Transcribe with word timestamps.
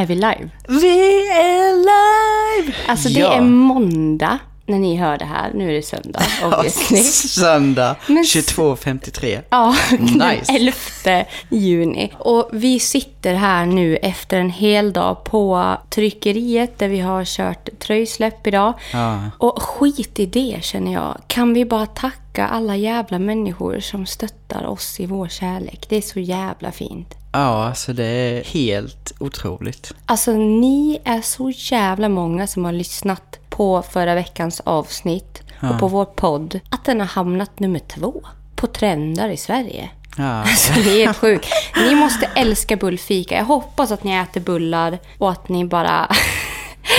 Är 0.00 0.06
vi 0.06 0.14
live? 0.14 0.48
Vi 0.68 1.28
är 1.28 1.72
live! 1.76 2.74
Alltså 2.88 3.08
det 3.08 3.20
Ja. 3.20 3.32
är 3.32 3.40
måndag 3.40 4.38
när 4.70 4.78
ni 4.78 4.96
hör 4.96 5.18
det 5.18 5.24
här. 5.24 5.50
Nu 5.54 5.68
är 5.68 5.72
det 5.72 5.82
söndag, 5.82 6.22
obviously. 6.44 6.96
Söndag 7.28 7.96
Men- 8.06 8.24
22.53. 8.24 9.40
Ja, 9.50 9.74
Nice. 9.98 10.52
den 10.52 10.72
11 11.08 11.24
juni. 11.48 12.12
Och 12.18 12.48
vi 12.52 12.80
sitter 12.80 13.34
här 13.34 13.66
nu 13.66 13.96
efter 13.96 14.38
en 14.38 14.50
hel 14.50 14.92
dag 14.92 15.24
på 15.24 15.76
tryckeriet 15.90 16.78
där 16.78 16.88
vi 16.88 17.00
har 17.00 17.24
kört 17.24 17.68
tröjsläpp 17.78 18.46
idag. 18.46 18.72
Ja. 18.92 19.20
Och 19.38 19.62
skit 19.62 20.18
i 20.18 20.26
det 20.26 20.58
känner 20.62 20.92
jag. 20.92 21.20
Kan 21.26 21.54
vi 21.54 21.64
bara 21.64 21.86
tacka 21.86 22.46
alla 22.46 22.76
jävla 22.76 23.18
människor 23.18 23.80
som 23.80 24.06
stöttar 24.06 24.66
oss 24.66 25.00
i 25.00 25.06
vår 25.06 25.28
kärlek. 25.28 25.86
Det 25.88 25.96
är 25.96 26.00
så 26.02 26.20
jävla 26.20 26.72
fint. 26.72 27.14
Ja, 27.32 27.64
alltså 27.68 27.92
det 27.92 28.04
är 28.04 28.44
helt 28.44 29.12
otroligt. 29.20 29.92
Alltså 30.06 30.32
ni 30.32 30.98
är 31.04 31.20
så 31.20 31.50
jävla 31.56 32.08
många 32.08 32.46
som 32.46 32.64
har 32.64 32.72
lyssnat 32.72 33.38
på 33.50 33.82
förra 33.82 34.14
veckans 34.14 34.60
avsnitt 34.60 35.42
och 35.62 35.78
på 35.78 35.88
vår 35.88 36.04
podd. 36.04 36.60
Att 36.68 36.84
den 36.84 37.00
har 37.00 37.06
hamnat 37.06 37.58
nummer 37.58 37.78
två 37.78 38.22
på 38.56 38.66
trendar 38.66 39.28
i 39.28 39.36
Sverige. 39.36 39.90
Ja. 40.16 40.24
Alltså 40.42 40.72
det 40.72 40.90
är 41.02 41.06
helt 41.06 41.16
sjukt. 41.16 41.48
Ni 41.76 41.94
måste 41.94 42.26
älska 42.34 42.76
bullfika. 42.76 43.36
Jag 43.36 43.44
hoppas 43.44 43.90
att 43.92 44.04
ni 44.04 44.12
äter 44.12 44.40
bullar 44.40 44.98
och 45.18 45.30
att 45.30 45.48
ni 45.48 45.64
bara... 45.64 46.12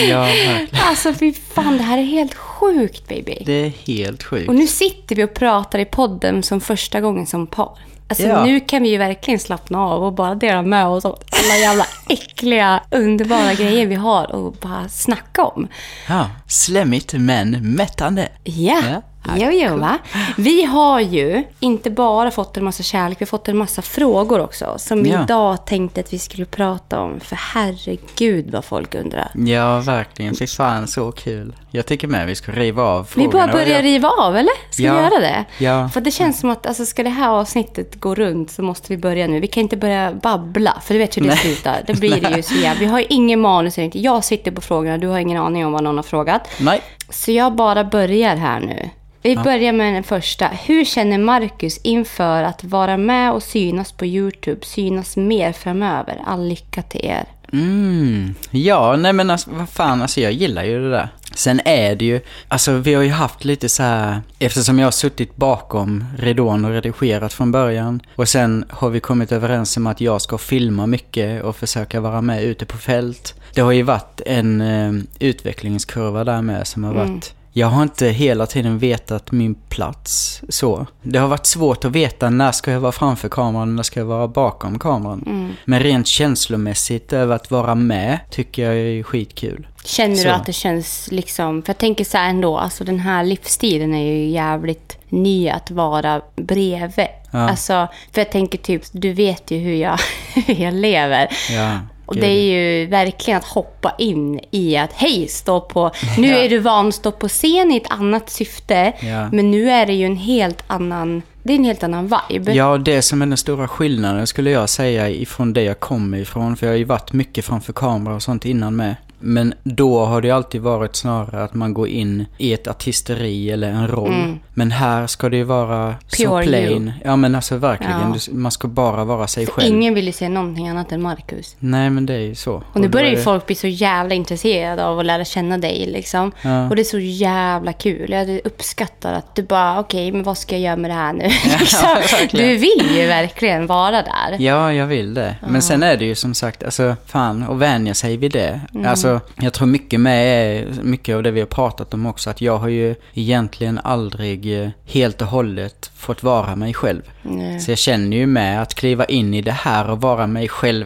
Ja, 0.10 0.22
verkligen. 0.22 0.68
Alltså 0.88 1.14
fy 1.14 1.34
fan, 1.34 1.77
det 1.77 1.84
här 1.84 1.98
är 1.98 2.04
helt 2.04 2.34
sjukt 2.34 3.08
baby. 3.08 3.44
Det 3.46 3.54
är 3.66 3.70
helt 3.70 4.24
sjukt. 4.24 4.49
Och 4.49 4.55
nu 4.55 4.68
sitter 4.68 5.16
vi 5.16 5.24
och 5.24 5.34
pratar 5.34 5.80
i 5.80 5.86
podden 5.86 6.44
som 6.44 6.62
första 6.62 7.02
gången 7.02 7.26
som 7.26 7.48
par. 7.48 7.80
Alltså 8.12 8.28
Ja. 8.28 8.46
nu 8.46 8.60
kan 8.60 8.84
vi 8.84 8.90
ju 8.90 8.98
verkligen 8.98 9.40
slappna 9.40 9.80
av 9.80 10.04
och 10.04 10.14
bara 10.14 10.36
dela 10.36 10.62
med 10.62 10.88
oss 10.88 11.06
av 11.06 11.12
alla 11.32 11.58
jävla 11.58 11.86
äckliga, 12.10 12.80
underbara 12.92 13.54
grejer 13.54 13.86
vi 13.88 13.96
har 13.96 14.32
och 14.36 14.54
bara 14.54 14.90
snacka 14.90 15.44
om. 15.44 15.68
Ja, 16.10 16.30
slemmigt 16.48 17.13
men 17.13 17.74
mättande. 17.76 18.27
Ja, 18.44 18.82
Ja. 18.91 19.02
Jo, 19.38 19.50
jo, 19.52 19.76
va? 19.77 19.98
Vi 20.38 20.64
har 20.64 21.00
ju 21.00 21.44
inte 21.60 21.90
bara 21.90 22.32
fått 22.32 22.58
en 22.58 22.64
massa 22.64 22.84
kärlek, 22.84 23.22
vi 23.22 23.24
har 23.24 23.28
fått 23.28 23.48
en 23.48 23.58
massa 23.58 23.82
frågor 23.82 24.40
också. 24.41 24.76
Som 24.78 25.05
Ja. 25.05 25.24
idag 25.24 25.66
tänkte 25.66 26.02
att 26.02 26.13
vi 26.13 26.20
skulle 26.20 26.46
prata 26.46 27.00
om. 27.00 27.20
För 27.20 27.36
herregud 27.36 28.52
vad 28.52 28.66
folk 28.66 28.96
undrar. 28.96 29.32
Ja, 29.36 29.80
verkligen. 29.80 30.36
Fy 30.36 30.48
fan, 30.48 30.88
så 30.88 31.12
kul. 31.12 31.55
Jag 31.72 31.86
tycker 31.86 32.08
med 32.08 32.28
vi 32.28 32.36
ska 32.36 32.52
riva 32.52 32.84
av 32.84 33.04
Vi 33.04 33.08
frågorna. 33.10 33.32
bara 33.32 33.52
börjar 33.52 33.68
Jag- 33.76 33.84
riva 33.84 34.10
av, 34.10 34.38
eller? 34.38 34.54
Ska 34.74 34.84
Ja. 34.84 34.94
vi 34.94 35.00
göra 35.00 35.20
det? 35.20 35.46
Ja. 35.58 35.90
För 35.90 36.02
det 36.02 36.12
känns 36.12 36.40
som 36.40 36.50
att 36.50 36.66
alltså, 36.68 36.85
ska 36.85 37.04
det 37.04 37.10
här 37.10 37.30
avsnittet 37.30 37.96
gå 38.00 38.16
runt 38.16 38.52
så 38.52 38.62
måste 38.63 38.94
vi 38.94 38.98
börja 38.98 39.28
nu. 39.28 39.40
Vi 39.40 39.48
kan 39.48 39.62
inte 39.63 39.78
börja 39.78 40.13
babbla, 40.13 40.82
för 40.85 40.94
du 40.94 41.00
vet 41.00 41.18
hur 41.18 41.22
det 41.22 41.28
Nej. 41.28 41.38
slutar. 41.38 41.84
Det 41.88 41.94
blir 41.94 42.22
det 42.22 42.35
ju 42.38 42.44
så 42.44 42.54
jävla... 42.54 42.80
Vi 42.80 42.85
har 42.85 43.00
ju 43.00 43.06
ingen 43.10 43.40
manus, 43.41 43.78
jag 43.94 44.24
sitter 44.24 44.52
på 44.52 44.62
frågorna, 44.62 44.98
du 44.98 45.08
har 45.08 45.20
ingen 45.20 45.41
aning 45.41 45.66
om 45.66 45.72
vad 45.72 45.84
någon 45.84 45.96
har 45.96 46.04
frågat. 46.04 46.48
Nej. 46.60 46.82
Så 47.12 47.31
jag 47.31 47.55
bara 47.55 47.84
börjar 47.84 48.35
här 48.35 48.59
nu. 48.59 48.90
Vi 49.23 49.35
börjar 49.35 49.73
med 49.73 49.93
den 49.93 50.04
första. 50.04 50.48
Hur 50.48 50.85
känner 50.85 51.17
Marcus 51.17 51.77
inför 51.77 52.43
att 52.43 52.63
vara 52.63 52.98
med 52.98 53.31
och 53.31 53.43
synas 53.43 53.91
på 53.91 54.05
YouTube, 54.05 54.65
synas 54.65 55.17
mer 55.17 55.51
framöver? 55.51 56.21
All 56.26 56.48
lycka 56.48 56.82
till 56.82 57.05
er. 57.05 57.26
Mm. 57.54 58.35
Ja, 58.51 58.95
nej 58.95 59.13
men 59.13 59.29
alltså, 59.29 59.49
vad 59.54 59.70
fan, 59.70 60.01
alltså 60.01 60.21
jag 60.21 60.32
gillar 60.32 60.63
ju 60.63 60.84
det 60.84 60.89
där. 60.89 61.09
Sen 61.35 61.62
är 61.65 61.96
det 61.96 62.05
ju, 62.05 62.21
alltså 62.48 62.71
vi 62.71 62.93
har 62.93 63.04
ju 63.04 63.10
haft 63.10 63.46
lite 63.46 63.70
så 63.70 63.84
här, 63.84 64.22
eftersom 64.40 64.79
jag 64.79 64.85
har 64.85 64.91
suttit 64.91 65.35
bakom 65.35 66.06
ridån 66.18 66.66
och 66.66 66.72
redigerat 66.72 67.34
från 67.34 67.51
början. 67.51 68.01
Och 68.16 68.29
sen 68.29 68.66
har 68.69 68.90
vi 68.90 69.00
kommit 69.00 69.31
överens 69.31 69.78
om 69.78 69.88
att 69.88 70.01
jag 70.01 70.22
ska 70.22 70.38
filma 70.38 70.88
mycket 70.88 71.44
och 71.44 71.56
försöka 71.56 72.01
vara 72.01 72.22
med 72.22 72.44
ute 72.44 72.66
på 72.66 72.78
fält. 72.78 73.35
Det 73.53 73.62
har 73.62 73.72
ju 73.72 73.84
varit 73.84 74.22
en 74.25 74.62
eh, 74.62 75.03
utvecklingskurva 75.19 76.23
där 76.23 76.41
med 76.41 76.68
som 76.68 76.84
har 76.84 76.94
varit 76.94 77.34
jag 77.53 77.68
har 77.68 77.84
inte 77.84 78.07
hela 78.07 78.46
tiden 78.46 78.78
vetat 78.80 79.31
min 79.31 79.56
plats 79.56 80.41
så. 80.50 80.88
Det 81.01 81.19
har 81.19 81.28
varit 81.28 81.45
svårt 81.45 81.85
att 81.85 81.91
veta 81.91 82.29
när 82.29 82.51
ska 82.51 82.72
jag 82.72 82.79
vara 82.79 82.91
framför 82.91 83.29
kameran 83.29 83.69
och 83.69 83.75
när 83.75 83.84
ska 83.84 84.00
jag 84.00 84.07
vara 84.07 84.28
bakom 84.28 84.79
kameran. 84.79 85.56
Men 85.66 85.79
rent 85.79 86.07
känslomässigt 86.07 87.13
över 87.13 87.35
att 87.35 87.51
vara 87.51 87.75
med 87.75 88.19
tycker 88.29 88.66
jag 88.66 88.75
är 88.75 89.03
skitkul. 89.03 89.67
Känner 89.84 90.16
Så. 90.16 90.23
du 90.23 90.29
att 90.29 90.45
det 90.45 90.53
känns 90.53 91.12
liksom... 91.12 91.62
För 91.62 91.69
jag 91.69 91.78
tänker 91.78 92.06
så 92.06 92.17
här 92.17 92.29
ändå, 92.29 92.57
alltså 92.57 92.84
den 92.84 93.00
här 93.00 93.23
livsstilen 93.23 93.94
är 93.94 94.13
ju 94.13 94.29
jävligt 94.29 94.97
ny 95.09 95.50
att 95.50 95.72
vara 95.72 96.22
bredvid. 96.35 97.07
Ja. 97.31 97.39
Alltså, 97.50 97.88
för 98.12 98.22
jag 98.22 98.31
tänker 98.31 98.57
typ, 98.57 98.83
du 98.91 99.13
vet 99.13 99.51
ju 99.51 99.57
hur 99.57 99.75
jag, 99.75 100.00
hur 100.45 100.63
jag 100.63 100.73
lever. 100.73 101.28
Ja, 101.50 101.79
Och 102.11 102.17
det 102.17 102.27
är 102.27 102.41
ju 102.41 102.85
verkligen 102.85 103.38
att 103.38 103.45
hoppa 103.45 103.95
in 103.97 104.39
i 104.51 104.77
att 104.77 104.94
hej, 104.94 105.27
stå 105.27 105.61
på... 105.61 105.91
Nu 106.17 106.27
är 106.27 106.49
du 106.49 106.59
van 106.59 106.88
att 106.88 106.95
stå 106.95 107.11
på 107.11 107.27
scen 107.27 107.72
i 107.72 107.77
ett 107.77 107.91
annat 107.91 108.29
syfte. 108.29 108.94
Ja. 108.99 109.29
Men 109.31 109.51
nu 109.51 109.69
är 109.69 109.85
det 109.85 109.94
ju 109.94 110.05
en 110.05 110.16
helt 110.16 110.63
annan... 110.67 111.21
Det 111.44 111.53
är 111.53 111.57
en 111.57 111.63
helt 111.63 111.83
annan 111.83 112.13
vibe. 112.29 112.53
Ja, 112.53 112.77
det 112.77 113.01
som 113.01 113.21
är 113.21 113.25
den 113.25 113.38
stora 113.38 113.67
skillnaden 113.67 114.27
skulle 114.27 114.50
jag 114.50 114.69
säga 114.69 115.09
ifrån 115.09 115.53
det 115.53 115.63
jag 115.63 115.79
kommer 115.79 116.17
ifrån. 116.17 116.55
För 116.55 116.66
jag 116.66 116.73
har 116.73 116.77
ju 116.77 116.83
varit 116.83 117.13
mycket 117.13 117.45
framför 117.45 117.73
kamera 117.73 118.16
och 118.16 118.23
sånt 118.23 118.45
innan 118.45 118.75
med. 118.75 118.95
Men 119.23 119.53
då 119.63 120.05
har 120.05 120.21
det 120.21 120.31
alltid 120.31 120.61
varit 120.61 120.95
snarare 120.95 121.43
att 121.43 121.53
man 121.53 121.73
går 121.73 121.87
in 121.87 122.25
i 122.37 122.53
ett 122.53 122.67
artisteri 122.67 123.51
eller 123.51 123.67
en 123.69 123.87
roll. 123.87 124.37
Men 124.53 124.71
här 124.71 125.07
ska 125.07 125.29
det 125.29 125.37
ju 125.37 125.43
vara 125.43 125.95
så 126.07 126.21
Mm. 126.23 126.31
Pure 126.31 126.43
plain. 126.45 126.83
you. 126.87 126.91
Ja 127.03 127.15
men 127.15 127.35
alltså 127.35 127.57
verkligen, 127.57 127.99
Ja. 127.99 128.15
Man 128.31 128.51
ska 128.51 128.67
bara 128.67 129.03
vara 129.03 129.27
sig 129.27 129.47
själv. 129.47 129.67
Ingen 129.73 129.93
vill 129.93 130.05
ju 130.05 130.11
se 130.11 130.29
någonting 130.29 130.67
annat 130.69 130.91
än 130.91 131.01
Marcus. 131.01 131.55
Nej 131.59 131.89
men 131.89 132.05
det 132.05 132.13
är 132.13 132.19
ju 132.19 132.35
så. 132.35 132.63
Och 132.73 132.81
nu 132.81 132.87
börjar 132.89 133.09
ju 133.09 133.15
det- 133.15 133.21
folk 133.21 133.45
bli 133.45 133.55
så 133.55 133.67
jävla 133.67 134.15
intresserade 134.15 134.85
av 134.85 134.99
att 134.99 135.05
lära 135.05 135.25
känna 135.25 135.57
dig 135.57 135.85
liksom. 135.93 136.31
Ja. 136.41 136.69
Och 136.69 136.75
det 136.75 136.81
är 136.81 136.83
så 136.83 136.99
jävla 136.99 137.73
kul. 137.73 138.11
Jag 138.11 138.39
uppskattar 138.43 139.13
att 139.13 139.35
du 139.35 139.43
bara, 139.43 139.79
okej, 139.79 140.11
men 140.11 140.23
vad 140.23 140.38
ska 140.38 140.55
jag 140.55 140.61
göra 140.61 140.75
med 140.75 140.89
det 140.89 140.95
här 140.95 141.13
nu? 141.13 141.23
liksom. 141.59 141.79
verkligen. 141.95 142.49
Du 142.49 142.55
vill 142.57 142.97
ju 143.01 143.07
verkligen 143.07 143.67
vara 143.67 143.91
där. 144.01 144.35
Ja, 144.39 144.73
jag 144.73 144.88
vill 144.88 145.13
det. 145.13 145.35
Men 145.49 145.61
sen 145.61 145.83
är 145.83 145.97
det 145.97 146.05
ju 146.05 146.15
som 146.15 146.33
sagt, 146.33 146.63
alltså 146.63 146.95
fan, 147.05 147.43
att 147.49 147.57
vänja 147.57 147.93
sig 147.93 148.17
vid 148.17 148.31
det. 148.31 148.61
Mm. 148.73 148.88
Alltså, 148.89 149.10
jag 149.41 149.53
tror 149.53 149.67
mycket 149.67 149.99
med 149.99 150.66
mycket 150.85 151.16
av 151.16 151.23
det 151.23 151.31
vi 151.31 151.39
har 151.39 151.47
pratat 151.47 151.94
om 151.94 152.05
också, 152.05 152.29
att 152.29 152.41
jag 152.41 152.57
har 152.57 152.67
ju 152.67 152.95
egentligen 153.13 153.77
aldrig 153.83 154.61
eh, 154.63 154.69
helt 154.85 155.22
och 155.22 155.27
hållet 155.27 155.91
fått 155.95 156.23
vara 156.23 156.55
mig 156.55 156.73
själv. 156.73 157.01
Nej. 157.23 157.59
Så 157.59 157.71
jag 157.71 157.77
känner 157.77 158.17
ju 158.17 158.25
med 158.27 158.61
att 158.61 158.73
kliva 158.75 159.05
in 159.05 159.33
i 159.33 159.41
det 159.41 159.51
här 159.51 159.89
och 159.89 160.01
vara 160.01 160.27
mig 160.27 160.47
själv. 160.47 160.85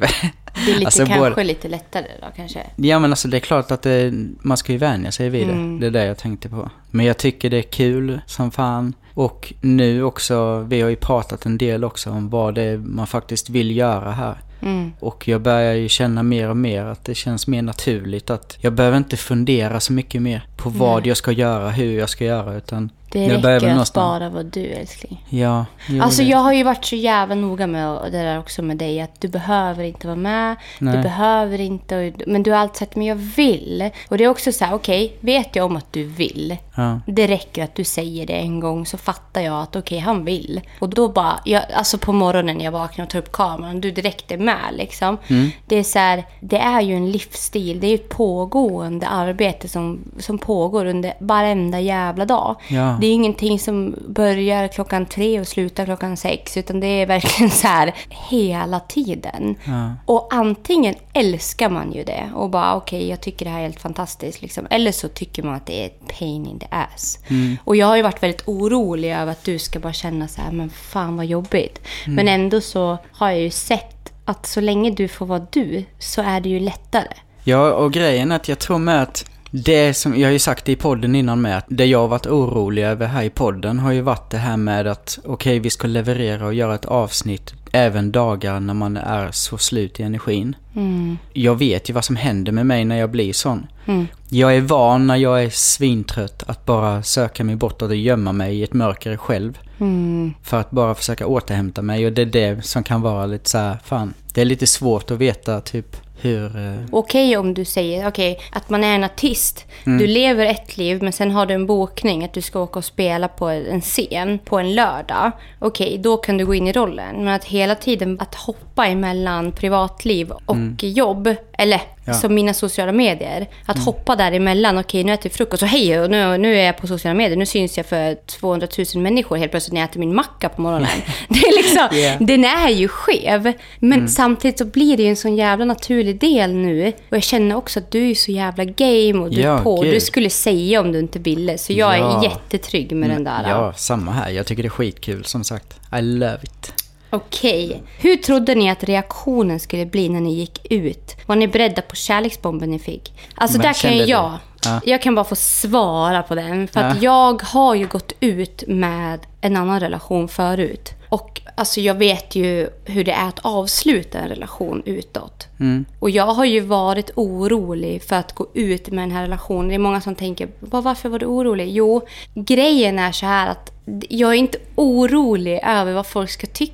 Det 0.66 0.72
är 0.72 0.74
lite, 0.74 0.85
Alltså, 0.85 1.06
kanske 1.06 1.30
både- 1.30 1.44
lite 1.44 1.68
lättare 1.68 2.06
då 2.22 2.28
kanske. 2.35 2.59
Ja 2.75 3.00
men 3.00 3.12
alltså 3.12 3.28
det 3.28 3.38
är 3.38 3.41
klart 3.41 3.72
att 3.72 3.81
det, 3.81 4.14
man 4.41 4.58
ska 4.58 4.72
ju 4.72 4.78
vänja 4.78 5.12
sig 5.12 5.30
vid 5.30 5.47
det. 5.47 5.78
Det 5.80 5.88
är 5.88 5.91
det 5.91 6.06
jag 6.06 6.18
tänkte 6.18 6.50
på. 6.50 6.69
Men 6.91 7.06
jag 7.06 7.18
tycker 7.18 7.50
det 7.50 7.58
är 7.58 7.62
kul 7.62 8.19
som 8.25 8.52
fan. 8.52 8.94
Och 9.14 9.53
nu 9.62 10.03
också, 10.03 10.59
vi 10.59 10.81
har 10.81 10.90
ju 10.90 10.96
pratat 10.96 11.46
en 11.46 11.58
del 11.58 11.84
också 11.84 12.09
om 12.09 12.30
vad 12.30 12.56
det 12.56 12.62
är 12.64 12.78
man 12.78 13.08
faktiskt 13.08 13.50
vill 13.50 13.78
göra 13.78 14.12
här. 14.12 14.35
Mm. 14.62 14.92
Och 15.00 15.28
jag 15.28 15.42
börjar 15.42 15.74
ju 15.74 15.90
känna 15.90 16.24
mer 16.24 16.50
och 16.50 16.58
mer 16.58 16.84
att 16.84 17.06
det 17.06 17.16
känns 17.16 17.48
mer 17.48 17.62
naturligt 17.62 18.30
att 18.30 18.58
jag 18.60 18.74
behöver 18.74 18.98
inte 18.98 19.18
fundera 19.18 19.80
så 19.80 19.94
mycket 19.94 20.22
mer 20.22 20.48
på 20.72 20.78
vad 20.80 21.06
jag 21.08 21.18
ska 21.18 21.31
göra, 21.31 21.70
hur 21.70 22.00
jag 22.00 22.09
ska 22.09 22.26
göra 22.26 22.53
utan 22.56 22.90
Det 23.12 23.26
jag 23.26 23.46
räcker 23.46 23.70
att 23.70 23.94
bara 23.94 24.30
vara 24.30 24.44
du 24.44 24.66
älskling. 24.66 25.26
Ja, 25.30 25.66
jo, 25.88 26.03
Alltså 26.03 26.22
det- 26.22 26.28
jag 26.30 26.38
har 26.38 26.53
ju 26.53 26.64
varit 26.64 26.86
så 26.86 26.96
jävla 26.96 27.36
noga 27.36 27.68
med 27.68 28.00
det 28.12 28.24
där 28.24 28.40
också 28.40 28.62
med 28.62 28.78
dig. 28.78 29.02
Att 29.02 29.22
du 29.22 29.28
behöver 29.28 29.84
inte 29.84 30.08
vara 30.08 30.18
med. 30.18 30.56
Du 30.80 30.86
Nej. 30.86 31.03
behöver 31.03 31.62
inte. 31.62 32.14
Men 32.28 32.44
du 32.44 32.52
har 32.52 32.58
alltid 32.58 32.76
sagt, 32.78 32.96
men 32.96 33.06
jag 33.08 33.16
vill. 33.16 33.90
Och 34.09 34.18
det 34.18 34.24
är 34.24 34.28
också 34.28 34.52
så 34.52 34.66
här, 34.66 34.74
okej, 34.76 35.18
vet 35.20 35.56
jag 35.56 35.66
om 35.66 35.76
att 35.76 35.94
du 35.94 36.03
vill. 36.03 36.58
Ja. 36.76 37.00
Det 37.08 37.28
räcker 37.28 37.64
att 37.64 37.76
du 37.76 37.84
säger 37.84 38.28
det 38.28 38.34
en 38.34 38.59
gång 38.59 38.86
så 38.86 38.97
fattar 38.97 39.42
jag 39.42 39.62
att 39.62 39.76
okej, 39.76 40.00
han 40.00 40.26
vill. 40.26 40.62
Och 40.80 40.90
då 40.90 41.09
bara, 41.09 41.40
jag, 41.46 41.64
alltså 41.74 41.97
på 41.97 42.12
morgonen 42.14 42.58
när 42.58 42.66
jag 42.66 42.72
vaknar 42.72 43.06
och 43.06 43.09
tar 43.12 43.20
upp 43.20 43.32
kameran, 43.32 43.82
du 43.82 43.92
direkt 43.92 44.32
är 44.32 44.38
med 44.38 44.74
liksom. 44.74 45.18
Mm. 45.28 45.50
Det 45.68 45.76
är 45.76 45.84
så 45.84 46.00
här, 46.00 46.24
det 46.40 46.58
är 46.58 46.82
ju 46.82 46.96
en 46.96 47.12
livsstil. 47.12 47.79
Det 47.79 47.88
är 47.88 47.90
ju 47.90 47.96
ett 47.96 48.09
pågående 48.09 49.08
arbete 49.08 49.67
som, 49.67 50.00
som 50.20 50.38
pågår 50.38 50.54
under 50.63 51.13
varenda 51.19 51.79
jävla 51.79 52.25
dag. 52.25 52.55
Ja. 52.67 52.97
Det 53.02 53.07
är 53.07 53.13
ingenting 53.13 53.59
som 53.59 53.96
börjar 54.07 54.67
klockan 54.67 55.05
tre 55.05 55.40
och 55.40 55.47
slutar 55.47 55.85
klockan 55.85 56.17
sex. 56.17 56.57
Utan 56.57 56.79
det 56.79 56.87
är 56.87 57.05
verkligen 57.05 57.52
så 57.52 57.67
här 57.67 57.96
hela 58.09 58.79
tiden. 58.79 59.55
Ja. 59.66 59.93
Och 60.05 60.28
antingen 60.31 60.96
älskar 61.13 61.69
man 61.69 61.91
ju 61.91 62.03
det 62.03 62.29
och 62.35 62.49
bara 62.49 62.75
okej, 62.75 63.09
jag 63.09 63.22
tycker 63.22 63.46
det 63.46 63.52
här 63.52 63.59
är 63.59 63.63
helt 63.63 63.81
fantastiskt. 63.81 64.41
Liksom. 64.41 64.67
Eller 64.69 64.91
så 64.91 65.07
tycker 65.07 65.43
man 65.43 65.55
att 65.55 65.66
det 65.66 65.81
är 65.81 65.85
ett 65.85 66.17
pain 66.19 66.46
in 66.46 66.59
the 66.59 66.67
ass. 66.69 67.19
Och 67.63 67.75
jag 67.75 67.87
har 67.87 67.96
ju 67.96 68.02
varit 68.02 68.23
väldigt 68.23 68.47
orolig 68.47 69.13
över 69.13 69.31
att 69.31 69.43
du 69.43 69.59
ska 69.59 69.79
bara 69.79 69.93
känna 69.93 70.28
så 70.28 70.41
här, 70.41 70.52
men 70.52 70.69
fan 70.69 71.17
vad 71.17 71.25
jobbigt. 71.25 71.79
Men 72.07 72.28
ändå 72.28 72.61
så 72.61 72.97
har 73.11 73.29
jag 73.29 73.40
ju 73.40 73.49
sett 73.49 74.13
att 74.25 74.46
så 74.46 74.61
länge 74.61 74.91
du 74.91 75.07
får 75.07 75.25
vara 75.25 75.47
du 75.52 75.85
så 75.99 76.22
är 76.22 76.40
det 76.41 76.49
ju 76.49 76.59
lättare. 76.59 77.07
Ja, 77.43 77.73
och 77.73 77.93
grejen 77.93 78.31
är 78.31 78.35
att 78.35 78.47
jag 78.47 78.59
tror 78.59 78.78
med 78.78 79.02
att 79.02 79.25
Det 79.63 79.93
som, 79.93 80.19
jag 80.19 80.28
har 80.28 80.34
ju 80.34 80.40
sagt 80.40 80.66
det 80.66 80.72
i 80.72 80.75
podden 80.75 81.16
innan 81.16 81.41
med 81.41 81.57
att 81.57 81.66
det 81.67 81.85
jag 81.85 81.99
har 81.99 82.07
varit 82.07 82.28
orolig 82.28 82.84
över 82.84 83.07
här 83.07 83.23
i 83.23 83.29
podden 83.29 83.79
har 83.79 83.91
ju 83.91 84.02
varit 84.02 84.29
det 84.31 84.37
här 84.37 84.57
med 84.57 84.87
att 84.87 85.19
okej, 85.25 85.59
vi 85.59 85.69
ska 85.69 85.87
leverera 85.87 86.46
och 86.46 86.53
göra 86.53 86.75
ett 86.75 86.85
avsnitt 86.85 87.53
även 87.72 88.11
dagar 88.11 88.59
när 88.59 88.73
man 88.73 88.97
är 88.97 89.31
så 89.31 89.57
slut 89.57 89.99
i 89.99 90.03
energin. 90.03 90.55
Mm. 90.75 91.17
Jag 91.34 91.55
vet 91.55 91.90
ju 91.90 91.93
vad 91.93 92.05
som 92.05 92.16
händer 92.16 92.52
med 92.52 92.66
mig 92.66 92.85
när 92.85 92.96
jag 92.96 93.11
blir 93.11 93.34
sån. 93.34 93.67
Mm. 93.85 94.07
Jag 94.29 94.55
är 94.55 94.61
van 94.61 95.07
när 95.07 95.16
jag 95.16 95.43
är 95.43 95.49
svintrött 95.49 96.43
att 96.47 96.66
bara 96.66 97.03
söka 97.03 97.43
mig 97.43 97.55
bort 97.55 97.81
och 97.81 97.96
gömma 97.96 98.31
mig 98.31 98.59
i 98.59 98.63
ett 98.63 98.73
mörker 98.73 99.17
själv. 99.17 99.59
Mm. 99.79 100.34
För 100.43 100.59
att 100.59 100.72
bara 100.72 100.96
försöka 100.96 101.28
återhämta 101.28 101.81
mig 101.81 102.05
och 102.05 102.13
det 102.13 102.22
är 102.22 102.25
det 102.25 102.66
som 102.66 102.84
kan 102.84 103.02
vara 103.02 103.25
lite 103.25 103.49
så 103.49 103.57
här, 103.57 103.78
fan. 103.84 104.13
Det 104.34 104.41
är 104.41 104.46
lite 104.46 104.67
svårt 104.67 105.11
att 105.11 105.17
veta 105.17 105.61
typ 105.61 105.97
hur... 106.22 106.58
eh, 106.58 106.73
Okej 106.91 107.38
om 107.38 107.53
du 107.53 107.66
säger 107.66 108.08
okej, 108.08 108.40
att 108.52 108.70
man 108.70 108.84
är 108.84 108.96
en 108.96 109.03
artist. 109.03 109.66
Du 109.84 110.08
lever 110.08 110.46
ett 110.46 110.78
liv 110.78 111.03
men 111.03 111.14
sen 111.14 111.32
har 111.32 111.46
du 111.46 111.53
en 111.53 111.66
bokning 111.66 112.23
att 112.23 112.34
du 112.34 112.41
ska 112.41 112.59
åka 112.59 112.79
och 112.79 112.85
spela 112.85 113.28
på 113.28 113.47
en 113.47 113.82
scen 113.82 114.40
på 114.40 114.59
en 114.59 114.76
lördag. 114.76 115.32
Okej, 115.59 115.97
då 115.97 116.17
kan 116.17 116.38
du 116.38 116.46
gå 116.46 116.53
in 116.56 116.67
i 116.67 116.72
rollen. 116.73 117.16
Men 117.26 117.28
att 117.28 117.46
hela 117.46 117.76
tiden 117.76 118.17
att 118.20 118.35
hoppa 118.35 118.65
emellan 118.84 119.52
privatliv 119.52 120.32
och 120.46 120.58
jobb, 120.84 121.36
eller 121.58 121.82
Ja. 122.08 122.14
som 122.14 122.36
mina 122.36 122.54
sociala 122.54 122.92
medier. 122.92 123.48
Att 123.66 123.80
hoppa 123.86 124.16
däremellan. 124.16 124.78
Okej, 124.78 125.04
nu 125.04 125.14
äter 125.14 125.26
jag 125.26 125.34
frukost 125.34 125.64
och 125.64 125.70
hej, 125.70 126.08
nu, 126.08 126.38
nu 126.38 126.56
är 126.58 126.66
jag 126.66 126.78
på 126.78 126.88
sociala 126.88 127.14
medier. 127.18 127.38
Nu 127.38 127.46
syns 127.46 127.78
jag 127.78 127.86
för 127.86 128.16
200 128.26 128.68
000 128.96 129.04
människor 129.04 129.38
helt 129.38 129.52
plötsligt 129.52 129.74
när 129.74 129.82
jag 129.82 129.90
äter 129.90 130.00
min 130.00 130.16
macka 130.16 130.50
på 130.50 130.62
morgonen. 130.62 130.88
Det 131.30 131.40
är 131.40 131.58
liksom, 131.58 131.98
Yeah. 131.98 132.22
den 132.22 132.46
är 132.46 132.70
ju 132.70 132.88
skev. 132.88 133.54
Men 133.80 134.10
samtidigt 134.10 134.58
så 134.58 134.66
blir 134.66 134.98
det 134.98 135.04
ju 135.04 135.10
en 135.10 135.16
sån 135.16 135.36
jävla 135.36 135.66
naturlig 135.66 136.20
del 136.20 136.54
nu. 136.54 136.88
Och 137.10 137.16
jag 137.16 137.24
känner 137.24 137.56
också 137.56 137.80
att 137.80 137.92
du 137.92 138.10
är 138.12 138.16
så 138.16 138.32
jävla 138.32 138.64
game 138.66 139.20
och 139.20 139.30
du 139.30 139.42
Ja, 139.42 139.60
är 139.60 139.64
på. 139.64 139.82
gud. 139.82 139.94
Du 139.94 140.00
skulle 140.00 140.30
säga 140.30 140.82
om 140.82 140.92
du 140.92 141.00
inte 141.00 141.20
ville. 141.20 141.58
Så 141.58 141.74
jag 141.74 141.98
Ja. 142.00 142.20
är 142.20 142.24
jättetrygg 142.24 142.92
med 142.96 143.10
den 143.10 143.24
där. 143.24 143.46
Ja, 143.50 143.74
samma 143.76 144.12
här. 144.12 144.30
Jag 144.30 144.46
tycker 144.46 144.64
det 144.64 144.68
är 144.68 144.70
skitkul 144.70 145.26
som 145.26 145.44
sagt. 145.44 145.74
I 146.00 146.02
love 146.02 146.40
it. 146.44 146.74
Okej. 147.16 147.84
Hur 148.00 148.16
trodde 148.16 148.56
ni 148.56 148.70
att 148.70 148.84
reaktionen 148.84 149.59
skulle 149.59 149.85
bli 149.85 150.09
när 150.09 150.22
ni 150.22 150.34
gick 150.34 150.72
ut? 150.72 151.16
Var 151.26 151.35
ni 151.35 151.47
beredda 151.47 151.82
på 151.82 151.96
kärleksbomben 151.96 152.72
ni 152.72 152.79
fick? 152.79 153.14
Alltså 153.35 153.58
Men 153.58 153.67
där 153.67 153.73
kan 153.73 153.97
ju 153.97 154.03
jag... 154.03 154.32
Ja. 154.66 154.79
Jag 154.85 155.02
kan 155.02 155.16
bara 155.16 155.26
få 155.26 155.35
svara 155.35 156.23
på 156.23 156.35
den. 156.35 156.67
För 156.67 156.79
att 156.79 156.96
Ja. 156.96 157.03
jag 157.03 157.41
har 157.44 157.76
ju 157.76 157.88
gått 157.88 158.12
ut 158.20 158.64
med 158.67 159.20
en 159.41 159.58
annan 159.58 159.79
relation 159.79 160.28
förut. 160.28 160.91
Och 161.09 161.41
alltså 161.56 161.82
jag 161.82 161.94
vet 161.96 162.35
ju 162.35 162.70
hur 162.85 163.03
det 163.03 163.12
är 163.12 163.28
att 163.28 163.40
avsluta 163.41 164.20
en 164.20 164.29
relation 164.29 164.82
utåt. 164.85 165.47
Mm. 165.59 165.85
Och 166.00 166.09
jag 166.09 166.26
har 166.26 166.46
ju 166.46 166.59
varit 166.59 167.09
orolig 167.16 168.03
för 168.03 168.16
att 168.16 168.34
gå 168.35 168.47
ut 168.53 168.88
med 168.90 169.03
den 169.03 169.12
här 169.12 169.22
relationen. 169.22 169.67
Det 169.67 169.76
är 169.76 169.79
många 169.79 170.02
som 170.02 170.16
tänker, 170.16 170.47
"Va, 170.59 170.82
varför 170.82 171.09
var 171.09 171.20
du 171.20 171.26
orolig? 171.26 171.70
Jo, 171.72 172.02
grejen 172.34 173.00
är 173.00 173.12
så 173.12 173.26
här 173.26 173.47
att 173.47 173.72
jag 174.09 174.29
är 174.29 174.35
inte 174.35 174.58
orolig 174.76 175.59
över 175.64 175.94
vad 175.94 176.06
folk 176.08 176.29
ska 176.29 176.47
tycka. 176.47 176.73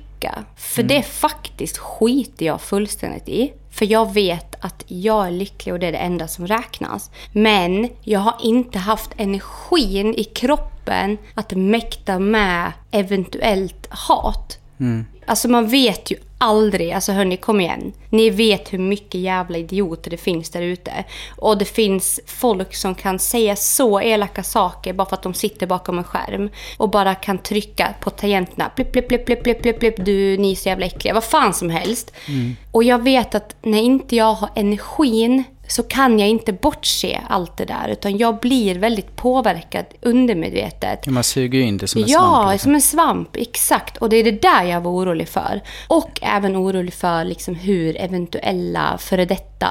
För 0.56 0.82
det 0.82 1.02
faktiskt 1.02 1.78
skiter 1.78 2.46
jag 2.46 2.60
fullständigt 2.60 3.28
i. 3.28 3.52
För 3.70 3.86
jag 3.86 4.12
vet 4.14 4.64
att 4.64 4.84
jag 4.86 5.26
är 5.26 5.30
lycklig 5.30 5.72
och 5.72 5.78
det 5.80 5.86
är 5.86 5.92
det 5.92 5.98
enda 5.98 6.28
som 6.28 6.46
räknas. 6.46 7.10
Men 7.32 7.88
jag 8.02 8.20
har 8.20 8.36
inte 8.42 8.78
haft 8.78 9.10
energin 9.16 10.14
i 10.14 10.24
kroppen 10.24 11.18
att 11.34 11.52
mäkta 11.52 12.18
med 12.18 12.72
eventuellt 12.90 13.86
hat. 13.90 14.58
Alltså 15.26 15.48
man 15.48 15.68
vet 15.68 16.10
ju 16.10 16.16
aldrig, 16.42 16.92
alltså 16.92 17.12
hörni 17.12 17.36
kom 17.36 17.60
igen. 17.60 17.92
Ni 18.08 18.30
vet 18.30 18.72
hur 18.72 18.78
mycket 18.78 19.20
jävla 19.20 19.58
idioter 19.58 20.10
det 20.10 20.16
finns 20.16 20.50
där 20.50 20.62
ute. 20.62 21.04
Och 21.36 21.58
det 21.58 21.64
finns 21.64 22.20
folk 22.26 22.74
som 22.74 22.94
kan 22.94 23.18
säga 23.18 23.56
så 23.56 24.00
elaka 24.00 24.42
saker 24.42 24.92
bara 24.92 25.08
för 25.08 25.16
att 25.16 25.22
de 25.22 25.34
sitter 25.34 25.66
bakom 25.66 25.98
en 25.98 26.04
skärm. 26.04 26.50
Och 26.76 26.90
bara 26.90 27.14
kan 27.14 27.38
trycka 27.38 27.94
på 28.00 28.10
tangenterna. 28.10 28.70
Blipp, 28.76 28.92
blipp, 28.92 29.08
blipp, 29.08 29.24
blipp, 29.24 29.42
blipp, 29.42 29.62
blipp, 29.62 29.78
blipp. 29.78 29.94
Du, 30.04 30.36
ni 30.36 30.52
är 30.52 30.56
så 30.56 30.68
jävla 30.68 30.86
äckliga. 30.86 31.14
Vad 31.14 31.24
fan 31.24 31.54
som 31.54 31.70
helst. 31.70 32.12
Och 32.72 32.84
jag 32.84 33.02
vet 33.02 33.34
att 33.34 33.56
när 33.62 33.82
inte 33.82 34.16
jag 34.16 34.34
har 34.34 34.48
energin 34.54 35.44
så 35.68 35.82
kan 35.82 36.18
jag 36.18 36.28
inte 36.28 36.52
bortse 36.52 37.20
allt 37.28 37.56
det 37.56 37.64
där. 37.64 37.88
Utan 37.88 38.18
jag 38.18 38.38
blir 38.40 38.78
väldigt 38.78 39.16
påverkad 39.16 39.84
undermedvetet. 40.00 41.06
Man 41.06 41.24
suger 41.24 41.58
ju 41.58 41.64
in 41.64 41.76
det 41.78 41.88
som 41.88 42.02
en 42.02 42.08
Ja, 42.08 42.18
svamp. 42.20 42.52
Liksom. 42.52 42.64
som 42.68 42.74
en 42.74 42.80
svamp. 42.82 43.36
Exakt. 43.36 43.96
Och 43.96 44.08
det 44.08 44.16
är 44.16 44.24
det 44.24 44.42
där 44.42 44.64
jag 44.64 44.80
var 44.80 44.90
orolig 44.90 45.28
för. 45.28 45.60
Och 45.88 46.18
även 46.22 46.56
orolig 46.56 46.94
för 46.94 47.24
liksom 47.24 47.54
hur 47.54 47.96
eventuella 48.00 48.98
före 48.98 49.24
detta 49.24 49.68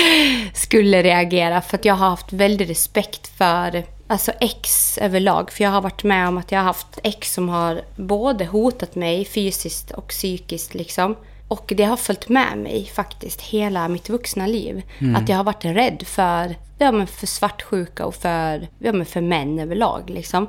skulle 0.54 1.02
reagera. 1.02 1.60
För 1.60 1.76
att 1.76 1.84
jag 1.84 1.94
har 1.94 2.08
haft 2.10 2.32
väldigt 2.32 2.70
respekt 2.70 3.28
för 3.38 3.84
alltså 4.06 4.32
ex 4.40 4.98
överlag. 4.98 5.50
För 5.52 5.64
jag 5.64 5.70
har 5.70 5.80
varit 5.80 6.04
med 6.04 6.28
om 6.28 6.38
att 6.38 6.52
jag 6.52 6.58
har 6.58 6.64
haft 6.64 6.98
ex 7.02 7.32
som 7.34 7.48
har 7.48 7.80
både 7.96 8.44
hotat 8.44 8.94
mig 8.94 9.24
fysiskt 9.24 9.90
och 9.90 10.08
psykiskt. 10.08 10.74
liksom. 10.74 11.16
Och 11.50 11.72
det 11.76 11.84
har 11.84 11.96
följt 11.96 12.28
med 12.28 12.58
mig 12.58 12.90
faktiskt 12.94 13.40
hela 13.42 13.88
mitt 13.88 14.08
vuxna 14.08 14.46
liv. 14.46 14.82
Att 15.16 15.28
jag 15.28 15.36
har 15.36 15.44
varit 15.44 15.64
rädd 15.64 16.02
för, 16.06 16.56
ja, 16.78 16.92
men 16.92 17.06
för 17.06 17.26
svartsjuka 17.26 18.06
och 18.06 18.14
för, 18.14 18.68
ja, 18.78 18.92
men 18.92 19.06
för 19.06 19.20
män 19.20 19.58
överlag. 19.58 20.10
Liksom. 20.10 20.46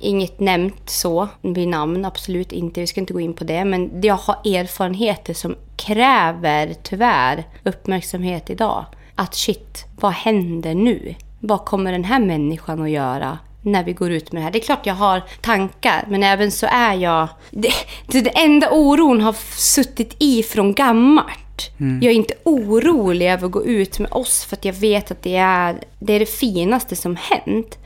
Inget 0.00 0.40
nämnt 0.40 0.90
så 0.90 1.28
vid 1.42 1.68
namn, 1.68 2.04
absolut 2.04 2.52
inte. 2.52 2.80
Vi 2.80 2.86
ska 2.86 3.00
inte 3.00 3.12
gå 3.12 3.20
in 3.20 3.34
på 3.34 3.44
det. 3.44 3.64
Men 3.64 4.00
jag 4.02 4.14
har 4.14 4.34
erfarenheter 4.34 5.34
som 5.34 5.56
kräver 5.76 6.74
tyvärr 6.82 7.44
uppmärksamhet 7.62 8.50
idag. 8.50 8.84
Att 9.14 9.34
shit, 9.34 9.84
vad 10.00 10.12
händer 10.12 10.74
nu? 10.74 11.14
Vad 11.40 11.64
kommer 11.64 11.92
den 11.92 12.04
här 12.04 12.20
människan 12.20 12.82
att 12.82 12.90
göra? 12.90 13.38
När 13.62 13.84
vi 13.84 13.92
går 13.92 14.10
ut 14.10 14.32
med 14.32 14.40
det 14.40 14.44
här. 14.44 14.52
Det 14.52 14.58
är 14.58 14.64
klart 14.64 14.86
jag 14.86 14.94
har 14.94 15.22
tankar, 15.40 16.04
men 16.08 16.22
även 16.22 16.52
så 16.52 16.66
är 16.70 16.94
jag... 16.94 17.28
Det, 17.50 17.72
det, 18.06 18.38
enda 18.38 18.70
oron 18.70 19.20
har 19.20 19.32
suttit 19.56 20.16
i 20.18 20.42
från 20.42 20.74
gammalt. 20.74 21.70
Jag 22.02 22.12
är 22.12 22.16
inte 22.16 22.34
orolig 22.44 23.30
över 23.30 23.46
att 23.46 23.52
gå 23.52 23.64
ut 23.64 23.98
med 23.98 24.12
oss 24.12 24.44
för 24.44 24.56
att 24.56 24.64
jag 24.64 24.72
vet 24.72 25.10
att 25.10 25.22
det 25.22 25.36
är 25.36 25.76
det, 25.98 26.12
är 26.12 26.18
det 26.18 26.26
finaste 26.26 26.96
som 26.96 27.16
hänt. 27.16 27.78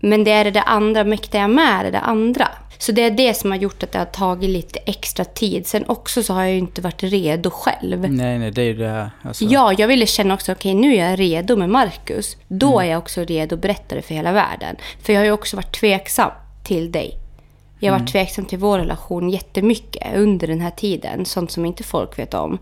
Men 0.00 0.24
det 0.24 0.30
är 0.30 0.44
det 0.44 0.50
där 0.50 0.64
andra, 0.66 1.04
mäktar 1.04 1.38
jag 1.38 1.50
med 1.50 1.84
det 1.84 1.90
där 1.90 2.02
andra? 2.04 2.48
Så 2.78 2.92
det 2.92 3.02
är 3.02 3.10
det 3.10 3.34
som 3.34 3.50
har 3.50 3.58
gjort 3.58 3.82
att 3.82 3.92
det 3.92 3.98
har 3.98 4.06
tagit 4.06 4.50
lite 4.50 4.78
extra 4.78 5.24
tid. 5.24 5.66
Sen 5.66 5.84
också 5.88 6.22
så 6.22 6.34
har 6.34 6.42
jag 6.42 6.52
ju 6.52 6.58
inte 6.58 6.80
varit 6.80 7.02
redo 7.02 7.50
själv. 7.50 8.10
Nej, 8.10 8.38
nej, 8.38 8.50
det 8.50 8.62
är 8.62 8.66
ju 8.66 8.74
det. 8.74 9.10
Alltså, 9.22 9.44
Ja, 9.44 9.72
jag 9.78 9.88
ville 9.88 10.06
känna 10.06 10.34
också, 10.34 10.52
okej 10.52 10.74
nu 10.74 10.94
är 10.96 11.10
jag 11.10 11.20
redo 11.20 11.56
med 11.56 11.70
Marcus. 11.70 12.36
Då 12.48 12.80
är 12.80 12.84
jag 12.84 12.98
också 12.98 13.24
redo 13.24 13.54
att 13.54 13.62
berätta 13.62 13.94
det 13.94 14.02
för 14.02 14.14
hela 14.14 14.32
världen. 14.32 14.76
För 15.02 15.12
jag 15.12 15.20
har 15.20 15.24
ju 15.24 15.32
också 15.32 15.56
varit 15.56 15.80
tveksam 15.80 16.30
till 16.64 16.92
dig. 16.92 17.18
Jag 17.80 17.92
har 17.92 17.98
varit 17.98 18.12
tveksam 18.12 18.44
till 18.44 18.58
vår 18.58 18.78
relation 18.78 19.30
jättemycket 19.30 20.16
under 20.16 20.46
den 20.46 20.60
här 20.60 20.70
tiden. 20.70 21.24
Sånt 21.24 21.50
som 21.50 21.64
inte 21.64 21.82
folk 21.82 22.18
vet 22.18 22.34
om. 22.34 22.58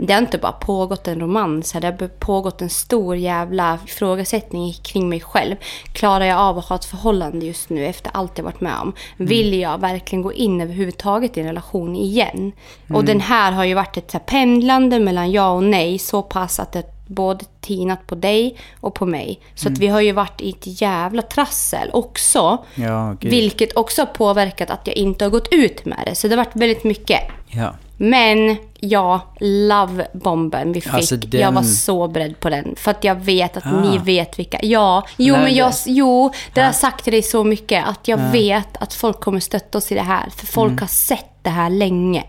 Det 0.00 0.12
har 0.12 0.20
inte 0.20 0.38
bara 0.38 0.52
pågått 0.52 1.08
en 1.08 1.20
romans 1.20 1.74
här. 1.74 1.80
Det 1.80 1.86
har 1.86 2.08
pågått 2.08 2.62
en 2.62 2.70
stor 2.70 3.16
jävla 3.16 3.78
ifrågasättning 3.86 4.72
kring 4.72 5.08
mig 5.08 5.20
själv. 5.20 5.56
Klarar 5.92 6.24
jag 6.24 6.38
av 6.38 6.58
att 6.58 6.64
ha 6.64 6.76
ett 6.76 6.84
förhållande 6.84 7.46
just 7.46 7.70
nu 7.70 7.86
efter 7.86 8.10
allt 8.14 8.38
jag 8.38 8.44
varit 8.44 8.60
med 8.60 8.78
om? 8.82 8.92
Vill 9.16 9.60
jag 9.60 9.80
verkligen 9.80 10.22
gå 10.22 10.32
in 10.32 10.60
överhuvudtaget 10.60 11.36
i 11.36 11.40
en 11.40 11.46
relation 11.46 11.96
igen? 11.96 12.52
Och 12.88 13.04
den 13.04 13.20
här 13.20 13.52
har 13.52 13.64
ju 13.64 13.74
varit 13.74 13.96
ett 13.96 14.10
så 14.10 14.18
pendlande 14.18 15.00
mellan 15.00 15.32
ja 15.32 15.50
och 15.50 15.64
nej. 15.64 15.98
Så 15.98 16.22
pass 16.22 16.60
att 16.60 16.72
det 16.72 16.95
både 17.06 17.44
tinat 17.60 18.06
på 18.06 18.14
dig 18.14 18.56
och 18.80 18.94
på 18.94 19.06
mig. 19.06 19.40
Så 19.54 19.68
att 19.68 19.78
vi 19.78 19.86
har 19.86 20.00
ju 20.00 20.12
varit 20.12 20.40
i 20.40 20.50
ett 20.50 20.80
jävla 20.80 21.22
trassel 21.22 21.90
också. 21.92 22.64
Ja, 22.74 23.16
gud. 23.20 23.30
Vilket 23.30 23.76
också 23.76 24.02
har 24.02 24.06
påverkat 24.06 24.70
att 24.70 24.86
jag 24.86 24.96
inte 24.96 25.24
har 25.24 25.30
gått 25.30 25.48
ut 25.50 25.84
med 25.84 25.98
det. 26.06 26.14
Så 26.14 26.28
det 26.28 26.36
har 26.36 26.44
varit 26.44 26.56
väldigt 26.56 26.84
mycket. 26.84 27.20
Ja. 27.48 27.74
Men 27.98 28.56
ja, 28.80 29.20
love-bomben 29.40 30.72
vi 30.72 30.80
fick. 30.80 30.94
Alltså, 30.94 31.16
den- 31.16 31.40
Jag 31.40 31.52
var 31.52 31.62
så 31.62 32.08
beredd 32.08 32.40
på 32.40 32.50
den. 32.50 32.74
För 32.76 32.90
att 32.90 33.04
jag 33.04 33.14
vet 33.14 33.56
att 33.56 33.64
ni 33.82 33.96
Ah. 33.98 34.02
vet 34.04 34.38
vilka. 34.38 34.58
Ja, 34.62 35.06
jo 35.16 35.34
Nej, 35.34 35.42
men 35.42 35.54
jag, 35.54 35.70
det- 35.70 35.90
jo, 35.92 36.32
det 36.54 36.60
har 36.60 36.66
jag 36.68 36.74
sagt 36.74 37.04
till 37.04 37.12
dig 37.12 37.22
så 37.22 37.44
mycket. 37.44 37.88
Att 37.88 38.08
jag 38.08 38.18
vet 38.18 38.76
att 38.76 38.94
folk 38.94 39.20
kommer 39.20 39.40
stötta 39.40 39.78
oss 39.78 39.92
i 39.92 39.94
det 39.94 40.00
här. 40.02 40.30
För 40.36 40.46
folk 40.46 40.70
Mm. 40.70 40.80
har 40.80 40.88
sett 40.88 41.26
det 41.42 41.50
här 41.50 41.70
länge. 41.70 42.24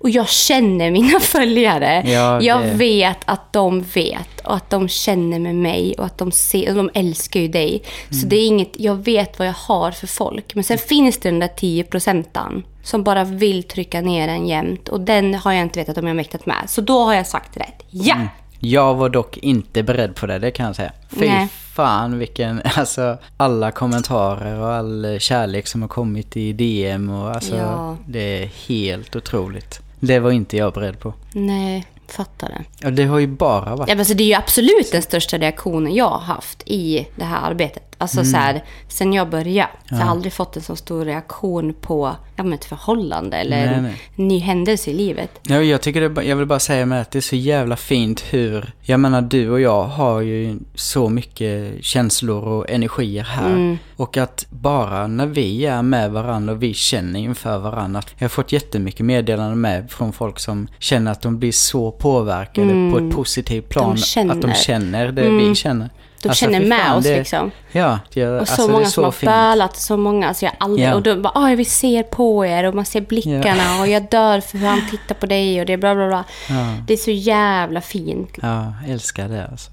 Och 0.00 0.10
jag 0.10 0.28
känner 0.28 0.90
mina 0.90 1.20
följare. 1.20 2.02
Ja, 2.06 2.42
jag 2.42 2.60
vet 2.60 3.18
att 3.24 3.52
de 3.52 3.82
vet 3.82 4.40
och 4.44 4.56
att 4.56 4.70
de 4.70 4.88
känner 4.88 5.38
med 5.38 5.54
mig 5.54 5.94
och 5.98 6.04
att 6.04 6.18
de 6.18 6.32
ser, 6.32 6.68
och 6.68 6.74
de 6.74 6.90
älskar 6.94 7.40
ju 7.40 7.48
dig. 7.48 7.70
Mm. 7.70 8.20
Så 8.20 8.26
det 8.26 8.36
är 8.36 8.46
inget, 8.46 8.80
jag 8.80 9.04
vet 9.04 9.38
vad 9.38 9.48
jag 9.48 9.52
har 9.52 9.90
för 9.90 10.06
folk. 10.06 10.54
Men 10.54 10.64
sen 10.64 10.78
finns 10.78 11.18
det 11.18 11.28
den 11.28 11.38
där 11.38 11.48
10 11.56 11.84
procenten 11.84 12.64
som 12.82 13.04
bara 13.04 13.24
vill 13.24 13.62
trycka 13.62 14.00
ner 14.00 14.28
en 14.28 14.46
jämt. 14.46 14.88
Och 14.88 15.00
den 15.00 15.34
har 15.34 15.52
jag 15.52 15.62
inte 15.62 15.78
vetat 15.78 15.98
om 15.98 16.06
jag 16.06 16.16
mäktat 16.16 16.46
med. 16.46 16.64
Så 16.66 16.80
då 16.80 17.04
har 17.04 17.14
jag 17.14 17.26
sagt 17.26 17.56
rätt. 17.56 17.82
Ja! 17.90 18.14
Mm. 18.14 18.28
Jag 18.64 18.94
var 18.94 19.08
dock 19.08 19.36
inte 19.38 19.82
beredd 19.82 20.14
på 20.16 20.26
det, 20.26 20.38
det 20.38 20.50
kan 20.50 20.66
jag 20.66 20.76
säga. 20.76 20.92
Fy 21.10 21.28
Nej. 21.28 21.48
fan 21.74 22.18
vilken, 22.18 22.62
alltså 22.76 23.18
alla 23.36 23.70
kommentarer 23.70 24.60
och 24.60 24.72
all 24.72 25.16
kärlek 25.20 25.66
som 25.66 25.82
har 25.82 25.88
kommit 25.88 26.36
i 26.36 26.52
DM 26.52 27.10
och 27.10 27.30
alltså 27.30 27.56
Ja. 27.56 27.96
det 28.06 28.42
är 28.42 28.46
helt 28.68 29.16
otroligt. 29.16 29.80
Det 30.00 30.18
var 30.18 30.30
inte 30.30 30.56
jag 30.56 30.72
beredd 30.72 30.98
på. 31.00 31.12
Nej. 31.32 31.86
fattar 32.08 32.48
det. 32.48 32.86
Och 32.86 32.92
det 32.92 33.04
har 33.04 33.18
ju 33.18 33.26
bara 33.26 33.76
varit... 33.76 33.88
Ja, 33.88 33.94
men 33.94 33.98
alltså, 33.98 34.14
det 34.14 34.22
är 34.22 34.28
ju 34.28 34.34
absolut 34.34 34.92
den 34.92 35.02
största 35.02 35.38
reaktionen 35.38 35.94
jag 35.94 36.08
har 36.08 36.18
haft 36.18 36.62
i 36.66 37.06
det 37.16 37.24
här 37.24 37.50
arbetet. 37.50 37.93
Alltså 38.04 38.20
Mm. 38.20 38.30
så 38.32 38.36
här, 38.36 38.64
sen 38.88 39.12
jag 39.12 39.30
började. 39.30 39.70
Så 39.88 39.94
jag 39.94 39.98
har 39.98 40.10
aldrig 40.10 40.32
fått 40.32 40.56
en 40.56 40.62
så 40.62 40.76
stor 40.76 41.04
reaktion 41.04 41.74
på 41.80 42.16
ja, 42.36 42.42
men 42.42 42.52
ett 42.52 42.64
förhållande 42.64 43.36
eller 43.36 43.66
Nej, 43.66 43.74
en 43.74 43.82
nej. 43.82 44.00
ny 44.14 44.38
händelse 44.38 44.90
i 44.90 44.94
livet. 44.94 45.30
Ja, 45.42 45.62
jag 45.62 45.80
tycker 45.80 46.08
det, 46.08 46.22
jag 46.24 46.36
vill 46.36 46.46
bara 46.46 46.58
säga 46.58 46.86
med 46.86 47.00
att 47.00 47.10
det 47.10 47.18
är 47.18 47.20
så 47.20 47.36
jävla 47.36 47.76
fint 47.76 48.24
hur, 48.30 48.72
jag 48.82 49.00
menar 49.00 49.22
du 49.22 49.50
och 49.50 49.60
jag 49.60 49.84
har 49.84 50.20
ju 50.20 50.58
så 50.74 51.08
mycket 51.08 51.84
känslor 51.84 52.44
och 52.44 52.70
energier 52.70 53.22
här. 53.24 53.50
Mm. 53.50 53.78
Och 53.96 54.16
att 54.16 54.46
bara 54.50 55.06
när 55.06 55.26
vi 55.26 55.66
är 55.66 55.82
med 55.82 56.10
varandra 56.12 56.52
och 56.52 56.62
vi 56.62 56.74
känner 56.74 57.20
inför 57.20 57.58
varandra. 57.58 58.02
Jag 58.18 58.24
har 58.24 58.28
fått 58.28 58.52
jättemycket 58.52 59.06
meddelanden 59.06 59.60
med 59.60 59.90
från 59.90 60.12
folk 60.12 60.38
som 60.38 60.68
känner 60.78 61.12
att 61.12 61.22
de 61.22 61.38
blir 61.38 61.52
så 61.52 61.90
påverkade 61.90 62.92
på 62.92 62.98
ett 62.98 63.14
positivt 63.14 63.68
plan. 63.68 63.84
Mm. 63.84 63.96
känner. 63.96 64.34
Att 64.34 64.42
de 64.42 64.54
känner 64.54 65.12
det 65.12 65.30
vi 65.30 65.54
känner. 65.54 65.90
De 66.24 66.28
Alltså, 66.28 66.44
känner 66.44 66.60
med 66.60 66.80
fan, 66.80 66.98
oss 66.98 67.04
det- 67.04 67.18
liksom. 67.18 67.50
Ja, 67.72 67.98
det, 68.14 68.26
Och 68.28 68.38
alltså, 68.40 68.54
så 68.56 68.68
är 68.68 68.72
många 68.72 68.84
så 68.84 68.90
som 68.90 69.04
har 69.04 69.10
fint. 69.12 69.30
bölat, 69.32 69.76
så 69.76 69.96
många. 69.96 70.28
Alltså 70.28 70.44
jag 70.44 70.54
aldrig, 70.60 70.88
Ja. 70.88 70.94
Och 70.94 71.02
de 71.02 71.22
bara, 71.22 71.32
ah, 71.34 71.54
vi 71.54 71.64
ser 71.64 72.02
på 72.02 72.46
er 72.46 72.64
och 72.64 72.74
man 72.74 72.84
ser 72.84 73.00
blickarna 73.00 73.80
och 73.80 73.88
jag 73.88 74.10
dör 74.10 74.40
för 74.40 74.58
hur 74.58 74.66
han 74.66 74.88
tittar 74.90 75.14
på 75.14 75.26
dig 75.26 75.60
och 75.60 75.66
det 75.66 75.72
är 75.72 75.76
bla 75.76 75.94
bla 75.94 76.08
bla. 76.08 76.24
Ja. 76.48 76.54
Det 76.86 76.92
är 76.92 76.96
så 76.96 77.10
jävla 77.10 77.80
fint. 77.80 78.30
Ja, 78.42 78.72
älskar 78.88 79.28
det 79.28 79.46
alltså. 79.50 79.70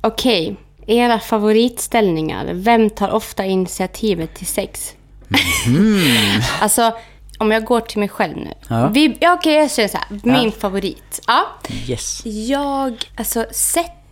Okej, 0.00 0.56
era 0.86 1.18
favoritställningar. 1.18 2.50
Vem 2.52 2.90
tar 2.90 3.10
ofta 3.10 3.44
initiativet 3.44 4.34
till 4.34 4.46
sex? 4.46 4.92
alltså, 6.60 6.92
om 7.38 7.50
jag 7.50 7.64
går 7.64 7.80
till 7.80 7.98
mig 7.98 8.08
själv 8.08 8.36
nu. 8.36 8.52
Ja. 8.68 8.86
Vi, 8.88 9.16
ja, 9.20 9.32
Okej, 9.34 9.54
jag 9.54 9.70
säger 9.70 9.88
så 9.88 9.96
här. 9.98 10.06
Min 10.22 10.52
favorit. 10.52 11.20
Ja. 11.26 11.46
Yes. 11.88 12.22
Jag, 12.24 12.94
alltså 13.16 13.44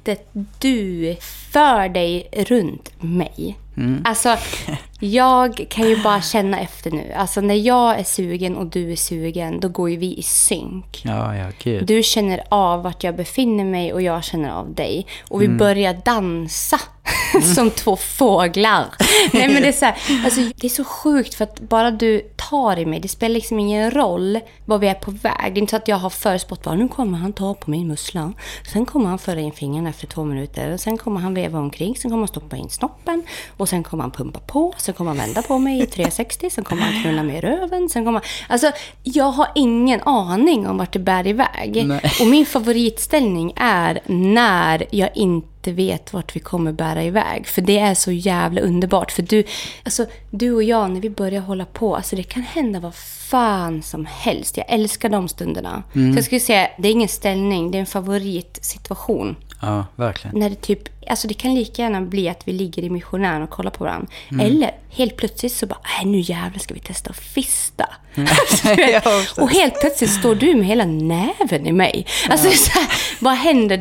sättet 0.04 0.30
du 0.58 1.16
för 1.52 1.88
dig 1.88 2.28
runt 2.32 3.02
mig. 3.02 3.58
Alltså, 4.04 4.36
jag 5.00 5.66
kan 5.70 5.88
ju 5.88 6.02
bara 6.02 6.22
känna 6.22 6.60
efter 6.60 6.90
nu. 6.90 7.12
Alltså 7.16 7.40
när 7.40 7.54
jag 7.54 7.98
är 7.98 8.04
sugen 8.04 8.56
och 8.56 8.66
du 8.66 8.92
är 8.92 8.96
sugen, 8.96 9.60
då 9.60 9.68
går 9.68 9.90
ju 9.90 9.96
vi 9.96 10.14
i 10.14 10.22
synk. 10.22 11.02
Ja, 11.04 11.36
ja, 11.36 11.46
gud. 11.62 11.86
Du 11.86 12.02
känner 12.02 12.42
av 12.48 12.82
vart 12.82 13.04
jag 13.04 13.16
befinner 13.16 13.64
mig 13.64 13.92
och 13.92 14.02
jag 14.02 14.24
känner 14.24 14.50
av 14.50 14.74
dig. 14.74 15.06
Och 15.28 15.42
vi 15.42 15.48
börjar 15.48 15.94
dansa 16.04 16.80
som 17.54 17.70
två 17.70 17.96
fåglar. 17.96 18.86
Nej, 19.32 19.48
men 19.48 19.62
det, 19.62 19.68
är 19.68 19.72
så 19.72 19.84
här, 19.84 19.96
alltså, 20.24 20.40
det 20.40 20.66
är 20.66 20.68
så 20.68 20.84
sjukt 20.84 21.34
för 21.34 21.44
att 21.44 21.60
bara 21.60 21.90
du 21.90 22.20
tar 22.36 22.78
i 22.78 22.86
mig, 22.86 23.00
det 23.00 23.08
spelar 23.08 23.34
liksom 23.34 23.58
ingen 23.58 23.90
roll 23.90 24.40
var 24.64 24.78
vi 24.78 24.88
är 24.88 24.94
på 24.94 25.10
väg. 25.10 25.54
Det 25.54 25.58
är 25.58 25.60
inte 25.60 25.70
så 25.70 25.76
att 25.76 25.88
jag 25.88 25.96
har 25.96 26.10
förspått 26.10 26.62
bara 26.62 26.74
nu 26.74 26.88
kommer 26.88 27.18
han 27.18 27.32
ta 27.32 27.54
på 27.54 27.70
min 27.70 27.88
mussla. 27.88 28.32
Sen 28.72 28.86
kommer 28.86 29.08
han 29.08 29.18
föra 29.18 29.40
in 29.40 29.52
fingrarna 29.52 29.90
efter 29.90 30.06
två 30.06 30.24
minuter. 30.24 30.76
Sen 30.76 30.98
kommer 30.98 31.20
han 31.20 31.34
veva 31.34 31.58
omkring. 31.58 31.96
Sen 31.96 32.10
kommer 32.10 32.20
han 32.20 32.28
stoppa 32.28 32.56
in 32.56 32.70
snoppen. 32.70 33.22
Och 33.56 33.68
sen 33.68 33.82
kommer 33.82 34.02
han 34.04 34.10
pumpa 34.10 34.40
på. 34.40 34.74
Sen 34.76 34.89
kommer 34.92 35.10
han 35.10 35.18
vända 35.18 35.42
på 35.42 35.58
mig 35.58 35.82
i 35.82 35.86
360. 35.86 36.50
Sen 36.50 36.64
kommer 36.64 36.82
han 36.82 37.02
knulla 37.02 37.22
mig 37.22 37.36
i 37.36 37.40
röven. 37.40 37.88
Sen 37.88 38.04
kommer 38.04 38.20
han... 38.20 38.28
Alltså, 38.48 38.72
jag 39.02 39.24
har 39.24 39.48
ingen 39.54 40.00
aning 40.00 40.66
om 40.66 40.78
vart 40.78 40.92
det 40.92 40.98
bär 40.98 41.26
iväg. 41.26 41.86
Nej. 41.86 42.00
Och 42.20 42.26
min 42.26 42.46
favoritställning 42.46 43.52
är 43.56 44.00
när 44.06 44.86
jag 44.90 45.10
inte 45.16 45.72
vet 45.72 46.12
vart 46.12 46.36
vi 46.36 46.40
kommer 46.40 46.72
bära 46.72 47.04
iväg. 47.04 47.46
För 47.46 47.62
det 47.62 47.78
är 47.78 47.94
så 47.94 48.12
jävla 48.12 48.60
underbart. 48.60 49.12
För 49.12 49.22
du, 49.22 49.44
alltså, 49.84 50.06
du 50.30 50.52
och 50.52 50.62
jag, 50.62 50.90
när 50.90 51.00
vi 51.00 51.10
börjar 51.10 51.40
hålla 51.40 51.64
på, 51.64 51.96
alltså 51.96 52.16
det 52.16 52.22
kan 52.22 52.42
hända 52.42 52.80
vad 52.80 52.94
fan 52.94 53.82
som 53.82 54.06
helst. 54.06 54.56
Jag 54.56 54.66
älskar 54.68 55.08
de 55.08 55.28
stunderna. 55.28 55.82
Så 55.92 55.98
jag 55.98 56.24
skulle 56.24 56.40
säga, 56.40 56.68
det 56.78 56.88
är 56.88 56.92
ingen 56.92 57.08
ställning, 57.08 57.70
det 57.70 57.78
är 57.78 57.80
en 57.80 57.86
favoritsituation. 57.86 59.36
Ja, 59.62 59.86
verkligen. 59.96 60.38
När 60.38 60.50
det 60.50 60.56
typ, 60.56 60.88
alltså 61.10 61.28
det 61.28 61.34
kan 61.34 61.54
lika 61.54 61.82
gärna 61.82 62.00
bli 62.00 62.28
att 62.28 62.48
vi 62.48 62.52
ligger 62.52 62.82
i 62.82 62.90
missionären 62.90 63.42
och 63.42 63.50
kollar 63.50 63.70
på 63.70 63.84
varandra. 63.84 64.08
Eller 64.40 64.70
helt 64.90 65.16
plötsligt 65.16 65.52
så 65.52 65.66
bara, 65.66 65.78
äh, 66.00 66.06
nu 66.06 66.18
jävlar 66.20 66.58
ska 66.58 66.74
vi 66.74 66.80
testa 66.80 67.10
att 67.10 67.16
fista. 67.16 67.88
Alltså, 68.16 68.68
Ja, 68.92 69.00
precis. 69.00 69.38
och 69.38 69.50
helt 69.50 69.80
plötsligt 69.80 70.10
står 70.10 70.34
du 70.34 70.54
med 70.54 70.66
hela 70.66 70.84
näven 70.84 71.66
i 71.66 71.72
mig. 71.72 72.06
Alltså 72.28 72.48
är 72.48 72.52
så 72.52 72.70
här, 72.70 72.88
vad 73.20 73.34
händer 73.34 73.76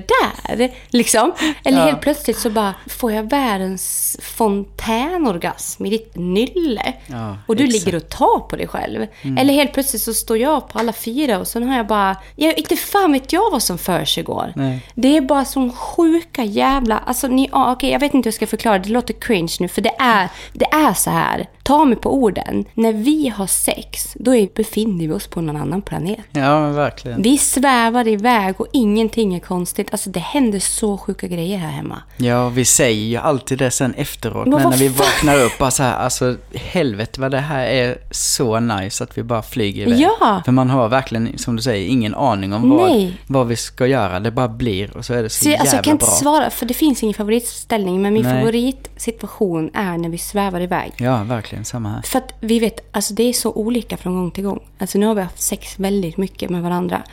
där? 0.48 0.72
Liksom. 0.90 1.32
Eller 1.66 1.78
Ja. 1.80 1.86
helt 1.86 2.02
plötsligt 2.02 2.38
så 2.40 2.50
bara 2.50 2.74
får 2.88 3.12
jag 3.12 3.30
världens 3.30 4.18
fontänorgasm 4.24 5.86
i 5.86 5.90
ditt 5.90 6.16
nylle. 6.16 6.94
Ja, 7.08 7.38
och 7.48 7.56
du 7.56 7.64
exakt. 7.64 7.86
ligger 7.86 7.98
och 7.98 8.10
tar 8.10 8.40
på 8.40 8.56
dig 8.56 8.68
själv. 8.68 9.06
Eller 9.38 9.54
helt 9.54 9.74
plötsligt 9.74 10.02
så 10.02 10.14
står 10.14 10.38
jag 10.38 10.70
på 10.70 10.80
alla 10.80 10.94
fyra 10.94 11.40
och 11.40 11.48
sen 11.48 11.68
har 11.70 11.78
jag 11.78 11.88
bara, 11.88 12.16
jag, 12.36 12.58
inte 12.58 12.76
fan 12.76 13.12
vet 13.12 13.34
jag 13.34 13.52
vad 13.52 13.64
som 13.64 13.78
för 13.78 14.06
sig 14.06 14.24
går. 14.24 14.54
Det 14.96 15.18
är 15.18 15.22
bara 15.22 15.46
som 15.46 15.72
sjuka 15.74 16.44
jävla... 16.44 16.98
Alltså, 16.98 17.19
Alltså, 17.20 17.36
ni, 17.36 17.50
ah, 17.52 17.72
okay, 17.72 17.90
jag 17.90 18.00
vet 18.00 18.14
inte 18.14 18.28
hur 18.28 18.32
jag 18.32 18.36
ska 18.36 18.48
förklara. 18.48 18.80
Det 18.80 18.90
låter 18.90 19.14
cringe 19.14 19.56
nu, 19.60 19.68
för 19.68 19.82
det 19.82 19.96
är, 20.00 20.30
det 20.54 20.66
är 20.66 20.94
så 20.94 21.10
här. 21.10 21.48
Ta 21.70 21.86
mig 21.86 21.98
på 21.98 22.14
orden. 22.14 22.66
När 22.74 22.94
vi 22.94 23.30
har 23.30 23.48
sex, 23.48 24.14
då 24.20 24.36
är, 24.36 24.50
befinner 24.56 25.08
vi 25.08 25.14
oss 25.14 25.28
på 25.28 25.42
någon 25.42 25.58
annan 25.58 25.82
planet. 25.82 26.20
Ja, 26.32 26.60
men 26.62 26.74
verkligen. 26.76 27.22
Vi 27.22 27.38
svävar 27.38 28.08
iväg 28.08 28.62
och 28.62 28.68
ingenting 28.74 29.36
är 29.36 29.40
konstigt. 29.40 29.88
Alltså 29.92 30.10
det 30.10 30.20
händer 30.20 30.60
så 30.60 30.98
sjuka 30.98 31.28
grejer 31.28 31.58
här 31.58 31.70
hemma. 31.70 32.02
Ja, 32.18 32.50
vi 32.50 32.66
säger 32.66 33.06
ju 33.06 33.18
alltid 33.18 33.58
det 33.58 33.72
sen 33.72 33.94
efteråt. 33.94 34.48
Men 34.48 34.62
Men 34.62 34.70
när 34.70 34.78
vi 34.78 34.90
fan? 34.90 35.06
vaknar 35.06 35.46
upp, 35.46 35.58
bara 35.60 35.72
så 35.72 35.84
här, 35.84 35.96
alltså 35.96 36.36
helvete 36.54 37.22
vad 37.22 37.32
det 37.32 37.38
här 37.40 37.66
är 37.66 37.98
så 38.12 38.60
nice 38.60 39.04
att 39.04 39.18
vi 39.18 39.24
bara 39.24 39.42
flyger 39.42 39.88
iväg. 39.88 40.00
Ja. 40.00 40.42
För 40.46 40.52
man 40.52 40.70
har 40.70 40.90
verkligen, 40.90 41.38
som 41.38 41.56
du 41.56 41.62
säger, 41.62 41.88
ingen 41.88 42.16
aning 42.16 42.54
om 42.54 42.70
vad, 42.70 43.14
vad 43.28 43.48
vi 43.48 43.56
ska 43.56 43.88
göra. 43.88 44.20
Det 44.20 44.32
bara 44.32 44.48
blir 44.48 44.98
och 44.98 45.06
så 45.06 45.14
är 45.14 45.24
det 45.24 45.30
så, 45.30 45.44
Så, 45.44 45.50
jävla 45.50 45.62
alltså, 45.62 45.76
jag 45.76 45.84
kan 45.84 45.94
inte 45.94 46.06
bra. 46.06 46.14
svara, 46.16 46.50
för 46.50 46.66
det 46.66 46.74
finns 46.74 47.04
ingen 47.04 47.14
favoritställning. 47.14 48.02
Men 48.02 48.14
min 48.14 48.24
Nej. 48.24 48.40
favoritsituation 48.40 49.70
är 49.74 49.98
när 49.98 50.10
vi 50.10 50.18
svävar 50.18 50.62
iväg. 50.62 50.94
Ja, 50.98 51.24
verkligen. 51.24 51.59
Samma 51.64 51.90
här. 51.90 52.02
För 52.02 52.18
att 52.18 52.34
vi 52.40 52.60
vet, 52.60 52.80
alltså 52.92 53.14
det 53.14 53.24
är 53.24 53.34
så 53.34 53.54
olika 53.54 53.98
från 53.98 54.16
gång 54.16 54.32
till 54.32 54.44
gång. 54.44 54.60
Alltså 54.78 54.98
nu 54.98 55.06
har 55.06 55.16
vi 55.16 55.22
haft 55.22 55.42
sex 55.42 55.80
väldigt 55.80 56.18
mycket 56.18 56.50
med 56.50 56.64
varandra. 56.64 57.04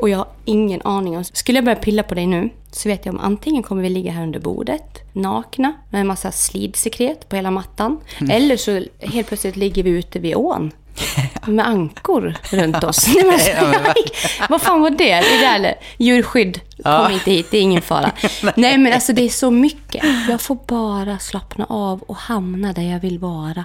Och 0.00 0.08
jag 0.08 0.18
har 0.18 0.28
ingen 0.44 0.80
aning 0.84 1.16
om... 1.16 1.24
Skulle 1.24 1.58
jag 1.58 1.64
börja 1.64 1.76
pilla 1.76 2.02
på 2.02 2.14
dig 2.14 2.26
nu 2.26 2.50
så 2.70 2.88
vet 2.88 3.06
jag 3.06 3.14
om 3.14 3.20
antingen 3.20 3.62
kommer 3.62 3.82
vi 3.82 3.88
ligga 3.88 4.12
här 4.12 4.22
under 4.22 4.40
bordet, 4.40 5.02
nakna, 5.12 5.72
med 5.90 6.00
en 6.00 6.06
massa 6.06 6.32
slidsekret 6.32 7.28
på 7.28 7.36
hela 7.36 7.50
mattan. 7.50 8.00
Eller 8.30 8.56
så 8.56 8.82
helt 9.00 9.28
plötsligt 9.28 9.56
ligger 9.56 9.82
vi 9.82 9.90
ute 9.90 10.18
vid 10.18 10.36
ån. 10.36 10.70
Med 11.46 11.66
ankor 11.66 12.34
runt 12.50 12.84
oss. 12.84 13.06
Nej, 13.14 13.24
men, 13.24 13.38
Ja, 14.38 14.46
vad 14.48 14.62
fan 14.62 14.80
var 14.82 14.90
det? 14.90 15.14
Det 15.14 15.38
där 15.40 15.56
eller? 15.56 15.74
Djurskydd, 15.98 16.54
kom 16.54 16.92
Ja. 16.92 17.10
inte 17.10 17.30
hit, 17.30 17.46
det 17.50 17.58
är 17.58 17.62
ingen 17.62 17.82
fara. 17.82 18.10
Nej 18.56 18.78
men 18.78 18.92
alltså 18.92 19.12
det 19.12 19.22
är 19.22 19.28
så 19.28 19.50
mycket. 19.50 20.04
Jag 20.28 20.40
får 20.40 20.58
bara 20.66 21.18
slappna 21.18 21.64
av 21.68 22.02
och 22.02 22.16
hamna 22.16 22.72
där 22.72 22.82
jag 22.82 23.00
vill 23.00 23.18
vara. 23.18 23.64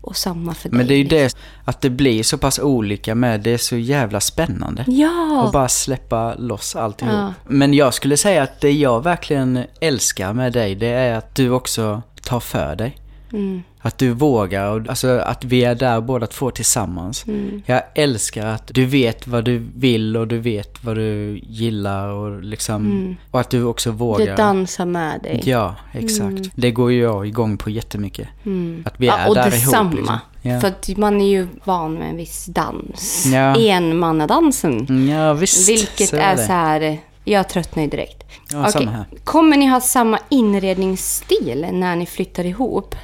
Och 0.00 0.16
samma 0.16 0.54
för 0.54 0.68
dig. 0.68 0.74
Mm. 0.74 0.78
Men 0.78 0.86
det 0.86 0.94
är 0.94 0.98
ju 0.98 1.02
liksom. 1.04 1.18
det, 1.64 1.70
att 1.70 1.80
det 1.80 1.90
blir 1.90 2.22
så 2.22 2.38
pass 2.38 2.58
olika 2.58 3.14
med, 3.14 3.40
det 3.40 3.50
är 3.50 3.58
så 3.58 3.76
jävla 3.76 4.20
spännande. 4.20 4.84
Ja! 4.86 5.42
Och 5.42 5.52
bara 5.52 5.68
släppa 5.68 6.34
loss 6.34 6.76
alltihop. 6.76 7.14
Ja. 7.14 7.34
Men 7.48 7.74
jag 7.74 7.94
skulle 7.94 8.16
säga 8.16 8.42
att 8.42 8.60
det 8.60 8.70
jag 8.70 9.04
verkligen 9.04 9.64
älskar 9.80 10.32
med 10.32 10.52
dig, 10.52 10.74
det 10.74 10.86
är 10.88 11.14
att 11.18 11.34
du 11.34 11.50
också 11.50 12.02
tar 12.22 12.40
för 12.40 12.76
dig. 12.76 12.96
Mm. 13.32 13.62
Att 13.78 13.98
du 13.98 14.12
vågar, 14.12 14.70
och, 14.70 14.88
alltså 14.88 15.18
att 15.18 15.44
vi 15.44 15.64
är 15.64 15.74
där 15.74 16.00
båda 16.00 16.26
två 16.26 16.50
tillsammans. 16.50 17.26
Mm. 17.26 17.62
Jag 17.66 17.82
älskar 17.94 18.46
att 18.46 18.70
du 18.74 18.84
vet 18.84 19.26
vad 19.26 19.44
du 19.44 19.66
vill 19.76 20.16
och 20.16 20.28
du 20.28 20.38
vet 20.38 20.84
vad 20.84 20.96
du 20.96 21.40
gillar 21.42 22.08
och 22.08 22.42
liksom, 22.42 23.16
och 23.30 23.40
att 23.40 23.50
du 23.50 23.64
också 23.64 23.90
vågar. 23.90 24.26
Jag 24.26 24.36
dansar 24.36 24.86
med 24.86 25.20
dig. 25.22 25.42
Ja, 25.44 25.74
exakt. 25.92 26.50
Det 26.54 26.70
går 26.70 26.92
ju 26.92 27.00
jag 27.00 27.26
igång 27.26 27.58
på 27.58 27.70
jättemycket. 27.70 28.28
Att 28.84 28.94
vi 28.96 29.08
är 29.08 29.12
Mm. 29.12 29.20
Ja, 29.20 29.28
och 29.28 29.34
där 29.34 29.50
detsamma. 29.50 29.90
ihop 29.90 29.98
liksom. 29.98 30.18
Ja. 30.42 30.60
För 30.60 30.68
att 30.68 30.96
man 30.96 31.20
är 31.20 31.28
ju 31.28 31.48
van 31.64 31.94
med 31.94 32.10
en 32.10 32.16
viss 32.16 32.46
dans. 32.46 33.26
Ja. 33.26 33.56
Enmannadansen. 33.56 34.86
Mm, 34.88 35.08
ja, 35.08 35.32
visst. 35.32 35.68
Vilket 35.68 36.08
så 36.08 36.16
är 36.16 36.36
det. 36.36 36.46
så 36.46 36.52
här... 36.52 36.98
Jag 37.28 37.48
tröttnar 37.48 37.82
ju 37.82 37.88
direkt. 37.88 38.24
Ja, 38.52 38.58
här. 38.58 39.04
Kommer 39.24 39.56
ni 39.56 39.66
ha 39.66 39.80
samma 39.80 40.18
inredningsstil 40.28 41.66
när 41.72 41.96
ni 41.96 42.06
flyttar 42.06 42.44
ihop? 42.44 42.94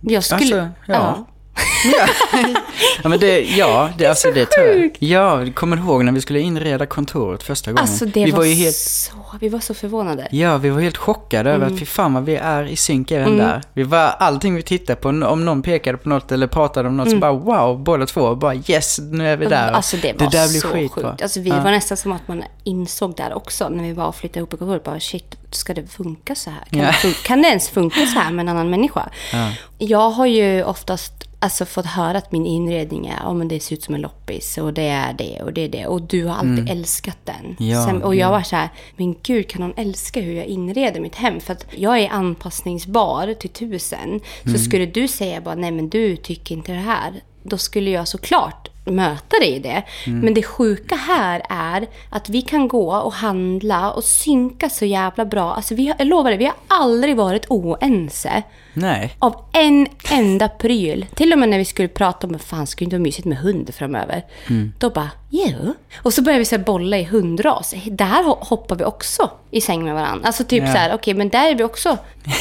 Jag 0.00 0.24
skulle... 0.24 0.62
Alltså, 0.62 0.92
ja. 0.92 0.94
Ja, 0.94 1.26
men 3.04 3.20
det, 3.20 3.40
ja, 3.40 3.90
det, 3.98 4.06
alltså 4.06 4.30
det 4.30 4.46
tror 4.46 4.66
jag. 4.66 4.96
Ja, 4.98 5.44
jag 5.44 5.54
kommer 5.54 5.76
ihåg 5.76 6.04
när 6.04 6.12
vi 6.12 6.20
skulle 6.20 6.40
inreda 6.40 6.86
kontoret 6.86 7.42
första 7.42 7.70
gången. 7.72 7.82
Alltså 7.82 8.04
det 8.04 8.24
vi 8.24 8.30
var, 8.30 8.38
var 8.38 8.44
helt, 8.46 8.76
så... 8.76 9.12
Vi 9.40 9.48
var 9.48 9.60
så 9.60 9.74
förvånade. 9.74 10.28
ja, 10.30 10.56
vi 10.56 10.70
var 10.70 10.80
helt 10.80 10.96
chockade 10.96 11.50
över 11.50 11.62
Mm. 11.66 11.74
att 11.74 11.80
fy 11.80 11.86
fan 11.86 12.14
vad 12.14 12.24
vi 12.24 12.36
är 12.36 12.64
i 12.64 12.76
synk 12.76 13.10
även 13.10 13.36
där. 13.36 13.62
Vi 13.72 13.82
var, 13.82 13.98
allting 14.18 14.54
vi 14.54 14.62
tittade 14.62 14.96
på, 15.00 15.08
om 15.08 15.44
någon 15.44 15.62
pekade 15.62 15.98
på 15.98 16.08
något 16.08 16.32
eller 16.32 16.46
pratade 16.46 16.88
om 16.88 16.96
något 16.96 17.10
så 17.10 17.16
bara 17.18 17.32
wow, 17.32 17.78
båda 17.78 18.06
två 18.06 18.34
bara 18.34 18.54
yes, 18.54 18.98
nu 18.98 19.28
är 19.28 19.36
vi 19.36 19.46
där. 19.46 19.62
Mm. 19.62 19.74
Alltså 19.74 19.96
det 19.96 20.12
var 20.20 20.30
där 20.30 20.48
blir 20.48 20.60
så 20.60 20.68
skitbra. 20.68 21.10
sjukt. 21.10 21.22
Alltså 21.22 21.40
vi 21.40 21.50
Ja. 21.50 21.60
var 21.62 21.70
nästan 21.70 21.96
som 21.96 22.12
att 22.12 22.28
man 22.28 22.42
insåg 22.64 23.16
där 23.16 23.34
också 23.36 23.68
när 23.68 23.84
vi 23.84 23.92
var 23.92 24.06
och 24.06 24.16
flyttade 24.16 24.38
ihop 24.38 24.54
i 24.54 24.56
kontoret. 24.56 24.84
Bara 24.84 25.00
shit, 25.00 25.36
ska 25.50 25.74
det 25.74 25.86
funka 25.86 26.34
så 26.34 26.50
här? 26.50 26.64
Kan, 26.70 26.78
Ja. 26.78 26.86
det, 26.86 26.92
fun- 26.92 27.26
kan 27.26 27.42
det 27.42 27.48
ens 27.48 27.68
funka 27.68 28.06
så 28.06 28.18
här 28.18 28.30
med 28.32 28.42
en 28.42 28.48
annan 28.48 28.70
människa? 28.70 29.08
Ja. 29.32 29.50
Jag 29.78 30.10
har 30.10 30.26
ju 30.26 30.64
oftast 30.64 31.12
alltså, 31.38 31.64
fått 31.64 31.86
höra 31.86 32.18
att 32.18 32.32
min 32.32 32.46
inredning 32.46 33.06
är, 33.06 33.16
ja 33.22 33.32
men 33.32 33.48
det 33.48 33.60
ser 33.60 33.74
ut 33.76 33.82
som 33.82 33.94
en 33.94 34.00
loppis 34.00 34.58
och 34.58 34.72
det 34.74 34.82
är 34.88 35.12
det 35.12 35.42
och 35.42 35.52
det 35.52 35.60
är 35.60 35.68
det. 35.68 35.86
Och 35.86 36.02
du 36.02 36.24
har 36.24 36.34
alltid 36.36 36.70
älskat 36.70 37.18
den. 37.24 37.44
Mm. 37.58 37.70
Ja, 37.70 37.84
Sen, 37.86 38.02
och 38.02 38.14
jag 38.14 38.30
var 38.30 38.42
så 38.42 38.56
här, 38.56 38.68
men 38.96 39.14
gud 39.22 39.48
kan 39.48 39.60
någon 39.62 39.74
älska 39.76 40.20
hur 40.20 40.34
jag 40.34 40.46
inreder 40.46 41.00
mitt 41.00 41.14
hem? 41.14 41.40
För 41.40 41.52
att 41.52 41.66
jag 41.76 41.98
är 41.98 42.08
anpassningsbar 42.10 43.34
till 43.34 43.50
tusen. 43.50 44.20
Så 44.42 44.48
Mm. 44.48 44.60
skulle 44.60 44.86
du 44.86 45.08
säga 45.08 45.40
bara, 45.40 45.54
nej 45.54 45.70
men 45.70 45.88
du 45.88 46.16
tycker 46.16 46.54
inte 46.54 46.72
det 46.72 46.78
här. 46.78 47.12
Då 47.42 47.58
skulle 47.58 47.90
jag 47.90 48.08
såklart 48.08 48.68
möta 48.86 49.38
dig 49.40 49.54
i 49.56 49.58
det. 49.58 49.82
Mm. 50.06 50.20
Men 50.20 50.34
det 50.34 50.42
sjuka 50.42 50.94
här 50.96 51.42
är 51.48 51.86
att 52.10 52.28
vi 52.28 52.42
kan 52.42 52.68
gå 52.68 52.92
och 52.96 53.12
handla 53.12 53.90
och 53.92 54.04
synka 54.04 54.68
så 54.68 54.84
jävla 54.84 55.24
bra. 55.24 55.54
Alltså 55.54 55.74
vi 55.74 55.86
har, 55.86 55.94
jag 55.98 56.06
lovar 56.08 56.30
dig, 56.30 56.38
vi 56.38 56.44
har 56.44 56.54
aldrig 56.68 57.16
varit 57.16 57.46
oense 57.48 58.42
Nej. 58.74 59.14
av 59.18 59.44
en 59.52 59.86
enda 60.10 60.48
pryl. 60.48 61.06
Till 61.14 61.32
och 61.32 61.38
med 61.38 61.48
när 61.48 61.58
vi 61.58 61.64
skulle 61.64 61.88
prata 61.88 62.26
om, 62.26 62.38
fan 62.38 62.66
skulle 62.66 62.84
det 62.84 62.86
inte 62.86 62.96
vara 62.96 63.02
mysigt 63.02 63.24
med 63.26 63.38
hund 63.38 63.74
framöver? 63.74 64.22
Då 64.78 64.90
bara, 64.90 65.10
jo. 65.30 65.74
Och 66.02 66.12
så 66.14 66.22
började 66.22 66.38
vi 66.38 66.44
så 66.44 66.58
bolla 66.58 66.98
i 66.98 67.04
hundras. 67.04 67.74
Där 67.86 68.22
ho- 68.24 68.44
hoppar 68.44 68.76
vi 68.76 68.84
också 68.84 69.30
i 69.50 69.60
säng 69.60 69.84
med 69.84 69.94
varandra. 69.94 70.26
Alltså 70.26 70.44
typ 70.44 70.62
Ja. 70.66 70.72
så 70.72 70.78
här, 70.78 70.94
okej 70.94 71.14
men 71.14 71.28
där 71.28 71.50
är 71.50 71.54
vi 71.54 71.64
också 71.64 71.98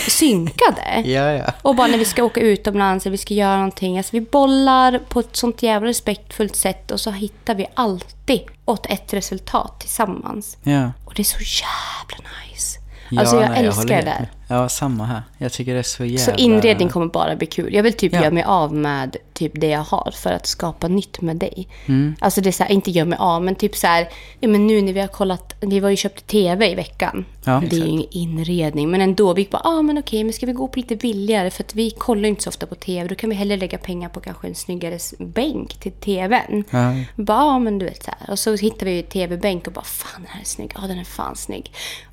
synkade. 0.09 0.81
Ja, 1.05 1.31
ja. 1.33 1.53
Och 1.61 1.75
bara 1.75 1.87
när 1.87 1.97
vi 1.97 2.05
ska 2.05 2.23
åka 2.23 2.39
utomlands 2.39 3.05
eller 3.05 3.11
vi 3.11 3.17
ska 3.17 3.33
göra 3.33 3.55
någonting. 3.55 3.97
Alltså 3.97 4.11
vi 4.11 4.21
bollar 4.21 4.99
på 5.09 5.19
ett 5.19 5.35
sånt 5.35 5.63
jävla 5.63 5.93
respektfullt 6.35 6.55
sätt 6.55 6.91
och 6.91 6.99
så 6.99 7.11
hittar 7.11 7.55
vi 7.55 7.67
alltid 7.73 8.41
åt 8.65 8.85
ett 8.85 9.13
resultat 9.13 9.79
tillsammans. 9.79 10.57
Ja. 10.63 10.91
Och 11.05 11.13
det 11.15 11.21
är 11.21 11.23
så 11.23 11.39
jävla 11.39 12.29
nice. 12.43 12.79
Ja, 13.09 13.21
Alltså 13.21 13.35
jag 13.41 13.49
nej, 13.49 13.65
älskar 13.65 13.81
håller 13.81 13.95
det 13.95 14.01
där. 14.01 14.31
Ja, 14.47 14.69
samma 14.69 15.05
här. 15.05 15.21
Jag 15.37 15.51
tycker 15.53 15.73
det 15.73 15.79
är 15.79 15.83
så 15.83 16.05
jävla... 16.05 16.19
Så 16.19 16.31
inredning 16.31 16.89
kommer 16.89 17.05
bara 17.05 17.35
bli 17.35 17.47
kul. 17.47 17.73
Jag 17.73 17.83
vill 17.83 17.93
typ 17.93 18.13
Ja. 18.13 18.19
göra 18.19 18.31
mig 18.31 18.43
av 18.43 18.73
med 18.73 19.17
typ 19.33 19.51
det 19.55 19.67
jag 19.67 19.83
har 19.83 20.11
för 20.15 20.31
att 20.31 20.45
skapa 20.47 20.87
nytt 20.87 21.21
med 21.21 21.35
dig. 21.37 21.67
Mm. 21.85 22.15
Alltså 22.19 22.41
det 22.41 22.49
är 22.49 22.51
så 22.51 22.63
här, 22.63 22.71
inte 22.71 22.91
göra 22.91 23.05
mig 23.05 23.17
av, 23.21 23.43
men 23.43 23.55
typ 23.55 23.75
så 23.75 23.87
här, 23.87 24.09
ja 24.39 24.47
men 24.49 24.67
nu 24.67 24.81
när 24.81 24.93
vi 24.93 24.99
har 24.99 25.07
kollat, 25.07 25.55
vi 25.61 25.79
var 25.79 25.89
ju 25.89 25.95
köpt 25.95 26.27
TV 26.27 26.71
i 26.71 26.75
veckan. 26.75 27.25
Ja, 27.45 27.61
det 27.69 27.75
är 27.75 27.79
ju 27.79 27.87
ingen 27.87 28.07
inredning, 28.11 28.91
men 28.91 29.01
ändå. 29.01 29.33
Vi 29.33 29.41
gick 29.41 29.51
bara, 29.51 29.61
ah 29.63 29.81
men 29.81 29.97
okej, 29.97 30.23
men 30.23 30.33
ska 30.33 30.45
vi 30.45 30.51
gå 30.53 30.67
på 30.67 30.79
lite 30.79 30.95
billigare? 30.95 31.49
För 31.49 31.63
att 31.63 31.75
vi 31.75 31.91
kollar 31.91 32.21
ju 32.21 32.27
inte 32.27 32.43
så 32.43 32.49
ofta 32.49 32.65
på 32.65 32.75
TV. 32.75 33.07
Då 33.07 33.15
kan 33.15 33.29
vi 33.29 33.35
hellre 33.35 33.57
lägga 33.57 33.77
pengar 33.77 34.09
på 34.09 34.19
kanske 34.19 34.47
en 34.47 34.55
snyggare 34.55 34.99
bänk 35.19 35.73
till 35.79 35.91
TVn. 35.91 36.63
Ja. 36.69 36.93
Bara, 37.15 37.37
ja 37.37 37.59
men 37.59 37.79
du 37.79 37.85
vet 37.85 38.03
så 38.03 38.11
här. 38.19 38.31
Och 38.31 38.39
så 38.39 38.55
hittar 38.55 38.85
vi 38.85 38.91
ju 38.95 39.01
TV-bänk 39.01 39.67
och 39.67 39.73
bara, 39.73 39.85
fan 39.85 40.21
den 40.21 40.31
här 40.31 40.41
är 40.41 40.45
snygg. 40.45 40.71
Ja 40.75 40.81
den 40.87 40.99
är 40.99 41.03
fan 41.03 41.35
snygg. 41.35 41.71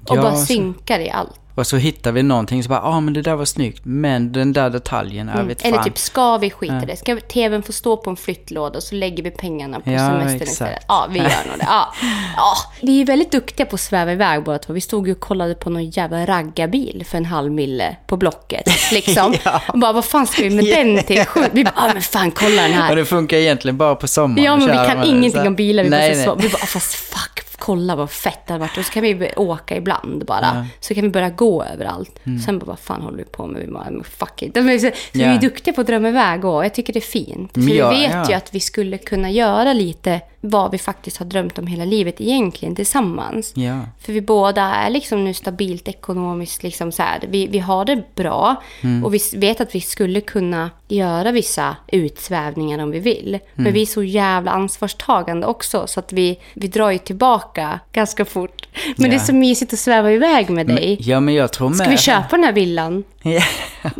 Och 0.08 0.16
Ja, 0.16 0.22
bara 0.22 0.36
så- 0.36 0.46
synkar 0.46 1.00
i 1.00 1.10
allt. 1.10 1.40
Och 1.54 1.66
så 1.66 1.76
hittar 1.76 2.12
vi 2.12 2.22
någonting 2.22 2.62
så 2.62 2.68
bara, 2.68 2.78
ja 2.78 2.88
ah, 2.88 3.00
men 3.00 3.14
det 3.14 3.22
där 3.22 3.34
var 3.36 3.44
snyggt, 3.44 3.80
men 3.84 4.32
den 4.32 4.52
där 4.52 4.70
detaljen, 4.70 5.30
jag 5.36 5.44
vet 5.44 5.64
Eller 5.64 5.76
fan. 5.76 5.84
typ, 5.84 5.98
ska 5.98 6.36
vi 6.38 6.50
skita 6.50 6.82
i 6.82 6.86
det? 6.86 6.96
Ska 6.96 7.16
tvn 7.20 7.62
få 7.62 7.72
stå 7.72 7.96
på 7.96 8.10
en 8.10 8.16
flyttlåda 8.16 8.76
och 8.76 8.82
så 8.82 8.94
lägger 8.94 9.22
vi 9.22 9.30
pengarna 9.30 9.80
på 9.80 9.90
Ja, 9.90 9.98
semestern 9.98 10.48
istället? 10.48 10.84
Ja, 10.88 11.06
vi 11.10 11.18
gör 11.18 11.24
nog 11.48 11.58
det. 11.58 11.64
Ja. 11.66 11.92
Ja. 12.36 12.54
Vi 12.82 13.00
är 13.00 13.06
väldigt 13.06 13.32
duktiga 13.32 13.66
på 13.66 13.74
att 13.74 13.80
sväva 13.80 14.12
iväg 14.12 14.44
båda 14.44 14.58
två. 14.58 14.72
Vi 14.72 14.80
stod 14.80 15.06
ju 15.06 15.12
och 15.12 15.20
kollade 15.20 15.54
på 15.54 15.70
någon 15.70 15.90
jävla 15.90 16.26
raggarbil 16.26 17.04
för 17.08 17.18
en 17.18 17.24
halv 17.24 17.52
mille 17.52 17.96
på 18.06 18.16
Blocket. 18.16 18.92
Liksom. 18.92 19.34
Ja. 19.44 19.62
Och 19.68 19.78
bara, 19.78 19.92
vad 19.92 20.04
fan 20.04 20.26
ska 20.26 20.42
vi 20.42 20.50
med 20.50 20.64
den 20.86 21.02
till? 21.04 21.24
Vi 21.52 21.64
bara, 21.64 21.72
ah, 21.76 21.90
men 21.92 22.02
fan 22.02 22.30
kolla 22.30 22.62
den 22.62 22.72
här. 22.72 22.90
Och 22.90 22.96
det 22.96 23.04
funkar 23.04 23.36
egentligen 23.36 23.76
bara 23.76 23.94
på 23.94 24.08
sommaren. 24.08 24.44
Ja, 24.44 24.56
men 24.56 24.66
vi 24.66 24.72
kan 24.94 25.04
ingenting 25.04 25.42
Så- 25.42 25.46
om 25.46 25.54
bilar. 25.54 25.84
Vi, 25.84 25.90
nej, 25.90 26.14
bara, 26.14 26.24
så, 26.24 26.34
nej. 26.34 26.46
vi 26.46 26.52
bara, 26.52 26.66
fast 26.66 26.94
fuck, 26.94 27.44
kolla 27.64 27.96
vad 27.96 28.10
fett 28.10 28.46
det 28.46 28.52
hade 28.52 28.60
varit. 28.64 28.78
Och 28.78 28.84
så 28.84 28.92
kan 28.92 29.02
vi 29.02 29.30
åka 29.36 29.76
ibland 29.76 30.24
bara. 30.24 30.66
Så 30.80 30.94
kan 30.94 31.04
vi 31.04 31.10
börja 31.10 31.30
gå 31.30 31.64
överallt. 31.64 32.18
Mm. 32.24 32.38
Sen 32.38 32.58
bara, 32.58 32.66
vad 32.66 32.78
fan 32.78 33.02
håller 33.02 33.18
vi 33.18 33.24
på 33.24 33.46
med? 33.46 33.60
Vi 33.60 33.72
bara, 33.72 34.04
fuck 34.04 34.42
it. 34.42 34.54
Så, 34.54 34.62
så 34.62 34.90
vi 35.12 35.22
Ja. 35.22 35.26
är 35.28 35.40
duktiga 35.40 35.74
på 35.74 35.80
att 35.80 35.86
drömma 35.86 36.08
iväg 36.08 36.44
och 36.44 36.64
jag 36.64 36.74
tycker 36.74 36.92
det 36.92 36.98
är 36.98 37.00
fint. 37.00 37.52
För 37.54 37.60
ja, 37.60 37.90
vi 37.90 38.00
vet 38.00 38.12
ja. 38.12 38.28
ju 38.28 38.34
att 38.34 38.54
vi 38.54 38.60
skulle 38.60 38.98
kunna 38.98 39.30
göra 39.30 39.72
lite 39.72 40.20
vad 40.44 40.70
vi 40.70 40.78
faktiskt 40.78 41.16
har 41.16 41.26
drömt 41.26 41.58
om 41.58 41.66
hela 41.66 41.84
livet 41.84 42.20
egentligen 42.20 42.76
tillsammans. 42.76 43.52
Ja. 43.56 43.80
För 44.00 44.12
vi 44.12 44.20
båda 44.20 44.62
är 44.62 44.90
liksom 44.90 45.24
nu 45.24 45.34
stabilt 45.34 45.88
ekonomiskt. 45.88 46.62
Liksom 46.62 46.92
så 46.92 47.02
här. 47.02 47.20
Vi, 47.28 47.46
vi 47.46 47.58
har 47.58 47.84
det 47.84 48.14
bra 48.14 48.56
Mm. 48.80 49.04
och 49.04 49.14
vi 49.14 49.20
vet 49.36 49.60
att 49.60 49.74
vi 49.74 49.80
skulle 49.80 50.20
kunna 50.20 50.70
göra 50.88 51.32
vissa 51.32 51.76
utsvävningar 51.88 52.78
om 52.78 52.90
vi 52.90 52.98
vill. 52.98 53.28
Mm. 53.28 53.40
Men 53.54 53.72
vi 53.72 53.82
är 53.82 53.86
så 53.86 54.02
jävla 54.02 54.50
ansvarstagande 54.50 55.46
också 55.46 55.86
så 55.86 56.00
att 56.00 56.12
vi, 56.12 56.38
vi 56.54 56.68
drar 56.68 56.90
ju 56.90 56.98
tillbaka 56.98 57.51
ganska 57.92 58.24
fort. 58.24 58.66
Men 58.96 59.10
det 59.10 59.16
är 59.16 59.18
Ja. 59.18 59.24
så 59.24 59.34
mysigt 59.34 59.72
att 59.72 59.78
sväva 59.78 60.12
iväg 60.12 60.50
med 60.50 60.66
dig. 60.66 60.96
Ja, 61.00 61.20
men 61.20 61.34
jag 61.34 61.52
tror 61.52 61.68
med. 61.68 61.78
Ska 61.78 61.88
vi 61.90 61.96
köpa 61.96 62.28
den 62.30 62.44
här 62.44 62.52
villan 62.52 63.04
Ja. 63.22 63.40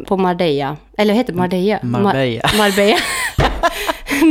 på 0.06 0.16
Marbella? 0.16 0.76
Eller 0.98 1.12
vad 1.14 1.18
heter 1.18 1.32
det? 1.32 1.38
Marbella? 1.38 1.78
Marbella. 1.82 2.40
Mar- 2.42 2.56
Marbella. 2.58 2.96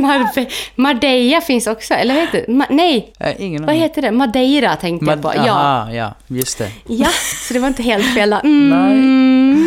Marbe 0.01 0.47
Marbella 0.75 1.41
finns 1.41 1.67
också, 1.67 1.93
eller 1.93 2.13
vad 2.13 2.23
heter 2.23 2.43
det? 2.47 2.53
Ma- 2.53 2.65
nej, 2.69 3.13
ingen 3.39 3.65
vad 3.65 3.75
heter 3.75 4.01
det? 4.01 4.11
Madeira 4.11 4.75
tänkte 4.75 5.05
jag 5.05 5.19
Ma- 5.19 5.21
på. 5.21 5.33
Ja. 5.35 5.51
Aha, 5.51 5.91
ja, 5.93 6.13
just 6.27 6.57
det. 6.57 6.71
Ja, 6.87 7.07
så 7.47 7.53
det 7.53 7.59
var 7.59 7.67
inte 7.67 7.83
helt 7.83 8.13
fel. 8.13 8.35
Mm. 8.43 8.69
Nej, 8.69 9.60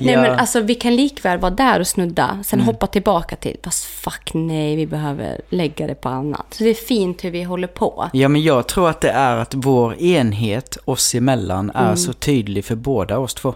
Mm. 0.00 0.20
men 0.20 0.38
alltså 0.38 0.60
vi 0.60 0.74
kan 0.74 0.96
likväl 0.96 1.38
vara 1.38 1.50
där 1.50 1.80
och 1.80 1.86
snudda, 1.86 2.38
sen 2.44 2.60
hoppa 2.60 2.86
tillbaka 2.86 3.36
till, 3.36 3.56
fast 3.62 3.84
fuck 3.84 4.30
nej, 4.34 4.76
vi 4.76 4.86
behöver 4.86 5.40
lägga 5.48 5.86
det 5.86 5.94
på 5.94 6.08
annat. 6.08 6.46
Så 6.50 6.64
det 6.64 6.70
är 6.70 6.74
fint 6.74 7.24
hur 7.24 7.30
vi 7.30 7.42
håller 7.42 7.68
på. 7.68 8.10
Ja, 8.12 8.28
men 8.28 8.42
jag 8.42 8.68
tror 8.68 8.90
att 8.90 9.00
det 9.00 9.10
är 9.10 9.36
att 9.36 9.54
vår 9.54 9.94
enhet 10.02 10.78
oss 10.84 11.14
emellan 11.14 11.70
Mm. 11.70 11.92
är 11.92 11.96
så 11.96 12.12
tydlig 12.12 12.64
för 12.64 12.74
båda 12.74 13.18
oss 13.18 13.34
två. 13.34 13.54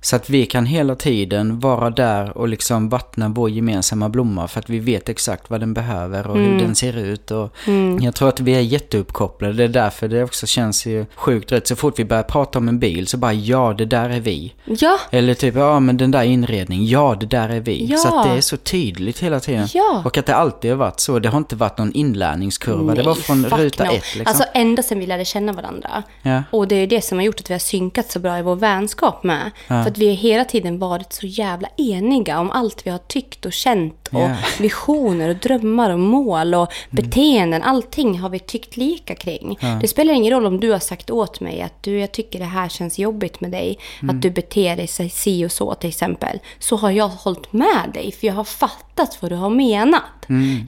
Så 0.00 0.16
att 0.16 0.30
vi 0.30 0.46
kan 0.46 0.66
hela 0.66 0.94
tiden 0.94 1.60
vara 1.60 1.90
där 1.90 2.38
och 2.38 2.48
liksom 2.48 2.88
vattna 2.88 3.28
vår 3.28 3.50
gemensamma 3.50 4.08
blomma 4.08 4.48
för 4.48 4.58
att 4.60 4.68
vi 4.70 4.78
vet 4.78 5.08
exakt 5.08 5.50
vad 5.50 5.60
den 5.60 5.74
behöver 5.74 6.26
och 6.26 6.36
Mm. 6.36 6.52
hur 6.52 6.60
den 6.60 6.74
ser 6.74 6.96
ut. 6.96 7.30
Och 7.30 7.54
Jag 8.00 8.14
tror 8.14 8.28
att 8.28 8.40
vi 8.40 8.52
är 8.54 8.60
jätteuppkopplade. 8.60 9.52
Det 9.54 9.64
är 9.64 9.68
därför 9.68 10.08
det 10.08 10.24
också 10.24 10.46
känns 10.46 10.86
ju 10.86 11.06
sjukt 11.14 11.52
rätt. 11.52 11.66
Så 11.66 11.76
fort 11.76 11.98
vi 11.98 12.04
börjar 12.04 12.22
prata 12.22 12.58
om 12.58 12.68
en 12.68 12.78
bil 12.78 13.06
så 13.06 13.16
bara 13.16 13.32
ja, 13.32 13.74
det 13.78 13.84
där 13.84 14.10
är 14.10 14.20
vi. 14.20 14.52
Ja, 14.64 14.98
Eller 15.10 15.34
typ, 15.34 15.54
ja 15.54 15.80
men 15.80 15.96
den 15.96 16.10
där 16.10 16.22
inredningen, 16.22 16.86
ja 16.86 17.16
det 17.20 17.26
där 17.26 17.48
är 17.48 17.60
vi. 17.60 17.86
Ja. 17.90 17.98
Så 17.98 18.08
att 18.18 18.24
det 18.26 18.30
är 18.36 18.40
så 18.40 18.56
tydligt 18.56 19.18
hela 19.18 19.40
tiden. 19.40 19.68
Ja. 19.74 20.02
Och 20.04 20.18
att 20.18 20.26
det 20.26 20.34
alltid 20.34 20.70
har 20.70 20.78
varit 20.78 21.00
så. 21.00 21.18
Det 21.18 21.28
har 21.28 21.38
inte 21.38 21.56
varit 21.56 21.78
någon 21.78 21.92
inlärningskurva. 21.92 22.94
det 22.94 23.02
var 23.02 23.14
Nej, 23.14 23.22
från 23.22 23.44
ruta 23.44 23.84
no. 23.84 23.90
ett 23.92 24.14
liksom. 24.16 24.24
Alltså 24.26 24.44
ända 24.54 24.82
sedan 24.82 24.98
vi 24.98 25.06
lärde 25.06 25.24
känna 25.24 25.52
varandra. 25.52 26.02
Ja. 26.22 26.42
Och 26.50 26.68
det 26.68 26.74
är 26.76 26.86
det 26.86 27.02
som 27.04 27.18
har 27.18 27.24
gjort 27.24 27.40
att 27.40 27.50
vi 27.50 27.54
har 27.54 27.58
synkat 27.58 28.10
så 28.10 28.18
bra 28.18 28.38
i 28.38 28.42
vår 28.42 28.56
vänskap 28.56 29.24
med. 29.24 29.49
För 29.66 29.74
att 29.74 29.98
vi 29.98 30.08
har 30.08 30.16
hela 30.16 30.44
tiden 30.44 30.78
varit 30.78 31.12
så 31.12 31.26
jävla 31.26 31.68
eniga 31.76 32.40
om 32.40 32.50
allt 32.50 32.86
vi 32.86 32.90
har 32.90 32.98
tyckt 32.98 33.46
och 33.46 33.52
känt. 33.52 33.99
Och 34.12 34.20
Ja. 34.20 34.36
visioner 34.60 35.28
och 35.28 35.36
drömmar 35.36 35.90
och 35.90 35.98
mål 35.98 36.54
och 36.54 36.68
beteenden. 36.90 37.62
Allting 37.62 38.18
har 38.18 38.28
vi 38.28 38.38
tyckt 38.38 38.76
lika 38.76 39.14
kring. 39.14 39.58
Det 39.80 39.88
spelar 39.88 40.14
ingen 40.14 40.32
roll 40.32 40.46
om 40.46 40.60
du 40.60 40.70
har 40.72 40.78
sagt 40.78 41.10
åt 41.10 41.40
mig 41.40 41.62
att 41.62 41.82
du, 41.82 42.00
jag 42.00 42.12
tycker 42.12 42.38
det 42.38 42.44
här 42.44 42.68
känns 42.68 42.98
jobbigt 42.98 43.40
med 43.40 43.50
dig. 43.50 43.78
Att 44.08 44.22
du 44.22 44.30
beter 44.30 44.76
dig 44.76 45.10
si 45.10 45.46
och 45.46 45.52
så 45.52 45.74
till 45.74 45.88
exempel. 45.88 46.38
Så 46.58 46.76
har 46.76 46.90
jag 46.90 47.08
hållit 47.08 47.52
med 47.52 47.90
dig. 47.94 48.12
För 48.12 48.26
jag 48.26 48.34
har 48.34 48.44
fattat 48.44 49.18
vad 49.20 49.30
du 49.30 49.36
har 49.36 49.50
menat. 49.50 50.02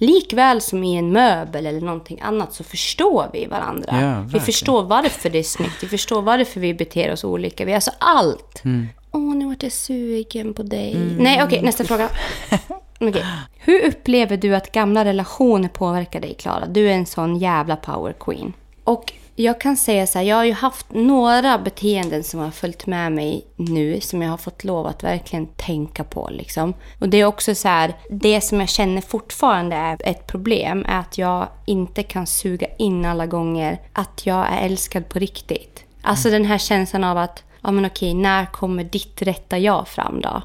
Likväl 0.00 0.60
som 0.60 0.84
i 0.84 0.96
en 0.96 1.12
möbel 1.12 1.66
eller 1.66 1.80
någonting 1.80 2.20
annat 2.20 2.54
så 2.54 2.64
förstår 2.64 3.30
vi 3.32 3.46
varandra. 3.46 4.00
Ja, 4.00 4.24
vi 4.32 4.40
förstår 4.40 4.82
varför 4.82 5.30
det 5.30 5.38
är 5.38 5.42
snyggt. 5.42 5.82
Vi 5.82 5.88
förstår 5.88 6.22
varför 6.22 6.60
vi 6.60 6.74
beter 6.74 7.12
oss 7.12 7.24
olika. 7.24 7.64
Vi 7.64 7.74
alltså 7.74 7.90
allt. 7.98 8.64
Mm. 8.64 8.88
Åh, 9.12 9.34
nu 9.34 9.46
vart 9.46 9.62
jag 9.62 9.72
sugen 9.72 10.54
på 10.54 10.62
dig. 10.62 10.96
Nej, 11.18 11.42
okej, 11.44 11.62
nästa 11.62 11.84
fråga. 11.84 12.08
Okay. 13.08 13.22
Hur 13.58 13.84
upplever 13.86 14.36
du 14.36 14.56
att 14.56 14.72
gamla 14.72 15.04
relationer 15.04 15.68
påverkar 15.68 16.20
dig, 16.20 16.34
Klara? 16.34 16.66
Du 16.66 16.88
är 16.88 16.94
en 16.94 17.06
sån 17.06 17.36
jävla 17.36 17.76
power 17.76 18.12
queen. 18.12 18.52
Och 18.84 19.12
jag 19.36 19.60
kan 19.60 19.76
säga 19.76 20.06
så 20.06 20.18
här, 20.18 20.26
jag 20.26 20.36
har 20.36 20.44
ju 20.44 20.52
haft 20.52 20.86
några 20.90 21.58
beteenden 21.58 22.24
som 22.24 22.40
har 22.40 22.50
följt 22.50 22.86
med 22.86 23.12
mig 23.12 23.46
nu 23.56 24.00
som 24.00 24.22
jag 24.22 24.30
har 24.30 24.36
fått 24.36 24.64
lov 24.64 24.86
att 24.86 25.04
verkligen 25.04 25.46
tänka 25.46 26.04
på. 26.04 26.28
Liksom. 26.32 26.74
Och 26.98 27.08
det 27.08 27.20
är 27.20 27.24
också 27.24 27.54
så 27.54 27.68
här, 27.68 27.94
det 28.10 28.40
som 28.40 28.60
jag 28.60 28.68
känner 28.68 29.00
fortfarande 29.00 29.76
är 29.76 29.96
ett 30.04 30.26
problem 30.26 30.84
är 30.88 30.98
att 30.98 31.18
jag 31.18 31.48
inte 31.66 32.02
kan 32.02 32.26
suga 32.26 32.66
in 32.78 33.04
alla 33.04 33.26
gånger 33.26 33.80
att 33.92 34.26
jag 34.26 34.46
är 34.52 34.64
älskad 34.64 35.08
på 35.08 35.18
riktigt. 35.18 35.84
Alltså 36.02 36.30
den 36.30 36.44
här 36.44 36.58
känslan 36.58 37.04
av 37.04 37.18
att, 37.18 37.42
ja 37.62 37.70
men 37.70 37.86
okej, 37.86 38.14
när 38.14 38.46
kommer 38.46 38.84
ditt 38.84 39.22
rätta 39.22 39.58
jag 39.58 39.88
fram 39.88 40.20
då? 40.20 40.42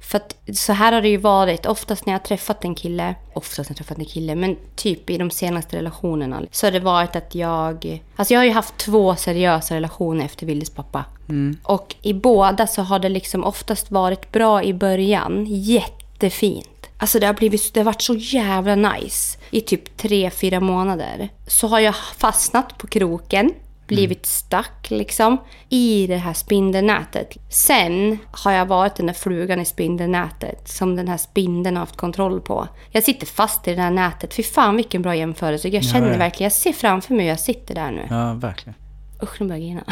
För 0.00 0.16
att 0.16 0.56
så 0.56 0.72
här 0.72 0.92
har 0.92 1.02
det 1.02 1.08
ju 1.08 1.16
varit. 1.16 1.66
Oftast 1.66 2.06
när 2.06 2.12
jag 2.12 2.20
har 2.20 2.24
träffat 2.24 2.64
en 2.64 2.74
kille, 2.74 3.14
oftast 3.34 3.70
när 3.70 3.74
jag 3.74 3.76
träffat 3.76 3.98
en 3.98 4.04
kille, 4.04 4.34
men 4.34 4.56
typ 4.76 5.10
i 5.10 5.18
de 5.18 5.30
senaste 5.30 5.76
relationerna. 5.76 6.42
Så 6.50 6.66
har 6.66 6.72
det 6.72 6.80
varit 6.80 7.16
att 7.16 7.34
jag... 7.34 8.02
Alltså 8.16 8.34
jag 8.34 8.40
har 8.40 8.44
ju 8.44 8.52
haft 8.52 8.76
två 8.76 9.16
seriösa 9.16 9.74
relationer 9.74 10.24
efter 10.24 10.46
Willes 10.46 10.70
pappa. 10.70 11.04
Och 11.62 11.94
i 12.02 12.14
båda 12.14 12.66
så 12.66 12.82
har 12.82 12.98
det 12.98 13.08
liksom 13.08 13.44
oftast 13.44 13.90
varit 13.90 14.32
bra 14.32 14.62
i 14.62 14.74
början. 14.74 15.46
Jättefint. 15.48 16.68
Alltså 16.96 17.18
det 17.18 17.26
har, 17.26 17.34
blivit, 17.34 17.74
det 17.74 17.80
har 17.80 17.84
varit 17.84 18.02
så 18.02 18.14
jävla 18.14 18.74
nice. 18.74 19.38
I 19.50 19.60
typ 19.60 19.96
tre, 19.96 20.30
fyra 20.30 20.60
månader. 20.60 21.28
Så 21.46 21.66
har 21.66 21.80
jag 21.80 21.94
fastnat 21.96 22.78
på 22.78 22.86
kroken. 22.86 23.52
Blivit 23.94 24.26
stack 24.26 24.90
liksom 24.90 25.38
i 25.68 26.06
det 26.06 26.16
här 26.16 26.32
spindelnätet. 26.32 27.36
Sen 27.48 28.18
har 28.30 28.52
jag 28.52 28.66
varit 28.66 28.96
den 28.96 29.06
där 29.06 29.14
flugan 29.14 29.60
i 29.60 29.64
spindelnätet 29.64 30.68
som 30.68 30.96
den 30.96 31.08
här 31.08 31.16
spindeln 31.16 31.76
har 31.76 31.80
haft 31.80 31.96
kontroll 31.96 32.40
på. 32.40 32.68
Jag 32.90 33.02
sitter 33.02 33.26
fast 33.26 33.68
i 33.68 33.74
det 33.74 33.82
här 33.82 33.90
nätet. 33.90 34.34
Fy 34.34 34.42
fan 34.42 34.76
vilken 34.76 35.02
bra 35.02 35.16
jämförelse. 35.16 35.68
Jag 35.68 35.84
känner 35.84 36.12
ja. 36.12 36.18
verkligen, 36.18 36.44
jag 36.44 36.52
ser 36.52 36.72
framför 36.72 37.14
mig 37.14 37.24
hur 37.24 37.30
jag 37.30 37.40
sitter 37.40 37.74
där 37.74 37.90
nu. 37.90 38.06
Ja, 38.10 38.34
verkligen. 38.34 38.74
Usch, 39.22 39.40
nu 39.40 39.46
börjar 39.46 39.60
jag 39.60 39.84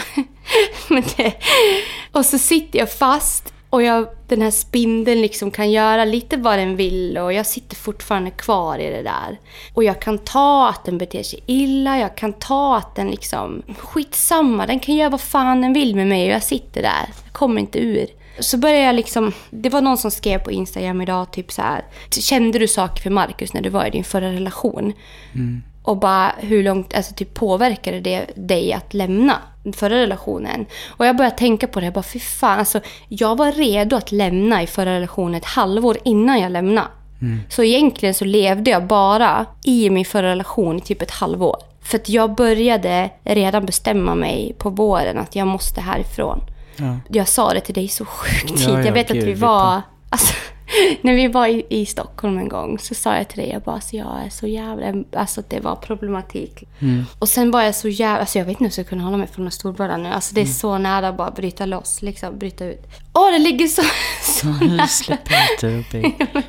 grina. 0.88 1.32
Och 2.12 2.26
så 2.26 2.38
sitter 2.38 2.78
jag 2.78 2.92
fast 2.92 3.52
och 3.70 3.82
jag, 3.82 4.06
den 4.28 4.42
här 4.42 4.50
spindeln 4.50 5.22
liksom 5.22 5.50
kan 5.50 5.70
göra 5.70 6.04
lite 6.04 6.36
vad 6.36 6.58
den 6.58 6.76
vill 6.76 7.18
och 7.18 7.32
jag 7.32 7.46
sitter 7.46 7.76
fortfarande 7.76 8.30
kvar 8.30 8.78
i 8.78 8.90
det 8.90 9.02
där. 9.02 9.38
Och 9.74 9.84
jag 9.84 10.00
kan 10.00 10.18
ta 10.18 10.68
att 10.68 10.84
den 10.84 10.98
beter 10.98 11.22
sig 11.22 11.42
illa, 11.46 11.98
jag 11.98 12.16
kan 12.16 12.32
ta 12.32 12.76
att 12.76 12.94
den 12.94 13.10
liksom... 13.10 13.62
Skitsamma, 13.78 14.66
den 14.66 14.80
kan 14.80 14.96
göra 14.96 15.10
vad 15.10 15.20
fan 15.20 15.60
den 15.60 15.72
vill 15.72 15.96
med 15.96 16.06
mig 16.06 16.28
och 16.28 16.34
jag 16.34 16.42
sitter 16.42 16.82
där. 16.82 17.08
Jag 17.24 17.32
kommer 17.32 17.60
inte 17.60 17.78
ur. 17.78 18.06
Så 18.38 18.58
började 18.58 18.84
jag 18.84 18.94
liksom... 18.94 19.32
Det 19.50 19.68
var 19.68 19.80
någon 19.80 19.98
som 19.98 20.10
skrev 20.10 20.38
på 20.38 20.50
Instagram 20.50 21.00
idag 21.00 21.32
typ 21.32 21.52
så 21.52 21.62
här. 21.62 21.84
Kände 22.10 22.58
du 22.58 22.68
saker 22.68 23.02
för 23.02 23.10
Markus 23.10 23.52
när 23.52 23.62
du 23.62 23.68
var 23.68 23.86
i 23.86 23.90
din 23.90 24.04
förra 24.04 24.32
relation? 24.32 24.92
Mm. 25.34 25.62
Och 25.82 25.96
bara 25.96 26.32
hur 26.38 26.62
långt 26.62 26.94
alltså, 26.94 27.14
typ 27.14 27.34
påverkade 27.34 28.00
det 28.00 28.26
dig 28.34 28.72
att 28.72 28.94
lämna 28.94 29.36
den 29.62 29.72
förra 29.72 29.96
relationen? 29.96 30.66
Och 30.88 31.06
jag 31.06 31.16
började 31.16 31.36
tänka 31.36 31.66
på 31.66 31.80
det. 31.80 31.86
Jag 31.86 31.92
bara, 31.94 32.02
fy 32.02 32.18
fan. 32.20 32.58
Alltså, 32.58 32.80
jag 33.08 33.36
var 33.38 33.52
redo 33.52 33.96
att 33.96 34.12
lämna 34.12 34.62
i 34.62 34.66
förra 34.66 34.94
relationen 34.94 35.34
ett 35.34 35.44
halvår 35.44 35.98
innan 36.04 36.40
jag 36.40 36.52
lämnade. 36.52 36.88
Mm. 37.22 37.40
Så 37.48 37.62
egentligen 37.62 38.14
så 38.14 38.24
levde 38.24 38.70
jag 38.70 38.86
bara 38.86 39.46
i 39.64 39.90
min 39.90 40.04
förra 40.04 40.30
relation 40.30 40.76
i 40.76 40.80
typ 40.80 41.02
ett 41.02 41.10
halvår. 41.10 41.56
För 41.82 41.98
att 41.98 42.08
jag 42.08 42.34
började 42.34 43.10
redan 43.24 43.66
bestämma 43.66 44.14
mig 44.14 44.54
på 44.58 44.70
våren 44.70 45.18
att 45.18 45.36
jag 45.36 45.46
måste 45.46 45.80
härifrån. 45.80 46.40
Ja. 46.76 46.96
Jag 47.08 47.28
sa 47.28 47.54
det 47.54 47.60
till 47.60 47.74
dig 47.74 47.88
så 47.88 48.04
sjukt 48.04 48.50
Ja, 48.50 48.56
tidigt. 48.56 48.68
ja, 48.68 48.84
jag 48.84 48.92
vet 48.92 49.08
gud, 49.08 49.18
att 49.18 49.28
vi 49.28 49.32
vi 49.32 49.40
var... 49.40 49.82
Alltså, 50.10 50.34
när 51.02 51.14
vi 51.14 51.28
var 51.28 51.46
i, 51.46 51.66
i 51.68 51.86
Stockholm 51.86 52.38
en 52.38 52.48
gång 52.48 52.78
så 52.78 52.94
sa 52.94 53.16
jag 53.16 53.28
till 53.28 53.38
dig, 53.38 53.50
jag 53.50 53.62
bara, 53.62 53.74
alltså, 53.74 53.96
jag 53.96 54.22
är 54.26 54.30
så 54.30 54.46
jävla... 54.46 55.04
Alltså 55.16 55.42
det 55.48 55.60
var 55.60 55.76
problematik. 55.76 56.64
Mm. 56.78 57.04
Och 57.18 57.28
sen 57.28 57.50
var 57.50 57.62
jag 57.62 57.74
så 57.74 57.88
jävla... 57.88 58.20
Alltså 58.20 58.38
jag 58.38 58.44
vet 58.46 58.50
inte 58.50 58.62
hur 58.62 58.66
jag 58.66 58.72
ska 58.72 58.84
kunna 58.84 59.02
hålla 59.02 59.16
mig 59.16 59.26
från 59.26 59.44
den 59.44 59.52
storbörda 59.52 59.96
nu. 59.96 60.08
Alltså 60.08 60.32
Mm. 60.32 60.44
det 60.44 60.50
är 60.50 60.52
så 60.54 60.78
nära 60.78 61.08
att 61.08 61.16
bara 61.16 61.30
bryta 61.30 61.66
loss, 61.66 62.02
liksom 62.02 62.38
bryta 62.38 62.64
ut. 62.64 62.82
Åh, 63.12 63.30
det 63.32 63.38
ligger 63.38 63.66
så... 63.66 63.82
så 64.22 64.46
nära. 64.46 64.86
Släpp 64.86 65.28
ut 65.62 65.90
det. 65.92 66.12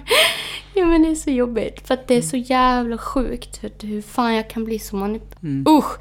Ja 0.73 0.85
men 0.85 1.03
det 1.03 1.09
är 1.09 1.15
så 1.15 1.29
jobbigt. 1.29 1.87
För 1.87 1.93
att 1.93 2.07
det 2.07 2.15
är 2.15 2.21
så 2.21 2.37
jävla 2.37 2.97
sjukt 2.97 3.63
hur, 3.63 3.71
hur 3.87 4.01
fan 4.01 4.33
jag 4.35 4.49
kan 4.49 4.65
bli 4.65 4.79
så 4.79 4.95
manip... 4.95 5.43
Mm. 5.43 5.65
Usch! 5.77 5.99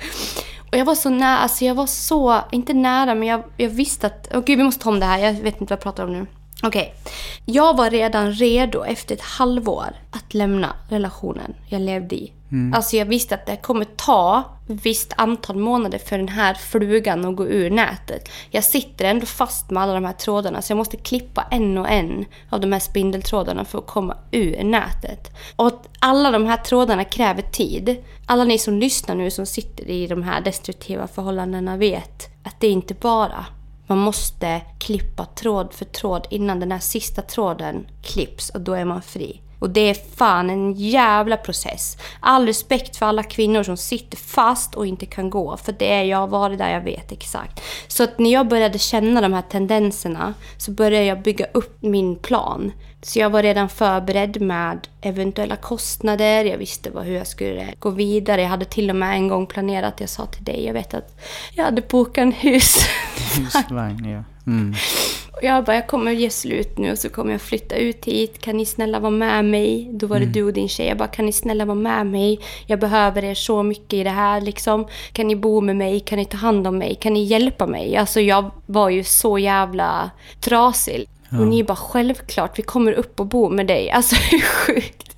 Och 0.73 0.79
jag 0.79 0.85
var 0.85 0.95
så 0.95 1.11
nära, 1.11 1.39
alltså 1.39 1.65
jag 1.65 1.75
var 1.75 1.87
så, 1.87 2.41
inte 2.53 2.75
nära 2.75 3.15
men 3.15 3.29
jag, 3.29 3.43
jag 3.57 3.69
visste 3.71 4.07
att, 4.07 4.29
åh 4.35 4.41
gud 4.47 4.59
vi 4.59 4.65
måste 4.65 4.83
ta 4.85 4.91
om 4.91 5.01
det 5.01 5.07
här, 5.07 5.19
jag 5.19 5.33
vet 5.33 5.61
inte 5.61 5.65
vad 5.65 5.71
jag 5.71 5.81
pratar 5.81 6.05
om 6.05 6.13
nu. 6.13 6.27
Okej. 6.63 6.95
Jag 7.45 7.77
var 7.77 7.91
redan 7.91 8.33
redo 8.33 8.85
efter 8.85 9.15
ett 9.15 9.23
halvår 9.23 9.97
att 10.11 10.35
lämna 10.35 10.77
relationen 10.89 11.55
jag 11.69 11.81
levde 11.81 12.15
i. 12.17 12.33
Alltså 12.75 12.97
jag 12.97 13.07
visste 13.07 13.35
att 13.35 13.47
det 13.47 13.57
kommer 13.57 13.85
ta 13.85 14.45
ett 14.69 14.87
visst 14.87 15.13
antal 15.17 15.57
månader 15.57 15.99
för 15.99 16.19
den 16.19 16.29
här 16.29 16.55
flugan 16.55 17.25
att 17.25 17.37
gå 17.37 17.47
ur 17.47 17.71
nätet. 17.71 18.29
Jag 18.51 18.65
sitter 18.65 19.05
ändå 19.05 19.27
fast 19.27 19.71
med 19.71 19.83
alla 19.83 19.95
de 19.95 20.05
här 20.05 20.13
trådarna 20.13 20.63
så 20.63 20.71
jag 20.71 20.77
måste 20.77 20.97
klippa 20.97 21.47
en 21.51 21.79
och 21.79 21.89
en 21.89 22.25
av 22.51 22.61
de 22.61 22.73
här 22.73 22.81
spindeltrådarna 22.81 23.65
för 23.65 23.79
att 23.79 23.87
komma 23.87 24.17
ur 24.31 24.65
nätet. 24.65 25.31
Och 25.57 25.73
alla 25.99 26.31
de 26.31 26.47
här 26.47 26.57
trådarna 26.57 27.05
kräver 27.05 27.43
tid. 27.43 27.97
Alla 28.27 28.45
ni 28.45 28.59
som 28.59 28.79
lyssnar 28.79 29.15
nu 29.15 29.31
som 29.31 29.47
sitter 29.47 29.91
i 29.91 30.07
de 30.07 30.23
här 30.23 30.41
destruktiva 30.41 31.07
förhållandena 31.07 31.77
vet 31.77 32.29
att 32.45 32.61
det 32.61 32.69
inte 32.69 32.95
bara 32.95 33.47
man 33.91 33.99
måste 33.99 34.61
klippa 34.79 35.25
tråd 35.25 35.73
för 35.73 35.85
tråd 35.85 36.27
innan 36.31 36.61
den 36.61 36.73
här 36.73 36.79
sista 36.79 37.23
tråden 37.23 37.87
klipps 38.03 38.51
och 38.51 38.61
då 38.61 38.73
är 38.73 38.85
man 38.85 39.03
fri. 39.03 39.41
Och 39.59 39.71
det 39.71 39.81
är 39.81 40.17
fan 40.17 40.51
en 40.51 40.73
jävla 40.73 41.37
process. 41.37 41.97
All 42.21 42.47
respekt 42.47 42.97
för 42.97 43.07
alla 43.07 43.23
kvinnor 43.23 43.63
som 43.63 43.77
sitter 43.77 44.17
fast 44.17 44.75
och 44.75 44.87
inte 44.87 45.07
kan 45.07 45.31
gå. 45.31 45.57
För 45.57 45.73
det 45.73 45.93
är 45.93 46.03
jag 46.03 46.19
har 46.19 46.27
varit 46.27 46.59
där, 46.59 46.73
jag 46.73 46.81
vet 46.81 47.13
exakt. 47.13 47.63
Så 47.89 48.05
att 48.05 48.19
när 48.19 48.33
jag 48.33 48.49
började 48.49 48.79
känna 48.79 49.21
de 49.21 49.33
här 49.33 49.43
tendenserna 49.43 50.35
så 50.57 50.71
började 50.71 51.07
jag 51.07 51.23
bygga 51.23 51.47
upp 51.55 51.83
min 51.83 52.17
plan. 52.17 52.73
Så 53.03 53.19
jag 53.19 53.31
var 53.31 53.43
redan 53.43 53.69
förberedd 53.69 54.41
med 54.41 54.89
eventuella 55.01 55.57
kostnader. 55.57 56.45
Jag 56.45 56.59
visste 56.59 56.91
vad, 56.91 57.05
hur 57.05 57.15
jag 57.15 57.27
skulle 57.27 57.75
gå 57.79 57.91
vidare. 57.91 58.43
Jag 58.43 58.49
hade 58.49 58.65
till 58.65 58.91
och 58.91 58.97
med 58.97 59.15
en 59.15 59.29
gång 59.29 59.47
planerat, 59.47 60.01
jag 60.01 60.09
sa 60.09 60.27
till 60.27 60.45
dig, 60.45 60.65
jag 60.65 60.75
vet 60.75 60.95
att 60.95 61.21
jag 61.55 61.65
hade 61.65 61.83
bokat 61.83 62.23
en 62.23 62.33
hus. 62.33 62.77
Husvagn, 63.37 64.11
ja. 64.11 64.25
Mm. 64.47 64.75
Och 65.33 65.43
jag 65.43 65.65
bara, 65.65 65.75
jag 65.75 65.87
kommer 65.87 66.13
ge 66.13 66.31
slut 66.31 66.79
nu 66.79 66.93
och 66.93 66.99
så 66.99 67.09
kommer 67.09 67.33
jag 67.33 67.41
flytta 67.41 67.77
ut 67.77 68.05
hit. 68.05 68.41
Kan 68.41 68.57
ni 68.57 68.67
snälla 68.67 68.99
vara 69.01 69.11
med 69.11 69.45
mig? 69.45 69.91
Då 69.93 70.07
var 70.07 70.21
det 70.21 70.27
du 70.27 70.43
och 70.43 70.53
din 70.53 70.69
tjej. 70.69 70.87
Jag 70.87 70.99
bara, 70.99 71.09
kan 71.09 71.27
ni 71.27 71.33
snälla 71.33 71.65
vara 71.65 71.75
med 71.75 72.07
mig? 72.07 72.41
Jag 72.67 72.79
behöver 72.79 73.25
er 73.25 73.35
så 73.35 73.63
mycket 73.63 73.93
i 73.93 74.05
det 74.05 74.11
här 74.11 74.41
liksom. 74.41 74.87
Kan 75.13 75.29
ni 75.29 75.37
bo 75.37 75.61
med 75.61 75.77
mig? 75.77 76.01
Kan 76.01 76.19
ni 76.19 76.25
ta 76.25 76.37
hand 76.37 76.67
om 76.67 76.79
mig? 76.79 76.95
Kan 76.95 77.15
ni 77.15 77.25
hjälpa 77.25 77.67
mig? 77.67 77.97
Alltså 77.97 78.21
jag 78.21 78.51
var 78.67 78.89
ju 78.89 79.05
så 79.05 79.39
jävla 79.39 80.11
trasig. 80.41 81.09
Och 81.39 81.47
ni 81.47 81.65
bara, 81.65 81.77
självklart, 81.77 82.59
vi 82.59 82.63
kommer 82.63 82.93
upp 82.93 83.21
och 83.21 83.27
bo 83.27 83.49
med 83.49 83.67
dig. 83.67 83.91
Alltså 83.91 84.17
hur 84.31 84.41
sjukt? 84.41 85.11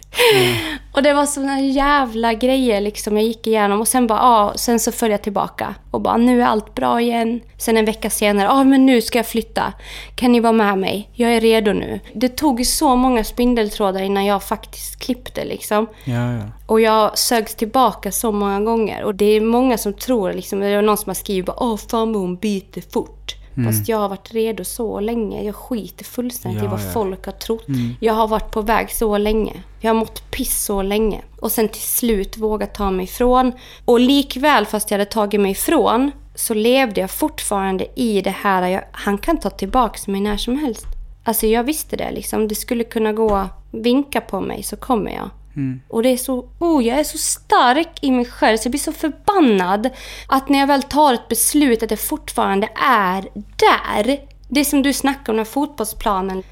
Och 0.92 1.02
det 1.02 1.12
var 1.12 1.26
såna 1.26 1.60
jävla 1.60 2.34
grejer 2.34 2.80
liksom 2.80 3.16
jag 3.16 3.26
gick 3.26 3.46
igenom. 3.46 3.80
Och 3.80 3.88
sen 3.88 4.06
bara, 4.06 4.18
ja, 4.18 4.52
sen 4.56 4.80
så 4.80 4.92
följde 4.92 5.14
jag 5.14 5.22
tillbaka. 5.22 5.74
Och 5.90 6.00
bara, 6.00 6.16
nu 6.16 6.42
är 6.42 6.46
allt 6.46 6.74
bra 6.74 7.00
igen. 7.00 7.40
Sen 7.58 7.76
en 7.76 7.84
vecka 7.84 8.10
senare, 8.10 8.46
ja 8.46 8.64
men 8.64 8.86
nu 8.86 9.02
ska 9.02 9.18
jag 9.18 9.26
flytta. 9.26 9.72
Kan 10.14 10.32
ni 10.32 10.40
vara 10.40 10.52
med 10.52 10.78
mig? 10.78 11.10
Jag 11.12 11.34
är 11.34 11.40
redo 11.40 11.72
nu. 11.72 12.00
Det 12.14 12.28
tog 12.28 12.66
så 12.66 12.96
många 12.96 13.24
spindeltrådar 13.24 14.02
innan 14.02 14.24
jag 14.24 14.42
faktiskt 14.42 15.00
klippte 15.00 15.44
liksom. 15.44 15.86
Ja, 16.04 16.32
ja. 16.32 16.42
Och 16.66 16.80
jag 16.80 17.18
sögs 17.18 17.54
tillbaka 17.54 18.12
så 18.12 18.32
många 18.32 18.60
gånger. 18.60 19.02
Och 19.02 19.14
det 19.14 19.24
är 19.24 19.40
många 19.40 19.78
som 19.78 19.92
tror, 19.92 20.32
liksom, 20.32 20.60
det 20.60 20.66
är 20.66 20.82
någon 20.82 20.96
som 20.96 21.10
har 21.10 21.14
skrivit 21.14 21.46
bara, 21.46 21.62
åh 21.62 21.76
fan 21.76 22.12
vad 22.12 22.22
hon 22.22 22.36
byter 22.36 22.92
fort. 22.92 23.21
Fast 23.64 23.88
jag 23.88 23.98
har 23.98 24.08
varit 24.08 24.34
redo 24.34 24.64
så 24.64 25.00
länge. 25.00 25.42
Jag 25.42 25.54
skiter 25.54 26.04
fullständigt 26.04 26.62
i 26.62 26.64
Ja, 26.64 26.70
vad 26.70 26.80
ja. 26.80 26.90
folk 26.92 27.26
har 27.26 27.32
trott. 27.32 27.66
Jag 28.00 28.14
har 28.14 28.28
varit 28.28 28.50
på 28.50 28.62
väg 28.62 28.90
så 28.90 29.18
länge. 29.18 29.62
Jag 29.80 29.90
har 29.90 29.94
mått 30.00 30.30
piss 30.30 30.64
så 30.64 30.82
länge. 30.82 31.22
Och 31.40 31.52
sen 31.52 31.68
till 31.68 31.82
slut 31.82 32.36
vågat 32.36 32.74
ta 32.74 32.90
mig 32.90 33.04
ifrån. 33.04 33.52
Och 33.84 34.00
likväl 34.00 34.66
fast 34.66 34.90
jag 34.90 34.98
hade 34.98 35.10
tagit 35.10 35.40
mig 35.40 35.50
ifrån 35.50 36.10
så 36.34 36.54
levde 36.54 37.00
jag 37.00 37.10
fortfarande 37.10 37.86
i 37.94 38.20
det 38.20 38.30
här. 38.30 38.68
Jag, 38.68 38.84
han 38.92 39.18
kan 39.18 39.36
ta 39.36 39.50
tillbaka 39.50 40.10
mig 40.10 40.20
när 40.20 40.36
som 40.36 40.56
helst. 40.56 40.86
Alltså 41.24 41.46
jag 41.46 41.64
visste 41.64 41.96
det 41.96 42.10
liksom. 42.10 42.48
Det 42.48 42.54
skulle 42.54 42.84
kunna 42.84 43.12
gå 43.12 43.48
vinka 43.70 44.20
på 44.20 44.40
mig 44.40 44.62
så 44.62 44.76
kommer 44.76 45.10
jag. 45.10 45.30
Mm. 45.56 45.80
Och 45.88 46.02
det 46.02 46.08
är 46.08 46.16
så, 46.16 46.48
oh, 46.58 46.84
jag 46.84 46.98
är 46.98 47.04
så 47.04 47.18
stark 47.18 47.88
i 48.00 48.10
mig 48.10 48.24
själv 48.24 48.56
så 48.56 48.66
jag 48.66 48.70
blir 48.70 48.80
så 48.80 48.92
förbannad 48.92 49.90
att 50.26 50.48
när 50.48 50.58
jag 50.58 50.66
väl 50.66 50.82
tar 50.82 51.14
ett 51.14 51.28
beslut 51.28 51.82
att 51.82 51.90
jag 51.90 52.00
fortfarande 52.00 52.68
är 52.86 53.22
där. 53.56 54.31
Det 54.54 54.64
som 54.64 54.82
du 54.82 54.92
snackar 54.92 55.32
om, 55.32 55.36
den 55.36 55.46
fotbollsplanen. 55.46 56.42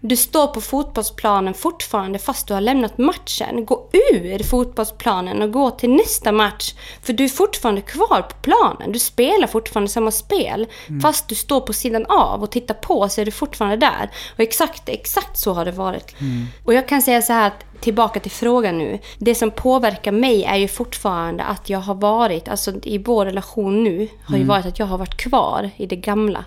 Du 0.00 0.16
står 0.16 0.46
på 0.46 0.60
fotbollsplanen 0.60 1.54
fortfarande 1.54 2.18
fast 2.18 2.48
du 2.48 2.54
har 2.54 2.60
lämnat 2.60 2.98
matchen. 2.98 3.64
Gå 3.64 3.90
ur 4.12 4.42
fotbollsplanen 4.42 5.42
och 5.42 5.52
gå 5.52 5.70
till 5.70 5.90
nästa 5.90 6.32
match. 6.32 6.74
För 7.02 7.12
du 7.12 7.24
är 7.24 7.28
fortfarande 7.28 7.80
kvar 7.80 8.22
på 8.22 8.36
planen. 8.42 8.92
Du 8.92 8.98
spelar 8.98 9.46
fortfarande 9.46 9.90
samma 9.90 10.10
spel. 10.10 10.66
Fast 11.02 11.28
du 11.28 11.34
står 11.34 11.60
på 11.60 11.72
sidan 11.72 12.06
av 12.06 12.42
och 12.42 12.50
tittar 12.50 12.74
på 12.74 13.08
så 13.08 13.20
är 13.20 13.24
du 13.24 13.30
fortfarande 13.30 13.76
där. 13.76 14.10
Och 14.34 14.40
exakt, 14.40 14.88
exakt 14.88 15.38
så 15.38 15.52
har 15.52 15.64
det 15.64 15.72
varit. 15.72 16.14
Och 16.64 16.74
jag 16.74 16.88
kan 16.88 17.02
säga 17.02 17.22
så 17.22 17.32
här 17.32 17.46
att 17.46 17.80
tillbaka 17.80 18.20
till 18.20 18.30
frågan 18.30 18.78
nu. 18.78 18.98
Det 19.18 19.34
som 19.34 19.50
påverkar 19.50 20.12
mig 20.12 20.44
är 20.44 20.56
ju 20.56 20.68
fortfarande 20.68 21.44
att 21.44 21.70
jag 21.70 21.78
har 21.78 21.94
varit, 21.94 22.48
alltså 22.48 22.72
i 22.82 22.98
vår 22.98 23.24
relation 23.24 23.84
nu, 23.84 24.08
har 24.24 24.36
ju 24.36 24.44
varit 24.44 24.66
att 24.66 24.78
jag 24.78 24.86
har 24.86 24.98
varit 24.98 25.16
kvar 25.16 25.70
i 25.76 25.86
det 25.86 25.96
gamla. 25.96 26.44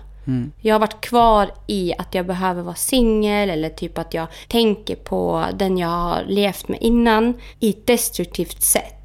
Jag 0.60 0.74
har 0.74 0.80
varit 0.80 1.00
kvar 1.00 1.50
i 1.66 1.94
att 1.98 2.14
jag 2.14 2.26
behöver 2.26 2.62
vara 2.62 2.74
singel 2.74 3.50
eller 3.50 3.68
typ 3.68 3.98
att 3.98 4.14
jag 4.14 4.26
tänker 4.48 4.96
på 4.96 5.44
den 5.54 5.78
jag 5.78 5.88
har 5.88 6.24
levt 6.26 6.68
med 6.68 6.78
innan 6.80 7.34
i 7.60 7.70
ett 7.70 7.86
destruktivt 7.86 8.62
sätt. 8.62 9.00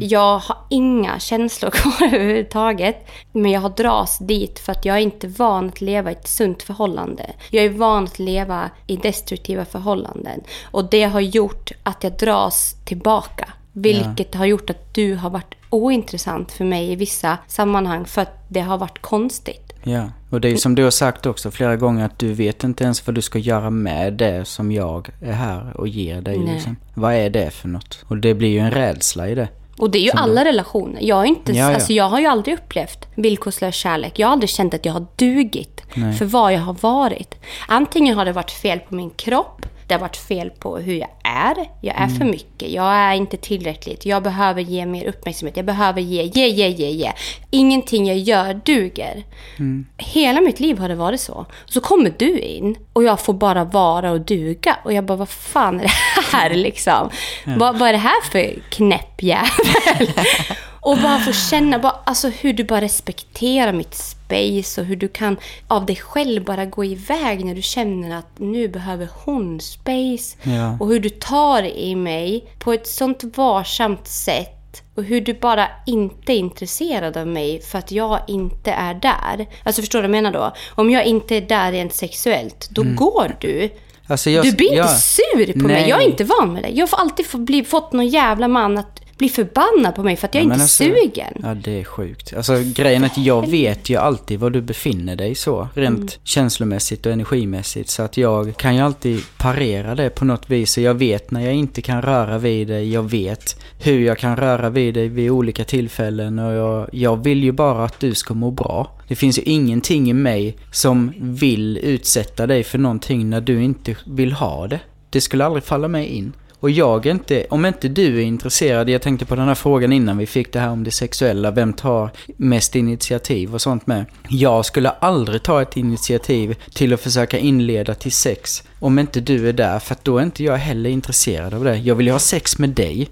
Jag 0.00 0.38
har 0.38 0.56
inga 0.70 1.18
känslor 1.18 1.70
kvar 1.74 2.06
överhuvudtaget. 2.06 3.06
Men 3.32 3.50
jag 3.50 3.60
har 3.60 3.68
dras 3.68 4.18
dit 4.18 4.58
för 4.58 4.72
att 4.72 4.84
jag 4.84 4.96
är 4.96 5.00
inte 5.00 5.28
van 5.28 5.68
att 5.68 5.80
leva 5.80 6.10
i 6.10 6.14
ett 6.14 6.28
sunt 6.28 6.62
förhållande. 6.62 7.30
Jag 7.50 7.64
är 7.64 7.70
van 7.70 8.04
att 8.04 8.18
leva 8.18 8.70
i 8.86 8.96
destruktiva 8.96 9.64
förhållanden. 9.64 10.40
Och 10.64 10.90
det 10.90 11.04
har 11.04 11.20
gjort 11.20 11.72
att 11.82 12.04
jag 12.04 12.12
dras 12.12 12.76
tillbaka. 12.84 13.48
Vilket 13.72 14.34
har 14.34 14.46
gjort 14.46 14.70
att 14.70 14.94
du 14.94 15.14
har 15.14 15.30
varit 15.30 15.54
ointressant 15.70 16.52
för 16.52 16.64
mig 16.64 16.92
i 16.92 16.96
vissa 16.96 17.38
sammanhang 17.46 18.04
för 18.04 18.22
att 18.22 18.44
det 18.48 18.60
har 18.60 18.78
varit 18.78 19.02
konstigt. 19.02 19.65
Ja, 19.88 20.10
och 20.30 20.40
det 20.40 20.48
är 20.48 20.52
ju 20.52 20.58
som 20.58 20.74
du 20.74 20.84
har 20.84 20.90
sagt 20.90 21.26
också 21.26 21.50
flera 21.50 21.76
gånger 21.76 22.04
att 22.04 22.18
du 22.18 22.32
vet 22.32 22.64
inte 22.64 22.84
ens 22.84 23.06
vad 23.06 23.14
du 23.14 23.22
ska 23.22 23.38
göra 23.38 23.70
med 23.70 24.12
det 24.12 24.44
som 24.44 24.72
jag 24.72 25.10
är 25.22 25.32
här 25.32 25.80
och 25.80 25.88
ger 25.88 26.20
dig. 26.20 26.38
Nej. 26.38 26.54
Liksom. 26.54 26.76
Vad 26.94 27.14
är 27.14 27.30
det 27.30 27.50
för 27.50 27.68
något? 27.68 28.04
Och 28.08 28.16
det 28.16 28.34
blir 28.34 28.48
ju 28.48 28.58
en 28.58 28.70
rädsla 28.70 29.28
i 29.28 29.34
det. 29.34 29.48
Och 29.78 29.90
det 29.90 29.98
är 29.98 30.02
ju 30.02 30.10
Som 30.10 30.18
alla 30.18 30.44
relationer. 30.44 30.98
Jag, 31.02 31.22
är 31.22 31.24
inte, 31.24 31.52
Ja, 31.52 31.58
ja. 31.58 31.74
Alltså, 31.74 31.92
jag 31.92 32.08
har 32.08 32.20
ju 32.20 32.26
aldrig 32.26 32.58
upplevt 32.58 33.06
villkorslös 33.14 33.74
kärlek. 33.74 34.18
Jag 34.18 34.26
har 34.26 34.32
aldrig 34.32 34.50
känt 34.50 34.74
att 34.74 34.84
jag 34.84 34.92
har 34.92 35.06
dugit 35.16 35.82
Nej. 35.94 36.12
för 36.12 36.24
vad 36.24 36.52
jag 36.52 36.60
har 36.60 36.76
varit. 36.80 37.34
Antingen 37.68 38.16
har 38.16 38.24
det 38.24 38.32
varit 38.32 38.50
fel 38.50 38.78
på 38.78 38.94
min 38.94 39.10
kropp, 39.10 39.66
det 39.86 39.94
har 39.94 40.00
varit 40.00 40.16
fel 40.16 40.50
på 40.50 40.78
hur 40.78 40.94
jag 40.94 41.08
är. 41.22 41.56
Jag 41.80 41.96
är 41.96 42.04
Mm. 42.04 42.16
för 42.16 42.24
mycket, 42.24 42.68
jag 42.70 42.92
är 42.94 43.14
inte 43.14 43.36
tillräckligt, 43.36 44.06
jag 44.06 44.22
behöver 44.22 44.60
ge 44.62 44.86
mer 44.86 45.04
uppmärksamhet, 45.04 45.56
jag 45.56 45.66
behöver 45.66 46.00
ge, 46.00 46.22
ge, 46.22 46.48
ge, 46.48 46.68
ge, 46.68 46.90
ge. 46.90 47.12
Ingenting 47.50 48.06
jag 48.06 48.18
gör 48.18 48.60
duger. 48.64 49.24
Mm. 49.58 49.86
Hela 49.98 50.40
mitt 50.40 50.60
liv 50.60 50.78
har 50.78 50.88
det 50.88 50.94
varit 50.94 51.20
så. 51.20 51.46
Så 51.66 51.80
kommer 51.80 52.14
du 52.18 52.38
in 52.38 52.76
och 52.92 53.02
jag 53.04 53.20
får 53.20 53.32
bara 53.34 53.64
vara 53.64 54.10
och 54.10 54.20
duga. 54.20 54.76
Och 54.84 54.92
jag 54.92 55.04
bara, 55.04 55.16
vad 55.18 55.28
fan 55.28 55.80
är 55.80 55.84
det 55.84 55.90
här 56.32 56.50
liksom? 56.54 57.10
Vad, 57.44 57.78
vad 57.78 57.88
är 57.88 57.92
det 57.92 57.98
här 57.98 58.22
för 58.30 58.54
knäpp 58.70 59.22
jävel? 59.22 60.12
och 60.80 60.96
bara 60.98 61.18
få 61.18 61.32
känna 61.32 61.78
bara, 61.78 61.96
alltså, 62.04 62.28
hur 62.28 62.52
du 62.52 62.64
bara 62.64 62.80
respekterar 62.80 63.72
mitt 63.72 63.94
space 64.26 64.80
och 64.80 64.86
hur 64.86 64.96
du 64.96 65.08
kan 65.08 65.36
av 65.68 65.86
dig 65.86 65.96
själv 65.96 66.44
bara 66.44 66.64
gå 66.64 66.84
iväg 66.84 67.44
när 67.44 67.54
du 67.54 67.62
känner 67.62 68.18
att 68.18 68.38
nu 68.38 68.68
behöver 68.68 69.08
hon 69.24 69.60
space. 69.60 70.36
Ja. 70.42 70.76
Och 70.80 70.88
hur 70.88 71.00
du 71.00 71.08
tar 71.08 71.62
i 71.62 71.96
mig 71.96 72.44
på 72.58 72.72
ett 72.72 72.86
sånt 72.86 73.24
varsamt 73.24 74.06
sätt. 74.06 74.52
Och 74.94 75.04
hur 75.04 75.20
du 75.20 75.34
bara 75.34 75.68
inte 75.86 76.32
är 76.32 76.36
intresserad 76.36 77.16
av 77.16 77.26
mig 77.26 77.62
för 77.62 77.78
att 77.78 77.92
jag 77.92 78.20
inte 78.28 78.70
är 78.70 78.94
där. 78.94 79.46
Alltså 79.62 79.82
förstår 79.82 79.98
du 79.98 80.08
vad 80.08 80.16
jag 80.16 80.22
menar 80.22 80.32
då? 80.32 80.52
Om 80.74 80.90
jag 80.90 81.04
inte 81.04 81.36
är 81.36 81.40
där 81.40 81.72
rent 81.72 81.94
sexuellt, 81.94 82.68
då 82.70 82.82
går 82.82 83.36
du. 83.40 83.70
Alltså 84.06 84.30
jag, 84.30 84.44
Du 84.44 84.52
blir 84.52 84.68
inte 84.68 84.76
jag, 84.76 84.90
sur 84.90 85.52
på 85.52 85.58
mig. 85.58 85.80
Nej. 85.80 85.88
Jag 85.88 86.02
är 86.02 86.06
inte 86.06 86.24
van 86.24 86.52
med 86.52 86.62
det. 86.62 86.68
Jag 86.68 86.90
får 86.90 86.96
alltid 86.96 87.26
få 87.26 87.38
bli, 87.38 87.64
fått 87.64 87.92
någon 87.92 88.08
jävla 88.08 88.48
man 88.48 88.78
att 88.78 89.00
bli 89.18 89.28
förbannad 89.28 89.94
på 89.94 90.02
mig 90.02 90.16
för 90.16 90.28
att 90.28 90.34
jag 90.34 90.40
Ja, 90.40 90.44
inte 90.44 90.62
alltså- 90.62 90.84
sugen. 90.84 91.32
Ja, 91.42 91.54
det 91.54 91.80
är 91.80 91.84
sjukt. 91.84 92.34
Alltså 92.36 92.54
grejen 92.74 93.02
är 93.02 93.06
att 93.06 93.18
jag 93.18 93.50
vet 93.50 93.90
ju 93.90 93.96
alltid 93.96 94.40
var 94.40 94.50
du 94.50 94.60
befinner 94.62 95.16
dig 95.16 95.34
så. 95.34 95.68
Rent 95.74 95.96
Mm. 95.98 96.08
känslomässigt 96.24 97.06
och 97.06 97.12
energimässigt. 97.12 97.90
Så 97.90 98.02
att 98.02 98.16
jag 98.16 98.56
kan 98.56 98.74
ju 98.76 98.80
alltid 98.80 99.20
parera 99.38 99.94
det 99.94 100.10
på 100.10 100.24
något 100.24 100.50
vis. 100.50 100.76
Och 100.76 100.82
jag 100.82 100.94
vet 100.94 101.30
när 101.30 101.40
jag 101.40 101.54
inte 101.54 101.82
kan 101.82 102.02
röra 102.02 102.38
vid 102.38 102.68
dig. 102.68 102.92
Jag 102.92 103.02
vet 103.10 103.56
hur 103.78 104.00
jag 104.00 104.18
kan 104.18 104.36
röra 104.36 104.70
vid 104.70 104.94
dig 104.94 105.08
vid 105.08 105.30
olika 105.30 105.64
tillfällen. 105.64 106.38
Och 106.38 106.52
jag, 106.52 106.88
jag 106.92 107.24
vill 107.24 107.44
ju 107.44 107.52
bara 107.52 107.84
att 107.84 108.00
du 108.00 108.14
ska 108.14 108.34
må 108.34 108.50
bra. 108.50 108.92
Det 109.08 109.14
finns 109.16 109.38
ju 109.38 109.42
ingenting 109.42 110.10
i 110.10 110.12
mig 110.12 110.56
som 110.72 111.12
vill 111.18 111.78
utsätta 111.78 112.46
dig 112.46 112.64
för 112.64 112.78
någonting 112.78 113.30
när 113.30 113.40
du 113.40 113.62
inte 113.62 113.96
vill 114.06 114.32
ha 114.32 114.66
det. 114.68 114.80
Det 115.10 115.20
skulle 115.20 115.44
aldrig 115.44 115.64
falla 115.64 115.88
mig 115.88 116.06
in. 116.06 116.32
Och 116.66 116.70
jag 116.70 117.06
är 117.06 117.10
inte, 117.10 117.46
om 117.50 117.66
inte 117.66 117.88
du 117.88 118.16
är 118.18 118.22
intresserad, 118.22 118.90
jag 118.90 119.02
tänkte 119.02 119.26
på 119.26 119.36
den 119.36 119.48
här 119.48 119.54
frågan 119.54 119.92
innan 119.92 120.18
vi 120.18 120.26
fick 120.26 120.52
det 120.52 120.58
här 120.60 120.70
om 120.70 120.84
det 120.84 120.90
sexuella, 120.90 121.50
vem 121.50 121.72
tar 121.72 122.10
mest 122.36 122.76
initiativ 122.76 123.54
och 123.54 123.60
sånt 123.62 123.86
med. 123.86 124.04
Jag 124.28 124.64
skulle 124.64 124.90
aldrig 124.90 125.42
ta 125.42 125.62
ett 125.62 125.76
initiativ 125.76 126.56
till 126.74 126.92
att 126.94 127.00
försöka 127.00 127.38
inleda 127.38 127.94
till 127.94 128.12
sex 128.12 128.62
om 128.80 128.98
inte 128.98 129.20
du 129.20 129.48
är 129.48 129.52
där, 129.52 129.78
för 129.78 129.94
att 129.94 130.04
då 130.04 130.18
är 130.18 130.22
inte 130.22 130.44
jag 130.44 130.56
heller 130.56 130.90
intresserad 130.90 131.54
av 131.54 131.64
det. 131.64 131.76
Jag 131.76 131.94
vill 131.94 132.06
ju 132.06 132.12
ha 132.12 132.18
sex 132.18 132.58
med 132.58 132.70
dig. 132.70 133.08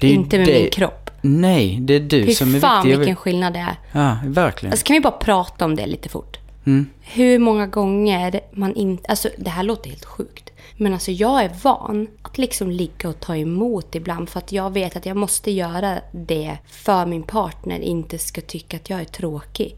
Ju 0.00 0.08
inte 0.10 0.38
med 0.38 0.46
det- 0.46 0.60
min 0.62 0.70
kropp. 0.70 1.10
Nej, 1.20 1.78
det 1.80 1.94
är 1.94 2.00
du 2.00 2.26
Fy 2.26 2.34
som 2.34 2.54
är 2.54 2.60
fan 2.60 2.76
viktig. 2.76 2.92
Jag 2.92 2.98
vill- 2.98 2.98
vilken 2.98 3.16
skillnad 3.16 3.52
det 3.52 3.58
är. 3.58 3.76
Ja, 3.92 4.16
verkligen. 4.24 4.72
Alltså 4.72 4.86
kan 4.86 4.94
vi 4.94 5.00
bara 5.00 5.12
prata 5.18 5.64
om 5.64 5.76
det 5.76 5.86
lite 5.86 6.08
fort? 6.08 6.38
Mm. 6.66 6.86
Hur 7.02 7.38
många 7.38 7.66
gånger 7.66 8.40
man 8.52 8.74
inte... 8.74 9.08
Alltså 9.08 9.28
det 9.38 9.50
här 9.50 9.62
låter 9.62 9.90
helt 9.90 10.04
sjukt. 10.04 10.50
Men 10.78 10.92
alltså 10.92 11.10
jag 11.10 11.44
är 11.44 11.50
van 11.62 12.06
att 12.22 12.38
liksom 12.38 12.70
ligga 12.70 13.08
och 13.08 13.20
ta 13.20 13.36
emot 13.36 13.94
ibland 13.94 14.28
för 14.28 14.38
att 14.38 14.52
jag 14.52 14.70
vet 14.72 14.96
att 14.96 15.06
jag 15.06 15.16
måste 15.16 15.50
göra 15.50 15.98
det 16.12 16.58
för 16.66 17.06
min 17.06 17.22
partner 17.22 17.80
inte 17.80 18.18
ska 18.18 18.40
tycka 18.40 18.76
att 18.76 18.90
jag 18.90 19.00
är 19.00 19.04
tråkig. 19.04 19.76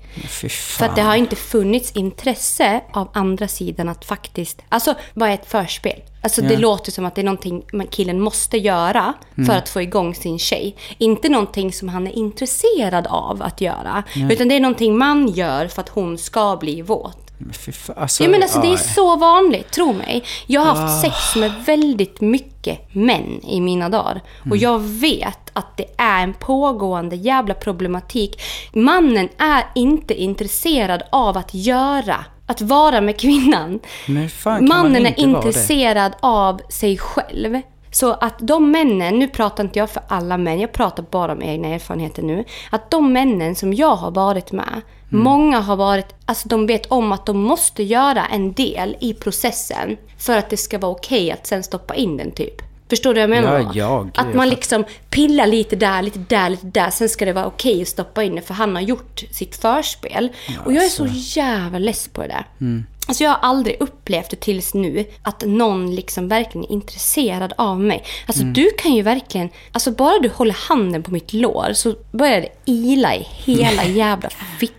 För 0.78 0.84
att 0.86 0.96
det 0.96 1.02
har 1.02 1.16
inte 1.16 1.36
funnits 1.36 1.92
intresse 1.92 2.80
av 2.92 3.08
andra 3.12 3.48
sidan 3.48 3.88
att 3.88 4.04
faktiskt... 4.04 4.62
Alltså, 4.68 4.94
vad 5.14 5.28
är 5.28 5.34
ett 5.34 5.46
förspel? 5.50 6.02
Alltså 6.22 6.42
det 6.42 6.52
Ja. 6.54 6.58
låter 6.58 6.92
som 6.92 7.04
att 7.04 7.14
det 7.14 7.20
är 7.20 7.24
någonting 7.24 7.62
killen 7.90 8.20
måste 8.20 8.58
göra 8.58 9.14
för 9.34 9.42
Mm. 9.42 9.56
att 9.58 9.68
få 9.68 9.82
igång 9.82 10.14
sin 10.14 10.38
tjej. 10.38 10.76
Inte 10.98 11.28
någonting 11.28 11.72
som 11.72 11.88
han 11.88 12.06
är 12.06 12.12
intresserad 12.12 13.06
av 13.06 13.42
att 13.42 13.60
göra. 13.60 14.04
Utan 14.30 14.48
det 14.48 14.54
är 14.56 14.60
någonting 14.60 14.98
man 14.98 15.28
gör 15.28 15.66
för 15.68 15.80
att 15.82 15.88
hon 15.88 16.18
ska 16.18 16.56
bli 16.56 16.82
våt. 16.82 17.27
Fy 17.52 17.72
fan. 17.72 17.96
Alltså, 17.98 18.22
Ja, 18.24 18.30
men 18.30 18.42
alltså, 18.42 18.60
det 18.60 18.72
är 18.72 18.76
så 18.76 19.16
vanligt, 19.16 19.70
tro 19.70 19.92
mig. 19.92 20.24
Jag 20.46 20.60
har 20.60 20.72
Ah. 20.72 20.74
haft 20.74 21.00
sex 21.00 21.36
med 21.36 21.52
väldigt 21.66 22.20
mycket 22.20 22.94
män 22.94 23.40
i 23.44 23.60
mina 23.60 23.88
dagar. 23.88 24.20
Och 24.40 24.46
Mm. 24.46 24.58
jag 24.58 24.78
vet 24.78 25.50
att 25.52 25.76
det 25.76 25.86
är 25.98 26.22
en 26.22 26.34
pågående 26.34 27.16
jävla 27.16 27.54
problematik. 27.54 28.40
Mannen 28.72 29.28
är 29.38 29.64
inte 29.74 30.14
intresserad 30.14 31.02
av 31.12 31.36
att 31.38 31.54
göra, 31.54 32.24
att 32.46 32.60
vara 32.60 33.00
med 33.00 33.20
kvinnan. 33.20 33.80
Men 34.06 34.28
fan 34.30 34.68
Mannen 34.68 35.06
är 35.06 35.20
intresserad 35.20 36.12
av 36.20 36.60
sig 36.70 36.98
själv. 36.98 37.60
Så 37.90 38.12
att 38.12 38.34
de 38.38 38.70
männen, 38.70 39.18
nu 39.18 39.28
pratar 39.28 39.64
inte 39.64 39.78
jag 39.78 39.90
för 39.90 40.02
alla 40.08 40.36
män, 40.36 40.60
jag 40.60 40.72
pratar 40.72 41.04
bara 41.10 41.32
om 41.32 41.42
egna 41.42 41.68
erfarenheter 41.68 42.22
nu. 42.22 42.44
Att 42.70 42.90
de 42.90 43.12
männen 43.12 43.54
som 43.54 43.74
jag 43.74 43.96
har 43.96 44.10
varit 44.10 44.52
med, 44.52 44.80
Mm. 45.12 45.24
många 45.24 45.60
har 45.60 45.76
varit, 45.76 46.14
alltså 46.24 46.48
de 46.48 46.66
vet 46.66 46.86
om 46.86 47.12
att 47.12 47.26
de 47.26 47.36
måste 47.38 47.82
göra 47.82 48.26
en 48.26 48.52
del 48.52 48.96
i 49.00 49.14
processen 49.14 49.96
för 50.18 50.36
att 50.38 50.50
det 50.50 50.56
ska 50.56 50.78
vara 50.78 50.92
okej 50.92 51.30
att 51.30 51.46
sen 51.46 51.62
stoppa 51.62 51.94
in 51.94 52.16
den 52.16 52.30
typ. 52.32 52.62
Förstår 52.90 53.14
du 53.14 53.20
vad 53.20 53.22
jag 53.36 53.44
menar? 53.44 53.58
Ja, 53.60 53.70
ja, 53.74 54.02
gud, 54.02 54.12
att 54.14 54.34
man 54.34 54.48
liksom 54.48 54.84
pillar 55.10 55.46
lite 55.46 55.76
där, 55.76 56.02
lite 56.02 56.18
där, 56.18 56.50
lite 56.50 56.66
där. 56.66 56.90
Sen 56.90 57.08
ska 57.08 57.24
det 57.24 57.32
vara 57.32 57.46
okej 57.46 57.82
att 57.82 57.88
stoppa 57.88 58.22
in 58.22 58.34
det 58.34 58.42
för 58.42 58.54
han 58.54 58.74
har 58.74 58.82
gjort 58.82 59.22
sitt 59.32 59.56
förspel. 59.56 60.28
och 60.64 60.72
jag 60.72 60.84
är 60.84 60.88
så 60.88 61.06
jävla 61.12 61.78
less 61.78 62.08
på 62.08 62.20
det 62.22 62.28
där. 62.28 62.46
Alltså 63.08 63.24
jag 63.24 63.30
har 63.30 63.38
aldrig 63.38 63.76
upplevt 63.80 64.30
det 64.30 64.36
tills 64.40 64.74
nu 64.74 65.04
att 65.22 65.42
någon 65.46 65.94
liksom 65.94 66.28
verkligen 66.28 66.64
är 66.64 66.72
intresserad 66.72 67.52
av 67.56 67.80
mig. 67.80 68.04
Alltså 68.26 68.42
du 68.44 68.70
kan 68.78 68.94
ju 68.94 69.02
verkligen, 69.02 69.48
alltså 69.72 69.90
bara 69.90 70.18
du 70.18 70.28
håller 70.28 70.56
handen 70.68 71.02
på 71.02 71.10
mitt 71.10 71.32
lår 71.32 71.72
så 71.74 71.94
börjar 72.12 72.40
det 72.40 72.48
ila 72.64 73.14
i 73.14 73.26
hela 73.44 73.84
jävla 74.04 74.28
fittan. 74.60 74.74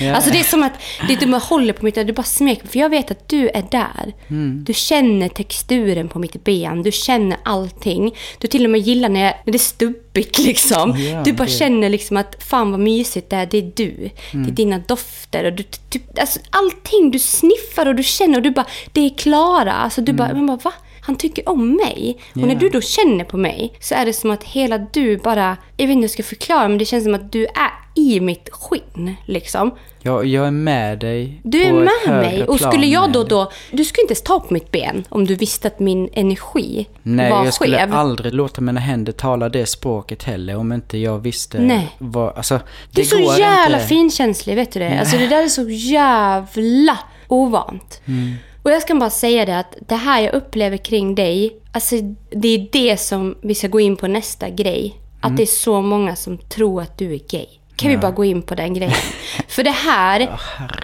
Ja. 0.00 0.14
Alltså 0.14 0.30
det 0.30 0.38
är 0.40 0.44
som 0.44 0.62
att 0.62 0.72
det 1.06 1.12
är 1.12 1.16
du 1.16 1.26
bara 1.26 1.38
håller 1.38 1.72
på 1.72 1.84
mitt 1.84 1.94
du 1.94 2.12
bara 2.12 2.22
smeker 2.22 2.68
För 2.68 2.78
jag 2.78 2.90
vet 2.90 3.10
att 3.10 3.28
du 3.28 3.48
är 3.48 3.64
där. 3.70 4.14
Mm. 4.28 4.64
Du 4.64 4.74
känner 4.74 5.28
texturen 5.28 6.08
på 6.08 6.18
mitt 6.18 6.44
ben, 6.44 6.82
du 6.82 6.92
känner 6.92 7.38
allting. 7.44 8.14
Du 8.38 8.48
till 8.48 8.64
och 8.64 8.70
med 8.70 8.80
gillar 8.80 9.08
när, 9.08 9.24
jag, 9.24 9.34
när 9.44 9.52
det 9.52 9.56
är 9.56 9.58
stubbigt 9.58 10.38
liksom. 10.38 10.96
Ja, 10.98 11.22
du 11.24 11.32
bara 11.32 11.44
det- 11.44 11.50
känner 11.50 11.88
liksom 11.88 12.16
att 12.16 12.44
fan 12.44 12.70
vad 12.70 12.80
mysigt 12.80 13.30
det 13.30 13.36
är, 13.36 13.46
det 13.46 13.58
är 13.58 13.72
du. 13.74 14.10
Mm. 14.32 14.46
Det 14.46 14.50
är 14.52 14.54
dina 14.54 14.78
dofter 14.78 15.44
och 15.44 15.52
du, 15.52 15.62
typ, 15.62 16.18
alltså 16.18 16.38
allting 16.50 17.10
du 17.10 17.18
sniffar 17.18 17.86
och 17.86 17.94
du 17.94 18.02
känner 18.02 18.36
och 18.36 18.42
du 18.42 18.50
bara, 18.50 18.66
det 18.92 19.00
är 19.00 19.18
Klara. 19.18 19.72
Alltså 19.72 20.00
du 20.00 20.12
bara, 20.12 20.34
man 20.34 20.46
bara 20.46 20.56
va? 20.56 20.72
Han 21.08 21.16
tycker 21.16 21.48
om 21.48 21.76
mig. 21.76 22.18
Och 22.34 22.40
när 22.40 22.54
du 22.54 22.68
då 22.68 22.80
känner 22.80 23.24
på 23.24 23.36
mig 23.36 23.72
så 23.80 23.94
är 23.94 24.06
det 24.06 24.12
som 24.12 24.30
att 24.30 24.44
hela 24.44 24.78
du 24.78 25.16
bara, 25.16 25.56
jag 25.76 25.86
vet 25.86 25.92
inte 25.92 25.94
hur 25.94 26.02
jag 26.02 26.10
ska 26.10 26.22
förklara 26.22 26.68
men 26.68 26.78
det 26.78 26.84
känns 26.84 27.04
som 27.04 27.14
att 27.14 27.32
du 27.32 27.44
är 27.44 27.70
i 27.94 28.20
mitt 28.20 28.48
skinn 28.52 29.14
liksom. 29.26 29.70
Jag, 30.02 30.26
jag 30.26 30.46
är 30.46 30.50
med 30.50 30.98
dig 30.98 31.40
Du 31.44 31.62
är 31.62 31.72
med 31.72 32.16
mig. 32.20 32.44
Och 32.44 32.60
skulle 32.60 32.86
jag 32.86 33.12
då 33.12 33.24
då... 33.24 33.50
Du 33.70 33.84
skulle 33.84 34.02
inte 34.02 34.12
ens 34.12 34.22
ta 34.22 34.40
på 34.40 34.54
mitt 34.54 34.70
ben 34.70 35.04
om 35.08 35.26
du 35.26 35.34
visste 35.34 35.68
att 35.68 35.78
min 35.80 36.08
energi 36.12 36.86
Nej, 37.02 37.30
var 37.30 37.44
jag 37.44 37.54
skulle 37.54 37.76
skev. 37.78 37.94
aldrig 37.94 38.34
låta 38.34 38.60
mina 38.60 38.80
händer 38.80 39.12
tala 39.12 39.48
det 39.48 39.66
språket 39.66 40.22
heller 40.22 40.56
om 40.56 40.72
inte 40.72 40.98
jag 40.98 41.18
visste 41.18 41.58
Nej. 41.58 41.88
vad... 41.98 42.36
Alltså, 42.36 42.54
Du 42.54 42.62
det 42.90 43.00
är 43.00 43.04
så 43.04 43.40
jävla 43.40 43.76
inte. 43.76 43.88
finkänslig, 43.88 44.56
vet 44.56 44.72
du 44.72 44.80
det? 44.80 44.98
Alltså 45.00 45.16
det 45.16 45.26
där 45.26 45.42
är 45.42 45.48
så 45.48 45.68
jävla 45.68 46.98
ovant. 47.28 48.00
Mm. 48.06 48.32
Och 48.68 48.74
jag 48.74 48.82
ska 48.82 48.94
bara 48.94 49.10
säga 49.10 49.44
det 49.46 49.58
att 49.58 49.74
det 49.88 49.94
här 49.96 50.20
jag 50.20 50.34
upplever 50.34 50.76
kring 50.76 51.14
dig, 51.14 51.56
alltså 51.72 51.96
det 52.30 52.48
är 52.48 52.68
det 52.72 52.96
som 52.96 53.34
vi 53.42 53.54
ska 53.54 53.68
gå 53.68 53.80
in 53.80 53.96
på 53.96 54.06
nästa 54.06 54.50
grej. 54.50 54.94
Att 55.20 55.24
Mm. 55.24 55.36
det 55.36 55.42
är 55.42 55.46
så 55.46 55.80
många 55.82 56.16
som 56.16 56.38
tror 56.38 56.82
att 56.82 56.98
du 56.98 57.14
är 57.14 57.20
gay. 57.30 57.46
Kan 57.76 57.90
vi 57.90 57.96
bara 57.96 58.10
gå 58.12 58.24
in 58.24 58.42
på 58.42 58.54
den 58.54 58.74
grejen? 58.74 58.94
För 59.48 59.64
det 59.64 59.70
här, 59.70 60.38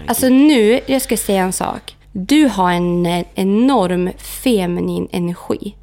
alltså 0.07 0.29
nu, 0.29 0.79
jag 0.85 1.01
ska 1.01 1.17
säga 1.17 1.43
en 1.43 1.53
sak. 1.53 1.95
Du 2.11 2.47
har 2.47 2.71
en 2.71 3.05
eh, 3.05 3.25
enorm 3.35 4.09
feminin 4.17 5.07
energi. 5.11 5.75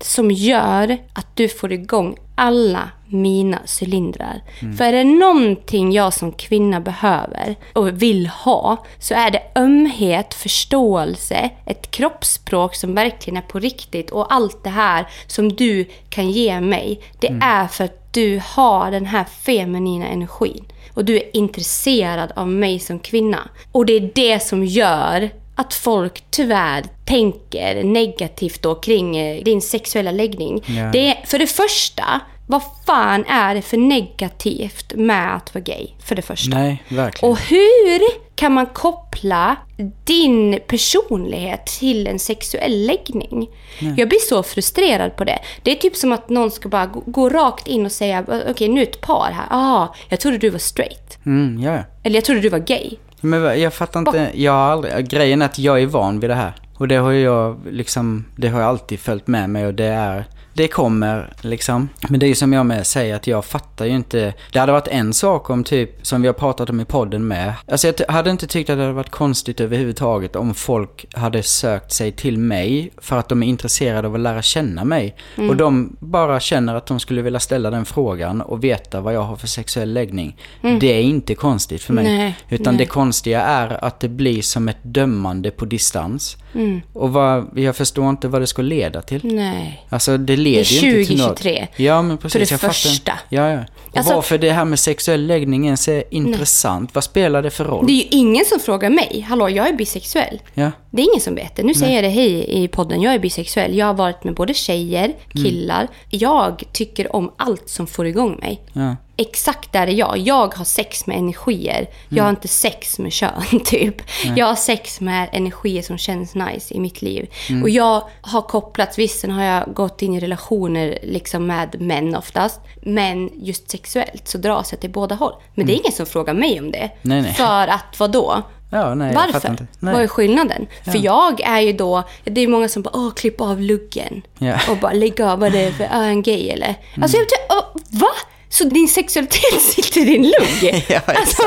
Som 0.00 0.30
gör 0.30 0.98
att 1.12 1.36
du 1.36 1.48
får 1.48 1.72
igång 1.72 2.16
alla 2.40 2.90
mina 3.06 3.58
cylindrar. 3.80 4.42
För 4.76 4.84
är 4.84 4.92
det 4.92 5.04
någonting 5.04 5.92
jag 5.92 6.14
som 6.14 6.32
kvinna 6.32 6.80
behöver 6.80 7.56
och 7.72 8.02
vill 8.02 8.26
ha 8.26 8.84
så 8.98 9.14
är 9.14 9.30
det 9.30 9.42
ömhet, 9.54 10.34
förståelse, 10.34 11.50
ett 11.66 11.90
kroppsspråk 11.90 12.74
som 12.74 12.94
verkligen 12.94 13.36
är 13.36 13.42
på 13.42 13.58
riktigt 13.58 14.10
och 14.10 14.34
allt 14.34 14.64
det 14.64 14.70
här 14.70 15.06
som 15.26 15.48
du 15.48 15.84
kan 16.08 16.30
ge 16.30 16.60
mig. 16.60 17.00
Det 17.20 17.38
är 17.40 17.66
för 17.66 17.84
att 17.84 18.12
du 18.12 18.40
har 18.44 18.90
den 18.90 19.06
här 19.06 19.24
feminina 19.24 20.06
energin. 20.06 20.64
Och 20.94 21.04
du 21.04 21.16
är 21.16 21.36
intresserad 21.36 22.32
av 22.36 22.48
mig 22.48 22.78
som 22.78 22.98
kvinna. 22.98 23.48
Och 23.72 23.86
det 23.86 23.92
är 23.92 24.10
det 24.14 24.40
som 24.40 24.64
gör 24.64 25.30
att 25.60 25.74
folk 25.74 26.24
tyvärr 26.30 26.84
tänker 27.04 27.84
negativt 27.84 28.62
då 28.62 28.74
kring 28.74 29.16
eh, 29.16 29.44
din 29.44 29.62
sexuella 29.62 30.10
läggning. 30.10 30.62
Ja. 30.66 30.90
Det 30.92 31.08
är, 31.08 31.26
för 31.26 31.38
det 31.38 31.46
första, 31.46 32.20
vad 32.46 32.62
fan 32.86 33.24
är 33.24 33.54
det 33.54 33.62
för 33.62 33.76
negativt 33.76 34.92
med 34.94 35.36
att 35.36 35.54
vara 35.54 35.62
gay? 35.62 35.86
För 36.04 36.14
det 36.14 36.22
första. 36.22 36.58
Nej, 36.58 36.82
verkligen. 36.88 37.32
Och 37.32 37.38
hur 37.38 38.00
kan 38.34 38.52
man 38.52 38.66
koppla 38.66 39.56
din 40.04 40.58
personlighet 40.66 41.66
till 41.66 42.06
en 42.06 42.18
sexuell 42.18 42.86
läggning? 42.86 43.48
Jag 43.96 44.08
blir 44.08 44.28
så 44.28 44.42
frustrerad 44.42 45.16
på 45.16 45.24
det. 45.24 45.38
Det 45.62 45.70
är 45.70 45.76
typ 45.76 45.96
som 45.96 46.12
att 46.12 46.28
någon 46.28 46.50
ska 46.50 46.68
bara 46.68 46.86
gå, 46.86 47.02
gå 47.06 47.28
rakt 47.28 47.68
in 47.68 47.86
och 47.86 47.92
säga 47.92 48.24
okej 48.50 48.68
nu 48.68 48.80
är 48.80 48.86
ett 48.86 49.00
par 49.00 49.30
här. 49.32 49.46
Ah, 49.50 49.94
jag 50.08 50.20
trodde 50.20 50.38
du 50.38 50.50
var 50.50 50.58
straight. 50.58 51.18
Mm, 51.26 51.62
ja. 51.62 51.82
Eller 52.02 52.16
jag 52.16 52.24
trodde 52.24 52.40
du 52.40 52.48
var 52.48 52.58
gay. 52.58 52.96
Men 53.20 53.60
jag 53.60 53.74
fattar 53.74 54.00
inte, 54.00 54.30
jag 54.34 54.52
har 54.52 54.58
aldrig, 54.58 55.08
grejen 55.08 55.42
är 55.42 55.46
att 55.46 55.58
jag 55.58 55.82
är 55.82 55.86
van 55.86 56.20
vid 56.20 56.30
det 56.30 56.34
här. 56.34 56.52
Och 56.74 56.88
det 56.88 56.96
har 56.96 57.12
jag 57.12 57.60
liksom, 57.70 58.24
det 58.36 58.48
har 58.48 58.60
jag 58.60 58.68
alltid 58.68 59.00
följt 59.00 59.26
med 59.26 59.50
mig 59.50 59.66
och 59.66 59.74
det 59.74 59.84
är, 59.84 60.24
det 60.52 60.68
kommer 60.68 61.32
liksom. 61.40 61.88
Men 62.08 62.20
det 62.20 62.26
är 62.26 62.28
ju 62.28 62.34
som 62.34 62.52
jag 62.52 62.66
med 62.66 62.86
säger 62.86 63.16
att 63.16 63.26
jag 63.26 63.44
fattar 63.44 63.84
ju 63.84 63.92
inte. 63.92 64.34
Det 64.52 64.58
hade 64.58 64.72
varit 64.72 64.88
en 64.88 65.12
sak 65.12 65.50
om 65.50 65.64
typ, 65.64 66.06
som 66.06 66.22
vi 66.22 66.28
har 66.28 66.34
pratat 66.34 66.70
om 66.70 66.80
i 66.80 66.84
podden 66.84 67.28
med. 67.28 67.54
Alltså 67.68 67.86
jag 67.86 68.08
hade 68.08 68.30
inte 68.30 68.46
tyckt 68.46 68.70
att 68.70 68.76
det 68.76 68.82
hade 68.82 68.94
varit 68.94 69.10
konstigt 69.10 69.60
överhuvudtaget 69.60 70.36
om 70.36 70.54
folk 70.54 71.06
hade 71.14 71.42
sökt 71.42 71.92
sig 71.92 72.12
till 72.12 72.38
mig 72.38 72.90
för 72.98 73.16
att 73.16 73.28
de 73.28 73.42
är 73.42 73.46
intresserade 73.46 74.08
av 74.08 74.14
att 74.14 74.20
lära 74.20 74.42
känna 74.42 74.84
mig. 74.84 75.16
Mm. 75.36 75.50
Och 75.50 75.56
de 75.56 75.96
bara 76.00 76.40
känner 76.40 76.74
att 76.74 76.86
de 76.86 77.00
skulle 77.00 77.22
vilja 77.22 77.40
ställa 77.40 77.70
den 77.70 77.84
frågan 77.84 78.40
och 78.40 78.64
veta 78.64 79.00
vad 79.00 79.14
jag 79.14 79.22
har 79.22 79.36
för 79.36 79.46
sexuell 79.46 79.92
läggning. 79.92 80.36
Det 80.80 80.92
är 80.92 81.02
inte 81.02 81.34
konstigt 81.34 81.82
för 81.82 81.94
mig. 81.94 82.06
Mm. 82.06 82.18
Nej, 82.18 82.36
utan 82.48 82.74
nej. 82.74 82.84
det 82.84 82.90
konstiga 82.90 83.42
är 83.42 83.84
att 83.84 84.00
det 84.00 84.08
blir 84.08 84.42
som 84.42 84.68
ett 84.68 84.82
dömande 84.82 85.50
på 85.50 85.64
distans. 85.64 86.36
Mm. 86.54 86.80
Och 86.92 87.12
vad, 87.12 87.50
jag 87.58 87.76
förstår 87.76 88.10
inte 88.10 88.28
vad 88.28 88.42
det 88.42 88.46
ska 88.46 88.62
leda 88.62 89.02
till. 89.02 89.20
Nej. 89.24 89.86
Alltså 89.88 90.16
det 90.18 90.36
leder 90.36 90.64
Det 90.80 90.86
är 90.86 90.92
ju 90.92 90.98
inte 91.00 91.08
till 91.08 91.18
något. 91.18 91.36
2023. 91.38 91.66
Ja 91.76 92.02
men 92.02 92.18
precis. 92.18 92.32
För 92.32 92.38
det 92.38 92.50
jag 92.50 92.60
fattar. 92.60 92.72
första. 92.72 93.12
Ja, 93.28 93.50
ja. 93.50 93.58
Och 93.90 93.96
Alltså- 93.96 94.14
varför 94.14 94.38
det 94.38 94.50
här 94.52 94.64
med 94.64 94.78
sexuell 94.78 95.26
läggning 95.26 95.64
ens 95.64 95.88
är 95.88 96.02
intressant. 96.10 96.94
Vad 96.94 97.04
spelar 97.04 97.42
det 97.42 97.50
för 97.50 97.64
roll? 97.64 97.86
Det 97.86 97.92
är 97.92 97.96
ju 97.96 98.06
ingen 98.10 98.44
som 98.44 98.60
frågar 98.60 98.90
mig. 98.90 99.26
Hallå, 99.28 99.48
jag 99.48 99.68
är 99.68 99.72
bisexuell. 99.72 100.40
Ja. 100.54 100.70
Det 100.90 101.02
är 101.02 101.06
ingen 101.10 101.20
som 101.20 101.34
vet 101.34 101.56
det. 101.56 101.62
Nu 101.62 101.74
säger 101.74 101.94
jag 101.94 102.04
det 102.04 102.08
hej 102.08 102.62
i 102.64 102.68
podden. 102.68 103.02
Jag 103.02 103.14
är 103.14 103.18
bisexuell. 103.18 103.76
Jag 103.76 103.86
har 103.86 103.94
varit 103.94 104.24
med 104.24 104.34
både 104.34 104.54
tjejer, 104.54 105.04
Mm. 105.04 105.44
killar. 105.44 105.88
Jag 106.10 106.62
tycker 106.72 107.16
om 107.16 107.32
allt 107.36 107.68
som 107.68 107.86
får 107.86 108.06
igång 108.06 108.36
mig. 108.40 108.60
Ja. 108.72 108.96
Exakt 109.16 109.72
där 109.72 109.86
är 109.86 109.92
jag. 109.92 110.18
Jag 110.18 110.54
har 110.54 110.64
sex 110.64 111.06
med 111.06 111.16
energier. 111.18 111.86
Jag 112.08 112.12
Mm. 112.12 112.24
har 112.24 112.30
inte 112.30 112.48
sex 112.48 112.98
med 112.98 113.12
kön, 113.12 113.42
typ. 113.64 113.94
Jag 114.36 114.46
har 114.46 114.54
sex 114.54 115.00
med 115.00 115.28
energier 115.32 115.82
som 115.82 115.98
känns 115.98 116.34
nice 116.34 116.74
i 116.74 116.80
mitt 116.80 117.02
liv. 117.02 117.30
Mm. 117.48 117.62
Och 117.62 117.70
jag 117.70 118.02
har 118.20 118.42
kopplats, 118.42 118.98
visst 118.98 119.20
sen 119.20 119.30
har 119.30 119.44
jag 119.44 119.74
gått 119.74 120.02
in 120.02 120.14
i 120.14 120.20
relationer 120.20 120.98
liksom 121.02 121.46
med 121.46 121.80
män 121.80 122.16
oftast. 122.16 122.60
Men 122.82 123.30
just 123.42 123.70
sexuellt 123.70 124.28
så 124.28 124.38
dras 124.38 124.72
jag 124.72 124.80
till 124.80 124.90
båda 124.90 125.14
håll. 125.14 125.32
Men 125.54 125.66
det 125.66 125.72
är 125.72 125.78
ingen 125.80 125.92
som 125.92 126.06
frågar 126.06 126.34
mig 126.34 126.60
om 126.60 126.70
det. 126.72 126.78
Mm. 126.78 126.90
Nej, 127.02 127.22
nej. 127.22 127.34
För 127.34 127.68
att 127.68 127.98
vad 128.00 128.12
då? 128.12 128.42
Ja, 128.70 128.94
nej, 128.94 129.14
Varför? 129.14 129.66
Vad 129.80 130.02
är 130.02 130.06
skillnaden? 130.06 130.66
För 130.84 131.04
jag 131.04 131.40
är 131.40 131.60
ju 131.60 131.72
då, 131.72 132.02
det 132.24 132.40
är 132.40 132.48
många 132.48 132.68
som 132.68 132.82
bara 132.82 132.96
åh, 132.96 133.10
klipp 133.14 133.40
av 133.40 133.60
luggen. 133.60 134.22
Ja. 134.38 134.58
Och 134.70 134.76
bara 134.76 134.92
lägg 134.92 135.20
av, 135.20 135.38
vad 135.38 135.52
det 135.52 135.64
är 135.64 135.72
för, 135.72 135.84
är 135.84 136.08
en 136.08 136.22
gay 136.22 136.48
eller? 136.48 136.74
Alltså 137.02 137.16
jag 137.16 137.28
tycker, 137.28 137.44
åh, 137.50 137.80
va? 138.00 138.08
Så 138.48 138.64
din 138.64 138.88
sexualitet 138.88 139.60
sitter 139.60 140.00
i 140.00 140.04
din 140.04 140.22
lugg? 140.22 140.84
Ja, 140.88 141.00
alltså, 141.06 141.42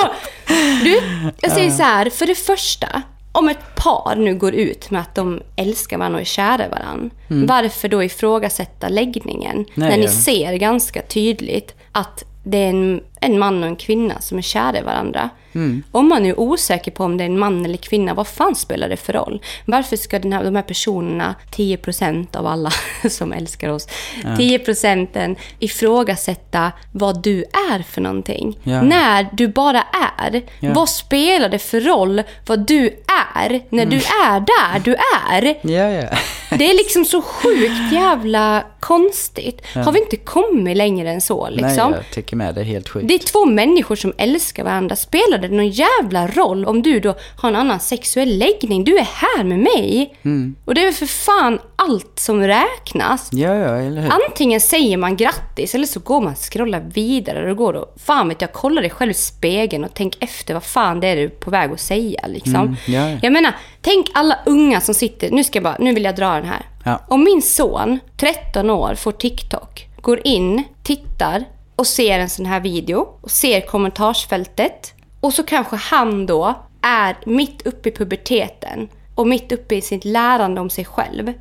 du, 0.83 1.01
jag 1.41 1.51
säger 1.51 1.71
så 1.71 1.83
här, 1.83 2.09
för 2.09 2.25
det 2.25 2.36
första, 2.36 3.01
om 3.31 3.49
ett 3.49 3.75
par 3.75 4.15
nu 4.15 4.36
går 4.36 4.53
ut 4.53 4.89
med 4.89 5.01
att 5.01 5.15
de 5.15 5.41
älskar 5.55 5.97
varandra 5.97 6.17
och 6.17 6.21
är 6.21 6.25
kära 6.25 6.65
i 6.65 6.69
varandra, 6.69 7.09
varför 7.27 7.88
då 7.88 8.03
ifrågasätta 8.03 8.89
läggningen? 8.89 9.55
Mm. 9.55 9.65
Nej, 9.73 9.89
när 9.89 9.97
ni 9.97 10.03
ja. 10.03 10.12
ser 10.12 10.53
ganska 10.53 11.01
tydligt 11.01 11.75
att 11.91 12.23
det 12.43 12.57
är 12.57 12.69
en, 12.69 13.01
en 13.21 13.39
man 13.39 13.63
och 13.63 13.69
en 13.69 13.75
kvinna 13.75 14.21
som 14.21 14.38
är 14.38 14.41
kära 14.41 14.79
i 14.79 14.81
varandra. 14.81 15.29
Mm. 15.56 15.84
Om 15.92 16.10
man 16.10 16.26
är 16.26 16.39
osäker 16.39 16.92
på 16.92 17.04
om 17.04 17.18
det 17.18 17.24
är 17.24 17.26
en 17.26 17.39
man 17.39 17.66
eller 17.66 17.78
kvinna, 17.78 18.13
vad 18.13 18.28
fan 18.28 18.56
spelar 18.56 18.89
det 18.89 18.98
för 18.98 19.13
roll? 19.13 19.42
Varför 19.66 19.98
ska 19.98 20.20
den 20.20 20.34
här, 20.34 20.44
de 20.44 20.56
här 20.56 20.63
personerna, 20.63 21.36
10% 21.56 22.38
av 22.38 22.48
alla 22.48 22.72
som 23.10 23.34
älskar 23.34 23.70
oss, 23.70 23.88
10% 24.24 25.36
ifrågasätta 25.60 26.72
vad 26.92 27.24
du 27.24 27.44
är 27.72 27.84
för 27.84 28.02
någonting? 28.02 28.60
Ja. 28.63 28.82
När 28.82 29.28
du 29.34 29.48
bara 29.48 29.84
är. 30.18 30.42
Ja. 30.60 30.74
Vad 30.74 30.89
spelar 30.89 31.50
det 31.50 31.60
för 31.60 31.82
roll 31.82 32.24
vad 32.48 32.68
du 32.68 32.86
är 32.88 33.62
när 33.70 33.86
du 33.86 33.98
är 33.98 34.39
där 34.39 34.80
du 34.84 34.96
är? 35.30 35.58
Ja, 35.62 35.89
ja. 35.89 36.10
Det 36.58 36.70
är 36.70 36.74
liksom 36.74 37.06
så 37.06 37.22
sjukt 37.22 37.92
jävla 37.94 38.63
konstigt. 38.80 39.62
Har 39.76 39.92
vi 39.92 40.00
inte 40.00 40.18
kommit 40.18 40.78
längre 40.78 41.12
än 41.12 41.22
så 41.22 41.50
liksom? 41.50 41.92
Nej, 41.92 42.00
jag 42.00 42.12
tycker 42.13 42.36
med 42.36 42.56
det 42.56 42.62
är 42.62 42.66
helt 42.66 42.89
sjukt. 42.89 43.08
Det 43.08 43.13
är 43.13 43.20
två 43.20 43.46
människor 43.46 43.96
som 43.96 44.13
älskar 44.18 44.63
varandra. 44.63 44.96
Spelar 44.96 45.38
det 45.47 45.56
någon 45.56 45.69
jävla 45.69 46.27
roll 46.27 46.65
om 46.65 46.82
du 46.82 46.99
då 46.99 47.15
har 47.38 47.49
en 47.49 47.56
annan 47.56 47.79
sexuell 47.79 48.38
läggning? 48.38 48.84
Du 48.84 48.97
är 48.97 49.08
här 49.13 49.43
med 49.43 49.60
mig. 49.60 50.15
Mm. 50.23 50.56
Och 50.65 50.75
det 50.75 50.82
är 50.82 50.86
väl 50.86 50.93
för 50.93 51.06
fan 51.06 51.60
allt 51.75 52.19
som 52.19 52.41
räknas. 52.41 53.29
Ja, 53.32 53.56
ja, 53.56 53.75
eller 53.75 54.01
hur? 54.01 54.12
Antingen 54.12 54.62
säger 54.62 54.97
man 54.97 55.17
grattis 55.17 55.75
eller 55.75 55.88
så 55.88 55.99
går 55.99 56.21
man 56.21 56.34
och 56.34 56.53
scrollar 56.53 56.79
vidare 56.93 57.51
och 57.51 57.58
går 57.58 57.73
och 57.73 57.95
fan 58.06 58.29
vet 58.29 58.41
jag, 58.41 58.53
kolla 58.53 58.82
dig 58.82 58.89
själv 58.89 59.12
i 59.12 59.13
spegeln 59.13 59.84
och 59.84 59.91
tänk 59.93 60.17
efter 60.19 60.53
vad 60.53 60.63
fan 60.63 60.99
det 60.99 61.08
är 61.08 61.15
du 61.15 61.23
är 61.23 61.29
på 61.29 61.51
väg 61.51 61.71
att 61.71 61.79
säga 61.79 62.27
liksom. 62.27 62.56
Mm, 62.56 62.75
ja, 62.88 63.10
ja. 63.10 63.17
Jag 63.21 63.34
menar, 63.34 63.56
tänk 63.82 64.08
alla 64.13 64.39
unga 64.45 64.82
som 64.82 64.95
sitter, 64.95 65.32
nu 65.32 65.43
ska 65.43 65.58
jag 65.58 65.63
bara, 65.63 65.77
nu 65.79 65.93
vill 65.93 66.03
jag 66.03 66.15
dra 66.15 66.34
den 66.34 66.45
här. 66.45 66.65
Ja. 66.84 67.01
Om 67.08 67.23
min 67.23 67.41
son, 67.41 67.99
13 68.17 68.69
år, 68.69 68.95
får 68.95 69.12
TikTok, 69.12 69.88
går 70.01 70.27
in, 70.27 70.63
tittar 70.84 71.45
och 71.75 71.88
ser 71.88 72.19
en 72.19 72.29
sån 72.29 72.45
här 72.45 72.60
video 72.60 73.08
och 73.21 73.32
ser 73.32 73.62
kommentarsfältet 73.62 74.92
och 75.23 75.33
så 75.33 75.43
kanske 75.43 75.75
han 75.75 76.25
då 76.25 76.53
är 76.81 77.17
mitt 77.25 77.67
uppe 77.67 77.89
i 77.89 77.91
puberteten 77.91 78.89
och 79.15 79.27
mitt 79.27 79.51
uppe 79.51 79.75
i 79.75 79.81
sitt 79.81 80.05
lärande 80.05 80.62
om 80.62 80.69
sig 80.69 80.86
själv. 80.86 81.33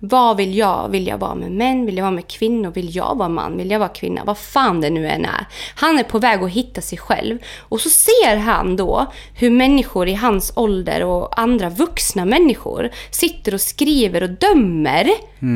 Vad 0.00 0.36
vill 0.36 0.54
jag? 0.54 0.88
Vill 0.88 1.06
jag 1.06 1.18
vara 1.18 1.34
med 1.34 1.52
män? 1.52 1.86
Vill 1.86 1.96
jag 1.96 2.04
vara 2.04 2.14
med 2.14 2.26
kvinnor? 2.26 2.70
Vill 2.70 2.96
jag 2.96 3.18
vara 3.18 3.28
man? 3.28 3.56
Vill 3.56 3.70
jag 3.70 3.78
vara 3.78 3.88
kvinna? 3.88 4.24
Vad 4.24 4.38
fan 4.38 4.80
det 4.80 4.90
nu 4.90 5.08
än 5.08 5.24
är. 5.24 5.46
Han 5.74 5.98
är 5.98 6.02
på 6.02 6.18
väg 6.18 6.42
att 6.42 6.50
hitta 6.50 6.80
sig 6.80 6.98
själv. 6.98 7.38
Och 7.58 7.80
så 7.80 7.90
ser 7.90 8.36
han 8.36 8.76
då 8.76 9.06
hur 9.34 9.50
människor 9.50 10.08
i 10.08 10.14
hans 10.14 10.52
ålder 10.56 11.04
och 11.04 11.40
andra 11.40 11.68
vuxna 11.70 12.24
människor 12.24 12.90
sitter 13.10 13.54
och 13.54 13.60
skriver 13.60 14.22
och 14.22 14.30
dömer 14.30 15.10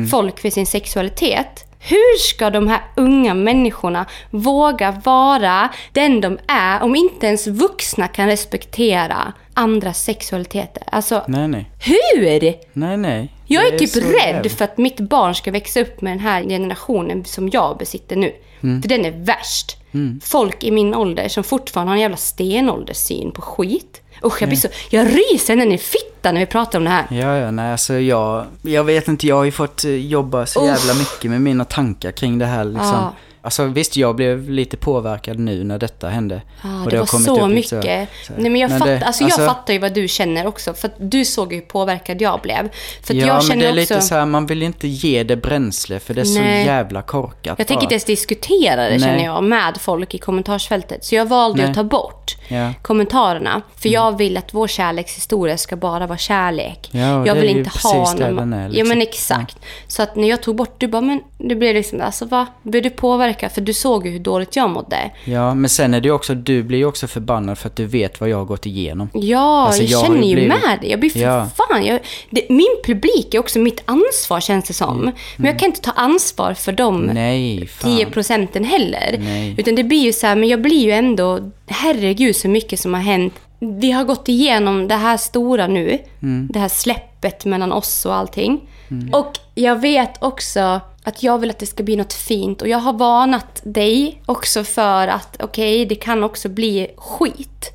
folk 0.09 0.39
för 0.39 0.49
sin 0.49 0.65
sexualitet. 0.65 1.68
Hur 1.79 2.17
ska 2.17 2.49
de 2.49 2.67
här 2.67 2.81
unga 2.95 3.33
människorna 3.33 4.05
våga 4.29 5.01
vara 5.05 5.69
den 5.91 6.21
de 6.21 6.39
är 6.47 6.83
om 6.83 6.95
inte 6.95 7.27
ens 7.27 7.47
vuxna 7.47 8.07
kan 8.07 8.27
respektera 8.27 9.33
andras 9.53 10.03
sexualiteter? 10.03 10.83
Alltså, 10.91 11.23
Nej, 11.27 11.47
nej. 11.47 11.71
hur? 11.85 12.55
Nej, 12.73 12.97
nej. 12.97 13.33
Jag 13.47 13.63
Det 13.63 13.83
är 13.83 13.87
typ 13.87 14.25
rädd 14.25 14.51
för 14.51 14.65
att 14.65 14.77
mitt 14.77 14.99
barn 14.99 15.35
ska 15.35 15.51
växa 15.51 15.81
upp 15.81 16.01
med 16.01 16.11
den 16.11 16.19
här 16.19 16.43
generationen 16.43 17.25
som 17.25 17.49
jag 17.49 17.77
besitter 17.77 18.15
nu. 18.15 18.33
Mm. 18.63 18.81
För 18.81 18.89
den 18.89 19.05
är 19.05 19.11
värst. 19.11 19.77
Folk 20.21 20.63
i 20.63 20.71
min 20.71 20.95
ålder 20.95 21.27
som 21.27 21.43
fortfarande 21.43 21.91
har 21.91 21.95
en 21.95 22.01
jävla 22.01 22.17
stenålderssyn 22.17 23.31
på 23.31 23.41
skit. 23.41 24.01
Usch, 24.23 24.41
jag 24.41 24.49
blir 24.49 24.57
så... 24.59 24.67
Jag 24.89 25.07
ryser 25.07 25.53
ända 25.53 25.65
ner 25.65 25.75
i 25.75 25.77
fittan 25.77 26.33
när 26.33 26.39
vi 26.41 26.45
pratar 26.45 26.79
om 26.79 26.83
det 26.85 26.89
här. 26.91 27.05
Ja, 27.09 27.37
ja, 27.37 27.51
nej 27.51 27.71
alltså 27.71 27.93
jag, 27.93 28.45
jag 28.61 28.83
vet 28.83 29.07
inte, 29.07 29.27
jag 29.27 29.35
har 29.35 29.43
ju 29.43 29.51
fått 29.51 29.83
eh, 29.83 29.91
jobba 29.91 30.45
så 30.45 30.65
jävla 30.65 30.93
mycket 30.93 31.31
med 31.31 31.41
mina 31.41 31.65
tankar 31.65 32.11
kring 32.11 32.37
det 32.39 32.45
här 32.45 32.63
liksom. 32.63 32.87
Ja. 32.87 33.13
Alltså 33.41 33.63
visst, 33.65 33.97
jag 33.97 34.15
blev 34.15 34.49
lite 34.49 34.77
påverkad 34.77 35.39
nu 35.39 35.63
när 35.63 35.77
detta 35.77 36.09
hände. 36.09 36.41
Ja, 36.63 36.67
det, 36.89 36.97
har 36.97 36.99
var 36.99 37.05
så 37.05 37.47
mycket. 37.47 37.69
så- 37.69 38.25
så- 38.27 38.33
Nej, 38.37 38.49
men 38.51 38.55
jag, 38.61 38.69
Men 38.69 38.79
fatt, 38.79 38.87
det- 38.87 39.05
alltså, 39.05 39.23
alltså- 39.23 39.41
jag 39.41 39.49
fattar 39.49 39.73
ju 39.73 39.79
vad 39.79 39.93
du 39.93 40.07
känner 40.07 40.47
också. 40.47 40.73
För 40.73 40.87
att 40.87 40.93
du 40.97 41.25
såg 41.25 41.53
ju 41.53 41.59
hur 41.59 41.65
påverkad 41.65 42.21
jag 42.21 42.41
blev. 42.41 42.69
För 43.03 43.13
ja, 43.13 43.25
jag 43.27 43.47
men 43.47 43.59
det 43.59 43.65
är 43.65 43.69
också... 43.69 43.79
lite 43.79 44.01
så 44.01 44.15
här, 44.15 44.25
man 44.25 44.45
vill 44.45 44.63
inte 44.63 44.87
ge 44.87 45.23
det 45.23 45.35
bränsle 45.35 45.99
för 45.99 46.13
det 46.13 46.21
är 46.21 46.25
Nej. 46.25 46.63
så 46.63 46.67
jävla 46.69 47.01
korkat 47.01 47.55
Jag 47.59 47.67
tänker 47.67 47.83
inte 47.83 47.93
ens 47.93 48.05
diskutera 48.05 48.83
det 48.83 48.89
Nej. 48.89 48.99
känner 48.99 49.23
jag 49.23 49.43
med 49.43 49.77
folk 49.79 50.13
i 50.13 50.17
kommentarsfältet. 50.17 51.05
Så 51.05 51.15
jag 51.15 51.25
valde 51.25 51.61
Nej. 51.61 51.69
att 51.69 51.75
ta 51.75 51.83
bort 51.83 52.35
Ja. 52.51 52.57
Mm. 52.57 52.73
kommentarerna. 52.81 53.61
För 53.75 53.89
jag 53.89 54.17
vill 54.17 54.37
att 54.37 54.53
vår 54.53 54.67
kärlekshistoria 54.67 55.57
ska 55.57 55.75
bara 55.75 56.07
vara 56.07 56.17
kärlek. 56.17 56.89
Ja, 56.91 57.25
jag 57.27 57.35
vill 57.35 57.49
inte 57.49 57.69
ha 57.83 58.13
någon... 58.19 58.53
är, 58.53 58.61
Ja 58.63 58.67
liksom. 58.69 58.87
men 58.87 59.01
exakt. 59.01 59.57
Så 59.87 60.03
att 60.03 60.15
när 60.15 60.29
jag 60.29 60.41
tog 60.43 60.55
bort, 60.55 60.75
du 60.77 60.87
bara 60.87 61.01
men 61.01 61.21
det 61.37 61.55
blev 61.55 61.75
liksom, 61.75 62.01
alltså 62.01 62.25
va? 62.25 62.47
Blev 62.63 62.83
du 62.83 62.89
påverkad? 62.89 63.51
För 63.51 63.61
du 63.61 63.73
såg 63.73 64.05
ju 64.05 64.11
hur 64.11 64.19
dåligt 64.19 64.55
jag 64.55 64.69
mådde. 64.69 65.11
Ja, 65.25 65.53
men 65.53 65.69
sen 65.69 65.93
är 65.93 66.01
det 66.01 66.11
också, 66.11 66.35
du 66.35 66.63
blir 66.63 66.77
ju 66.77 66.85
också 66.85 67.07
förbannad 67.07 67.57
för 67.57 67.67
att 67.69 67.75
du 67.75 67.85
vet 67.85 68.19
vad 68.19 68.29
jag 68.29 68.37
har 68.37 68.45
gått 68.45 68.65
igenom. 68.65 69.09
Ja, 69.13 69.65
Alltså, 69.67 69.83
jag, 69.83 69.91
jag 69.91 70.05
känner 70.05 70.27
ju 70.27 70.35
blivit- 70.35 70.47
med 70.49 70.77
det. 70.81 70.87
Jag 70.87 70.99
blir 70.99 71.09
för 71.09 71.19
Ja. 71.19 71.47
fan... 71.57 71.85
Jag, 71.85 71.99
det, 72.29 72.45
min 72.49 72.75
publik 72.85 73.33
är 73.33 73.39
också 73.39 73.59
mitt 73.59 73.81
ansvar 73.85 74.39
känns 74.39 74.65
det 74.67 74.73
som. 74.73 75.01
Mm. 75.01 75.13
Men 75.37 75.45
jag 75.45 75.59
kan 75.59 75.65
inte 75.65 75.81
ta 75.81 75.91
ansvar 75.91 76.53
för 76.53 76.71
dem. 76.71 77.01
Nej, 77.13 77.67
fan. 77.67 77.97
10 77.97 78.05
procenten 78.05 78.63
heller. 78.63 79.15
Nej. 79.19 79.55
Utan 79.57 79.75
det 79.75 79.83
blir 79.83 80.03
ju 80.03 80.13
så 80.13 80.27
här, 80.27 80.35
men 80.35 80.49
jag 80.49 80.61
blir 80.61 80.83
ju 80.85 80.91
ändå, 80.91 81.39
herregud 81.67 82.35
så 82.39 82.47
mycket 82.47 82.79
som 82.79 82.93
har 82.93 83.01
hänt. 83.01 83.33
Vi 83.59 83.91
har 83.91 84.03
gått 84.03 84.29
igenom 84.29 84.87
det 84.87 84.95
här 84.95 85.17
stora 85.17 85.67
nu. 85.67 85.99
Mm. 86.21 86.49
Det 86.53 86.59
här 86.59 86.67
släppet 86.67 87.45
mellan 87.45 87.71
oss 87.71 88.05
och 88.05 88.15
allting. 88.15 88.69
Och 89.11 89.37
jag 89.55 89.81
vet 89.81 90.23
också 90.23 90.81
Att 91.03 91.23
jag 91.23 91.39
vill 91.39 91.49
att 91.49 91.59
det 91.59 91.65
ska 91.65 91.83
bli 91.83 91.95
något 91.95 92.13
fint. 92.13 92.61
Och 92.61 92.67
jag 92.67 92.77
har 92.77 92.93
varnat 92.93 93.61
dig 93.63 94.21
också 94.25 94.63
för 94.63 95.07
att 95.07 95.37
okej, 95.39 95.85
det 95.85 95.95
kan 95.95 96.23
också 96.23 96.49
bli 96.49 96.87
skit. 96.97 97.71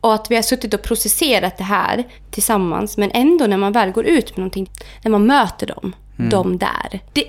Och 0.00 0.14
att 0.14 0.30
vi 0.30 0.34
har 0.34 0.42
suttit 0.42 0.74
och 0.74 0.82
processerat 0.82 1.58
det 1.58 1.64
här 1.64 2.04
tillsammans. 2.30 2.96
Men 2.96 3.10
ändå 3.14 3.46
när 3.46 3.56
man 3.56 3.72
väl 3.72 3.90
går 3.90 4.06
ut 4.06 4.30
med 4.30 4.38
någonting, 4.38 4.70
när 5.02 5.10
man 5.10 5.26
möter 5.26 5.66
dem, 5.66 5.94
de 6.30 6.58
där. 6.58 7.00
Det, 7.12 7.24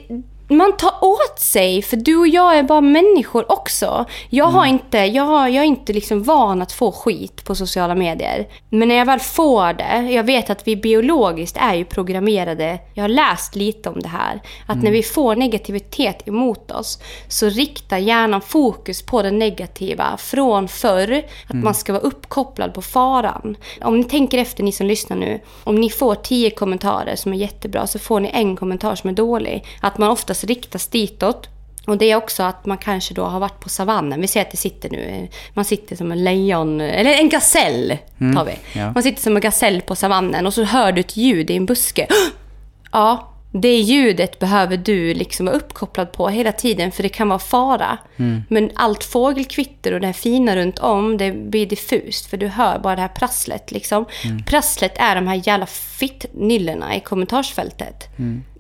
man 0.57 0.77
tar 0.77 1.03
åt 1.03 1.39
sig, 1.39 1.81
för 1.81 1.97
du 1.97 2.17
och 2.17 2.27
jag 2.27 2.57
är 2.57 2.63
bara 2.63 2.81
människor 2.81 3.51
också. 3.51 4.05
Jag, 4.29 4.45
har 4.45 4.65
inte, 4.65 4.97
jag, 4.97 5.23
har, 5.23 5.47
jag 5.47 5.63
är 5.63 5.67
inte 5.67 5.93
liksom 5.93 6.23
van 6.23 6.61
att 6.61 6.71
få 6.71 6.91
skit 6.91 7.43
på 7.43 7.55
sociala 7.55 7.95
medier. 7.95 8.47
Men 8.69 8.87
när 8.87 8.95
jag 8.95 9.05
väl 9.05 9.19
får 9.19 9.73
det, 9.73 10.11
jag 10.11 10.23
vet 10.23 10.49
att 10.49 10.67
vi 10.67 10.75
biologiskt 10.75 11.57
är 11.59 11.75
ju 11.75 11.85
programmerade, 11.85 12.79
jag 12.93 13.03
har 13.03 13.09
läst 13.09 13.55
lite 13.55 13.89
om 13.89 13.99
det 13.99 14.07
här, 14.07 14.41
att 14.65 14.83
när 14.83 14.91
vi 14.91 15.03
får 15.03 15.35
negativitet 15.35 16.27
emot 16.27 16.71
oss 16.71 16.99
så 17.27 17.49
riktar 17.49 17.97
hjärnan 17.97 18.41
fokus 18.41 19.01
på 19.01 19.21
det 19.21 19.31
negativa 19.31 20.17
från 20.17 20.67
förr, 20.67 21.23
att 21.47 21.55
man 21.55 21.73
ska 21.75 21.93
vara 21.93 22.03
uppkopplad 22.03 22.73
på 22.73 22.81
faran. 22.81 23.57
Om 23.81 23.97
ni 23.97 24.03
tänker 24.03 24.37
efter, 24.37 24.63
ni 24.63 24.71
som 24.71 24.87
lyssnar 24.87 25.17
nu, 25.17 25.39
om 25.63 25.75
ni 25.75 25.89
får 25.89 26.15
tio 26.15 26.49
kommentarer 26.49 27.15
som 27.15 27.33
är 27.33 27.37
jättebra 27.37 27.87
så 27.87 27.99
får 27.99 28.19
ni 28.19 28.29
en 28.33 28.55
kommentar 28.55 28.95
som 28.95 29.09
är 29.09 29.13
dålig. 29.13 29.65
Att 29.81 29.97
man 29.97 30.09
oftast 30.39 30.49
riktas 30.49 30.87
ditåt. 30.87 31.49
Och 31.87 31.97
det 31.97 32.11
är 32.11 32.15
också 32.15 32.43
att 32.43 32.65
man 32.65 32.77
kanske 32.77 33.13
då 33.13 33.23
har 33.23 33.39
varit 33.39 33.59
på 33.59 33.69
savannen. 33.69 34.21
Vi 34.21 34.27
säger 34.27 34.45
att 34.45 34.51
det 34.51 34.57
sitter 34.57 34.89
nu, 34.89 35.27
man 35.53 35.65
sitter 35.65 35.95
som 35.95 36.11
en 36.11 36.23
lejon, 36.23 36.81
eller 36.81 37.11
en 37.11 37.29
gasell 37.29 37.97
tar 38.35 38.45
vi. 38.45 38.79
ja. 38.79 38.91
Man 38.93 39.03
sitter 39.03 39.21
som 39.21 39.35
en 39.35 39.41
gasell 39.41 39.81
på 39.81 39.95
savannen 39.95 40.45
och 40.45 40.53
så 40.53 40.63
hör 40.63 40.91
du 40.91 40.99
ett 40.99 41.17
ljud 41.17 41.49
i 41.49 41.55
en 41.55 41.65
buske. 41.65 42.07
Ja, 42.91 43.33
det 43.51 43.77
ljudet 43.79 44.39
behöver 44.39 44.77
du 44.77 45.13
liksom 45.13 45.45
vara 45.45 45.55
uppkopplad 45.55 46.11
på 46.11 46.29
hela 46.29 46.51
tiden 46.51 46.91
för 46.91 47.03
det 47.03 47.09
kan 47.09 47.29
vara 47.29 47.39
fara. 47.39 47.97
Men 48.49 48.71
allt 48.75 49.03
fågelkvitter 49.03 49.93
och 49.93 50.01
det 50.01 50.07
här 50.07 50.13
fina 50.13 50.55
runt 50.55 50.79
om 50.79 51.17
det 51.17 51.31
blir 51.31 51.65
diffust 51.65 52.25
för 52.25 52.37
du 52.37 52.47
hör 52.47 52.79
bara 52.79 52.95
det 52.95 53.01
här 53.01 53.07
prasslet. 53.09 53.71
Liksom. 53.71 54.05
Prasslet 54.45 54.93
är 54.97 55.15
de 55.15 55.27
här 55.27 55.41
jävla 55.47 55.65
fittnyllorna 55.65 56.95
i 56.95 56.99
kommentarsfältet. 56.99 58.07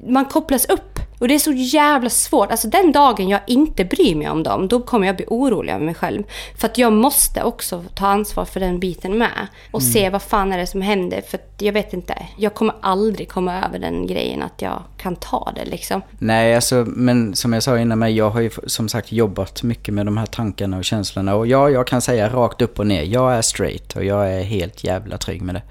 Man 0.07 0.25
kopplas 0.25 0.65
upp 0.65 0.98
och 1.19 1.27
det 1.27 1.35
är 1.35 1.39
så 1.39 1.51
jävla 1.51 2.09
svårt. 2.09 2.51
Alltså 2.51 2.67
den 2.67 2.91
dagen 2.91 3.29
jag 3.29 3.41
inte 3.47 3.85
bryr 3.85 4.15
mig 4.15 4.29
om 4.29 4.43
dem, 4.43 4.67
då 4.67 4.79
kommer 4.79 5.07
jag 5.07 5.15
bli 5.15 5.25
orolig 5.27 5.73
över 5.73 5.85
mig 5.85 5.95
själv. 5.95 6.23
För 6.57 6.67
att 6.67 6.77
jag 6.77 6.93
måste 6.93 7.43
också 7.43 7.83
ta 7.95 8.07
ansvar 8.07 8.45
för 8.45 8.59
den 8.59 8.79
biten 8.79 9.17
med. 9.17 9.47
Och 9.71 9.83
se 9.83 10.09
vad 10.09 10.21
fan 10.21 10.53
är 10.53 10.57
det 10.57 10.67
som 10.67 10.81
händer. 10.81 11.21
För 11.21 11.39
jag 11.57 11.73
vet 11.73 11.93
inte, 11.93 12.15
jag 12.37 12.53
kommer 12.53 12.75
aldrig 12.81 13.29
komma 13.29 13.65
över 13.65 13.79
den 13.79 14.07
grejen 14.07 14.41
att 14.41 14.61
jag 14.61 14.83
kan 14.97 15.15
ta 15.15 15.51
det 15.55 15.65
liksom. 15.65 16.01
Nej, 16.19 16.55
alltså, 16.55 16.85
men 16.87 17.35
som 17.35 17.53
jag 17.53 17.63
sa 17.63 17.79
innan 17.79 17.99
mig, 17.99 18.15
jag 18.15 18.29
har 18.29 18.41
ju 18.41 18.49
som 18.67 18.89
sagt 18.89 19.11
jobbat 19.11 19.63
mycket 19.63 19.93
med 19.93 20.05
de 20.05 20.17
här 20.17 20.25
tankarna 20.25 20.77
och 20.77 20.85
känslorna. 20.85 21.35
Och 21.35 21.47
ja, 21.47 21.69
jag 21.69 21.87
kan 21.87 22.01
säga 22.01 22.29
rakt 22.29 22.61
upp 22.61 22.79
och 22.79 22.87
ner, 22.87 23.03
jag 23.03 23.33
är 23.33 23.41
straight 23.41 23.95
och 23.95 24.03
jag 24.03 24.33
är 24.33 24.43
helt 24.43 24.83
jävla 24.83 25.17
trygg 25.17 25.41
med 25.41 25.55
det. 25.55 25.61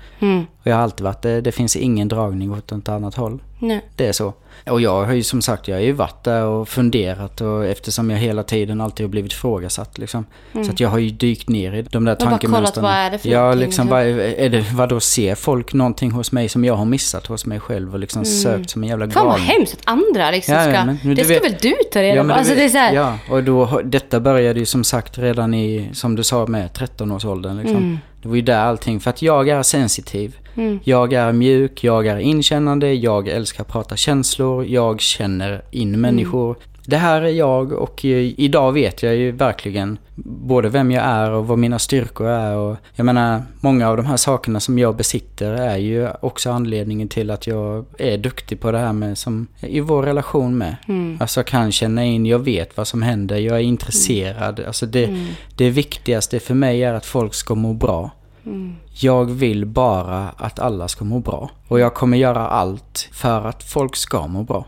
Och 0.57 0.57
jag 0.68 0.76
har 0.76 0.82
alltid 0.82 1.04
varit 1.04 1.22
det. 1.22 1.40
Det 1.40 1.52
finns 1.52 1.76
ingen 1.76 2.08
dragning 2.08 2.52
åt 2.52 2.70
något 2.70 2.88
annat 2.88 3.14
håll. 3.14 3.38
Nej. 3.60 3.80
Det 3.96 4.06
är 4.06 4.12
så. 4.12 4.32
Och 4.70 4.80
jag 4.80 5.04
har 5.04 5.12
ju 5.12 5.22
som 5.22 5.42
sagt, 5.42 5.68
jag 5.68 5.76
har 5.76 5.80
ju 5.82 5.92
varit 5.92 6.24
där 6.24 6.44
och 6.44 6.68
funderat 6.68 7.40
och 7.40 7.66
eftersom 7.66 8.10
jag 8.10 8.18
hela 8.18 8.42
tiden 8.42 8.80
alltid 8.80 9.06
har 9.06 9.10
blivit 9.10 9.32
ifrågasatt 9.32 9.98
liksom. 9.98 10.24
Så 10.52 10.60
att 10.70 10.80
jag 10.80 10.88
har 10.88 10.98
ju 10.98 11.10
dykt 11.10 11.48
ner 11.48 11.72
i 11.72 11.82
de 11.82 12.04
där 12.04 12.14
bara 12.14 12.16
kollat, 12.16 12.30
tankemönstren. 12.30 12.84
vad 12.84 12.92
är 12.92 13.10
det 13.10 13.18
för 13.18 13.28
Ja, 13.28 13.50
liksom, 13.54 13.64
liksom? 13.66 13.88
vad 13.88 14.02
är, 14.02 14.48
det, 14.50 14.64
vad 14.74 14.88
då 14.88 15.00
ser 15.00 15.34
folk 15.34 15.72
någonting 15.72 16.10
hos 16.10 16.32
mig 16.32 16.48
som 16.48 16.64
jag 16.64 16.74
har 16.74 16.84
missat 16.84 17.26
hos 17.26 17.46
mig 17.46 17.60
själv 17.60 17.92
och 17.92 17.98
liksom 17.98 18.24
sökt 18.24 18.70
som 18.70 18.82
en 18.82 18.88
jävla 18.88 19.04
Mm. 19.04 19.14
Fan 19.14 19.26
vad 19.26 19.38
hemskt 19.40 19.74
att 19.74 19.80
andra 19.84 20.30
liksom 20.30 20.54
Ja, 20.54 20.60
ska... 20.62 20.72
ja, 20.72 20.84
men- 20.84 20.98
men 21.02 21.14
det 21.14 21.24
ska 21.24 21.34
vet- 21.34 21.44
väl 21.44 21.54
du 21.60 21.74
ta 21.92 22.02
reda 22.02 22.16
Ja, 22.16 22.22
på? 22.22 22.28
du 22.28 22.32
Alltså 22.34 22.52
vet- 22.54 22.58
det 22.60 22.64
är 22.64 22.68
så 22.68 22.78
här, 22.78 22.92
ja, 22.94 23.18
och 23.30 23.44
då, 23.44 23.80
detta 23.84 24.20
började 24.20 24.60
ju 24.60 24.66
som 24.66 24.84
sagt 24.84 25.18
redan 25.18 25.54
i, 25.54 25.88
som 25.92 26.16
du 26.16 26.24
sa 26.24 26.46
med 26.46 26.70
13-årsåldern. 26.72 27.56
Liksom. 27.56 27.76
Mm. 27.76 27.98
Det 28.22 28.28
var 28.28 28.36
ju 28.36 28.42
där 28.42 28.58
allting, 28.60 29.00
för 29.00 29.10
att 29.10 29.22
jag 29.22 29.48
är 29.48 29.62
sensitiv. 29.62 30.36
Jag 30.84 31.12
är 31.12 31.32
mjuk, 31.32 31.84
jag 31.84 32.06
är 32.06 32.18
inkännande, 32.18 32.94
jag 32.94 33.28
älskar 33.28 33.62
att 33.62 33.68
prata 33.68 33.96
känslor, 33.96 34.66
jag 34.66 35.00
känner 35.00 35.62
in 35.70 36.00
Mm. 36.54 36.62
Det 36.88 36.96
här 36.96 37.22
är 37.22 37.28
jag 37.28 37.72
och 37.72 38.04
eh, 38.04 38.40
idag 38.40 38.72
vet 38.72 39.02
jag 39.02 39.16
ju 39.16 39.32
verkligen 39.32 39.98
både 40.24 40.68
vem 40.68 40.90
jag 40.90 41.04
är 41.04 41.30
och 41.30 41.46
vad 41.46 41.58
mina 41.58 41.78
styrkor 41.78 42.28
är. 42.28 42.56
Och 42.56 42.76
jag 42.94 43.04
menar, 43.04 43.42
många 43.60 43.88
av 43.88 43.96
de 43.96 44.06
här 44.06 44.16
sakerna 44.16 44.60
som 44.60 44.78
jag 44.78 44.96
besitter 44.96 45.52
är 45.52 45.76
ju 45.76 46.08
också 46.20 46.50
anledningen 46.50 47.08
till 47.08 47.30
att 47.30 47.46
jag 47.46 47.84
är 47.98 48.18
duktig 48.18 48.60
på 48.60 48.72
det 48.72 48.78
här 48.78 48.92
med 48.92 49.18
som 49.18 49.46
i 49.60 49.80
vår 49.80 50.02
relation 50.02 50.58
med. 50.58 50.76
Alltså 51.20 51.40
jag 51.40 51.46
kan 51.46 51.72
känna 51.72 52.04
in, 52.04 52.26
jag 52.26 52.38
vet 52.38 52.76
vad 52.76 52.86
som 52.86 53.02
händer, 53.02 53.36
jag 53.36 53.56
är 53.56 53.62
intresserad. 53.62 54.60
Alltså 54.66 54.86
det, 54.86 55.26
det 55.56 55.70
viktigaste 55.70 56.40
för 56.40 56.54
mig 56.54 56.84
är 56.84 56.94
att 56.94 57.06
folk 57.06 57.34
ska 57.34 57.54
må 57.54 57.72
bra. 57.74 58.10
Jag 59.00 59.24
vill 59.24 59.66
bara 59.66 60.28
att 60.28 60.58
alla 60.58 60.88
ska 60.88 61.04
må 61.04 61.18
bra. 61.20 61.50
Och 61.68 61.80
jag 61.80 61.94
kommer 61.94 62.16
göra 62.16 62.48
allt 62.48 63.08
för 63.12 63.46
att 63.46 63.62
folk 63.62 63.96
ska 63.96 64.26
må 64.26 64.42
bra. 64.42 64.64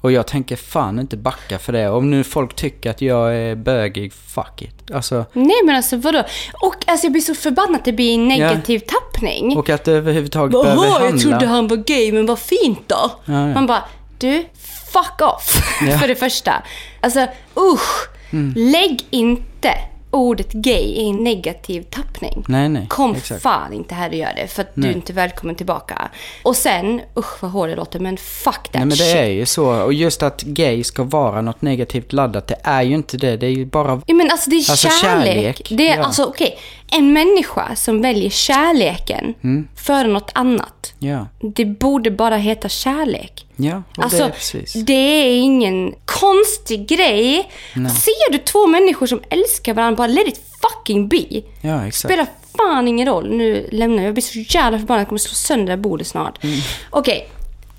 Och 0.00 0.12
jag 0.12 0.26
tänker 0.26 0.56
fan 0.56 0.98
inte 0.98 1.16
backa 1.16 1.58
för 1.58 1.72
det. 1.72 1.88
Om 1.88 2.10
nu 2.10 2.24
folk 2.24 2.54
tycker 2.56 2.90
att 2.90 3.02
jag 3.02 3.36
är 3.36 3.54
bögig, 3.54 4.12
fuck 4.12 4.62
it. 4.62 4.90
Alltså, 4.94 5.24
Nej 5.32 5.56
men 5.64 5.76
alltså 5.76 5.96
vadå? 5.96 6.22
Och 6.52 6.74
alltså 6.86 7.06
jag 7.06 7.12
blir 7.12 7.22
så 7.22 7.34
förbannad 7.34 7.74
att 7.76 7.84
det 7.84 7.92
blir 7.92 8.14
en 8.14 8.28
negativ 8.28 8.78
tappning. 8.78 9.56
och 9.56 9.70
att 9.70 9.84
det 9.84 9.92
överhuvudtaget 9.92 10.52
behöver 10.52 10.84
Jaha, 10.84 10.90
handla... 10.90 11.10
jag 11.10 11.20
trodde 11.20 11.46
han 11.46 11.68
var 11.68 11.76
gay, 11.76 12.12
men 12.12 12.26
vad 12.26 12.38
fint 12.38 12.82
då. 12.86 13.10
Ja, 13.24 13.32
ja. 13.32 13.54
Man 13.54 13.66
bara, 13.66 13.84
du, 14.18 14.44
fuck 14.92 15.20
off. 15.20 15.70
Ja. 15.88 15.98
För 15.98 16.08
det 16.08 16.14
första. 16.14 16.62
Alltså, 17.00 17.26
usch. 17.56 18.08
Lägg 18.56 19.06
inte 19.10 19.70
ordet 20.14 20.52
gay 20.52 20.82
i 20.84 21.08
en 21.08 21.24
negativ 21.24 21.82
tappning. 21.82 22.44
Nej, 22.48 22.68
nej. 22.68 22.86
Kom 22.88 23.14
exakt. 23.14 23.42
fan 23.42 23.72
inte 23.72 23.94
här 23.94 24.08
och 24.08 24.14
gör 24.14 24.32
det, 24.36 24.46
för 24.48 24.62
att 24.62 24.74
du 24.74 24.80
Nej. 24.80 24.90
är 24.90 24.94
inte 24.94 25.12
välkommen 25.12 25.54
tillbaka. 25.56 26.08
Och 26.42 26.56
sen, 26.56 27.00
usch 27.18 27.42
vad 27.42 27.50
hårt 27.50 27.68
det 27.68 27.76
låter, 27.76 28.00
men 28.00 28.16
fuck 28.16 28.54
that 28.54 28.72
Nej 28.72 28.80
men 28.80 28.88
det 28.88 28.96
shit. 28.96 29.16
är 29.16 29.24
ju 29.26 29.46
så. 29.46 29.82
Och 29.82 29.92
just 29.92 30.22
att 30.22 30.42
gay 30.42 30.84
ska 30.84 31.02
vara 31.02 31.40
något 31.40 31.62
negativt 31.62 32.12
laddat, 32.12 32.46
det 32.46 32.56
är 32.62 32.82
ju 32.82 32.94
inte 32.94 33.16
det. 33.16 33.36
Det 33.36 33.46
är 33.46 33.50
ju 33.50 33.66
bara... 33.66 34.02
Ja, 34.06 34.14
men 34.14 34.30
alltså 34.30 34.50
det 34.50 34.56
är 34.56 34.70
Alltså, 34.70 34.88
kärlek. 34.88 35.34
kärlek, 35.34 35.66
Det 35.70 35.88
är 35.88 35.96
ja. 35.98 36.04
alltså 36.04 36.24
okej. 36.24 36.58
En 36.96 37.12
människa 37.12 37.76
som 37.76 38.02
väljer 38.02 38.30
kärleken 38.30 39.34
Mm. 39.44 39.68
före 39.76 40.08
något 40.08 40.30
annat. 40.34 40.94
Ja. 40.98 41.26
Det 41.40 41.64
borde 41.64 42.10
bara 42.10 42.36
heta 42.36 42.68
kärlek. 42.68 43.46
Ja, 43.56 43.82
Alltså, 43.96 44.18
det 44.18 44.24
är 44.24 44.28
precis. 44.30 44.72
det 44.72 44.92
är 44.92 45.36
ingen 45.36 45.94
konstig 46.04 46.88
grej. 46.88 47.50
Ser 47.74 48.32
du 48.32 48.38
två 48.38 48.66
människor 48.66 49.06
som 49.06 49.20
älskar 49.30 49.74
varandra, 49.74 49.96
bara 49.96 50.06
let 50.06 50.28
it 50.28 50.40
fucking 50.62 51.08
be. 51.08 51.24
Ja, 51.60 51.86
exakt. 51.86 52.12
Spelar 52.12 52.26
fan 52.56 52.88
ingen 52.88 53.08
roll. 53.08 53.30
Nu 53.36 53.68
lämnar 53.72 53.96
jag. 53.96 54.06
Jag 54.06 54.14
blir 54.14 54.22
så 54.22 54.38
jävla 54.58 54.78
förbannad. 54.78 55.00
Jag 55.00 55.08
kommer 55.08 55.18
slå 55.18 55.34
sönder 55.34 55.66
det 55.66 55.72
här 55.72 55.76
bordet 55.76 56.06
snart. 56.06 56.44
Mm. 56.44 56.58
Okej. 56.90 57.28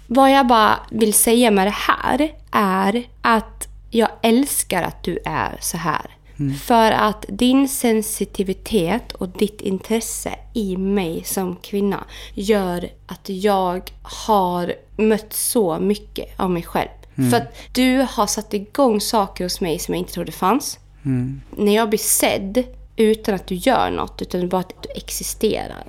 Vad 0.08 0.32
jag 0.32 0.48
bara 0.48 0.80
vill 0.92 1.14
säga 1.14 1.52
med 1.52 1.68
det 1.68 1.76
här 1.78 2.32
är 2.52 3.04
att 3.22 3.68
jag 3.90 4.10
älskar 4.24 4.84
att 4.84 5.04
du 5.04 5.20
är 5.26 5.58
så 5.62 5.78
här. 5.78 6.15
Mm. 6.40 6.56
För 6.56 6.92
att 6.92 7.26
din 7.28 7.70
sensitivitet 7.70 9.12
och 9.12 9.30
ditt 9.30 9.62
intresse 9.62 10.36
i 10.54 10.78
mig 10.78 11.24
som 11.24 11.56
kvinna 11.56 12.06
gör 12.34 12.90
att 13.06 13.30
jag 13.30 13.92
har 14.02 14.74
mött 14.98 15.34
så 15.34 15.80
mycket 15.80 16.40
av 16.40 16.52
mig 16.52 16.64
själv. 16.64 16.90
Mm. 17.16 17.32
För 17.32 17.38
att 17.38 17.56
du 17.72 18.08
har 18.10 18.28
satt 18.28 18.54
igång 18.54 19.02
saker 19.02 19.44
hos 19.44 19.62
mig 19.62 19.80
som 19.80 19.94
jag 19.94 20.00
inte 20.00 20.14
trodde 20.14 20.32
fanns. 20.32 20.80
Mm. 21.06 21.42
När 21.58 21.76
jag 21.76 21.90
blir 21.90 22.00
sedd 22.00 22.64
utan 22.96 23.36
att 23.36 23.48
du 23.48 23.56
gör 23.56 23.90
något, 23.90 24.22
utan 24.22 24.50
bara 24.50 24.60
att 24.60 24.84
du 24.84 24.90
existerar. 24.96 25.86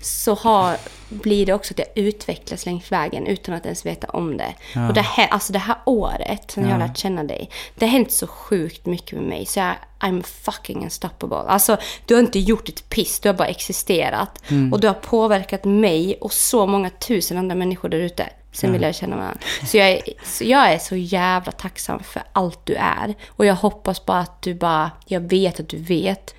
Så 0.00 0.34
har, 0.34 0.76
blir 1.08 1.46
det 1.46 1.52
också 1.52 1.74
att 1.74 1.78
jag 1.78 1.88
utvecklas 1.94 2.66
längs 2.66 2.92
vägen 2.92 3.26
utan 3.26 3.54
att 3.54 3.64
ens 3.64 3.86
veta 3.86 4.06
om 4.06 4.36
det. 4.36 4.54
Och 4.88 4.94
det 4.94 5.00
här, 5.00 5.28
alltså 5.28 5.52
det 5.52 5.58
här 5.58 5.76
året, 5.86 6.50
sen 6.50 6.64
jag 6.64 6.70
har 6.70 6.78
lärt 6.78 6.98
känna 6.98 7.24
dig, 7.24 7.50
det 7.74 7.86
har 7.86 7.92
hänt 7.92 8.12
så 8.12 8.26
sjukt 8.26 8.86
mycket 8.86 9.12
med 9.12 9.28
mig. 9.28 9.46
Så 9.46 9.58
jag, 9.58 9.74
I'm 10.00 10.22
fucking 10.22 10.84
unstoppable. 10.84 11.36
Alltså, 11.36 11.76
du 12.06 12.14
har 12.14 12.20
inte 12.20 12.38
gjort 12.38 12.68
ett 12.68 12.88
piss, 12.88 13.20
du 13.20 13.28
har 13.28 13.34
bara 13.34 13.48
existerat. 13.48 14.42
Och 14.72 14.80
du 14.80 14.86
har 14.86 14.94
påverkat 14.94 15.64
mig 15.64 16.18
och 16.20 16.32
så 16.32 16.66
många 16.66 16.90
tusen 16.90 17.38
andra 17.38 17.54
människor 17.54 17.88
där 17.88 17.98
ute. 17.98 18.28
Sen 18.52 18.72
vill 18.72 18.82
jag 18.82 18.94
känna 18.94 19.16
varandra. 19.16 19.38
Så 19.66 19.76
jag, 19.76 19.90
är, 19.90 20.00
så 20.24 20.44
jag 20.44 20.72
är 20.72 20.78
så 20.78 20.96
jävla 20.96 21.52
tacksam 21.52 22.00
för 22.02 22.22
allt 22.32 22.66
du 22.66 22.74
är. 22.74 23.14
Och 23.28 23.46
jag 23.46 23.54
hoppas 23.54 24.06
bara 24.06 24.18
att 24.18 24.42
du 24.42 24.54
bara, 24.54 24.90
jag 25.06 25.20
vet 25.20 25.60
att 25.60 25.68
du 25.68 25.76
vet. 25.76 26.34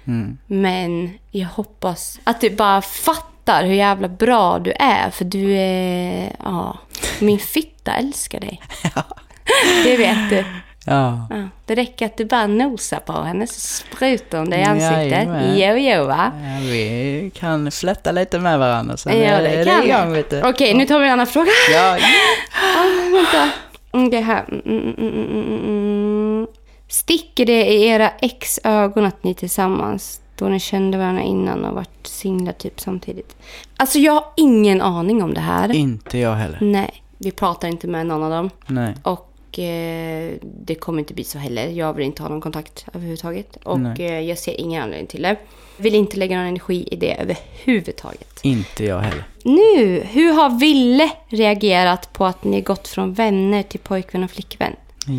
Men 0.45 1.13
jag 1.31 1.47
hoppas 1.47 2.19
att 2.23 2.41
du 2.41 2.49
bara 2.49 2.81
fattar 2.81 3.63
hur 3.63 3.73
jävla 3.73 4.07
bra 4.07 4.59
du 4.59 4.71
är. 4.79 5.09
För 5.09 5.25
du 5.25 5.51
är, 5.51 6.35
ja, 6.43 6.77
min 7.19 7.39
fitta 7.39 7.91
älskar 7.95 8.39
dig. 8.39 8.61
Det 9.83 9.97
vet 9.97 10.29
du. 10.29 10.45
Ja. 10.85 11.27
Ja, 11.29 11.47
det 11.65 11.75
räcker 11.75 12.05
att 12.05 12.17
du 12.17 12.25
bara 12.25 12.47
nosar 12.47 12.99
på 12.99 13.13
henne 13.13 13.47
så 13.47 13.59
sprutar 13.59 14.37
hon 14.37 14.49
dig 14.49 14.59
i 14.59 14.63
ansiktet. 14.63 15.27
Jo, 15.55 15.75
jo 15.77 16.05
va? 16.05 16.31
ja, 16.35 16.59
vi 16.61 17.31
kan 17.35 17.71
flätta 17.71 18.11
lite 18.11 18.39
med 18.39 18.59
varandra 18.59 18.97
sen 18.97 19.19
Ja, 19.21 19.39
det 19.41 19.47
är 19.47 19.65
kan 19.65 19.83
igång, 19.83 20.11
vet 20.13 20.29
du. 20.29 20.41
Okej, 20.43 20.73
nu 20.73 20.85
tar 20.85 20.99
vi 20.99 21.05
en 21.05 21.13
annan 21.13 21.27
fråga. 21.27 21.51
Ja, 21.73 21.97
Ah, 22.77 23.11
vänta. 23.15 23.49
Mm, 23.93 24.09
Det 24.09 24.19
här. 24.19 24.45
Mm, 24.49 24.61
mm, 24.65 24.93
mm, 24.97 25.13
mm, 25.13 25.43
mm, 25.43 25.59
mm. 25.63 26.47
Sticker 26.87 27.45
det 27.45 27.65
i 27.65 27.87
era 27.87 28.09
ex 28.09 28.59
ögon 28.63 29.05
att 29.05 29.23
ni 29.23 29.29
är 29.31 29.35
tillsammans 29.35 30.21
då 30.35 30.45
ni 30.45 30.59
kände 30.59 30.97
varandra 30.97 31.21
innan 31.21 31.65
och 31.65 31.75
varit 31.75 32.07
singlar 32.07 32.53
typ 32.53 32.79
samtidigt? 32.79 33.35
Alltså 33.77 33.99
jag 33.99 34.13
har 34.13 34.25
ingen 34.37 34.81
aning 34.81 35.23
om 35.23 35.33
det 35.33 35.41
här. 35.41 35.71
Inte 35.75 36.17
jag 36.17 36.33
heller. 36.35 36.57
Nej, 36.61 37.03
vi 37.17 37.31
pratar 37.31 37.67
inte 37.67 37.87
med 37.87 38.05
någon 38.05 38.23
av 38.23 38.29
dem. 38.29 38.49
Nej. 38.67 38.95
Och 39.03 39.32
eh, 39.59 40.33
det 40.41 40.75
kommer 40.75 40.99
inte 40.99 41.13
bli 41.13 41.23
så 41.23 41.37
heller. 41.37 41.67
Jag 41.67 41.93
vill 41.93 42.05
inte 42.05 42.21
ha 42.21 42.29
någon 42.29 42.41
kontakt 42.41 42.85
överhuvudtaget. 42.93 43.57
Och 43.63 43.99
eh, 43.99 44.19
jag 44.19 44.37
ser 44.37 44.59
ingen 44.61 44.83
anledning 44.83 45.07
till 45.07 45.21
det. 45.21 45.35
Vill 45.77 45.95
inte 45.95 46.17
lägga 46.17 46.37
någon 46.37 46.47
energi 46.47 46.87
i 46.91 46.95
det 46.95 47.21
överhuvudtaget. 47.21 48.39
Inte 48.41 48.85
jag 48.85 48.99
heller. 48.99 49.23
Nu, 49.43 50.03
hur 50.11 50.33
har 50.33 50.59
Ville 50.59 51.11
reagerat 51.27 52.13
på 52.13 52.25
att 52.25 52.43
ni 52.43 52.61
gått 52.61 52.87
från 52.87 53.13
vänner 53.13 53.63
till 53.63 53.79
pojkvän 53.79 54.23
och 54.23 54.31
flickvän? 54.31 54.75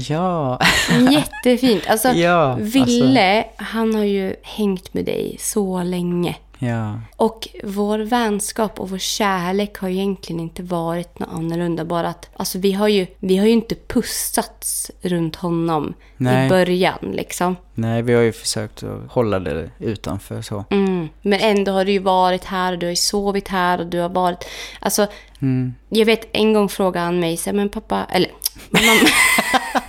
Ja. 0.08 0.60
Jättefint. 1.10 1.82
Alltså, 1.88 2.08
Ja, 2.08 2.54
Ville, 2.54 3.44
han 3.56 3.94
har 3.94 4.04
ju 4.04 4.36
hängt 4.42 4.94
med 4.94 5.04
dig 5.04 5.36
så 5.40 5.82
länge. 5.82 6.36
Ja. 6.58 7.00
Och 7.16 7.48
vår 7.64 7.98
vänskap 7.98 8.80
och 8.80 8.90
vår 8.90 8.98
kärlek 8.98 9.78
har 9.78 9.88
ju 9.88 9.94
egentligen 9.94 10.40
inte 10.40 10.62
varit 10.62 11.18
något 11.18 11.28
annorlunda. 11.32 11.84
Bara 11.84 12.08
att 12.08 12.30
alltså, 12.36 12.58
vi, 12.58 12.72
har 12.72 12.88
ju, 12.88 13.06
vi 13.18 13.36
har 13.36 13.46
ju 13.46 13.52
inte 13.52 13.74
pussats 13.74 14.90
runt 15.02 15.36
honom 15.36 15.94
Nej. 16.16 16.46
i 16.46 16.48
början. 16.48 16.98
Liksom. 17.12 17.56
Nej, 17.74 18.02
vi 18.02 18.14
har 18.14 18.22
ju 18.22 18.32
försökt 18.32 18.82
att 18.82 19.12
hålla 19.12 19.38
det 19.38 19.70
utanför 19.78 20.42
så. 20.42 20.64
Mm. 20.70 21.08
Men 21.22 21.40
ändå 21.40 21.72
har 21.72 21.84
du 21.84 21.92
ju 21.92 21.98
varit 21.98 22.44
här 22.44 22.72
och 22.72 22.78
du 22.78 22.86
har 22.86 22.90
ju 22.90 22.96
sovit 22.96 23.48
här 23.48 23.80
och 23.80 23.86
du 23.86 23.98
har 23.98 24.08
varit... 24.08 24.44
Alltså, 24.80 25.06
Mm. 25.42 25.74
jag 25.88 26.06
vet 26.06 26.28
en 26.32 26.52
gång 26.52 26.68
frågade 26.68 27.04
han 27.06 27.20
mig, 27.20 27.36
så 27.36 27.52
men 27.52 27.68
pappa... 27.68 28.06
Eller, 28.10 28.30
men 28.70 28.82
mamma... 28.86 29.00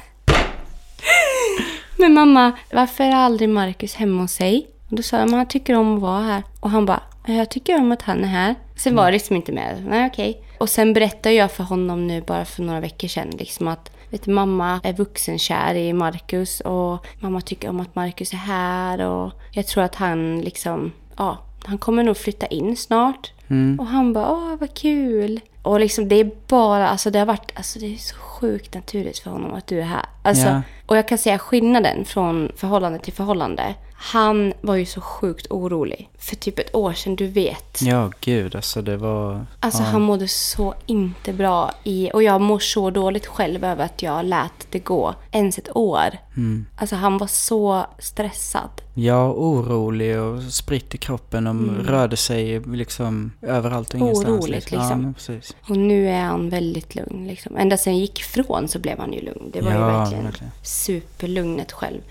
men 1.98 2.14
mamma, 2.14 2.52
varför 2.74 3.04
är 3.04 3.16
aldrig 3.16 3.50
Marcus 3.50 3.96
hemma 3.96 4.22
hos 4.22 4.32
sig? 4.32 4.68
Då 4.96 5.04
sa 5.04 5.18
jag, 5.18 5.30
men 5.30 5.38
han 5.38 5.48
tycker 5.48 5.76
om 5.76 5.96
att 5.96 6.02
vara 6.02 6.22
här. 6.22 6.44
Och 6.60 6.70
han 6.70 6.86
bara, 6.86 7.02
jag 7.28 7.50
tycker 7.50 7.78
om 7.80 7.92
att 7.92 8.02
han 8.02 8.24
är 8.24 8.28
här. 8.28 8.56
Sen 8.78 8.96
var 8.96 9.06
det 9.06 9.12
liksom 9.12 9.36
inte 9.36 9.52
mer. 9.52 9.84
Nej, 9.88 10.08
okej. 10.08 10.42
Och 10.58 10.70
sen 10.70 10.94
berättade 10.94 11.36
jag 11.36 11.52
för 11.52 11.64
honom 11.64 12.08
nu 12.08 12.22
bara 12.22 12.46
för 12.46 12.64
några 12.64 12.80
veckor 12.80 13.08
sedan 13.08 13.30
liksom 13.30 13.68
att 13.68 13.92
vet, 14.10 14.24
du, 14.24 14.32
mamma 14.32 14.80
är 14.84 14.94
vuxenkär 14.94 15.76
i 15.76 15.94
Marcus 15.94 16.60
och 16.60 17.06
mamma 17.20 17.42
tycker 17.42 17.70
om 17.70 17.80
att 17.80 17.96
Marcus 17.96 18.34
är 18.34 18.38
här 18.38 19.02
och 19.02 19.32
jag 19.52 19.68
tror 19.68 19.84
att 19.84 19.96
han 19.96 20.42
liksom, 20.42 20.92
ja, 21.18 21.38
han 21.66 21.78
kommer 21.78 22.04
nog 22.04 22.18
flytta 22.18 22.46
in 22.46 22.78
snart. 22.78 23.32
Och 23.80 23.86
han 23.88 24.14
bara, 24.14 24.32
åh 24.32 24.56
vad 24.60 24.74
kul. 24.74 25.40
Och 25.62 25.80
liksom 25.80 26.08
det 26.10 26.16
är 26.16 26.32
bara, 26.48 26.90
alltså 26.90 27.10
det 27.12 27.20
har 27.20 27.26
varit, 27.26 27.52
alltså 27.56 27.80
det 27.80 27.94
är 27.94 27.98
så 27.98 28.16
sjukt 28.16 28.74
naturligt 28.74 29.20
för 29.20 29.30
honom 29.32 29.54
att 29.54 29.68
du 29.68 29.80
är 29.80 29.86
här. 29.86 30.06
Alltså, 30.24 30.48
Ja. 30.48 30.62
Och 30.86 30.98
jag 30.98 31.08
kan 31.08 31.18
säga 31.18 31.40
skillnaden 31.40 32.06
från 32.06 32.52
förhållande 32.56 33.00
till 33.00 33.14
förhållande. 33.14 33.76
Han 33.98 34.54
var 34.62 34.76
ju 34.76 34.86
så 34.86 35.02
sjukt 35.02 35.48
orolig 35.50 36.10
för 36.18 36.36
typ 36.36 36.60
ett 36.60 36.76
år 36.76 36.94
sedan, 36.94 37.16
du 37.16 37.28
vet. 37.28 37.82
Ja, 37.82 38.12
gud 38.22 38.56
alltså 38.56 38.82
det 38.82 38.98
var... 38.98 39.46
Alltså 39.60 39.84
ja. 39.84 39.90
han 39.90 40.02
mådde 40.02 40.28
så 40.28 40.74
inte 40.86 41.34
bra 41.34 41.72
i, 41.84 42.12
och 42.14 42.24
jag 42.24 42.42
mår 42.42 42.60
så 42.60 42.90
dåligt 42.90 43.26
själv 43.26 43.64
över 43.64 43.86
att 43.86 44.02
jag 44.02 44.26
lät 44.26 44.68
det 44.70 44.80
gå 44.80 45.16
ens 45.32 45.58
ett 45.58 45.76
år. 45.76 46.18
Mm. 46.38 46.66
Alltså 46.76 46.96
han 46.96 47.18
var 47.18 47.28
så 47.28 47.86
stressad. 48.00 48.70
Ja, 48.94 49.32
orolig 49.34 50.20
och 50.20 50.44
spritt 50.44 50.96
i 50.96 50.98
kroppen 50.98 51.48
och 51.48 51.86
rörde 51.86 52.18
sig 52.18 52.60
liksom 52.60 53.32
överallt 53.42 53.94
och 53.94 54.00
ingenstans. 54.00 54.28
Mm. 54.28 54.40
Oroligt, 54.40 54.72
Ja, 54.72 54.80
liksom. 54.80 55.02
men 55.02 55.14
precis. 55.14 55.56
Och 55.70 55.78
nu 55.78 56.10
är 56.10 56.22
han 56.24 56.50
väldigt 56.50 56.96
lugn. 56.96 57.28
Liksom. 57.28 57.58
Ända 57.58 57.78
sedan 57.78 57.94
jag 57.94 58.02
gick 58.02 58.20
ifrån 58.20 58.68
så 58.68 58.80
blev 58.80 59.00
han 59.00 59.14
ju 59.14 59.22
lugn. 59.22 59.50
Det 59.54 59.62
var 59.62 59.72
ju 59.72 59.78
Ja, 59.78 59.88
verkligen, 60.00 60.24
verkligen. 60.24 60.52
superlugnet 60.64 61.72
själv. 61.72 62.02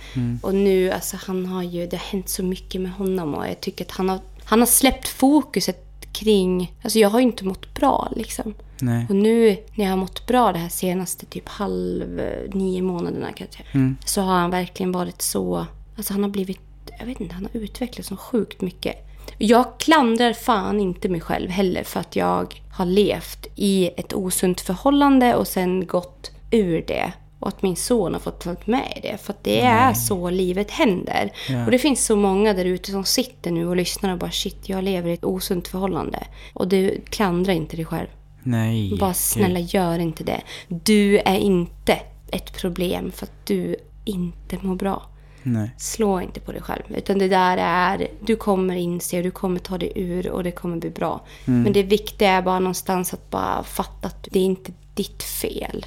Och 0.42 0.54
nu, 0.54 0.90
alltså 0.90 1.16
han 1.26 1.46
har 1.46 1.62
ju, 1.62 1.86
det 1.86 1.96
har 1.96 2.04
hänt 2.04 2.28
så 2.28 2.42
mycket 2.42 2.80
med 2.80 2.92
honom 2.92 3.34
och 3.34 3.46
jag 3.48 3.60
tycker 3.60 3.84
att 3.84 3.90
han 3.90 4.08
har, 4.08 4.18
han 4.44 4.58
har 4.58 4.66
släppt 4.66 5.08
fokuset 5.08 5.83
kring, 6.14 6.72
alltså 6.82 6.98
jag 6.98 7.10
har 7.10 7.18
ju 7.18 7.26
inte 7.26 7.44
mått 7.44 7.74
bra 7.74 8.08
liksom. 8.16 8.54
Nej. 8.80 9.06
Och 9.08 9.16
nu 9.16 9.56
när 9.74 9.84
jag 9.84 9.92
har 9.92 9.96
mått 9.96 10.26
bra 10.26 10.52
det 10.52 10.58
här 10.58 10.68
senaste 10.68 11.26
typ 11.26 11.48
halv, 11.48 12.20
nio 12.52 12.82
månaderna 12.82 13.32
kanske. 13.32 13.62
Mm. 13.72 13.96
Så 14.04 14.20
har 14.20 14.34
han 14.34 14.50
verkligen 14.50 14.92
varit 14.92 15.22
så, 15.22 15.66
alltså 15.96 16.12
han 16.12 16.22
har 16.22 16.30
blivit, 16.30 16.60
jag 16.98 17.06
vet 17.06 17.20
inte, 17.20 17.34
han 17.34 17.48
har 17.52 17.60
utvecklats 17.60 18.08
så 18.08 18.16
sjukt 18.16 18.60
mycket. 18.60 18.96
Jag 19.38 19.78
klandrar 19.78 20.32
fan 20.32 20.80
inte 20.80 21.08
mig 21.08 21.20
själv 21.20 21.50
heller 21.50 21.82
för 21.82 22.00
att 22.00 22.16
jag 22.16 22.62
har 22.72 22.86
levt 22.86 23.46
i 23.56 23.90
ett 23.96 24.12
osunt 24.12 24.60
förhållande 24.60 25.34
och 25.34 25.48
sen 25.48 25.86
gått 25.86 26.30
ur 26.50 26.84
det. 26.86 27.12
Och 27.44 27.48
att 27.48 27.62
min 27.62 27.76
son 27.76 28.12
har 28.12 28.20
fått 28.20 28.46
vara 28.46 28.56
med 28.64 28.98
det. 29.02 29.20
För 29.20 29.32
att 29.32 29.44
det 29.44 29.60
är 29.60 29.94
så 29.94 30.30
livet 30.30 30.70
händer. 30.70 31.32
Ja. 31.48 31.64
Och 31.64 31.70
det 31.70 31.78
finns 31.78 32.06
så 32.06 32.16
många 32.16 32.54
där 32.54 32.64
ute 32.64 32.90
som 32.90 33.04
sitter 33.04 33.50
nu 33.50 33.66
och 33.66 33.76
lyssnar 33.76 34.12
och 34.12 34.18
bara 34.18 34.30
shit, 34.30 34.68
jag 34.68 34.84
lever 34.84 35.10
i 35.10 35.12
ett 35.12 35.24
osunt 35.24 35.68
förhållande. 35.68 36.26
Och 36.52 36.68
du 36.68 37.00
klandrar 37.10 37.54
inte 37.54 37.76
dig 37.76 37.84
själv. 37.84 38.06
Nej. 38.42 38.96
Bara 39.00 39.14
snälla 39.14 39.58
gör 39.58 39.98
inte 39.98 40.24
det. 40.24 40.40
Du 40.68 41.18
är 41.18 41.36
inte 41.36 41.98
ett 42.30 42.60
problem 42.60 43.12
för 43.12 43.26
att 43.26 43.46
du 43.46 43.76
inte 44.04 44.58
mår 44.60 44.76
bra. 44.76 45.02
Nej. 45.42 45.70
Slå 45.78 46.20
inte 46.20 46.40
på 46.40 46.52
dig 46.52 46.62
själv. 46.62 46.82
Utan 46.88 47.18
det 47.18 47.28
där 47.28 47.56
är, 47.56 48.08
du 48.20 48.36
kommer 48.36 48.76
inse 48.76 49.16
och 49.16 49.22
du 49.22 49.30
kommer 49.30 49.58
ta 49.58 49.78
dig 49.78 49.92
ur 49.94 50.30
och 50.30 50.44
det 50.44 50.50
kommer 50.50 50.76
bli 50.76 50.90
bra. 50.90 51.24
Men 51.44 51.72
det 51.72 51.82
viktiga 51.82 52.30
är 52.30 52.42
bara 52.42 52.58
någonstans 52.58 53.14
att 53.14 53.30
bara 53.30 53.62
fatta 53.62 54.08
att 54.08 54.28
det 54.30 54.38
är 54.38 54.44
inte 54.44 54.72
ditt 54.94 55.22
fel. 55.22 55.86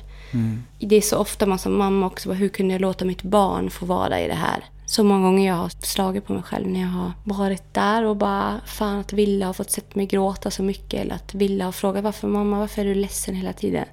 Det 0.80 0.96
är 0.96 1.02
så 1.02 1.18
ofta 1.18 1.46
man 1.46 1.60
som 1.60 1.78
mamma 1.78 2.06
också 2.06 2.30
bara, 2.30 2.36
hur 2.36 2.50
kunde 2.50 2.74
jag 2.74 2.82
låta 2.82 3.06
mitt 3.06 3.24
barn 3.24 3.70
få 3.70 3.86
vara 3.86 4.22
i 4.22 4.28
det 4.28 4.34
här? 4.34 4.64
Så 4.86 5.04
många 5.04 5.22
gånger 5.22 5.48
jag 5.48 5.56
har 5.56 5.70
slagit 5.70 6.26
på 6.28 6.34
mig 6.34 6.44
själv 6.44 6.68
när 6.68 6.80
jag 6.80 6.88
har 6.88 7.12
varit 7.24 7.74
där 7.74 8.04
och 8.04 8.16
bara 8.18 8.62
fan 8.66 9.00
att 9.00 9.14
Villa 9.14 9.46
har 9.46 9.54
fått 9.54 9.72
sett 9.72 9.96
mig 9.96 10.06
gråta 10.06 10.52
så 10.52 10.64
mycket 10.64 11.02
eller 11.02 11.16
att 11.16 11.34
Villa 11.34 11.66
har 11.66 11.72
frågat 11.72 12.04
varför 12.04 12.28
mamma, 12.28 12.60
varför 12.60 12.82
är 12.82 12.86
du 12.86 12.96
ledsen 12.96 13.36
hela 13.36 13.54
tiden? 13.54 13.86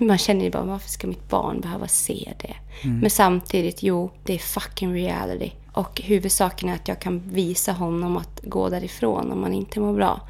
Man 0.00 0.18
känner 0.18 0.44
ju 0.44 0.50
bara, 0.50 0.62
varför 0.62 0.88
ska 0.88 1.06
mitt 1.06 1.28
barn 1.28 1.60
behöva 1.60 1.88
se 1.88 2.32
det? 2.40 2.54
Men 3.00 3.10
samtidigt, 3.10 3.82
jo, 3.82 4.10
det 4.24 4.34
är 4.34 4.38
fucking 4.38 4.94
reality. 4.94 5.50
Och 5.72 6.00
huvudsaken 6.04 6.68
är 6.68 6.74
att 6.74 6.88
jag 6.88 7.00
kan 7.00 7.22
visa 7.30 7.72
honom 7.72 8.16
att 8.16 8.40
gå 8.42 8.68
därifrån 8.68 9.32
om 9.32 9.40
man 9.40 9.54
inte 9.54 9.80
mår 9.80 9.92
bra. 9.92 10.20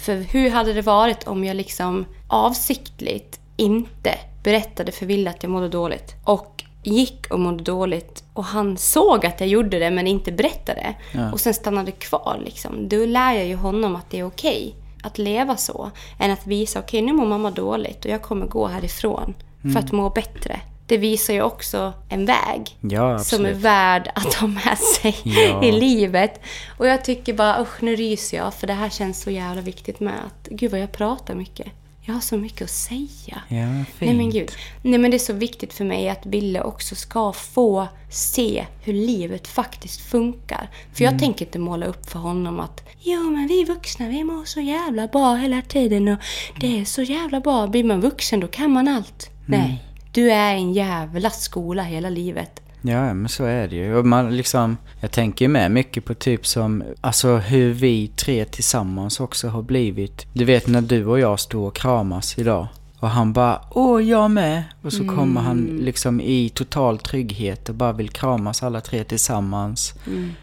För 0.00 0.16
hur 0.16 0.50
hade 0.50 0.72
det 0.72 0.82
varit 0.82 1.24
om 1.26 1.44
jag 1.44 1.56
liksom 1.56 2.04
avsiktligt 2.28 3.40
inte 3.56 4.14
berättade 4.46 4.92
för 4.92 5.06
Ville 5.06 5.30
att 5.30 5.42
jag 5.42 5.50
mådde 5.50 5.68
dåligt? 5.68 6.14
Och 6.24 6.64
gick 6.82 7.26
och 7.30 7.40
mådde 7.40 7.64
dåligt 7.64 8.24
och 8.32 8.44
han 8.44 8.76
såg 8.76 9.26
att 9.26 9.40
jag 9.40 9.48
gjorde 9.48 9.78
det 9.78 9.90
men 9.90 10.06
inte 10.06 10.32
berättade. 10.32 10.94
Ja. 11.12 11.32
Och 11.32 11.40
sen 11.40 11.54
stannade 11.54 11.92
kvar 11.92 12.40
liksom. 12.44 12.88
Då 12.88 12.96
lär 13.06 13.32
jag 13.32 13.46
ju 13.46 13.54
honom 13.56 13.96
att 13.96 14.10
det 14.10 14.18
är 14.18 14.26
okej 14.26 14.74
att 15.02 15.18
leva 15.18 15.56
så. 15.56 15.90
Än 16.18 16.30
att 16.30 16.46
visa, 16.46 16.78
okej 16.78 17.02
nu 17.02 17.12
mår 17.12 17.26
mamma 17.26 17.50
dåligt 17.50 18.04
och 18.04 18.10
jag 18.10 18.22
kommer 18.22 18.46
gå 18.46 18.66
härifrån 18.66 19.34
för 19.72 19.78
att 19.78 19.92
må 19.92 20.10
bättre. 20.10 20.60
Det 20.86 20.96
visar 20.96 21.34
ju 21.34 21.42
också 21.42 21.92
en 22.08 22.26
väg 22.26 22.76
Ja, 22.80 23.18
som 23.18 23.46
är 23.46 23.52
värd 23.52 24.10
att 24.14 24.34
ha 24.34 24.46
med 24.46 24.78
sig 24.78 25.16
Ja. 25.24 25.64
i 25.64 25.72
livet. 25.72 26.40
Och 26.78 26.86
jag 26.86 27.04
tycker 27.04 27.34
bara, 27.34 27.62
usch 27.62 27.82
nu 27.82 27.96
ryser 27.96 28.36
jag 28.36 28.54
för 28.54 28.66
det 28.66 28.72
här 28.72 28.90
känns 28.90 29.22
så 29.22 29.30
jävla 29.30 29.62
viktigt 29.62 30.00
med 30.00 30.14
att, 30.26 30.48
gud 30.48 30.70
vad 30.70 30.80
jag 30.80 30.92
pratar 30.92 31.34
mycket. 31.34 31.66
Jag 32.06 32.14
har 32.14 32.20
så 32.20 32.36
mycket 32.36 32.62
att 32.62 32.70
säga. 32.70 33.42
Ja. 33.48 33.66
Nej 33.98 34.14
men 34.14 34.30
gud. 34.30 34.50
Nej 34.82 34.98
men 34.98 35.10
det 35.10 35.16
är 35.16 35.18
så 35.18 35.32
viktigt 35.32 35.72
för 35.72 35.84
mig 35.84 36.08
att 36.08 36.26
Ville 36.26 36.62
också 36.62 36.94
ska 36.94 37.32
få 37.32 37.88
se 38.10 38.66
hur 38.82 38.92
livet 38.92 39.48
faktiskt 39.48 40.00
funkar. 40.00 40.70
För 40.92 41.04
jag 41.04 41.18
tänker 41.18 41.44
inte 41.44 41.58
måla 41.58 41.86
upp 41.86 42.10
för 42.10 42.18
honom 42.18 42.60
att 42.60 42.88
Jo 43.00 43.30
men 43.30 43.46
vi 43.46 43.64
vuxna 43.64 44.08
vi 44.08 44.24
mår 44.24 44.44
så 44.44 44.60
jävla 44.60 45.06
bra 45.06 45.34
hela 45.34 45.62
tiden 45.62 46.08
och 46.08 46.18
det 46.60 46.80
är 46.80 46.84
så 46.84 47.02
jävla 47.02 47.40
bra. 47.40 47.66
Blir 47.66 47.84
man 47.84 48.00
vuxen 48.00 48.40
då 48.40 48.48
kan 48.48 48.70
man 48.70 48.88
allt. 48.88 49.30
Nej. 49.46 49.82
Du 50.12 50.32
är 50.32 50.54
en 50.54 50.72
jävla 50.72 51.30
skola 51.30 51.82
hela 51.82 52.10
livet. 52.10 52.60
Ja, 52.86 53.14
men 53.14 53.28
så 53.28 53.44
är 53.44 53.68
det 53.68 53.76
ju. 53.76 53.96
Och 53.96 54.06
man 54.06 54.36
liksom, 54.36 54.76
jag 55.00 55.10
tänker 55.10 55.44
ju 55.44 55.48
med 55.48 55.70
mycket 55.70 56.04
på 56.04 56.14
typ 56.14 56.46
som, 56.46 56.84
alltså 57.00 57.36
hur 57.36 57.72
vi 57.72 58.08
tre 58.08 58.44
tillsammans 58.44 59.20
också 59.20 59.48
har 59.48 59.62
blivit. 59.62 60.26
Du 60.32 60.44
vet 60.44 60.66
när 60.66 60.80
du 60.80 61.06
och 61.06 61.20
jag 61.20 61.40
står 61.40 61.66
och 61.66 61.76
kramas 61.76 62.38
idag. 62.38 62.66
Och 63.00 63.10
han 63.10 63.32
bara, 63.32 63.60
åh 63.70 64.02
jag 64.02 64.30
med. 64.30 64.62
Och 64.82 64.92
så 64.92 65.04
kommer 65.08 65.40
han 65.40 65.78
liksom 65.82 66.20
i 66.20 66.48
total 66.54 66.98
trygghet 66.98 67.68
och 67.68 67.74
bara 67.74 67.92
vill 67.92 68.08
kramas 68.10 68.62
alla 68.62 68.80
tre 68.80 69.04
tillsammans. 69.04 69.94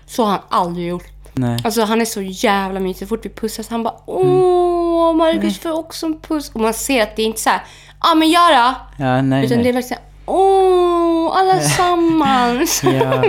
Så 0.06 0.24
har 0.24 0.32
han 0.32 0.42
aldrig 0.50 0.88
gjort. 0.88 1.06
Nej. 1.34 1.60
Alltså 1.64 1.82
han 1.84 2.02
är 2.02 2.06
så 2.06 2.22
jävla 2.22 2.80
mysig. 2.80 3.08
Så 3.08 3.08
fort 3.08 3.26
vi 3.26 3.30
pussas 3.30 3.70
han 3.70 3.84
bara 3.84 3.96
Åh, 4.06 5.16
Marcus 5.16 5.60
får 5.60 5.72
också 5.72 6.06
en 6.06 6.20
puss. 6.20 6.52
Och 6.54 6.62
man 6.62 6.74
ser 6.74 7.04
att 7.04 7.16
det 7.16 7.22
är 7.22 7.26
inte 7.26 7.42
så 7.42 7.50
här, 7.50 7.62
ja 8.02 8.16
men 8.16 8.30
gör 8.30 8.52
då. 8.52 8.76
Ja, 9.04 9.22
nej, 9.22 9.46
Utan 9.46 9.58
det 9.58 9.64
nej. 9.64 9.70
är 9.70 9.74
verkligen 9.74 10.04
åh, 10.26 11.38
allesammans. 11.38 12.84
Ja. 12.94 13.24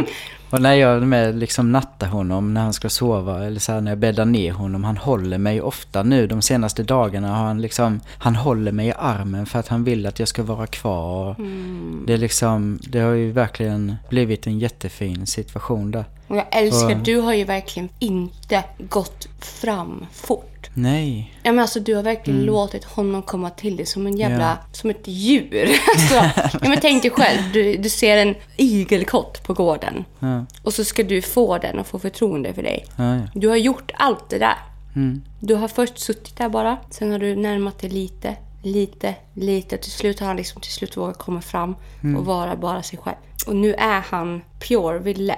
Och 0.51 0.63
när 0.63 0.75
jag 0.75 1.03
med 1.03 1.39
liksom 1.39 1.73
nattar 1.73 2.07
honom 2.07 2.55
när 2.55 2.61
han 2.61 2.73
ska 2.73 2.89
sova 2.89 3.45
eller 3.45 3.61
så 3.61 3.73
här, 3.73 3.81
när 3.81 3.91
jag 3.91 3.99
bäddar 3.99 4.25
ner 4.25 4.53
honom. 4.53 4.85
Han 4.85 4.97
håller 4.97 5.39
mig 5.39 5.61
ofta 5.61 6.03
nu 6.03 6.27
de 6.27 6.43
senaste 6.43 6.83
dagarna. 6.83 7.29
Har 7.37 7.45
han 7.45 7.63
liksom, 7.63 8.01
han 8.19 8.37
håller 8.37 8.73
mig 8.73 8.89
i 8.89 8.93
armen 8.99 9.47
för 9.47 9.59
att 9.59 9.69
han 9.69 9.85
vill 9.85 10.07
att 10.07 10.19
jag 10.19 10.29
ska 10.29 10.43
vara 10.43 10.67
kvar. 10.67 11.35
Mm. 11.39 12.05
Det 12.07 12.13
är 12.13 12.19
liksom, 12.19 12.79
det 12.83 13.01
har 13.01 13.13
ju 13.13 13.33
verkligen 13.33 13.97
blivit 14.09 14.47
en 14.47 14.59
jättefin 14.59 15.27
situation 15.27 15.91
där. 15.91 16.05
Och 16.35 16.41
jag 16.53 16.63
älskar, 16.63 16.91
Och- 16.97 17.03
du 17.03 17.17
har 17.17 17.35
ju 17.35 17.45
verkligen 17.45 17.89
inte 17.99 18.65
gått 18.79 19.29
fram 19.41 20.07
fort. 20.13 20.71
Nej. 20.77 21.35
Ja 21.43 21.53
men 21.53 21.59
alltså 21.63 21.81
du 21.81 21.95
har 21.95 22.03
verkligen 22.03 22.41
låtit 22.43 22.85
honom 22.85 23.23
komma 23.23 23.51
till 23.51 23.77
dig 23.77 23.87
som 23.87 24.07
en 24.07 24.17
jävla, 24.17 24.35
Mm. 24.37 24.49
Ja. 24.49 24.57
som 24.73 24.91
ett 24.91 25.03
djur. 25.09 25.69
Alltså, 25.95 26.41
ja 26.63 26.69
men 26.69 26.79
tänk 26.81 27.03
dig 27.03 27.11
själv, 27.11 27.53
du, 27.53 27.77
du 27.77 27.89
ser 27.89 28.17
en 28.17 28.35
igelkott 28.57 29.43
på 29.47 29.55
gården. 29.55 30.05
Ja, 30.19 30.45
Och 30.63 30.73
så 30.75 30.85
ska 30.85 31.03
du 31.03 31.23
få 31.23 31.59
den 31.59 31.79
och 31.79 31.87
få 31.87 31.99
förtroende 31.99 32.55
för 32.55 32.63
dig. 32.63 32.87
Du 33.35 33.49
har 33.49 33.57
gjort 33.57 33.91
allt 33.95 34.31
det 34.31 34.39
där. 34.39 34.57
Mm. 34.97 35.23
Du 35.41 35.55
har 35.55 35.69
först 35.69 35.99
suttit 35.99 36.37
där 36.37 36.49
bara, 36.49 36.77
sen 36.91 37.13
har 37.13 37.19
du 37.19 37.37
närmat 37.37 37.79
dig 37.79 37.91
lite, 37.91 38.37
lite, 38.63 39.15
lite. 39.35 39.77
Till 39.77 39.93
slut 39.93 40.21
har 40.21 40.27
han 40.27 40.37
liksom 40.37 40.61
till 40.61 40.73
slut 40.73 40.97
vågat 40.97 41.19
komma 41.19 41.41
fram 41.41 41.77
Mm. 42.03 42.17
och 42.17 42.25
vara 42.27 42.57
bara 42.57 42.83
sig 42.83 42.99
själv. 42.99 43.17
Och 43.47 43.57
nu 43.57 43.75
är 43.75 44.01
han 44.01 44.41
pure 44.69 44.99
Ville. 44.99 45.37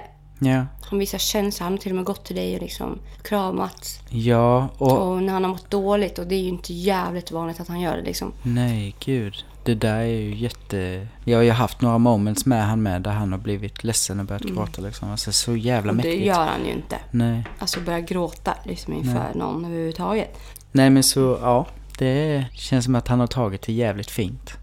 Han 0.81 0.99
visar 0.99 1.17
känslor, 1.17 1.63
han 1.63 1.73
har 1.73 1.77
till 1.77 1.91
och 1.91 1.95
med 1.95 2.05
gått 2.05 2.25
till 2.25 2.35
dig 2.35 2.55
och 2.55 2.61
liksom 2.61 2.99
kramat. 3.23 4.01
ja 4.09 4.69
och 4.77 5.07
Och 5.11 5.23
när 5.23 5.33
han 5.33 5.43
har 5.43 5.51
mått 5.51 5.69
dåligt, 5.69 6.19
och 6.19 6.27
det 6.27 6.35
är 6.35 6.41
ju 6.41 6.47
inte 6.47 6.73
jävligt 6.73 7.31
vanligt 7.31 7.59
att 7.59 7.67
han 7.67 7.79
gör 7.79 7.97
det 7.97 8.03
liksom. 8.03 8.33
nej 8.43 8.95
gud. 8.99 9.45
Det 9.63 9.75
där 9.75 9.97
är 9.99 10.05
ju 10.05 10.35
jätte... 10.35 11.07
Jag 11.23 11.37
har 11.37 11.43
ju 11.43 11.51
haft 11.51 11.81
några 11.81 11.97
moments 11.97 12.45
med 12.45 12.65
han 12.67 12.83
med 12.83 13.01
där 13.01 13.11
han 13.11 13.31
har 13.31 13.39
blivit 13.39 13.83
ledsen 13.83 14.19
och 14.19 14.25
börjat 14.25 14.43
gråta 14.43 14.81
liksom. 14.81 15.11
Alltså 15.11 15.31
så 15.31 15.55
jävla 15.55 15.91
Mm. 15.91 15.99
Och 15.99 16.03
det 16.03 16.09
mäktigt. 16.09 16.27
gör 16.27 16.45
han 16.45 16.65
ju 16.65 16.71
inte. 16.71 16.97
Nej. 17.11 17.43
Alltså 17.59 17.79
börja 17.79 17.99
gråta 17.99 18.55
liksom 18.63 18.93
inför 18.93 19.31
någon 19.35 19.65
överhuvudtaget. 19.65 20.37
Nej 20.71 20.89
men 20.89 21.03
så, 21.03 21.37
ja. 21.41 21.65
Det 21.97 22.45
känns 22.53 22.85
som 22.85 22.95
att 22.95 23.07
han 23.07 23.19
har 23.19 23.27
tagit 23.27 23.61
det 23.61 23.73
jävligt 23.73 24.11
fint. 24.11 24.57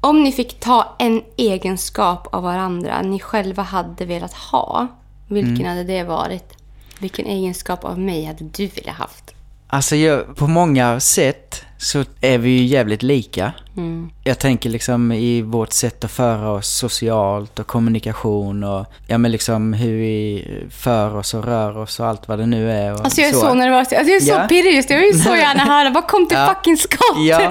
Om 0.00 0.22
ni 0.24 0.32
fick 0.32 0.60
ta 0.60 0.96
en 0.98 1.22
egenskap 1.36 2.26
av 2.34 2.42
varandra 2.42 3.02
ni 3.02 3.20
själva 3.20 3.62
hade 3.62 4.04
velat 4.04 4.32
ha, 4.34 4.86
vilken 5.28 5.56
Mm. 5.56 5.66
hade 5.66 5.84
det 5.84 6.04
varit? 6.04 6.52
Vilken 6.98 7.26
egenskap 7.26 7.84
av 7.84 7.98
mig 7.98 8.24
hade 8.24 8.44
du 8.44 8.66
velat 8.66 8.94
haft? 8.94 9.34
Alltså 9.66 9.96
jag, 9.96 10.36
på 10.36 10.46
många 10.46 11.00
sätt 11.00 11.62
så 11.78 12.04
är 12.20 12.38
vi 12.38 12.50
ju 12.50 12.64
jävligt 12.64 13.02
lika. 13.02 13.52
Mm. 13.76 14.10
Jag 14.24 14.38
tänker 14.38 14.70
liksom 14.70 15.12
i 15.12 15.42
vårt 15.42 15.72
sätt 15.72 16.04
att 16.04 16.10
föra 16.10 16.50
oss 16.50 16.68
socialt 16.68 17.58
och 17.58 17.66
kommunikation 17.66 18.64
och 18.64 18.86
ja 19.06 19.18
men 19.18 19.32
liksom 19.32 19.72
hur 19.72 19.92
vi 19.98 20.44
för 20.70 21.16
oss 21.16 21.34
och 21.34 21.44
rör 21.44 21.76
oss 21.78 22.00
och 22.00 22.06
allt 22.06 22.28
vad 22.28 22.38
det 22.38 22.46
nu 22.46 22.70
är. 22.70 22.92
Och 22.92 23.00
Alltså 23.04 23.20
jag 23.20 23.30
är 23.30 23.34
så, 23.34 23.54
nervös. 23.54 23.78
Alltså 23.78 23.94
jag 24.12 24.16
är 24.16 24.20
så 24.20 24.32
Ja. 24.32 24.46
pirrig 24.48 24.74
just. 24.74 24.90
Jag 24.90 24.98
vill 25.00 25.22
så 25.22 25.36
gärna 25.36 25.64
höra. 25.64 25.90
Vad 25.90 26.06
kom 26.08 26.28
till 26.28 26.38
Ja. 26.38 26.54
fucking 26.54 26.76
skott? 26.76 27.18
Ja, 27.18 27.50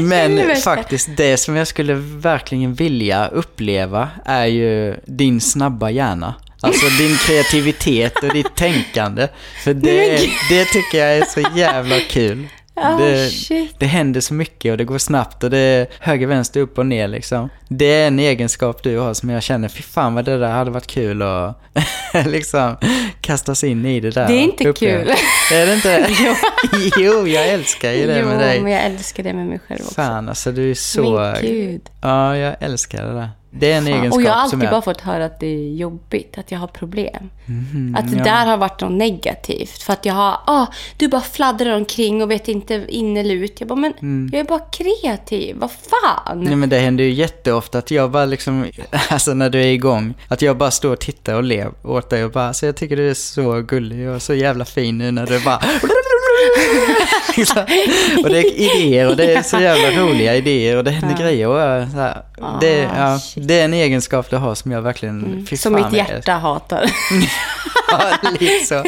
men 0.00 0.56
faktiskt 0.64 1.08
det 1.16 1.36
som 1.36 1.56
jag 1.56 1.66
skulle 1.66 1.94
verkligen 1.94 2.74
vilja 2.74 3.28
uppleva 3.28 4.08
är 4.24 4.46
ju 4.46 4.94
din 5.06 5.40
snabba 5.40 5.90
hjärna. 5.90 6.34
Alltså 6.60 6.86
din 6.86 7.16
kreativitet 7.26 8.22
och 8.22 8.32
ditt 8.32 8.54
tänkande. 8.54 9.28
För 9.64 9.74
det, 9.74 10.18
det 10.50 10.64
tycker 10.64 10.98
jag 10.98 11.16
är 11.16 11.24
så 11.24 11.58
jävla 11.58 11.96
kul. 12.10 12.48
Det, 12.98 13.30
shit. 13.30 13.74
det 13.78 13.86
händer 13.86 14.20
så 14.20 14.34
mycket 14.34 14.70
och 14.70 14.78
det 14.78 14.84
går 14.84 14.98
snabbt 14.98 15.44
och 15.44 15.50
det 15.50 15.58
är 15.58 15.86
höger, 16.00 16.26
vänster, 16.26 16.60
upp 16.60 16.78
och 16.78 16.86
ner 16.86 17.08
liksom. 17.08 17.48
Det 17.68 17.84
är 17.84 18.06
en 18.06 18.18
egenskap 18.18 18.82
du 18.82 18.98
har 18.98 19.14
som 19.14 19.30
jag 19.30 19.42
känner, 19.42 19.68
fy 19.68 19.82
fan 19.82 20.14
vad 20.14 20.24
det 20.24 20.38
där 20.38 20.50
hade 20.50 20.70
varit 20.70 20.86
kul 20.86 21.22
att 21.22 21.56
liksom 22.26 22.76
kasta 23.20 23.54
sig 23.54 23.70
in 23.70 23.86
i 23.86 24.00
det 24.00 24.10
där. 24.10 24.28
Det 24.28 24.34
är 24.34 24.42
inte 24.42 24.72
kul. 24.72 25.10
Är 25.52 25.66
det 25.66 25.74
inte? 25.74 26.10
jo, 26.98 27.26
jag 27.26 27.48
älskar 27.48 27.92
ju 27.92 28.06
det 28.06 28.18
jo, 28.18 28.26
med 28.26 28.38
dig. 28.38 28.60
men 28.60 28.72
jag 28.72 28.84
älskar 28.84 29.22
det 29.22 29.32
med 29.32 29.46
mig 29.46 29.60
själv 29.68 29.80
också. 29.80 29.94
Fan 29.94 30.28
alltså 30.28 30.52
du 30.52 30.70
är 30.70 30.74
så... 30.74 31.18
Men 31.18 31.42
gud. 31.42 31.80
Ja, 32.02 32.36
jag 32.36 32.56
älskar 32.60 33.06
det 33.06 33.12
där. 33.12 33.28
Det 33.50 33.72
är 33.72 33.76
en 33.78 33.84
Fan. 33.84 33.92
egenskap 33.92 34.14
Och 34.16 34.22
jag 34.22 34.32
har 34.32 34.40
alltid 34.40 34.62
jag... 34.62 34.70
bara 34.70 34.82
fått 34.82 35.00
höra 35.00 35.24
att 35.24 35.40
det 35.40 35.46
är 35.46 35.74
jobbigt, 35.74 36.38
att 36.38 36.52
jag 36.52 36.58
har 36.58 36.66
problem. 36.66 37.30
Mhm, 37.46 37.96
att 37.98 38.10
det 38.10 38.16
ja. 38.16 38.24
där 38.24 38.46
har 38.46 38.56
varit 38.56 38.80
något 38.80 38.92
negativt. 38.92 39.82
För 39.82 39.92
att 39.92 40.04
jag 40.04 40.14
har, 40.14 40.38
ah, 40.46 40.66
du 40.96 41.08
bara 41.08 41.20
fladdrar 41.20 41.76
omkring 41.76 42.22
och 42.22 42.30
vet 42.30 42.48
inte 42.48 42.84
in 42.88 43.16
eller 43.16 43.34
ut. 43.34 43.60
Jag 43.60 43.68
bara, 43.68 43.74
men 43.78 43.92
Mm. 44.00 44.30
jag 44.32 44.40
är 44.40 44.44
bara 44.44 44.58
kreativ, 44.58 45.56
vad 45.58 45.70
fan? 45.70 46.40
Nej 46.44 46.56
men 46.56 46.68
det 46.68 46.78
händer 46.78 47.04
ju 47.04 47.10
jätteofta 47.10 47.78
att 47.78 47.90
jag 47.90 48.10
bara 48.10 48.24
liksom, 48.24 48.66
alltså 49.10 49.34
när 49.34 49.50
du 49.50 49.60
är 49.60 49.66
igång, 49.66 50.14
att 50.28 50.42
jag 50.42 50.56
bara 50.56 50.70
står 50.70 50.92
och 50.92 51.00
tittar 51.00 51.34
och 51.34 51.42
ler 51.44 51.70
åt 51.82 52.10
dig 52.10 52.24
och 52.24 52.30
bara, 52.30 52.54
så 52.54 52.66
jag 52.66 52.76
tycker 52.76 52.96
du 52.96 53.10
är 53.10 53.14
så 53.14 53.60
gullig 53.60 54.08
och 54.08 54.22
så 54.22 54.34
jävla 54.34 54.64
fin 54.64 54.98
nu 54.98 55.10
när 55.10 55.26
du 55.26 55.40
bara. 55.40 55.58
och 58.24 58.30
det 58.30 58.38
är 58.38 58.54
idéer 58.54 59.08
och 59.08 59.16
det 59.16 59.34
är 59.34 59.42
så 59.42 59.60
jävla 59.60 60.02
roliga 60.02 60.34
idéer 60.36 60.76
och 60.76 60.84
det 60.84 60.90
händer 60.90 61.16
grejer 61.16 61.48
och 61.48 61.60
jag, 61.60 61.90
så 61.90 61.96
här, 61.96 62.22
det, 62.60 62.86
Ah, 62.86 63.10
ja, 63.12 63.18
shit. 63.18 63.48
det 63.48 63.60
är 63.60 63.64
en 63.64 63.74
egenskap 63.74 64.30
du 64.30 64.36
har 64.36 64.54
som 64.54 64.72
jag 64.72 64.82
verkligen, 64.82 65.46
fy 65.50 65.56
Som 65.56 65.72
mitt 65.72 65.92
hjärta 65.92 66.32
hatar. 66.32 66.90
Ja, 67.90 68.30
lite 68.40 68.66
så. 68.66 68.74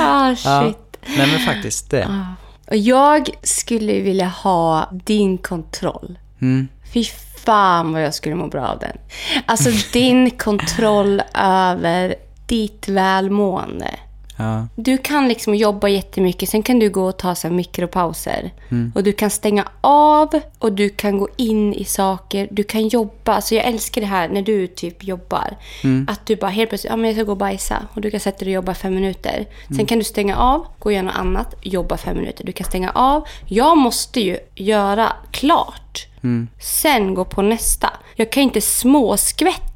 ah, 0.00 0.34
shit. 0.36 0.44
Ja. 0.44 0.72
Nej 1.16 1.26
men 1.26 1.40
faktiskt 1.40 1.90
det. 1.90 2.26
Och 2.66 2.76
jag 2.76 3.30
skulle 3.42 4.00
vilja 4.00 4.26
ha 4.26 4.90
din 5.04 5.38
kontroll. 5.38 6.18
Mm. 6.40 6.68
Fy 6.94 7.04
fan 7.44 7.92
vad 7.92 8.02
jag 8.02 8.14
skulle 8.14 8.34
må 8.34 8.46
bra 8.46 8.66
av 8.66 8.78
den. 8.78 8.96
Alltså 9.46 9.70
din 9.92 10.30
kontroll 10.30 11.22
över 11.34 12.14
ditt 12.46 12.88
välmående. 12.88 13.90
Ja. 14.38 14.66
Du 14.76 14.98
kan 14.98 15.28
liksom 15.28 15.54
jobba 15.54 15.88
jättemycket, 15.88 16.48
sen 16.48 16.62
kan 16.62 16.78
du 16.78 16.90
gå 16.90 17.04
och 17.08 17.16
ta 17.18 17.34
så 17.34 17.48
mikropauser. 17.50 18.50
Mm. 18.70 18.92
Och 18.94 19.02
du 19.02 19.12
kan 19.12 19.30
stänga 19.30 19.68
av 19.80 20.40
och 20.58 20.72
du 20.72 20.88
kan 20.88 21.18
gå 21.18 21.28
in 21.36 21.74
i 21.74 21.84
saker. 21.84 22.48
Du 22.50 22.62
kan 22.62 22.88
jobba. 22.88 23.32
Alltså 23.34 23.54
jag 23.54 23.64
älskar 23.64 24.00
det 24.00 24.06
här 24.06 24.28
när 24.28 24.42
du 24.42 24.66
typ 24.66 25.04
jobbar. 25.04 25.56
Mm. 25.84 26.06
Att 26.10 26.26
du 26.26 26.36
bara 26.36 26.50
helt 26.50 26.68
plötsligt, 26.70 26.90
ja 26.90 26.96
men 26.96 27.04
jag 27.06 27.14
ska 27.16 27.24
gå 27.24 27.32
och 27.32 27.38
bajsa. 27.38 27.82
Och 27.94 28.00
du 28.00 28.10
kan 28.10 28.20
sätta 28.20 28.38
dig 28.44 28.48
och 28.48 28.54
jobba 28.62 28.74
fem 28.74 28.94
minuter. 28.94 29.46
Sen 29.66 29.74
Mm. 29.74 29.86
kan 29.86 29.98
du 29.98 30.04
stänga 30.04 30.36
av, 30.36 30.60
gå 30.78 30.88
och 30.88 30.92
göra 30.92 31.02
något 31.02 31.16
annat, 31.16 31.54
jobba 31.62 31.96
fem 31.96 32.16
minuter. 32.16 32.44
Du 32.44 32.52
kan 32.52 32.66
stänga 32.66 32.90
av. 32.90 33.24
Jag 33.46 33.78
måste 33.78 34.20
ju 34.20 34.38
göra 34.54 35.12
klart. 35.30 36.06
Mm. 36.22 36.48
Sen 36.60 37.14
gå 37.14 37.24
på 37.24 37.42
nästa. 37.42 37.90
Jag 38.16 38.32
kan 38.32 38.42
inte 38.42 38.60
småskvätta. 38.60 39.67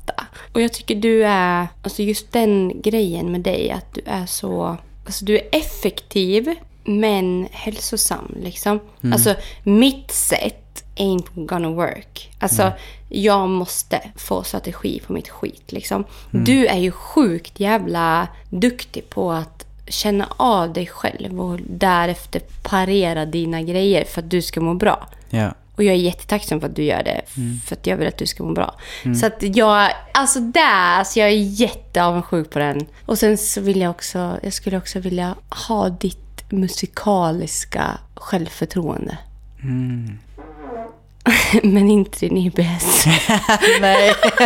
Och 0.53 0.61
jag 0.61 0.72
tycker 0.72 0.94
du 0.94 1.24
är, 1.24 1.68
alltså 1.82 2.03
just 2.03 2.32
den 2.32 2.80
grejen 2.82 3.32
med 3.32 3.40
dig, 3.40 3.70
att 3.70 3.94
du 3.94 4.00
är 4.07 4.26
så, 4.26 4.76
alltså 5.07 5.24
du 5.24 5.36
är 5.38 5.48
effektiv 5.53 6.55
men 6.84 7.48
hälsosam 7.53 8.34
liksom. 8.42 8.80
Alltså 9.12 9.34
mitt 9.62 10.11
sätt 10.11 10.84
ain't 10.96 11.46
gonna 11.46 11.70
work. 11.70 12.30
Alltså 12.38 12.72
jag 13.09 13.48
måste 13.48 14.00
få 14.16 14.42
strategi 14.42 15.00
på 15.07 15.12
mitt 15.12 15.28
skit 15.28 15.72
liksom. 15.72 16.05
Du 16.30 16.66
är 16.66 16.78
ju 16.78 16.90
sjukt 16.90 17.61
jävla 17.61 18.28
duktig 18.50 19.11
på 19.11 19.32
att 19.32 19.66
känna 19.88 20.28
av 20.36 20.72
dig 20.72 20.86
själv 20.86 21.40
och 21.40 21.61
därefter 21.68 22.42
parera 22.62 23.26
dina 23.26 23.62
grejer 23.62 24.05
för 24.05 24.22
att 24.22 24.30
du 24.30 24.42
ska 24.42 24.61
må 24.61 24.74
bra. 24.74 25.09
Ja. 25.30 25.55
Och 25.82 25.86
jag 25.86 25.94
är 25.94 25.98
jättetacksam 26.00 26.60
för 26.60 26.68
att 26.68 26.76
du 26.76 26.82
gör 26.84 27.02
det. 27.02 27.20
För 27.66 27.76
att 27.76 27.86
jag 27.86 27.96
vill 27.96 28.08
att 28.08 28.18
du 28.18 28.26
ska 28.26 28.42
må 28.44 28.52
bra. 28.52 28.74
Så 29.20 29.26
att 29.26 29.56
jag, 29.56 29.90
alltså 30.14 30.40
där, 30.40 30.98
alltså 30.98 31.18
jag 31.20 31.28
är 31.28 31.32
jätteavundsjuk 31.60 32.50
på 32.50 32.58
den. 32.58 32.86
Och 33.06 33.18
sen 33.18 33.38
så 33.38 33.60
vill 33.60 33.80
jag 33.80 33.90
också, 33.90 34.38
jag 34.42 34.52
skulle 34.52 34.76
också 34.76 34.98
vilja 34.98 35.34
ha 35.68 35.88
ditt 35.88 36.44
musikaliska 36.52 37.98
självförtroende. 38.14 39.18
Men 41.62 41.90
inte 41.90 42.18
din 42.18 42.36
IBS. 42.36 43.06
Nej. 43.80 44.14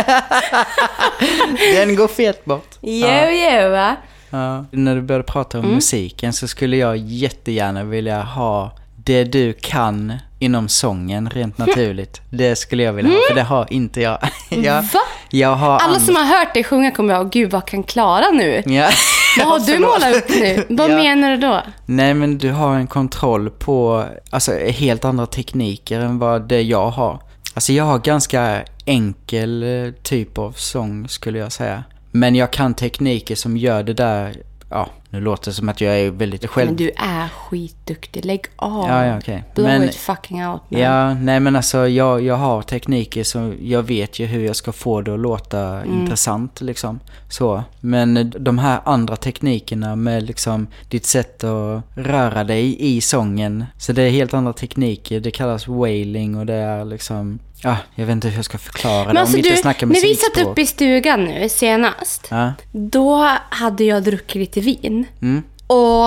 Den 1.75 1.95
går 1.95 2.07
fet 2.07 2.45
bort. 2.45 2.75
Jo, 2.81 3.07
jo, 3.31 3.69
va? 3.69 3.95
Ja. 4.29 4.65
När 4.71 4.95
du 4.95 5.01
började 5.01 5.23
prata 5.23 5.57
om 5.59 5.63
Mm. 5.63 5.75
musiken 5.75 6.33
så 6.33 6.47
skulle 6.47 6.77
jag 6.77 6.97
jättegärna 6.97 7.83
vilja 7.83 8.21
ha 8.21 8.71
det 9.07 9.23
du 9.23 9.53
kan 9.53 10.13
inom 10.39 10.69
sången 10.69 11.29
rent 11.29 11.57
naturligt. 11.57 12.21
Det 12.29 12.55
skulle 12.55 12.83
jag 12.83 12.93
vilja 12.93 13.11
ha, 13.11 13.19
för 13.29 13.35
det 13.35 13.41
har 13.41 13.67
inte 13.73 14.01
jag. 14.01 14.19
jag. 14.49 14.81
Va? 14.81 14.99
Jag 15.29 15.55
har 15.55 15.79
Alla 15.79 15.99
som 15.99 16.15
har 16.15 16.23
hört 16.23 16.53
dig 16.53 16.63
sjunga 16.63 16.91
kommer 16.91 17.13
jag, 17.13 17.29
gud 17.31 17.51
vad 17.51 17.65
kan 17.65 17.83
Klara 17.83 18.29
nu? 18.33 18.63
Ja. 18.65 18.89
Vad 19.37 19.47
har 19.47 19.59
du 19.59 19.79
målat 19.79 20.15
upp 20.15 20.29
nu? 20.29 20.65
Vad 20.75 20.91
Ja. 20.91 20.95
menar 20.97 21.29
du 21.31 21.37
då? 21.37 21.61
Nej 21.85 22.13
men 22.13 22.37
du 22.37 22.51
har 22.51 22.75
en 22.75 22.87
kontroll 22.87 23.49
på 23.49 24.05
alltså, 24.29 24.51
helt 24.57 25.05
andra 25.05 25.25
tekniker 25.25 25.99
än 25.99 26.19
vad 26.19 26.47
det 26.47 26.61
jag 26.61 26.89
har. 26.89 27.19
Alltså 27.53 27.73
jag 27.73 27.83
har 27.83 27.99
ganska 27.99 28.63
enkel 28.85 29.63
eh, 29.63 29.91
typ 30.03 30.37
av 30.37 30.51
sång 30.51 31.07
skulle 31.07 31.39
jag 31.39 31.51
säga. 31.51 31.83
Men 32.11 32.35
jag 32.35 32.51
kan 32.51 32.73
tekniker 32.73 33.35
som 33.35 33.57
gör 33.57 33.83
det 33.83 33.93
där, 33.93 34.35
ja, 34.69 34.89
Nu 35.09 35.19
låter 35.21 35.51
det 35.51 35.55
som 35.55 35.69
att 35.69 35.81
jag 35.81 35.99
är 35.99 36.11
väldigt 36.11 36.45
själv... 36.49 36.67
Men 36.67 36.75
du 36.75 36.91
är 36.97 37.27
skitduktig. 37.29 38.25
Lägg 38.25 38.41
av. 38.55 38.87
Ja, 38.89 39.05
ja, 39.05 39.17
okej. 39.17 39.43
Blow 39.55 39.67
Men- 39.67 39.83
it 39.83 39.95
fucking 39.95 40.47
out 40.47 40.61
man. 40.69 40.81
Ja, 40.81 41.13
nej 41.13 41.39
men 41.39 41.55
alltså 41.55 41.87
jag, 41.87 42.21
jag 42.21 42.35
har 42.35 42.61
tekniker 42.61 43.23
som 43.23 43.55
jag 43.61 43.83
vet 43.83 44.19
ju 44.19 44.25
hur 44.25 44.45
jag 44.45 44.55
ska 44.55 44.71
få 44.71 45.01
det 45.01 45.13
att 45.13 45.19
låta 45.19 45.59
Mm. 45.59 46.01
intressant 46.01 46.61
liksom. 46.61 46.99
Så. 47.29 47.63
Men 47.79 48.33
de 48.39 48.57
här 48.57 48.79
andra 48.85 49.15
teknikerna 49.15 49.95
med 49.95 50.23
liksom 50.23 50.67
ditt 50.89 51.05
sätt 51.05 51.43
att 51.43 51.81
röra 51.95 52.43
dig 52.43 52.75
i 52.79 53.01
sången. 53.01 53.65
Så 53.77 53.93
det 53.93 54.01
är 54.03 54.09
helt 54.09 54.33
andra 54.33 54.53
tekniker. 54.53 55.19
Det 55.19 55.31
kallas 55.31 55.67
wailing 55.67 56.37
och 56.37 56.45
det 56.45 56.53
är 56.53 56.85
liksom... 56.85 57.39
Ja, 57.63 57.77
jag 57.95 58.05
vet 58.05 58.13
inte 58.13 58.27
hur 58.27 58.35
jag 58.35 58.45
ska 58.45 58.57
förklara 58.57 59.05
Men 59.05 59.15
det 59.15 59.21
alltså 59.21 59.33
om 59.33 59.35
vi 59.35 59.41
du, 59.41 59.49
inte 59.49 59.61
snackar 59.61 59.87
när 59.87 59.93
vi 59.93 59.99
satt 59.99 60.09
musikspråk. 60.09 60.47
uppe 60.51 60.61
i 60.61 60.65
stugan 60.65 61.23
nu 61.25 61.49
senast. 61.49 62.27
Ja. 62.31 62.53
Då 62.71 63.37
hade 63.49 63.83
jag 63.83 64.03
druckit 64.03 64.35
lite 64.35 64.59
vin. 64.61 65.05
Mm. 65.21 65.43
Och 65.67 66.05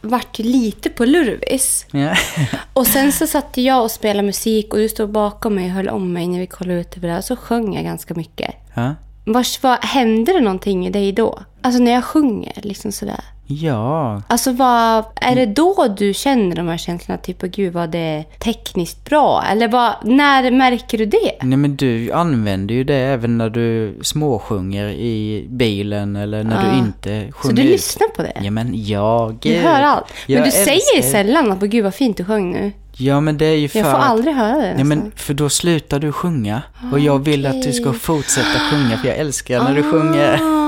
vart 0.00 0.38
lite 0.38 0.90
på 0.90 1.04
lurvis. 1.04 1.86
Ja. 1.90 2.14
Och 2.72 2.86
sen 2.86 3.12
så 3.12 3.26
satt 3.26 3.56
jag 3.56 3.82
och 3.82 3.90
spelade 3.90 4.26
musik 4.26 4.72
och 4.72 4.78
du 4.78 4.88
stod 4.88 5.10
bakom 5.10 5.54
mig 5.54 5.64
och 5.64 5.70
höll 5.70 5.88
om 5.88 6.12
mig 6.12 6.26
när 6.26 6.38
vi 6.40 6.46
kollade 6.46 6.80
ut 6.80 6.96
över 6.96 7.08
det 7.08 7.14
här. 7.14 7.20
Så 7.20 7.36
sjöng 7.36 7.74
jag 7.74 7.84
ganska 7.84 8.14
mycket. 8.14 8.54
ja. 8.74 8.94
Vars, 9.24 9.62
vad, 9.62 9.84
hände 9.84 10.32
det 10.32 10.40
någonting 10.40 10.86
i 10.86 10.90
dig 10.90 11.12
då? 11.12 11.38
Alltså 11.62 11.82
när 11.82 11.92
jag 11.92 12.04
sjunger, 12.04 12.52
liksom 12.62 12.92
sådär. 12.92 13.20
Ja. 13.46 14.22
Alltså 14.28 14.52
vad, 14.52 15.04
är 15.20 15.34
det 15.36 15.46
då 15.46 15.86
du 15.98 16.14
känner 16.14 16.56
de 16.56 16.68
här 16.68 16.76
känslorna? 16.76 17.18
Typ, 17.18 17.36
åh 17.42 17.48
gud 17.48 17.72
vad 17.72 17.90
det 17.90 17.98
är 17.98 18.22
tekniskt 18.38 19.04
bra? 19.04 19.42
Eller 19.50 19.68
vad, 19.68 19.92
när 20.04 20.50
märker 20.50 20.98
du 20.98 21.06
det? 21.06 21.32
Nej 21.42 21.58
men 21.58 21.76
du 21.76 22.12
använder 22.12 22.74
ju 22.74 22.84
det 22.84 22.94
även 22.96 23.38
när 23.38 23.50
du 23.50 23.98
småsjunger 24.02 24.88
i 24.88 25.46
bilen 25.50 26.16
eller 26.16 26.44
när 26.44 26.64
Ja. 26.66 26.72
du 26.72 26.78
inte 26.78 27.26
Så 27.32 27.38
sjunger 27.38 27.56
du 27.56 27.62
ut. 27.62 27.70
lyssnar 27.72 28.08
på 28.08 28.22
det? 28.22 28.32
Ja 28.42 28.50
men 28.50 28.84
jag... 28.86 29.34
Du 29.40 29.54
hör 29.54 29.80
allt. 29.82 30.04
Men 30.26 30.36
jag 30.36 30.46
du 30.46 30.50
säger 30.50 30.80
älskar- 30.96 31.10
sällan 31.12 31.52
att, 31.52 31.60
gud 31.60 31.84
vad 31.84 31.94
fint 31.94 32.16
du 32.16 32.24
sjöng 32.24 32.52
nu. 32.52 32.72
Ja 32.96 33.20
men 33.20 33.38
det 33.38 33.46
är 33.46 33.56
ju 33.56 33.68
för 33.68 33.78
Jag 33.78 33.90
får 33.90 33.98
att- 33.98 34.04
aldrig 34.04 34.34
höra 34.34 34.56
det 34.56 34.70
nästan. 34.70 34.88
men 34.88 35.12
för 35.16 35.34
då 35.34 35.48
slutar 35.48 35.98
du 35.98 36.12
sjunga. 36.12 36.62
Och 36.92 37.00
jag 37.00 37.18
vill 37.24 37.46
att 37.46 37.62
du 37.62 37.72
ska 37.72 37.92
fortsätta 37.92 38.58
sjunga 38.70 38.98
för 38.98 39.08
jag 39.08 39.16
älskar 39.16 39.64
när 39.64 39.74
du 39.74 39.82
sjunger. 39.82 40.38
Ah. 40.42 40.62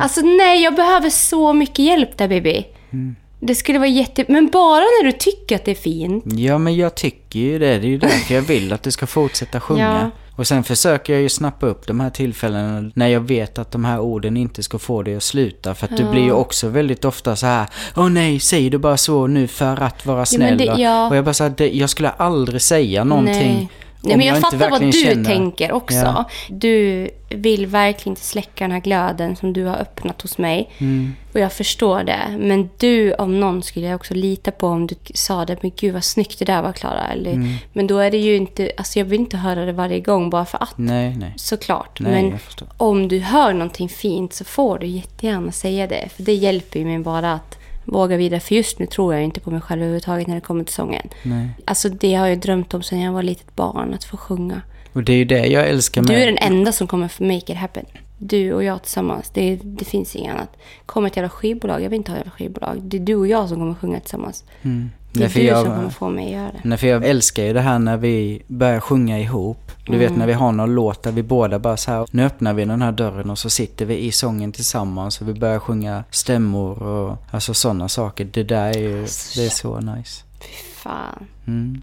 Alltså 0.00 0.20
nej, 0.20 0.62
jag 0.62 0.74
behöver 0.74 1.10
så 1.10 1.52
mycket 1.52 1.78
hjälp 1.78 2.18
där 2.18 2.28
baby. 2.28 2.64
Mm. 2.92 3.16
Det 3.40 3.54
skulle 3.54 3.78
vara 3.78 3.88
jätte... 3.88 4.24
Men 4.28 4.46
bara 4.50 4.80
när 4.80 5.04
du 5.04 5.12
tycker 5.12 5.56
att 5.56 5.64
det 5.64 5.70
är 5.70 5.74
fint. 5.74 6.24
Ja 6.26 6.58
men 6.58 6.76
jag 6.76 6.94
tycker 6.94 7.38
ju 7.40 7.58
det. 7.58 7.78
Det 7.78 7.86
är 7.86 7.90
ju 7.90 7.98
därför 7.98 8.34
jag 8.34 8.42
vill 8.42 8.72
att 8.72 8.82
du 8.82 8.90
ska 8.90 9.06
fortsätta 9.06 9.60
sjunga. 9.60 10.10
Och 10.40 10.46
sen 10.46 10.64
försöker 10.64 11.12
jag 11.12 11.22
ju 11.22 11.28
snappa 11.28 11.66
upp 11.66 11.86
de 11.86 12.00
här 12.00 12.10
tillfällena 12.10 12.90
när 12.94 13.08
jag 13.08 13.20
vet 13.20 13.58
att 13.58 13.70
de 13.72 13.84
här 13.84 14.00
orden 14.00 14.36
inte 14.36 14.62
ska 14.62 14.78
få 14.78 15.02
dig 15.02 15.16
att 15.16 15.22
sluta. 15.22 15.74
För 15.74 15.86
att 15.86 15.96
du 15.96 16.04
blir 16.10 16.22
ju 16.22 16.32
också 16.32 16.68
väldigt 16.68 17.04
ofta 17.04 17.36
så 17.36 17.46
här. 17.46 17.66
Åh 17.96 18.08
nej, 18.08 18.40
säger 18.40 18.70
du 18.70 18.78
bara 18.78 18.96
så 18.96 19.26
nu 19.26 19.46
för 19.46 19.82
att 19.82 20.06
vara 20.06 20.26
snäll? 20.26 20.58
det- 20.58 20.70
Och- 20.72 20.78
ja. 20.78 21.08
Och 21.08 21.16
jag 21.16 21.24
bara 21.24 21.34
så 21.34 21.44
här, 21.44 21.52
det, 21.56 21.68
jag 21.70 21.90
skulle 21.90 22.10
aldrig 22.10 22.62
säga 22.62 23.04
någonting. 23.04 23.54
Nej. 23.54 23.68
Nej, 24.02 24.16
men 24.16 24.26
jag, 24.26 24.36
inte 24.36 24.50
fattar 24.50 24.70
vad 24.70 24.80
du 24.80 24.92
känner- 24.92 25.24
tänker 25.24 25.72
också. 25.72 25.96
Ja. 25.96 26.24
Du 26.48 27.08
vill 27.28 27.66
verkligen 27.66 28.12
inte 28.12 28.24
släcka 28.24 28.64
den 28.64 28.70
här 28.72 28.80
glöden 28.80 29.36
som 29.36 29.52
du 29.52 29.64
har 29.64 29.76
öppnat 29.76 30.22
hos 30.22 30.38
mig. 30.38 30.70
Mm. 30.78 31.14
Och 31.32 31.40
jag 31.40 31.52
förstår 31.52 32.04
det. 32.04 32.36
Men 32.38 32.70
du 32.78 33.14
om 33.14 33.40
någon 33.40 33.62
skulle 33.62 33.86
jag 33.86 33.94
också 33.96 34.14
lita 34.14 34.50
på 34.50 34.66
om 34.66 34.86
du 34.86 34.94
sa 35.14 35.44
det. 35.44 35.56
Men 35.62 35.72
gud 35.76 35.92
vad 35.92 36.04
snyggt 36.04 36.38
det 36.38 36.44
där 36.44 36.62
var 36.62 36.72
Klara. 36.72 37.06
Eller, 37.12 37.32
Mm. 37.32 37.54
Men 37.72 37.86
då 37.86 37.98
är 37.98 38.10
det 38.10 38.18
ju 38.18 38.36
inte... 38.36 38.72
Alltså 38.76 38.98
jag 38.98 39.06
vill 39.06 39.20
inte 39.20 39.36
höra 39.36 39.64
det 39.64 39.72
varje 39.72 40.00
gång 40.00 40.30
bara 40.30 40.44
för 40.44 40.62
att. 40.62 40.78
Nej, 40.78 41.16
nej. 41.16 41.32
Såklart. 41.36 42.00
Nej, 42.00 42.12
men 42.12 42.30
jag 42.30 42.40
om 42.76 43.08
du 43.08 43.18
hör 43.18 43.52
någonting 43.52 43.88
fint 43.88 44.32
så 44.32 44.44
får 44.44 44.78
du 44.78 44.86
jättegärna 44.86 45.52
säga 45.52 45.86
det. 45.86 46.08
För 46.16 46.22
det 46.22 46.34
hjälper 46.34 46.78
ju 46.78 46.84
mig 46.84 46.98
bara 46.98 47.32
att 47.32 47.59
våga 47.90 48.16
vidare. 48.16 48.40
För 48.40 48.54
just 48.54 48.78
nu 48.78 48.86
tror 48.86 49.14
jag 49.14 49.24
inte 49.24 49.40
på 49.40 49.50
mig 49.50 49.60
själv 49.60 49.82
överhuvudtaget 49.82 50.26
när 50.26 50.34
det 50.34 50.40
kommer 50.40 50.64
till 50.64 50.74
sången. 50.74 51.08
Nej. 51.22 51.48
Alltså 51.64 51.88
det 51.88 52.14
har 52.14 52.26
jag 52.26 52.38
drömt 52.38 52.74
om 52.74 52.82
sedan 52.82 53.00
jag 53.00 53.12
var 53.12 53.22
litet 53.22 53.56
barn, 53.56 53.94
att 53.94 54.04
få 54.04 54.16
sjunga. 54.16 54.62
Och 54.92 55.02
det 55.02 55.12
är 55.12 55.16
ju 55.16 55.24
det 55.24 55.46
jag 55.46 55.68
älskar 55.68 56.02
med... 56.02 56.10
Du 56.10 56.14
är 56.14 56.26
den 56.26 56.38
enda 56.38 56.72
som 56.72 56.86
kommer 56.86 57.10
make 57.20 57.52
it 57.52 57.58
happen. 57.58 57.84
Du 58.18 58.52
och 58.52 58.64
jag 58.64 58.82
tillsammans. 58.82 59.30
Det, 59.30 59.58
det 59.62 59.84
finns 59.84 60.16
inget 60.16 60.34
annat. 60.34 60.56
Kommer 60.86 61.08
ett 61.08 61.16
jävla 61.16 61.28
skivbolag, 61.28 61.82
jag 61.82 61.90
vill 61.90 61.96
inte 61.96 62.12
ha 62.12 62.18
ett 62.18 62.24
jävla 62.24 62.36
skivbolag. 62.36 62.78
Det 62.82 62.96
är 62.96 63.00
du 63.00 63.14
och 63.14 63.26
jag 63.26 63.48
som 63.48 63.58
kommer 63.58 63.74
sjunga 63.74 64.00
tillsammans. 64.00 64.44
Mm. 64.62 64.90
Det 65.12 65.18
är 65.24 65.28
Nej, 65.28 65.32
du 65.34 65.42
jag- 65.42 65.66
som 65.66 65.90
få 65.90 66.08
mig 66.08 66.24
att 66.26 66.30
göra 66.32 66.42
det. 66.52 66.60
Nej, 66.64 66.78
för 66.78 66.86
jag 66.86 67.04
älskar 67.04 67.42
ju 67.42 67.52
det 67.52 67.60
här 67.60 67.78
när 67.78 67.96
vi 67.96 68.42
börjar 68.46 68.80
sjunga 68.80 69.18
ihop. 69.20 69.72
Du 69.86 69.92
Mm. 69.92 70.08
vet 70.08 70.18
när 70.18 70.26
vi 70.26 70.32
har 70.32 70.52
någon 70.52 70.74
låt 70.74 71.02
där 71.02 71.12
vi 71.12 71.22
båda 71.22 71.58
bara 71.58 71.76
så 71.76 71.90
här, 71.90 72.06
nu 72.10 72.24
öppnar 72.24 72.52
vi 72.54 72.64
den 72.64 72.82
här 72.82 72.92
dörren 72.92 73.30
och 73.30 73.38
så 73.38 73.50
sitter 73.50 73.84
vi 73.86 73.98
i 73.98 74.12
sången 74.12 74.52
tillsammans 74.52 75.20
och 75.20 75.28
vi 75.28 75.34
börjar 75.34 75.58
sjunga 75.58 76.04
stämmor 76.10 76.82
och 76.82 77.16
alltså 77.30 77.54
sådana 77.54 77.88
saker. 77.88 78.24
Det 78.32 78.42
där 78.42 78.66
är 78.76 78.78
ju, 78.78 78.94
det 79.36 79.46
är 79.46 79.50
så 79.50 79.80
nice. 79.80 80.22
Fan. 80.90 81.26
Mm. 81.46 81.82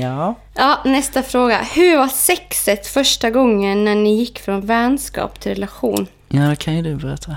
Ja. 0.00 0.34
Ja, 0.54 0.82
nästa 0.84 1.22
fråga. 1.22 1.62
Hur 1.62 1.96
var 1.96 2.08
sexet 2.08 2.86
första 2.86 3.30
gången 3.30 3.84
när 3.84 3.94
ni 3.94 4.14
gick 4.14 4.38
från 4.38 4.66
vänskap 4.66 5.40
till 5.40 5.54
relation? 5.54 6.06
Ja, 6.28 6.40
det 6.42 6.56
kan 6.56 6.76
ju 6.76 6.82
du 6.82 6.96
berätta. 6.96 7.34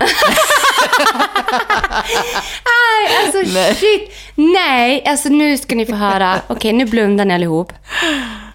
Nej, 2.64 3.16
alltså 3.24 3.44
shit. 3.80 4.10
Nej, 4.34 5.04
alltså 5.06 5.28
nu 5.28 5.58
ska 5.58 5.74
ni 5.74 5.86
få 5.86 5.94
höra. 5.94 6.40
Okej, 6.46 6.72
nu 6.72 6.84
blundar 6.84 7.24
ni 7.24 7.34
allihop. 7.34 7.72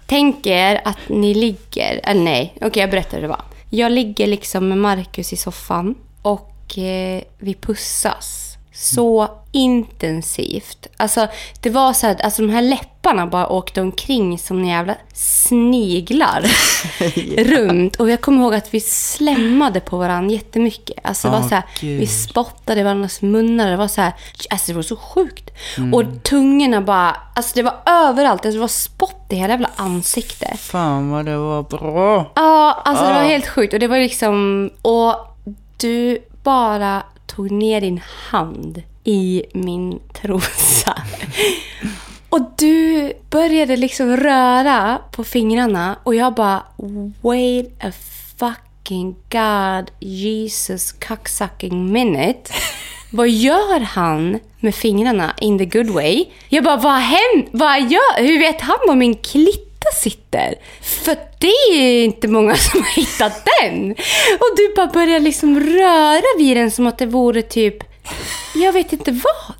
Tänk 0.06 0.46
er 0.46 0.80
att 0.84 1.08
ni 1.08 1.34
ligger, 1.34 2.00
eller 2.04 2.22
nej, 2.22 2.54
okej 2.60 2.80
jag 2.80 2.90
berättar 2.90 3.16
hur 3.16 3.22
det 3.22 3.28
var. 3.28 3.44
Jag 3.70 3.92
ligger 3.92 4.26
liksom 4.26 4.68
med 4.68 4.78
Marcus 4.78 5.32
i 5.32 5.36
soffan 5.36 5.94
och 6.22 6.78
eh, 6.78 7.22
vi 7.38 7.54
pussas 7.54 8.51
så 8.82 9.28
intensivt. 9.52 10.86
Alltså 10.96 11.26
det 11.60 11.70
var 11.70 11.92
så 11.92 12.06
här, 12.06 12.16
alltså 12.24 12.42
de 12.42 12.52
här 12.52 12.62
läpparna 12.62 13.26
bara 13.26 13.48
åkte 13.48 13.80
omkring 13.80 14.38
som 14.38 14.64
jävla 14.64 14.94
sniglar 15.14 16.44
runt. 17.44 17.96
Och 17.96 18.10
jag 18.10 18.20
kommer 18.20 18.42
ihåg 18.42 18.54
att 18.54 18.74
vi 18.74 18.80
slämmade 18.80 19.80
på 19.80 19.98
varandra 19.98 20.32
jättemycket. 20.34 20.96
Alltså 21.04 21.28
det 21.28 21.32
var 21.32 21.40
Åh, 21.40 21.48
så 21.48 21.54
här, 21.54 21.64
vi 21.80 22.06
spottade 22.06 22.80
i 22.80 22.82
varandras 22.82 23.22
munnar. 23.22 23.70
Det 23.70 23.76
var 23.76 23.88
så 23.88 24.00
här, 24.00 24.12
alltså 24.50 24.66
det 24.72 24.76
var 24.76 24.82
så 24.82 24.96
sjukt. 24.96 25.50
Mm. 25.78 25.94
Och 25.94 26.04
tungorna 26.22 26.80
bara, 26.80 27.16
alltså 27.34 27.52
det 27.54 27.62
var 27.62 27.74
överallt. 27.86 28.44
Alltså 28.46 28.56
det 28.56 28.60
var 28.60 28.68
spott 28.68 29.26
i 29.30 29.34
hela 29.36 29.52
jävla 29.52 29.70
ansiktet. 29.76 30.60
Fan 30.60 31.10
vad 31.10 31.24
det 31.24 31.36
var 31.36 31.62
bra. 31.62 32.32
Ja, 32.34 32.82
alltså 32.84 33.04
det 33.04 33.12
var 33.12 33.20
Ah. 33.20 33.24
helt 33.24 33.46
sjukt. 33.48 33.72
Och 33.74 33.80
det 33.80 33.86
var 33.88 33.98
liksom, 33.98 34.70
och 34.82 35.14
du 35.76 36.18
bara 36.42 37.02
tog 37.36 37.50
ner 37.50 37.80
din 37.80 38.00
hand 38.30 38.82
i 39.04 39.42
min 39.52 40.00
trosa. 40.12 41.02
Och 42.28 42.40
du 42.58 43.12
började 43.30 43.76
liksom 43.76 44.16
röra 44.16 44.98
på 45.12 45.24
fingrarna 45.24 45.98
och 46.02 46.14
jag 46.14 46.34
bara 46.34 46.62
wait 47.20 47.84
a 47.84 47.92
fucking 48.36 49.16
god 49.30 49.90
Jesus 50.00 50.92
cocksucking 50.92 51.92
minute. 51.92 52.52
Vad 53.10 53.28
gör 53.28 53.80
han 53.80 54.38
med 54.60 54.74
fingrarna 54.74 55.34
in 55.40 55.58
the 55.58 55.64
good 55.64 55.90
way? 55.90 56.24
Jag 56.48 56.64
bara, 56.64 56.76
vad 56.76 57.00
händer? 57.00 57.48
Vad 57.50 57.80
gör? 57.80 58.22
Hur 58.26 58.38
vet 58.38 58.60
han 58.60 58.78
om 58.88 58.98
min 58.98 59.14
klitt 59.14 59.71
sitter? 59.94 60.54
För 60.80 61.16
det 61.38 61.76
är 61.78 62.04
inte 62.04 62.28
många 62.28 62.56
som 62.56 62.80
har 62.82 62.90
hittat 62.96 63.48
den. 63.60 63.90
Och 64.38 64.56
du 64.56 64.74
bara 64.76 64.86
börjar 64.86 65.20
liksom 65.20 65.60
röra 65.60 66.22
vid 66.38 66.56
den 66.56 66.70
som 66.70 66.86
att 66.86 66.98
det 66.98 67.06
vore 67.06 67.42
typ, 67.42 67.76
jag 68.54 68.72
vet 68.72 68.92
inte 68.92 69.10
vad. 69.10 69.56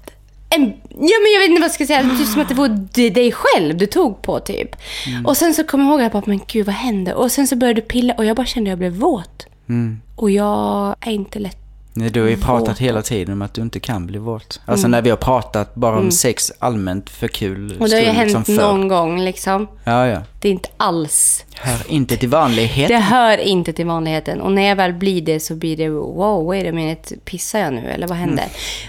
En, 0.50 0.62
ja 0.88 1.16
men 1.22 1.32
jag 1.32 1.40
vet 1.40 1.48
inte 1.48 1.60
vad 1.60 1.68
jag 1.68 1.74
ska 1.74 1.86
säga, 1.86 2.10
typ 2.18 2.28
som 2.28 2.40
att 2.42 2.48
det 2.48 2.54
var 2.54 2.68
d- 2.68 3.10
dig 3.10 3.32
själv 3.32 3.76
du 3.76 3.86
tog 3.86 4.22
på 4.22 4.40
typ. 4.40 4.76
Och 5.24 5.36
sen 5.36 5.54
så 5.54 5.64
kom 5.64 5.80
jag 5.80 5.88
ihåg 5.90 6.00
att 6.00 6.02
jag 6.02 6.12
bara, 6.12 6.22
men 6.26 6.40
gud 6.46 6.66
vad 6.66 6.74
hände? 6.74 7.14
Och 7.14 7.32
sen 7.32 7.46
så 7.46 7.56
började 7.56 7.80
du 7.80 7.86
pilla 7.86 8.14
och 8.14 8.24
jag 8.24 8.36
bara 8.36 8.46
kände 8.46 8.68
att 8.70 8.72
jag 8.72 8.78
blev 8.78 8.92
våt. 8.92 9.46
Mm. 9.68 10.00
Och 10.16 10.30
jag 10.30 10.96
är 11.00 11.12
inte 11.12 11.38
lätt 11.38 11.61
Nej, 11.94 12.10
du 12.10 12.22
har 12.22 12.28
ju 12.28 12.36
pratat 12.36 12.78
hela 12.78 13.02
tiden 13.02 13.32
om 13.32 13.42
att 13.42 13.54
du 13.54 13.62
inte 13.62 13.80
kan 13.80 14.06
bli 14.06 14.18
våt. 14.18 14.60
Alltså 14.64 14.88
när 14.88 15.02
vi 15.02 15.10
har 15.10 15.16
pratat 15.16 15.74
bara 15.74 15.98
om 15.98 16.10
sex 16.10 16.52
allmänt 16.58 17.10
för 17.10 17.28
kul 17.28 17.70
Mm. 17.70 17.82
Och 17.82 17.88
det 17.88 17.94
har 17.94 18.00
ju 18.00 18.06
skull, 18.06 18.16
hänt 18.16 18.28
liksom 18.28 18.44
förr. 18.44 18.62
någon 18.62 18.88
gång 18.88 19.20
liksom. 19.20 19.68
Ja, 19.84 20.06
ja. 20.06 20.22
Det 20.40 20.48
är 20.48 20.52
inte 20.52 20.68
alls. 20.76 21.44
Hör 21.54 21.90
inte 21.90 22.16
till 22.16 22.28
vanlighet. 22.28 22.88
Det 22.88 22.96
hör 22.98 23.38
inte 23.38 23.72
till 23.72 23.86
vanligheten. 23.86 24.40
Och 24.40 24.52
när 24.52 24.62
jag 24.62 24.76
väl 24.76 24.92
blir 24.92 25.22
det 25.22 25.40
så 25.40 25.54
blir 25.54 25.76
det 25.76 25.88
wow, 25.88 26.46
wait 26.46 26.68
a 26.68 26.72
minute, 26.72 27.16
pissar 27.24 27.58
jag 27.58 27.72
nu 27.72 27.90
eller 27.90 28.08
vad 28.08 28.18
händer? 28.18 28.44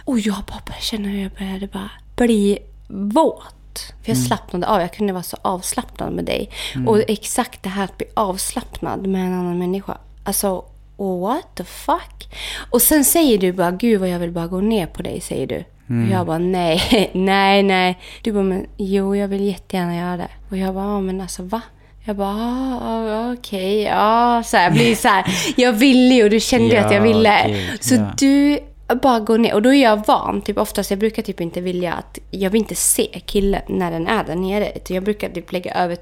Och 0.06 0.20
jag 0.20 0.36
bara 0.36 0.62
började 0.66 0.82
känna 0.84 1.08
hur 1.08 1.24
jag 1.24 1.32
började 1.32 1.68
bara 1.68 1.91
bli 2.16 2.60
våt. 2.88 3.93
För 4.04 4.12
jag 4.12 4.18
slappnade 4.18 4.68
av. 4.68 4.82
Jag 4.82 4.93
kunde 4.93 5.14
vara 5.14 5.24
så 5.24 5.38
avslappnad 5.41 6.14
med 6.14 6.26
dig. 6.26 6.49
Och 6.88 6.99
exakt 7.08 7.64
det 7.64 7.70
här 7.70 7.84
att 7.84 7.97
bli 7.97 8.08
avslappnad 8.14 9.08
med 9.08 9.26
en 9.26 9.34
annan 9.34 9.58
människa. 9.60 9.97
Alltså, 10.24 10.66
what 11.04 11.56
the 11.56 11.64
fuck? 11.64 12.30
Och 12.70 12.82
sen 12.82 13.06
säger 13.06 13.38
du 13.38 13.51
bara, 13.54 13.72
gud 13.72 13.99
vad 13.99 14.10
jag 14.10 14.20
vill 14.20 14.32
bara 14.32 14.47
gå 14.47 14.62
ner 14.62 14.86
på 14.86 15.01
dig, 15.01 15.22
säger 15.22 15.47
du. 15.47 15.64
Och 15.88 16.12
jag 16.12 16.26
bara, 16.28 16.38
nej, 16.38 17.10
nej, 17.14 17.64
nej. 17.64 17.99
Du 18.22 18.32
bara, 18.32 18.43
men 18.43 18.66
jo, 18.78 19.16
jag 19.16 19.28
vill 19.28 19.43
jättegärna 19.45 19.95
göra 19.95 20.18
det. 20.18 20.28
Och 20.49 20.58
jag 20.58 20.74
bara, 20.74 20.86
ja, 20.86 20.99
men 21.01 21.22
alltså 21.22 21.43
va? 21.43 21.62
Jag 22.06 22.16
bara, 22.16 22.30
ah, 22.30 22.80
ah, 22.82 23.34
okej, 23.34 23.82
ja. 23.82 24.43
Så 24.45 24.58
här, 24.58 24.64
jag 24.64 24.74
blir 24.74 24.95
så 24.95 25.08
här, 25.08 25.26
jag 25.56 25.74
ville 25.74 26.14
ju 26.16 26.24
och 26.24 26.30
du 26.30 26.39
kände 26.39 26.68
ju 26.68 26.78
att 26.78 26.91
jag 26.91 27.08
Ja, 27.08 27.14
ville. 27.14 27.47
gud, 27.47 27.84
så 27.84 27.95
ja. 27.95 28.12
du 28.18 28.60
bara 29.01 29.20
gå 29.20 29.38
ner. 29.38 29.54
Och 29.54 29.62
då 29.62 29.74
är 29.74 29.84
jag 29.84 30.06
van. 30.08 30.41
Typ 30.41 30.58
oftast, 30.58 30.89
jag 30.89 30.99
brukar 30.99 31.22
typ 31.24 31.41
inte 31.41 31.62
vilja 31.62 31.93
att... 31.93 32.20
Jag 32.32 32.49
vill 32.49 32.62
inte 32.62 32.76
se 32.76 33.22
killen 33.26 33.62
när 33.68 33.91
den 33.91 34.08
är 34.08 34.24
där 34.24 34.36
nere. 34.36 34.72
Jag 34.88 35.04
brukar 35.04 35.30
typ 35.30 35.51
lägga 35.51 35.74
över 35.74 35.95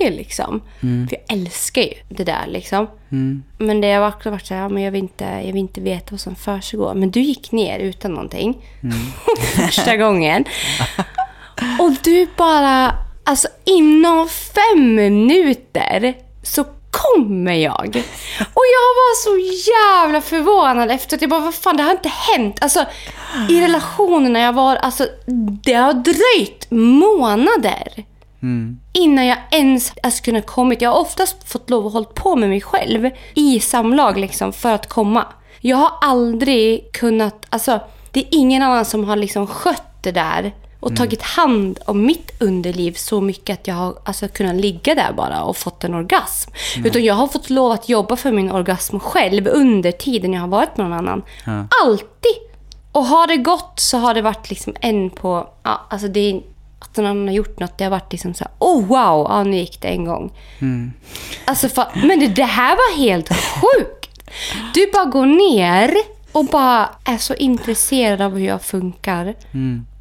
täcke 0.00 0.10
liksom. 0.10 0.62
Mm. 0.82 1.08
För 1.08 1.16
jag 1.16 1.38
älskar 1.38 1.82
ju 1.82 1.94
det 2.08 2.24
där 2.24 2.46
liksom. 2.46 2.86
Men 3.58 3.80
det 3.80 3.92
har 3.92 4.08
också 4.08 4.30
varit 4.30 4.46
så 4.46 4.54
här, 4.54 4.68
men 4.68 4.82
jag 4.82 4.92
vill 4.92 5.02
inte, 5.02 5.24
jag 5.24 5.52
vill 5.52 5.56
inte 5.56 5.80
veta 5.80 6.06
vad 6.10 6.20
som 6.20 6.36
försiggår. 6.36 6.94
Men 6.94 7.10
du 7.10 7.20
gick 7.20 7.52
ner 7.52 7.78
utan 7.78 8.10
någonting. 8.10 8.58
Mm. 8.82 8.96
Första 9.66 9.96
gången. 9.96 10.44
Och 11.78 11.92
du 12.02 12.26
bara, 12.36 12.94
alltså 13.24 13.48
inom 13.64 14.28
fem 14.28 14.94
minuter 14.94 16.14
så 16.42 16.64
kommer 16.90 17.52
jag. 17.52 18.02
Och 18.38 18.64
jag 18.76 18.90
var 19.00 19.22
så 19.24 19.38
jävla 19.70 20.20
förvånad 20.20 20.90
efteråt. 20.90 21.20
Jag 21.20 21.30
bara, 21.30 21.40
vad 21.40 21.54
fan, 21.54 21.76
det 21.76 21.82
har 21.82 21.90
inte 21.90 22.08
hänt. 22.08 22.58
Alltså, 22.60 22.84
i 23.48 23.60
relationerna 23.60 24.40
jag 24.40 24.52
var, 24.52 24.76
alltså, 24.76 25.06
det 25.62 25.74
har 25.74 25.92
dröjt 25.92 26.70
månader. 26.70 28.04
Innan 28.92 29.26
jag 29.26 29.38
ens 29.50 29.92
alltså, 30.02 30.22
kunde 30.24 30.42
kommit. 30.42 30.82
Jag 30.82 30.90
har 30.90 31.00
oftast 31.00 31.48
fått 31.48 31.70
lov 31.70 31.86
att 31.86 31.92
hålla 31.92 32.06
på 32.06 32.36
med 32.36 32.48
mig 32.48 32.60
själv 32.60 33.10
i 33.34 33.60
samlag 33.60 34.18
liksom, 34.18 34.52
för 34.52 34.72
att 34.72 34.88
komma. 34.88 35.26
Jag 35.60 35.76
har 35.76 35.92
aldrig 36.00 36.92
kunnat, 36.92 37.46
alltså 37.48 37.80
det 38.10 38.20
är 38.20 38.26
ingen 38.30 38.62
annan 38.62 38.84
som 38.84 39.04
har 39.04 39.16
liksom 39.16 39.46
skött 39.46 40.02
det 40.02 40.12
där 40.12 40.52
och 40.80 40.96
tagit 40.96 41.22
hand 41.22 41.78
om 41.86 42.06
mitt 42.06 42.42
underliv 42.42 42.92
så 42.92 43.20
mycket 43.20 43.60
att 43.60 43.66
jag 43.66 43.74
har 43.74 43.94
alltså, 44.04 44.28
kunnat 44.28 44.54
ligga 44.54 44.94
där 44.94 45.12
bara 45.12 45.42
och 45.42 45.56
fått 45.56 45.84
en 45.84 45.94
orgasm. 45.94 46.50
Utan 46.84 47.04
jag 47.04 47.14
har 47.14 47.26
fått 47.26 47.50
lov 47.50 47.72
att 47.72 47.88
jobba 47.88 48.16
för 48.16 48.32
min 48.32 48.50
orgasm 48.50 48.98
själv 48.98 49.48
under 49.48 49.92
tiden 49.92 50.32
jag 50.32 50.40
har 50.40 50.48
varit 50.48 50.76
med 50.76 50.90
någon 50.90 50.98
annan. 50.98 51.22
Alltid! 51.84 52.36
Och 52.92 53.04
har 53.04 53.26
det 53.26 53.36
gått 53.36 53.72
så 53.80 53.98
har 53.98 54.14
det 54.14 54.22
varit 54.22 54.50
liksom 54.50 54.74
en 54.80 55.10
på... 55.10 55.48
Ja, 55.62 55.86
alltså 55.90 56.08
det 56.08 56.20
är, 56.20 56.42
någon 56.96 57.06
annan 57.06 57.28
har 57.28 57.34
gjort 57.34 57.58
något, 57.60 57.78
det 57.78 57.84
har 57.84 57.90
varit 57.90 58.12
liksom 58.12 58.34
så 58.34 58.44
här, 58.44 58.52
oh 58.58 58.86
wow, 58.86 59.26
ja, 59.28 59.42
nu 59.42 59.56
gick 59.56 59.80
det 59.80 59.88
en 59.88 60.04
gång. 60.04 60.32
Alltså 61.44 61.68
för, 61.68 61.86
men 62.06 62.20
det, 62.20 62.26
det 62.26 62.44
här 62.44 62.70
var 62.76 62.98
helt 62.98 63.28
sjukt. 63.28 64.24
Du 64.74 64.90
bara 64.92 65.04
går 65.04 65.26
ner 65.26 65.94
och 66.32 66.44
bara 66.44 66.88
är 67.04 67.16
så 67.16 67.34
intresserad 67.34 68.20
av 68.20 68.38
hur 68.38 68.46
jag 68.46 68.62
funkar. 68.62 69.34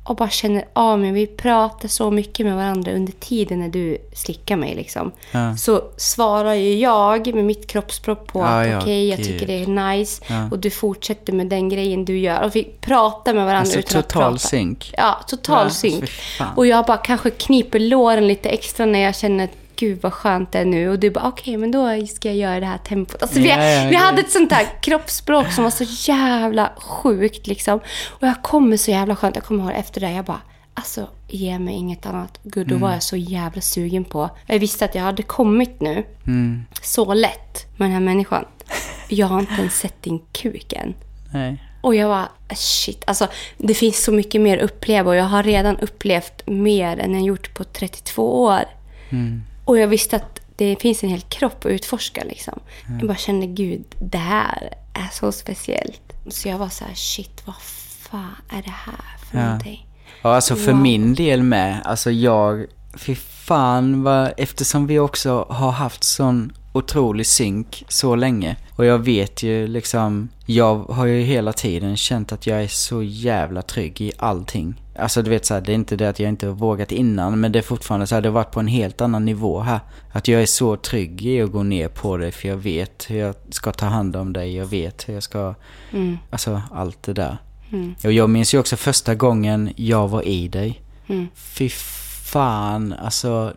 Och 0.10 0.16
bara 0.16 0.30
känner 0.30 0.66
av 0.74 1.00
mig. 1.00 1.12
Vi 1.12 1.28
pratar 1.28 1.88
så 1.88 2.12
mycket 2.12 2.46
med 2.46 2.56
varandra 2.56 2.92
under 2.92 3.14
tiden 3.14 3.60
när 3.60 3.70
du 3.70 3.98
slickar 4.14 4.56
mig. 4.56 4.76
Liksom. 4.76 5.12
Ja. 5.32 5.58
Så 5.58 5.82
svarar 5.98 6.54
ju 6.54 6.78
jag 6.80 7.36
med 7.36 7.46
mitt 7.46 7.68
kroppsspråk 7.68 8.28
på 8.28 8.40
Ja, 8.40 8.46
att 8.78 8.84
okej, 8.84 9.10
jag 9.10 9.18
gud. 9.18 9.28
tycker 9.28 9.48
det 9.48 9.64
är 9.64 9.68
nice. 9.98 10.24
Ja. 10.28 10.48
Och 10.52 10.60
du 10.60 10.70
fortsätter 10.70 11.34
med 11.34 11.48
den 11.48 11.70
grejen 11.70 12.06
du 12.06 12.20
gör. 12.20 12.44
Och 12.44 12.56
vi 12.56 12.64
pratar 12.64 13.34
med 13.34 13.46
varandra 13.46 13.60
Alltså 13.60 13.80
utan 13.80 14.00
att 14.00 14.10
total 14.10 14.24
prata. 14.24 14.38
synk. 14.38 14.94
Ja, 14.98 15.20
total 15.28 15.72
synk. 15.72 16.10
Och 16.56 16.68
jag 16.68 16.86
bara 16.86 16.98
kanske 16.98 17.30
kniper 17.30 17.80
låren 17.80 18.28
lite 18.28 18.50
extra 18.50 18.86
när 18.86 19.00
jag 19.00 19.16
känner 19.16 19.44
att 19.44 19.52
gud 19.80 20.00
vad 20.02 20.14
skönt 20.14 20.52
det 20.52 20.60
är 20.60 20.66
nu. 20.66 20.90
Och 20.90 21.00
du 21.00 21.10
bara 21.10 21.28
okej, 21.28 21.58
men 21.58 21.72
då 21.72 22.06
ska 22.08 22.28
jag 22.28 22.38
göra 22.38 22.60
det 22.60 22.66
här 22.66 22.78
tempot. 22.78 23.22
Alltså, 23.22 23.40
vi, 23.40 23.44
vi 23.90 23.96
hade 23.96 24.22
ett 24.22 24.32
sånt 24.32 24.52
här 24.52 24.68
kroppsspråk 24.82 25.52
som 25.52 25.64
var 25.64 25.72
så 25.72 26.12
jävla 26.12 26.72
sjukt 26.78 27.48
liksom. 27.48 27.80
Och 28.10 28.28
jag 28.28 28.42
kommer 28.44 28.78
så 28.78 28.92
jävla 28.92 29.16
skönt. 29.16 29.36
Jag 29.36 29.46
kommer 29.46 29.64
ihåg 29.64 29.74
efter 29.80 30.02
det, 30.02 30.12
jag 30.12 30.26
bara 30.26 30.42
Alltså, 30.74 31.08
ge 31.28 31.60
mig 31.60 31.76
inget 31.76 32.06
annat. 32.06 32.40
Gud, 32.44 32.68
då 32.68 32.76
Mm. 32.76 32.82
var 32.82 32.92
jag 32.94 33.04
så 33.04 33.16
jävla 33.18 33.62
sugen 33.62 34.04
på. 34.06 34.30
Jag 34.46 34.60
visste 34.60 34.86
att 34.86 34.96
jag 34.96 35.02
hade 35.04 35.24
kommit 35.24 35.82
nu. 35.82 36.06
Mm. 36.28 36.64
Så 36.82 37.14
lätt 37.14 37.66
med 37.78 37.86
den 37.86 37.92
här 37.94 38.00
människan. 38.00 38.46
Jag 39.10 39.28
har 39.28 39.40
inte 39.40 39.54
ens 39.54 39.80
sett 39.80 40.04
din 40.04 40.20
kuk 40.32 40.74
än. 40.74 40.94
Nej. 41.34 41.64
Och 41.82 41.96
jag 41.96 42.08
var 42.08 42.26
shit. 42.56 43.04
Alltså, 43.08 43.28
det 43.58 43.74
finns 43.74 44.04
så 44.04 44.12
mycket 44.12 44.42
mer 44.42 44.58
att 44.58 44.64
uppleva 44.64 45.10
och 45.10 45.16
jag 45.16 45.24
har 45.24 45.44
redan 45.44 45.78
upplevt 45.78 46.48
mer 46.48 46.98
än 47.00 47.14
jag 47.14 47.24
gjort 47.24 47.54
på 47.54 47.64
32 47.64 48.42
år. 48.44 48.64
Och 49.70 49.78
jag 49.80 49.88
visste 49.88 50.16
att 50.16 50.40
det 50.56 50.76
finns 50.76 51.04
en 51.04 51.10
hel 51.10 51.22
kropp 51.22 51.66
att 51.66 51.72
utforska. 51.72 52.24
Liksom. 52.24 52.60
Jag 53.00 53.08
bara 53.08 53.18
kände, 53.18 53.48
gud, 53.48 53.84
det 54.02 54.18
här 54.18 54.74
är 54.94 55.08
så 55.14 55.32
speciellt. 55.32 56.02
Så 56.28 56.48
jag 56.50 56.58
var 56.58 56.70
så 56.70 56.86
här, 56.86 56.94
shit, 56.94 57.42
vad 57.46 57.56
fan 58.00 58.36
är 58.50 58.62
det 58.62 58.72
här 58.86 59.18
för 59.32 59.38
Ja. 59.38 59.46
någonting? 59.46 59.88
Ja, 60.22 60.36
alltså 60.36 60.56
för 60.56 60.72
Wow. 60.72 60.82
min 60.82 61.14
del 61.16 61.44
med. 61.44 61.82
Alltså 61.86 62.12
jag, 62.12 62.66
fy 62.98 63.16
fan 63.16 64.04
vad, 64.04 64.34
eftersom 64.38 64.88
vi 64.88 65.00
också 65.00 65.46
har 65.50 65.72
haft 65.72 66.04
sån 66.04 66.52
otrolig 66.74 67.26
synk 67.26 67.84
så 67.88 68.16
länge. 68.16 68.56
Och 68.76 68.86
jag 68.86 69.00
vet 69.00 69.44
ju 69.44 69.68
liksom, 69.68 70.30
jag 70.46 70.76
har 70.76 71.06
ju 71.06 71.22
hela 71.22 71.54
tiden 71.54 71.98
känt 71.98 72.32
att 72.32 72.48
jag 72.48 72.64
är 72.64 72.68
så 72.68 73.04
jävla 73.04 73.62
trygg 73.62 74.02
i 74.02 74.12
allting. 74.18 74.82
Alltså 75.00 75.22
du 75.22 75.30
vet 75.30 75.46
så 75.46 75.54
här, 75.54 75.62
det 75.62 75.72
är 75.72 75.76
inte 75.76 75.96
det 75.96 76.10
att 76.10 76.20
jag 76.20 76.30
inte 76.30 76.48
har 76.48 76.54
vågat 76.54 76.92
innan, 76.92 77.40
men 77.40 77.52
det 77.52 77.60
är 77.60 77.64
fortfarande 77.64 78.08
så 78.08 78.16
här, 78.16 78.22
det 78.22 78.30
har 78.30 78.34
varit 78.34 78.52
på 78.52 78.60
en 78.60 78.68
helt 78.68 79.02
annan 79.02 79.26
nivå 79.26 79.60
här. 79.60 79.80
Att 80.12 80.28
jag 80.28 80.42
är 80.42 80.46
så 80.46 80.76
trygg 80.76 81.26
i 81.26 81.42
att 81.42 81.52
gå 81.52 81.64
ner 81.64 81.88
på 81.88 82.18
det, 82.18 82.32
för 82.32 82.48
jag 82.48 82.58
vet 82.58 83.06
hur 83.10 83.20
jag 83.20 83.36
ska 83.50 83.72
ta 83.72 83.86
hand 83.86 84.16
om 84.16 84.34
dig, 84.34 84.56
jag 84.56 84.66
vet 84.66 85.10
hur 85.10 85.14
jag 85.14 85.24
ska, 85.24 85.56
alltså 86.30 86.62
allt 86.72 87.04
det 87.04 87.14
där. 87.14 87.38
Och 88.04 88.12
jag 88.12 88.30
minns 88.30 88.54
ju 88.54 88.60
också 88.60 88.76
första 88.76 89.16
gången 89.16 89.74
jag 89.76 90.08
var 90.08 90.28
i 90.28 90.48
dig. 90.48 90.82
Fy 91.36 91.70
fan, 92.30 92.94
alltså 92.94 93.54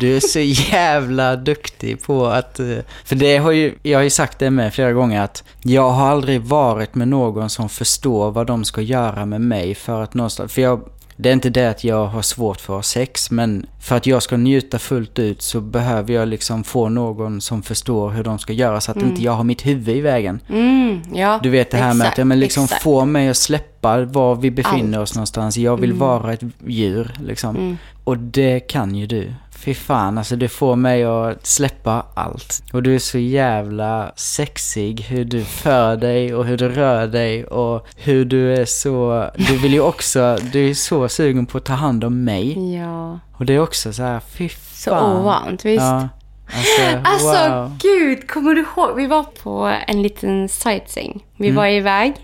du 0.00 0.16
är 0.16 0.20
så 0.20 0.40
jävla 0.72 1.36
duktig 1.36 2.02
på 2.02 2.26
att... 2.26 2.60
Eh, 2.60 2.78
för 3.04 3.16
det 3.16 3.36
har 3.36 3.50
ju, 3.50 3.74
jag 3.82 3.98
har 3.98 4.04
ju 4.04 4.10
sagt 4.10 4.38
det 4.38 4.50
med 4.50 4.74
flera 4.74 4.92
gånger 4.92 5.20
att 5.20 5.44
jag 5.62 5.90
har 5.90 6.06
aldrig 6.06 6.40
varit 6.40 6.94
med 6.94 7.08
någon 7.08 7.50
som 7.50 7.68
förstår 7.68 8.30
vad 8.30 8.46
de 8.46 8.64
ska 8.64 8.80
göra 8.80 9.26
med 9.26 9.40
mig 9.40 9.74
för 9.74 10.02
att 10.02 10.14
någonstans... 10.14 10.52
För 10.52 10.62
jag, 10.62 10.80
det 11.16 11.28
är 11.28 11.32
inte 11.32 11.50
det 11.50 11.70
att 11.70 11.84
jag 11.84 12.06
har 12.06 12.22
svårt 12.22 12.60
för 12.60 12.72
att 12.72 12.78
ha 12.78 12.82
sex, 12.82 13.30
men 13.30 13.66
för 13.80 13.96
att 13.96 14.06
jag 14.06 14.22
ska 14.22 14.36
njuta 14.36 14.78
fullt 14.78 15.18
ut 15.18 15.42
så 15.42 15.60
behöver 15.60 16.12
jag 16.12 16.28
liksom 16.28 16.64
få 16.64 16.88
någon 16.88 17.40
som 17.40 17.62
förstår 17.62 18.10
hur 18.10 18.24
de 18.24 18.38
ska 18.38 18.52
göra 18.52 18.80
så 18.80 18.90
att 18.90 18.96
inte 18.96 19.22
jag 19.22 19.32
har 19.32 19.44
mitt 19.44 19.66
huvud 19.66 19.96
i 19.96 20.00
vägen. 20.00 20.40
Mm, 20.48 21.02
ja, 21.14 21.40
Du 21.42 21.50
vet 21.50 21.70
det 21.70 21.76
här 21.76 21.94
med 21.94 22.08
att 22.08 22.18
ja, 22.18 22.24
men 22.24 22.40
liksom 22.40 22.64
exakt. 22.64 22.82
få 22.82 23.04
mig 23.04 23.28
att 23.28 23.36
släppa 23.36 24.04
var 24.04 24.34
vi 24.34 24.50
befinner 24.50 24.98
Allt. 24.98 25.08
oss 25.10 25.14
någonstans. 25.14 25.56
Jag 25.56 25.76
vill 25.76 25.92
vara 25.92 26.32
ett 26.32 26.42
djur 26.66 27.14
liksom. 27.22 27.78
Och 28.04 28.18
det 28.18 28.60
kan 28.60 28.94
ju 28.94 29.06
du. 29.06 29.32
Fy 29.64 29.74
fan, 29.74 30.18
alltså 30.18 30.36
det 30.36 30.48
får 30.48 30.76
mig 30.76 31.04
att 31.04 31.46
släppa 31.46 32.06
allt. 32.14 32.62
Och 32.72 32.82
du 32.82 32.94
är 32.94 32.98
så 32.98 33.18
jävla 33.18 34.12
sexig 34.16 35.00
hur 35.00 35.24
du 35.24 35.44
för 35.44 35.96
dig 35.96 36.34
och 36.34 36.44
hur 36.44 36.56
du 36.56 36.68
rör 36.68 37.06
dig 37.06 37.44
och 37.44 37.86
hur 37.96 38.24
du 38.24 38.54
är 38.54 38.64
så... 38.64 39.26
Du 39.36 39.56
vill 39.58 39.72
ju 39.72 39.80
också, 39.80 40.36
du 40.52 40.70
är 40.70 40.74
så 40.74 41.08
sugen 41.08 41.46
på 41.46 41.58
att 41.58 41.64
ta 41.64 41.72
hand 41.72 42.04
om 42.04 42.24
mig. 42.24 42.74
Ja, 42.76 43.18
Och 43.32 43.46
det 43.46 43.54
är 43.54 43.58
också 43.60 43.92
så 43.92 44.02
här, 44.02 44.20
fy 44.20 44.48
så 44.48 44.90
fan. 44.90 45.16
ovant, 45.16 45.64
visst? 45.64 45.82
Ja. 45.82 46.08
Alltså, 46.56 46.82
Alltså 47.04 47.54
wow. 47.54 47.78
gud, 47.82 48.30
kommer 48.30 48.54
du 48.54 48.60
ihåg? 48.60 48.96
Vi 48.96 49.06
var 49.06 49.22
på 49.42 49.72
en 49.86 50.02
liten 50.02 50.48
sightseeing. 50.48 51.24
Vi 51.36 51.50
var 51.50 51.66
iväg 51.66 52.14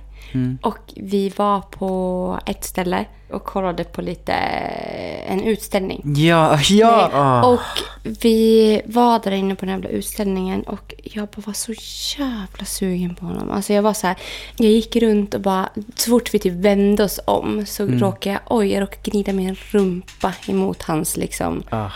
och 0.63 0.79
vi 0.97 1.33
var 1.37 1.61
på 1.61 2.39
ett 2.47 2.65
ställe 2.65 3.05
och 3.33 3.45
kollade 3.45 3.85
på 3.85 4.03
lite 4.03 4.33
en 5.27 5.43
utställning. 5.45 6.03
Ja, 6.17 6.59
ja. 6.69 7.09
Nej, 7.13 7.21
ah. 7.21 7.47
Och 7.47 7.61
vi 8.23 8.83
var 8.85 9.19
där 9.19 9.31
inne 9.33 9.55
på 9.55 9.65
den 9.65 9.75
jävla 9.75 9.89
utställningen 9.89 10.63
och 10.63 10.95
jag 11.03 11.29
bara 11.29 11.43
var 11.47 11.53
så 11.53 11.73
jävla 12.19 12.65
sugen 12.65 13.15
på 13.15 13.27
honom. 13.27 13.51
Alltså 13.51 13.73
jag 13.73 13.83
var 13.83 13.93
så 13.95 14.07
här, 14.07 14.17
jag 14.57 14.71
gick 14.71 14.97
runt 14.97 15.35
och 15.35 15.41
bara, 15.41 15.69
så 15.97 16.11
fort 16.11 16.35
vi 16.35 16.39
typ 16.39 16.53
vände 16.53 17.05
oss 17.05 17.21
om 17.25 17.67
så 17.67 17.87
råkade 17.87 18.33
jag, 18.33 18.41
oj, 18.59 18.73
jag 18.73 18.83
råkade 18.83 19.11
gnida 19.11 19.33
min 19.33 19.57
rumpa 19.71 20.33
emot 20.47 20.83
hans 20.83 21.17
liksom 21.17 21.63
Ah. 21.71 21.89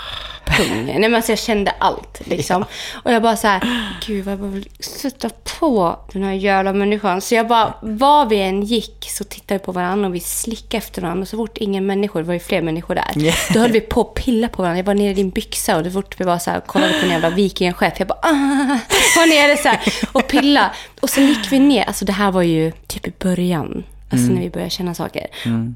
pung. 0.46 0.84
Nej 0.84 0.98
men 0.98 1.14
alltså 1.14 1.32
jag 1.32 1.38
kände 1.38 1.70
allt 1.78 2.20
liksom. 2.26 2.64
Och 3.04 3.12
jag 3.12 3.22
bara 3.22 3.36
så 3.36 3.46
här, 3.46 3.62
gud 4.06 4.24
vad 4.24 4.32
jag 4.32 4.38
bara 4.40 4.50
vill 4.50 4.68
sätta 4.80 5.30
på 5.60 5.98
den 6.12 6.22
här 6.22 6.32
jävla 6.32 6.72
människan. 6.72 7.20
Så 7.20 7.34
jag 7.34 7.48
bara, 7.48 7.74
var 7.82 8.26
vi 8.26 8.40
än 8.42 8.62
gick 8.62 9.06
så 9.10 9.24
tittade 9.24 9.58
vi 9.58 9.64
på 9.64 9.72
varandra 9.72 10.08
och 10.08 10.14
vi 10.14 10.20
slickade 10.20 10.78
efter 10.78 11.02
varandra. 11.02 11.23
Och 11.24 11.28
så 11.28 11.36
fort 11.36 11.58
ingen 11.58 11.86
människor, 11.86 12.20
det 12.20 12.26
var 12.26 12.34
ju 12.34 12.40
fler 12.40 12.62
människor 12.62 12.94
där. 12.94 13.12
Yeah. 13.16 13.36
Då 13.52 13.60
höll 13.60 13.72
vi 13.72 13.80
på 13.80 14.00
att 14.00 14.14
pilla 14.14 14.48
på 14.48 14.62
varandra. 14.62 14.78
Jag 14.78 14.84
var 14.84 14.94
nere 14.94 15.10
i 15.10 15.14
din 15.14 15.30
byxa 15.30 15.76
och 15.76 15.82
det 15.82 15.90
fort 15.90 16.20
vi 16.20 16.24
var 16.24 16.38
så 16.38 16.50
här, 16.50 16.60
kollade 16.60 16.92
på 16.92 17.04
en 17.04 17.10
jävla 17.10 17.30
vikingaskepp. 17.30 17.98
Jag 17.98 18.08
bara, 18.08 18.18
ah, 18.22 18.28
var 19.16 19.26
nere 19.26 19.56
så 19.56 19.68
här 19.68 19.80
och 20.12 20.28
pilla. 20.28 20.74
Och 21.00 21.10
sen 21.10 21.26
gick 21.26 21.52
vi 21.52 21.58
ner, 21.58 21.84
alltså 21.84 22.04
det 22.04 22.12
här 22.12 22.30
var 22.30 22.42
ju 22.42 22.72
typ 22.86 23.08
i 23.08 23.12
början. 23.18 23.84
Alltså 24.10 24.32
när 24.32 24.40
vi 24.40 24.50
började 24.50 24.70
känna 24.70 24.94
saker. 24.94 25.26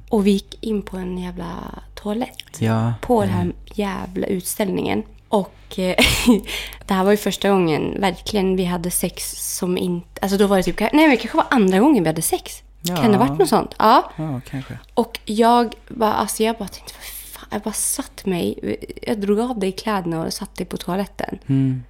Och 0.09 0.27
vi 0.27 0.31
gick 0.31 0.65
in 0.65 0.83
på 0.83 0.97
en 0.97 1.19
jävla 1.19 1.47
toalett 1.95 2.57
Ja. 2.59 2.95
på 3.01 3.21
den 3.21 3.31
här 3.31 3.53
jävla 3.75 4.27
utställningen. 4.27 5.03
Och 5.29 5.79
eh, 5.79 5.97
det 6.87 6.95
här 6.95 7.05
var 7.05 7.11
ju 7.11 7.17
första 7.17 7.51
gången 7.51 8.01
verkligen 8.01 8.57
vi 8.57 8.65
hade 8.65 8.91
sex 8.91 9.33
som 9.57 9.79
inte... 9.79 10.21
Alltså 10.23 10.39
då 10.39 10.47
var 10.47 10.57
det 10.57 10.63
typ... 10.63 10.81
Nej, 10.81 10.91
men 10.93 11.11
det 11.11 11.17
kanske 11.17 11.37
var 11.37 11.47
andra 11.51 11.79
gången 11.79 12.03
vi 12.05 12.09
hade 12.09 12.23
sex. 12.23 12.63
Kan 12.87 13.13
det 13.13 13.19
ha 13.19 13.27
varit 13.27 13.39
något 13.39 13.49
sånt? 13.49 13.75
Ja. 13.79 14.11
Ja, 14.17 14.41
kanske. 14.51 14.79
Och 14.95 15.21
jag 15.25 15.75
bara, 15.89 16.13
alltså 16.15 16.43
jag 16.43 16.57
bara 16.57 16.69
tänkte, 16.69 16.93
fan, 17.33 17.49
jag 17.51 17.63
bara 17.63 17.73
satt 17.75 18.27
mig, 18.27 18.77
jag 19.03 19.21
drog 19.21 19.41
av 19.41 19.59
dig 19.59 19.73
kläderna 19.73 20.21
och 20.25 20.33
satt 20.33 20.57
dig 20.57 20.67
på 20.67 20.77
toaletten. 20.77 21.39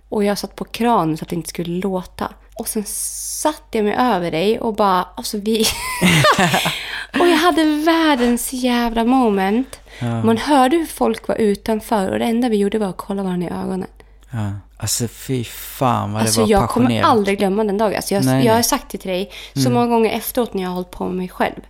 Och 0.08 0.24
jag 0.24 0.38
satt 0.38 0.56
på 0.56 0.64
kranen 0.64 1.16
så 1.16 1.22
att 1.24 1.28
det 1.28 1.36
inte 1.36 1.48
skulle 1.48 1.80
låta. 1.80 2.32
Och 2.54 2.68
sen 2.68 2.84
satte 2.86 3.78
jag 3.78 3.84
mig 3.84 3.94
över 3.98 4.30
dig 4.30 4.60
och 4.60 4.74
bara, 4.74 5.02
alltså 5.16 5.38
vi... 5.38 5.64
och 7.20 7.28
jag 7.28 7.36
hade 7.36 7.64
världens 7.64 8.52
jävla 8.52 9.04
moment. 9.04 9.80
Man 10.24 10.36
hörde 10.36 10.76
hur 10.76 10.86
folk 10.86 11.28
var 11.28 11.36
utanför 11.36 12.10
och 12.12 12.18
det 12.18 12.24
enda 12.24 12.48
vi 12.48 12.56
gjorde 12.56 12.78
var 12.78 12.88
att 12.88 12.96
kolla 12.96 13.22
varandra 13.22 13.48
i 13.48 13.50
ögonen. 13.50 13.88
Ja. 14.30 14.50
Alltså 14.80 15.08
fy 15.08 15.44
fan 15.44 16.12
vad 16.12 16.22
Alltså 16.22 16.40
det 16.40 16.44
var 16.44 16.50
jag 16.50 16.68
kommer 16.68 16.86
passionerat. 16.86 17.10
aldrig 17.10 17.38
glömma 17.38 17.64
den 17.64 17.78
dagen. 17.78 17.96
Alltså 17.96 18.14
jag, 18.14 18.24
Nej, 18.24 18.46
jag 18.46 18.54
har 18.54 18.62
sagt 18.62 18.90
det 18.90 18.98
till 18.98 19.10
dig 19.10 19.30
så 19.64 19.70
många 19.70 19.86
gånger 19.86 20.10
efteråt 20.10 20.54
när 20.54 20.62
jag 20.62 20.68
har 20.70 20.74
hållit 20.74 20.90
på 20.90 21.04
med 21.06 21.16
mig 21.16 21.28
själv. 21.28 21.60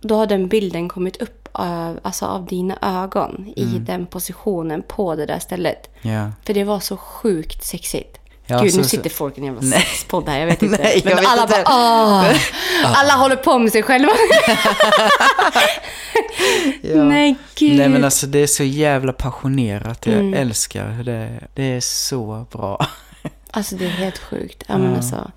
Då 0.00 0.16
har 0.16 0.26
den 0.26 0.48
bilden 0.48 0.88
kommit 0.88 1.16
upp 1.22 1.48
av, 1.52 1.98
alltså 2.02 2.26
av 2.26 2.46
dina 2.46 2.78
ögon 2.82 3.52
i 3.56 3.64
den 3.64 4.06
positionen 4.06 4.82
på 4.88 5.14
det 5.14 5.26
där 5.26 5.38
stället. 5.38 5.90
Ja. 6.02 6.30
För 6.44 6.54
det 6.54 6.64
var 6.64 6.80
så 6.80 6.96
sjukt 6.96 7.64
sexigt. 7.64 8.18
Ja, 8.46 8.58
Gud, 8.62 8.72
så- 8.72 8.78
nu 8.78 8.84
sitter 8.84 9.10
folk 9.10 9.38
i 9.38 9.40
en 9.40 9.46
jävla 9.46 9.62
sexpodd 9.62 10.28
här, 10.28 10.38
jag 10.38 10.46
vet 10.46 10.62
inte. 10.62 10.78
Nej, 10.82 11.02
jag 11.04 11.14
Men 11.14 11.26
alla 11.26 11.42
inte. 11.42 11.62
bara 11.64 11.74
åh! 11.76 12.34
Alla 13.00 13.12
håller 13.14 13.36
på 13.36 13.58
med 13.58 13.72
sig 13.72 13.82
själva. 13.82 14.12
Ja. 16.82 17.04
Nej, 17.04 17.34
gud. 17.54 17.76
Nej 17.78 17.88
men 17.88 18.04
alltså 18.04 18.26
det 18.26 18.38
är 18.38 18.46
så 18.46 18.64
jävla 18.64 19.12
passionerat. 19.12 20.06
Jag 20.06 20.14
Mm. 20.14 20.34
älskar 20.34 20.88
det. 21.04 21.40
Det 21.54 21.62
är 21.62 21.80
så 21.80 22.46
bra. 22.52 22.86
Alltså 23.50 23.74
det 23.76 23.84
är 23.84 23.90
helt 23.90 24.18
sjukt. 24.18 24.64
Ja, 24.66 24.78
men 24.78 24.96
alltså. 24.96 25.30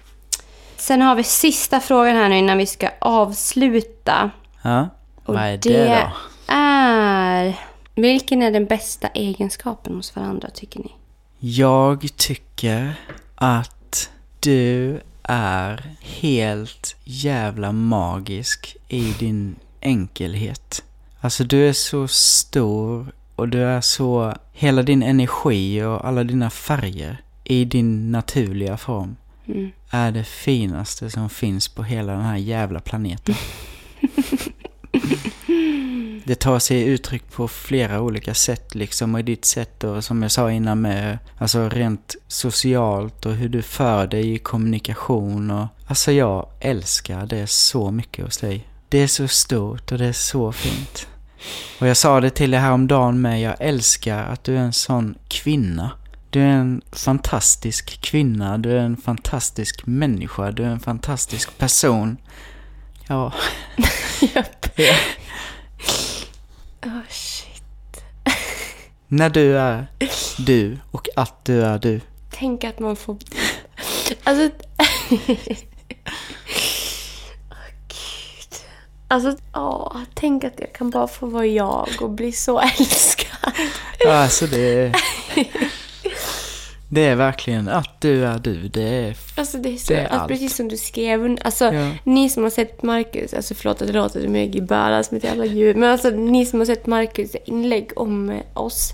Sen 0.78 1.01
har 1.01 1.16
vi 1.16 1.24
sista 1.24 1.80
frågan 1.80 2.16
här 2.16 2.30
nu 2.30 2.38
innan 2.38 2.58
vi 2.58 2.66
ska 2.66 2.89
avsluta. 2.99 4.32
Ja. 4.62 4.89
Vad 5.26 5.41
är 5.43 5.58
det, 5.58 5.86
då? 5.86 6.12
är... 6.53 7.53
Vilken 7.95 8.41
är 8.43 8.51
den 8.51 8.66
bästa 8.66 9.08
egenskapen 9.08 9.95
hos 9.95 10.16
varandra 10.16 10.49
tycker 10.53 10.80
ni? 10.80 10.91
Jag 11.40 12.08
tycker 12.16 12.94
att 13.36 14.10
du 14.40 15.00
är 15.24 15.96
helt 16.02 16.96
jävla 17.04 17.72
magisk 17.72 18.78
i 18.88 19.14
din 19.20 19.56
enkelhet. 19.82 20.84
Alltså 21.22 21.44
du 21.44 21.70
är 21.70 21.74
så 21.74 22.08
stor 22.08 23.12
och 23.36 23.50
du 23.50 23.64
är 23.64 23.82
så... 23.82 24.34
Hela 24.54 24.84
din 24.84 25.04
energi 25.04 25.84
och 25.84 26.08
alla 26.08 26.24
dina 26.24 26.50
färger 26.50 27.22
i 27.44 27.66
din 27.66 28.12
naturliga 28.12 28.78
form 28.78 29.16
Mm. 29.50 29.72
är 29.90 30.12
det 30.12 30.24
finaste 30.24 31.10
som 31.10 31.30
finns 31.30 31.68
på 31.68 31.84
hela 31.84 32.14
den 32.14 32.22
här 32.22 32.38
jävla 32.38 32.80
planeten. 32.80 33.36
Det 36.28 36.36
tar 36.36 36.60
sig 36.60 36.84
uttryck 36.84 37.32
på 37.32 37.48
flera 37.48 38.02
olika 38.02 38.34
sätt 38.34 38.76
liksom 38.76 39.14
och 39.14 39.20
i 39.20 39.24
ditt 39.24 39.46
sätt 39.46 39.84
och 39.84 40.04
som 40.04 40.22
jag 40.22 40.32
sa 40.32 40.52
innan 40.52 40.82
med 40.82 41.18
alltså 41.38 41.70
rent 41.70 42.16
socialt 42.28 43.26
och 43.26 43.34
hur 43.34 43.50
du 43.50 43.62
för 43.62 44.08
dig 44.08 44.34
i 44.34 44.38
kommunikation 44.38 45.52
och 45.52 45.68
alltså 45.86 46.12
jag 46.12 46.50
älskar 46.60 47.26
det 47.26 47.48
så 47.48 47.92
mycket 47.92 48.26
hos 48.26 48.38
dig. 48.38 48.68
Det 48.90 48.98
är 48.98 49.08
så 49.08 49.28
stort 49.28 49.92
och 49.92 49.98
det 49.98 50.06
är 50.06 50.14
så 50.14 50.52
fint. 50.52 51.08
Och 51.80 51.88
jag 51.88 51.98
sa 51.98 52.22
det 52.22 52.30
till 52.30 52.52
dig 52.52 52.60
häromdagen 52.60 53.22
med, 53.22 53.42
jag 53.42 53.56
älskar 53.60 54.24
att 54.24 54.44
du 54.44 54.56
är 54.56 54.62
en 54.62 54.74
sån 54.74 55.16
kvinna. 55.28 55.92
Du 56.30 56.42
är 56.42 56.48
en 56.48 56.82
fantastisk 56.92 58.02
kvinna, 58.02 58.58
du 58.58 58.72
är 58.72 58.84
en 58.84 58.98
fantastisk 58.98 59.86
människa, 59.86 60.52
du 60.52 60.64
är 60.64 60.70
en 60.70 60.80
fantastisk 60.80 61.58
person. 61.58 62.18
Ja. 63.08 63.34
Japp. 64.36 64.66
Ja. 64.76 64.96
Oh. 69.10 69.18
När 69.18 69.30
du 69.30 69.58
är 69.58 69.88
du 70.38 70.78
och 70.91 71.08
att 71.16 71.45
du 71.45 71.64
är 71.64 71.80
du. 71.80 72.01
Tänk 72.32 72.64
att 72.64 72.80
man 72.80 72.95
får... 72.95 73.18
Alltså... 74.24 74.49
Åh, 77.49 77.68
Gud. 77.88 78.55
Alltså, 79.08 79.36
åh, 79.53 79.97
tänk 80.14 80.43
att 80.43 80.60
jag 80.60 80.74
kan 80.74 80.89
bara 80.89 81.08
få 81.08 81.26
vara 81.26 81.45
jag 81.45 81.89
och 82.01 82.10
bli 82.10 82.32
så 82.32 82.60
älskad. 82.80 83.53
Alltså 84.08 84.47
det. 84.47 84.93
Det 86.90 87.02
är 87.06 87.16
verkligen 87.16 87.68
att 87.70 88.02
du 88.02 88.26
är 88.26 88.40
du. 88.40 88.68
Det 88.68 88.82
är... 88.84 89.18
Alltså 89.36 89.58
det 89.58 89.74
är 89.74 89.78
så, 89.78 89.94
Det 89.94 90.00
är 90.00 90.04
alltså, 90.04 90.20
allt. 90.20 90.28
precis 90.32 90.56
som 90.56 90.68
du 90.68 90.78
skrev. 90.78 91.38
Alltså, 91.44 91.66
Ja. 91.74 91.92
ni 92.04 92.30
som 92.30 92.44
har 92.44 92.50
sett 92.50 92.84
Marcus, 92.84 93.34
alltså 93.34 93.56
förlåt 93.56 93.82
att 93.82 93.88
det 93.88 93.94
låter 93.94 94.22
som 94.22 94.36
jag 94.36 94.68
bära 94.68 95.04
som 95.04 95.18
ett 95.18 95.24
jävla 95.24 95.46
djur, 95.46 95.76
men 95.76 95.92
alltså 95.92 96.10
ni 96.10 96.46
som 96.46 96.60
har 96.60 96.66
sett 96.66 96.86
Marcus 96.86 97.36
inlägg 97.46 97.92
om 97.96 98.30
eh, 98.30 98.42
oss, 98.54 98.94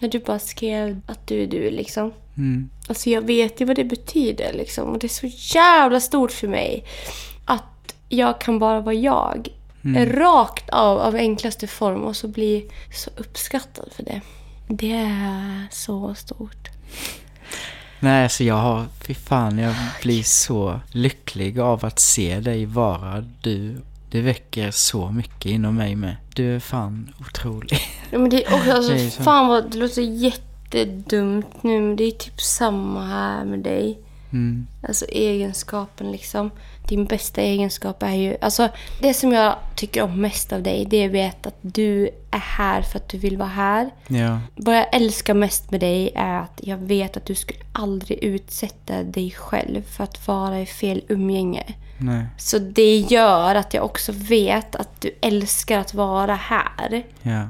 när 0.00 0.08
du 0.08 0.18
bara 0.18 0.38
skrev 0.38 1.00
att 1.06 1.26
du 1.26 1.42
är 1.42 1.46
du 1.46 1.70
liksom. 1.70 2.12
Mm. 2.36 2.70
Alltså 2.88 3.10
jag 3.10 3.22
vet 3.22 3.60
ju 3.60 3.64
vad 3.64 3.76
det 3.76 3.84
betyder 3.84 4.52
liksom. 4.52 4.88
Och 4.88 4.98
det 4.98 5.06
är 5.06 5.28
så 5.28 5.56
jävla 5.56 6.00
stort 6.00 6.32
för 6.32 6.48
mig. 6.48 6.84
Att 7.44 7.94
jag 8.08 8.40
kan 8.40 8.58
bara 8.58 8.80
vara 8.80 8.94
jag. 8.94 9.48
Rakt 9.96 10.70
av, 10.70 10.98
av 10.98 11.14
enklaste 11.14 11.66
form. 11.66 12.02
Och 12.04 12.16
så 12.16 12.28
bli 12.28 12.70
så 12.94 13.10
uppskattad 13.16 13.88
för 13.92 14.02
det. 14.02 14.20
Det 14.68 14.92
är 14.92 15.66
så 15.70 16.14
stort. 16.14 16.68
Nej, 18.04 18.22
alltså 18.22 18.44
jag 18.44 18.54
har... 18.54 18.86
Fy 19.06 19.14
fan, 19.14 19.58
jag 19.58 19.74
blir 20.02 20.22
så 20.22 20.80
lycklig 20.92 21.58
av 21.60 21.84
att 21.84 21.98
se 21.98 22.40
dig 22.40 22.66
vara 22.66 23.24
du. 23.42 23.76
Det 24.10 24.20
väcker 24.20 24.70
så 24.70 25.10
mycket 25.10 25.46
inom 25.46 25.74
mig 25.76 25.96
med. 25.96 26.16
Du 26.34 26.56
är 26.56 26.60
fan 26.60 27.14
otrolig. 27.20 27.78
Ja, 28.10 28.18
men 28.18 28.30
det, 28.30 28.44
och 28.46 28.66
alltså, 28.74 28.92
Det 28.92 29.00
är 29.00 29.10
så. 29.10 29.22
fan 29.22 29.48
vad 29.48 29.70
det 29.70 29.78
låter 29.78 30.02
jättedumt 30.02 31.62
nu. 31.62 31.80
Men 31.80 31.96
det 31.96 32.04
är 32.04 32.10
typ 32.10 32.40
samma 32.40 33.06
här 33.06 33.44
med 33.44 33.58
dig. 33.58 33.98
Mm. 34.32 34.66
Alltså 34.88 35.04
egenskapen 35.04 36.12
liksom. 36.12 36.50
Din 36.88 37.04
bästa 37.04 37.40
egenskap 37.40 38.02
är 38.02 38.14
ju... 38.14 38.36
Alltså 38.40 38.68
det 39.00 39.14
som 39.14 39.32
jag 39.32 39.56
tycker 39.76 40.02
om 40.02 40.20
mest 40.20 40.52
av 40.52 40.62
dig, 40.62 40.84
det 40.84 40.96
är 40.96 41.06
att 41.06 41.12
veta 41.12 41.48
att 41.48 41.58
du 41.60 42.10
är 42.30 42.38
här 42.38 42.82
för 42.82 42.98
att 42.98 43.08
du 43.08 43.18
vill 43.18 43.36
vara 43.36 43.48
här. 43.48 43.90
Ja. 44.06 44.40
Vad 44.56 44.76
jag 44.76 44.94
älskar 44.94 45.34
mest 45.34 45.70
med 45.70 45.80
dig 45.80 46.12
är 46.14 46.38
att 46.38 46.60
jag 46.62 46.78
vet 46.78 47.16
att 47.16 47.26
du 47.26 47.34
skulle 47.34 47.60
aldrig 47.72 48.24
utsätta 48.24 49.02
dig 49.02 49.30
själv 49.30 49.82
för 49.82 50.04
att 50.04 50.28
vara 50.28 50.60
i 50.60 50.66
fel 50.66 51.02
umgänge. 51.08 51.74
Nej. 51.98 52.26
Så 52.38 52.58
det 52.58 52.96
gör 52.96 53.54
att 53.54 53.74
jag 53.74 53.84
också 53.84 54.12
vet 54.12 54.76
att 54.76 55.00
du 55.00 55.10
älskar 55.20 55.78
att 55.78 55.94
vara 55.94 56.34
här. 56.34 57.06
Ja. 57.22 57.48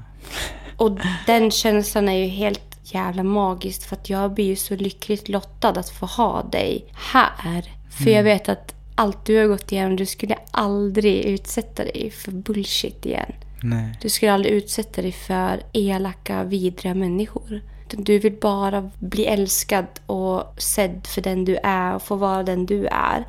Och 0.76 0.98
den 1.26 1.50
känslan 1.50 2.08
är 2.08 2.18
ju 2.18 2.26
helt 2.26 2.60
jävla 2.82 3.22
magisk 3.22 3.88
för 3.88 3.96
att 3.96 4.10
jag 4.10 4.34
blir 4.34 4.44
ju 4.44 4.56
så 4.56 4.76
lyckligt 4.76 5.28
lottad 5.28 5.68
att 5.68 5.90
få 5.90 6.06
ha 6.06 6.42
dig 6.42 6.86
här. 7.12 7.64
För 7.90 8.10
jag 8.10 8.22
vet 8.22 8.48
att 8.48 8.74
allt 8.94 9.24
du 9.24 9.38
har 9.38 9.46
gått 9.46 9.72
igenom, 9.72 9.96
du 9.96 10.06
skulle 10.06 10.38
aldrig 10.50 11.24
utsätta 11.24 11.84
dig 11.84 12.10
för 12.10 12.32
bullshit 12.32 13.06
igen. 13.06 13.32
Nej. 13.62 13.98
Du 14.00 14.08
skulle 14.08 14.32
aldrig 14.32 14.54
utsätta 14.54 15.02
dig 15.02 15.12
för 15.12 15.62
elaka, 15.72 16.44
vidriga 16.44 16.94
människor. 16.94 17.60
Du 17.90 18.18
vill 18.18 18.36
bara 18.40 18.90
bli 18.98 19.26
älskad 19.26 19.86
och 20.06 20.54
sedd 20.58 21.06
för 21.06 21.22
den 21.22 21.44
du 21.44 21.56
är 21.56 21.94
och 21.94 22.02
få 22.02 22.16
vara 22.16 22.42
den 22.42 22.66
du 22.66 22.86
är. 22.86 23.24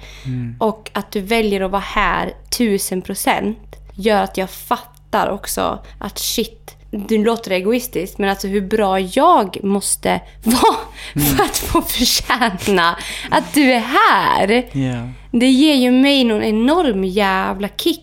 Och 0.59 0.91
att 0.93 1.11
du 1.11 1.21
väljer 1.21 1.61
att 1.61 1.71
vara 1.71 1.81
här 1.81 2.33
tusen 2.57 3.01
procent 3.01 3.75
gör 3.93 4.23
att 4.23 4.37
jag 4.37 4.49
fattar 4.49 5.29
också 5.29 5.79
att 5.97 6.19
shit, 6.19 6.74
det 7.07 7.17
låter 7.17 7.51
egoistiskt, 7.51 8.17
men 8.17 8.29
alltså 8.29 8.47
hur 8.47 8.61
bra 8.61 8.99
jag 8.99 9.63
måste 9.63 10.21
vara 10.43 11.25
för 11.25 11.43
att 11.43 11.57
få 11.57 11.81
förtjäna 11.81 12.97
att 13.31 13.53
du 13.53 13.71
är 13.71 13.79
här. 13.79 14.69
Ja. 14.71 15.09
Det 15.31 15.49
ger 15.49 15.75
ju 15.75 15.91
mig 15.91 16.23
någon 16.23 16.43
enorm 16.43 17.03
jävla 17.03 17.67
kick. 17.67 18.01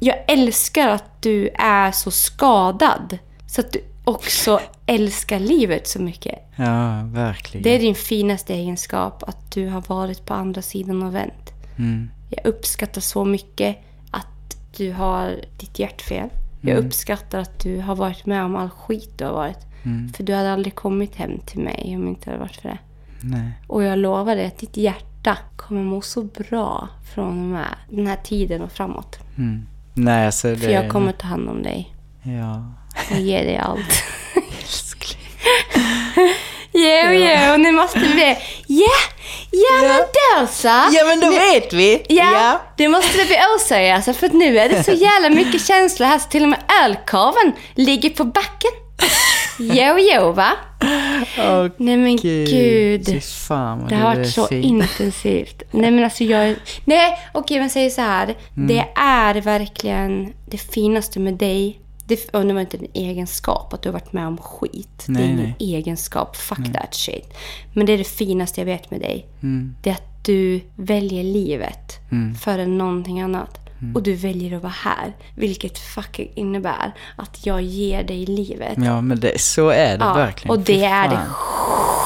Jag 0.00 0.16
älskar 0.28 0.88
att 0.88 1.22
du 1.22 1.48
är 1.58 1.92
så 1.92 2.10
skadad. 2.10 3.18
Så 3.46 3.60
att 3.60 3.72
du 3.72 3.84
också 4.04 4.60
älskar 4.86 5.38
livet 5.38 5.88
så 5.88 6.02
mycket. 6.02 6.38
Ja, 6.56 7.02
verkligen. 7.04 7.62
Det 7.62 7.70
är 7.70 7.78
din 7.78 7.94
finaste 7.94 8.54
egenskap, 8.54 9.22
att 9.22 9.52
du 9.52 9.68
har 9.68 9.82
varit 9.86 10.26
på 10.26 10.34
andra 10.34 10.62
sidan 10.62 11.02
och 11.02 11.14
vänt. 11.14 11.52
Mm. 11.78 12.10
Jag 12.30 12.46
uppskattar 12.46 13.00
så 13.00 13.24
mycket 13.24 13.76
att 14.10 14.56
du 14.76 14.92
har 14.92 15.40
ditt 15.58 15.78
hjärtfel. 15.78 16.28
Jag 16.70 16.78
uppskattar 16.78 17.38
att 17.38 17.60
du 17.60 17.80
har 17.80 17.96
varit 17.96 18.26
med 18.26 18.44
om 18.44 18.56
all 18.56 18.70
skit 18.70 19.18
du 19.18 19.24
har 19.24 19.32
varit. 19.32 19.58
För 20.16 20.22
du 20.22 20.34
hade 20.34 20.52
aldrig 20.52 20.74
kommit 20.74 21.14
hem 21.16 21.38
till 21.38 21.60
mig 21.60 21.92
om 21.96 22.02
det 22.04 22.08
inte 22.08 22.30
hade 22.30 22.40
varit 22.40 22.56
för 22.56 22.68
det. 22.68 22.78
Nej. 23.20 23.52
Och 23.66 23.82
jag 23.82 23.98
lovar 23.98 24.36
dig 24.36 24.46
att 24.46 24.58
ditt 24.58 24.76
hjärta 24.76 25.38
kommer 25.56 25.82
må 25.82 26.00
så 26.00 26.22
bra 26.22 26.88
från 27.14 27.58
den 27.90 28.06
här 28.06 28.16
tiden 28.24 28.62
och 28.62 28.72
framåt. 28.72 29.18
Mm. 29.38 29.66
Nej, 29.94 30.26
alltså 30.26 30.48
det... 30.48 30.56
För 30.56 30.70
jag 30.70 30.90
kommer 30.90 31.12
ta 31.12 31.26
hand 31.26 31.48
om 31.48 31.62
dig 31.62 31.94
Ja. 32.22 32.72
och 33.10 33.20
ge 33.20 33.42
dig 33.42 33.56
allt. 33.56 34.02
Jo, 36.74 37.12
jo, 37.12 37.56
nu 37.56 37.72
måste 37.72 37.98
vi... 37.98 38.36
Ja, 38.66 38.86
ja, 39.50 39.88
men 39.88 39.98
då 39.98 40.46
så. 40.46 40.68
Ja, 40.68 41.04
men 41.06 41.20
då 41.20 41.30
vet 41.30 41.72
vi. 41.72 42.02
Ja, 42.08 42.60
det 42.76 42.88
måste 42.88 43.18
det 43.18 43.24
bli 43.26 43.36
alltså, 43.36 44.12
för 44.12 44.26
att 44.26 44.32
nu 44.32 44.58
är 44.58 44.68
det 44.68 44.84
så 44.84 44.92
jävla 44.92 45.30
mycket 45.30 45.66
känslor 45.66 46.06
här 46.06 46.18
så 46.18 46.28
till 46.28 46.42
och 46.42 46.48
med 46.48 46.58
ölkorven 46.84 47.52
ligger 47.74 48.10
på 48.10 48.24
backen. 48.24 48.70
Jo, 49.58 49.96
jo, 49.98 50.32
va? 50.32 50.52
Åh, 51.38 51.66
Nej 51.76 51.96
men 51.96 52.16
gud. 52.16 53.06
Fy 53.06 53.20
fan 53.20 53.86
Det 53.88 53.94
har 53.94 54.14
varit 54.14 54.30
så 54.30 54.46
fin. 54.46 54.62
intensivt. 54.64 55.62
Nej 55.70 55.90
men 55.90 56.04
alltså 56.04 56.24
jag... 56.24 56.56
Nej 56.84 57.18
okej 57.34 57.60
men 57.60 57.70
säg 57.70 57.90
så 57.90 58.00
här. 58.00 58.24
Mm. 58.56 58.66
Det 58.68 58.86
är 59.00 59.34
verkligen 59.34 60.32
det 60.50 60.58
finaste 60.58 61.18
med 61.20 61.34
dig. 61.34 61.78
Det, 62.06 62.28
och 62.34 62.46
det 62.46 62.52
var 62.54 62.60
inte 62.60 62.76
en 62.76 62.86
egenskap 62.94 63.72
att 63.74 63.82
du 63.82 63.88
har 63.88 63.92
varit 63.92 64.12
med 64.12 64.26
om 64.26 64.36
skit. 64.38 65.04
det 65.06 65.12
Nej, 65.12 65.22
är 65.22 65.26
ingen 65.26 65.42
nej. 65.42 65.54
egenskap. 65.58 66.36
Fuck 66.36 66.72
that 66.74 66.94
shit. 66.94 67.34
Men 67.74 67.86
det 67.86 67.92
är 67.92 67.98
det 67.98 68.04
finaste 68.04 68.60
jag 68.60 68.66
vet 68.66 68.90
med 68.90 69.00
dig. 69.00 69.26
Mm. 69.42 69.74
Det 69.82 69.90
är 69.90 69.94
att 69.94 70.24
du 70.24 70.60
väljer 70.76 71.24
livet 71.24 71.98
före 72.40 72.66
någonting 72.66 73.20
annat. 73.20 73.58
Mm. 73.80 73.96
Och 73.96 74.02
du 74.02 74.14
väljer 74.14 74.56
att 74.56 74.62
vara 74.62 74.72
här. 74.76 75.12
Vilket 75.34 75.78
fucking 75.78 76.30
innebär 76.34 76.92
att 77.16 77.46
jag 77.46 77.62
ger 77.62 78.02
dig 78.02 78.26
livet. 78.26 78.78
Ja, 78.84 79.00
men 79.00 79.20
det, 79.20 79.40
så 79.40 79.68
är 79.68 79.98
det 79.98 80.04
Ja, 80.04 80.14
verkligen. 80.14 80.56
och 80.56 80.62
det 80.62 80.84
är 80.84 81.08
det 81.08 81.18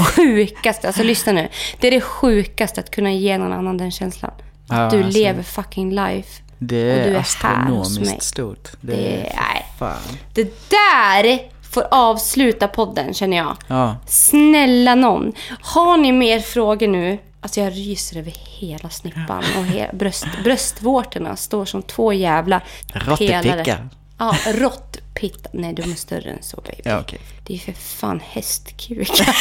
sjukaste. 0.05 0.87
Alltså 0.87 1.03
lyssna 1.03 1.33
nu. 1.33 1.49
Det 1.81 1.87
är 1.87 1.91
det 1.91 2.01
sjukaste 2.01 2.81
att 2.81 2.91
kunna 2.91 3.13
ge 3.13 3.39
någon 3.39 3.53
annan 3.53 3.77
den 3.77 3.91
känslan. 3.91 4.31
Att 4.69 4.93
Ja, 4.93 4.99
du 4.99 5.05
alltså. 5.05 5.19
lever 5.21 5.43
fucking 5.43 5.93
life. 5.95 6.43
Det 6.59 6.93
och 6.93 6.99
är, 6.99 7.05
du 7.11 7.17
är 7.17 7.43
här 7.43 7.65
hos 7.65 7.73
mig. 7.73 7.81
astronomiskt 7.81 8.23
stort. 8.23 8.69
Det, 8.81 8.93
Det- 8.97 9.27
är... 9.27 9.56
Fan. 9.79 9.99
Det 10.35 10.71
där 10.71 11.39
får 11.73 11.87
avsluta 11.91 12.69
podden 12.69 13.15
känner 13.15 13.37
jag. 13.37 13.57
Ja. 13.67 13.97
Snälla 14.07 14.95
någon. 14.95 15.33
Har 15.61 15.97
ni 15.97 16.13
mer 16.13 16.41
frågor 16.41 16.89
nu? 16.89 17.19
Alltså 17.41 17.61
jag 17.61 17.73
ryser 17.73 18.19
över 18.19 18.33
hela 18.59 18.91
snippan 18.91 19.39
och 19.59 19.65
he- 19.65 19.97
bröst, 19.97 20.27
bröstvårtorna 20.45 21.37
står 21.37 21.65
som 21.65 21.83
två 21.83 22.13
jävla 22.13 22.61
pelare. 23.19 23.89
Ja, 24.19 24.37
råttpitta. 24.47 25.49
Nej, 25.53 25.73
de 25.73 25.83
är 25.83 25.95
större 25.97 26.31
än 26.31 26.43
så 26.43 26.57
baby. 26.57 26.83
Ja, 26.85 27.01
okej. 27.01 27.19
Det 27.47 27.55
är 27.55 27.59
för 27.59 27.73
fan 27.73 28.21
hästkukar. 28.25 29.37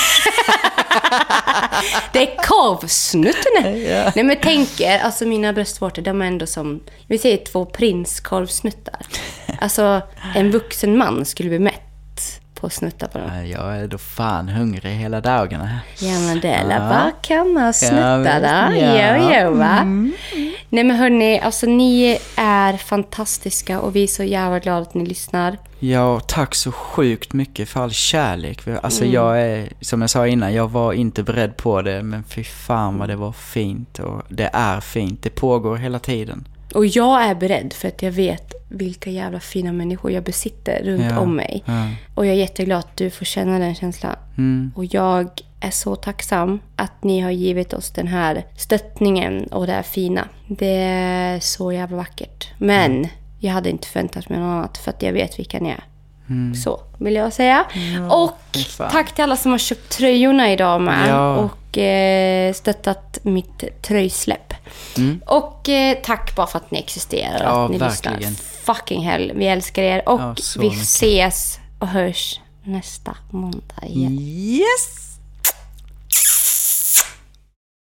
det 2.14 2.32
är 2.32 2.38
korvsnuttarna. 2.44 3.70
Ja. 3.78 4.12
Nej 4.16 4.26
men 4.26 4.38
tänk 4.42 4.82
er, 4.82 5.00
alltså 5.00 5.26
mina 5.26 5.54
bröstvårtor, 5.54 6.02
de 6.02 6.22
är 6.22 6.26
ändå 6.26 6.48
som, 6.48 6.84
vi 7.08 7.18
säger 7.18 7.38
två 7.38 7.66
prinskorvsnuttar. 7.66 9.06
Alltså 9.62 10.02
en 10.36 10.52
vuxen 10.52 10.98
man 10.98 11.26
skulle 11.26 11.50
bli 11.50 11.60
mätt 11.60 11.85
på 12.66 12.68
att 12.68 12.74
snutta 12.74 13.08
på 13.08 13.18
dem. 13.18 13.30
Ja, 13.36 13.44
Jag 13.44 13.78
är 13.78 13.88
då 13.88 13.98
fan 13.98 14.50
hungrig 14.50 14.92
hela 14.92 15.22
dagarna. 15.22 15.80
Ja 16.00 16.20
men 16.20 16.40
det 16.40 16.48
är 16.50 16.62
Ja. 16.72 16.80
bara 16.80 17.12
kamma 17.22 17.68
och 17.68 17.76
snutta 17.76 18.40
Ja, 18.40 18.40
då. 18.70 18.78
ja. 18.78 19.18
Jo, 19.18 19.30
jo 19.42 19.52
va. 19.58 19.84
Nej 20.70 20.84
men 20.84 20.92
hörni, 20.92 21.40
alltså 21.40 21.66
ni 21.66 22.20
är 22.36 22.78
fantastiska 22.78 23.80
och 23.80 23.96
vi 23.96 24.04
är 24.04 24.08
så 24.08 24.24
jävla 24.24 24.60
glada 24.60 24.82
att 24.82 24.94
ni 24.94 25.06
lyssnar. 25.06 25.58
Ja, 25.80 26.20
tack 26.20 26.56
så 26.56 26.72
sjukt 26.72 27.34
mycket 27.34 27.70
för 27.70 27.84
all 27.84 27.92
kärlek. 27.92 28.62
Alltså 28.82 29.02
Mm. 29.04 29.14
jag 29.14 29.42
är, 29.42 29.70
som 29.82 30.02
jag 30.02 30.10
sa 30.10 30.28
innan, 30.28 30.54
jag 30.54 30.72
var 30.72 30.94
inte 30.94 31.24
beredd 31.24 31.58
på 31.58 31.82
det. 31.82 32.04
Men 32.04 32.24
fy 32.24 32.44
fan 32.44 32.98
vad 32.98 33.10
det 33.10 33.16
var 33.16 33.32
fint. 33.32 34.00
Och 34.00 34.22
det 34.30 34.50
är 34.54 34.80
fint. 34.82 35.24
Det 35.24 35.30
pågår 35.30 35.76
hela 35.76 36.00
tiden. 36.00 36.48
Och 36.76 36.86
jag 36.86 37.24
är 37.24 37.36
beredd 37.36 37.74
för 37.74 37.88
att 37.88 38.02
jag 38.02 38.12
vet 38.12 38.54
vilka 38.70 39.10
jävla 39.10 39.40
fina 39.40 39.72
människor 39.72 40.12
jag 40.12 40.24
besitter 40.24 40.84
runt 40.84 41.04
Ja, 41.12 41.20
om 41.20 41.36
mig. 41.36 41.64
ja. 41.66 41.88
Och 42.16 42.26
jag 42.26 42.34
är 42.34 42.38
jätteglad 42.40 42.80
att 42.80 42.98
du 42.98 43.10
får 43.10 43.26
känna 43.26 43.60
den 43.60 43.76
känslan. 43.76 44.16
Mm. 44.38 44.72
Och 44.76 44.86
jag 44.86 45.30
är 45.60 45.72
så 45.72 45.96
tacksam 45.96 46.60
att 46.76 47.04
ni 47.04 47.20
har 47.20 47.32
givit 47.32 47.74
oss 47.74 47.92
den 47.92 48.08
här 48.08 48.46
stöttningen 48.58 49.44
och 49.48 49.68
det 49.68 49.74
här 49.74 49.82
fina. 49.84 50.28
Det 50.48 50.76
är 50.84 51.40
så 51.40 51.72
jävla 51.72 51.98
vackert. 51.98 52.48
Men 52.58 53.08
jag 53.40 53.52
hade 53.54 53.70
inte 53.70 53.88
förväntat 53.88 54.30
mig 54.30 54.40
något 54.40 54.46
annat 54.58 54.78
för 54.78 54.92
att 54.92 55.02
jag 55.02 55.14
vet 55.14 55.40
vilka 55.40 55.60
ni 55.60 55.70
är. 55.70 55.84
Så 56.64 56.80
vill 56.98 57.16
jag 57.16 57.34
säga. 57.34 57.66
och 58.10 58.32
fy 58.54 58.64
fan. 58.64 58.92
tack 58.92 59.16
till 59.16 59.24
alla 59.24 59.36
som 59.36 59.52
har 59.52 59.58
köpt 59.60 59.90
tröjorna 59.90 60.52
idag 60.52 60.82
med. 60.82 61.10
Ja. 61.10 61.36
Och 61.36 61.78
eh, 61.78 62.54
stöttat 62.54 63.18
mitt 63.24 63.82
tröjsläpp. 63.82 64.54
Och 65.26 65.70
eh, 65.70 65.98
tack 66.04 66.36
bara 66.36 66.48
för 66.48 66.58
att 66.58 66.72
ni 66.72 66.80
existerar 66.80 67.36
och 67.36 67.42
Mm. 67.42 67.54
Ja, 67.56 67.66
att 67.66 67.72
ni 67.72 67.78
verkligen. 67.78 68.20
lyssnar. 68.34 68.74
Fucking 68.76 69.02
hell, 69.06 69.32
vi 69.36 69.48
älskar 69.48 69.84
er. 69.84 70.10
Och 70.10 70.20
Ja, 70.22 70.36
vi 70.60 70.70
mycket. 70.70 70.82
ses 70.84 71.60
och 71.80 71.88
hörs 71.88 72.40
nästa 72.64 73.18
måndag 73.30 73.86
igen. 73.88 74.18
Yes! 74.20 75.05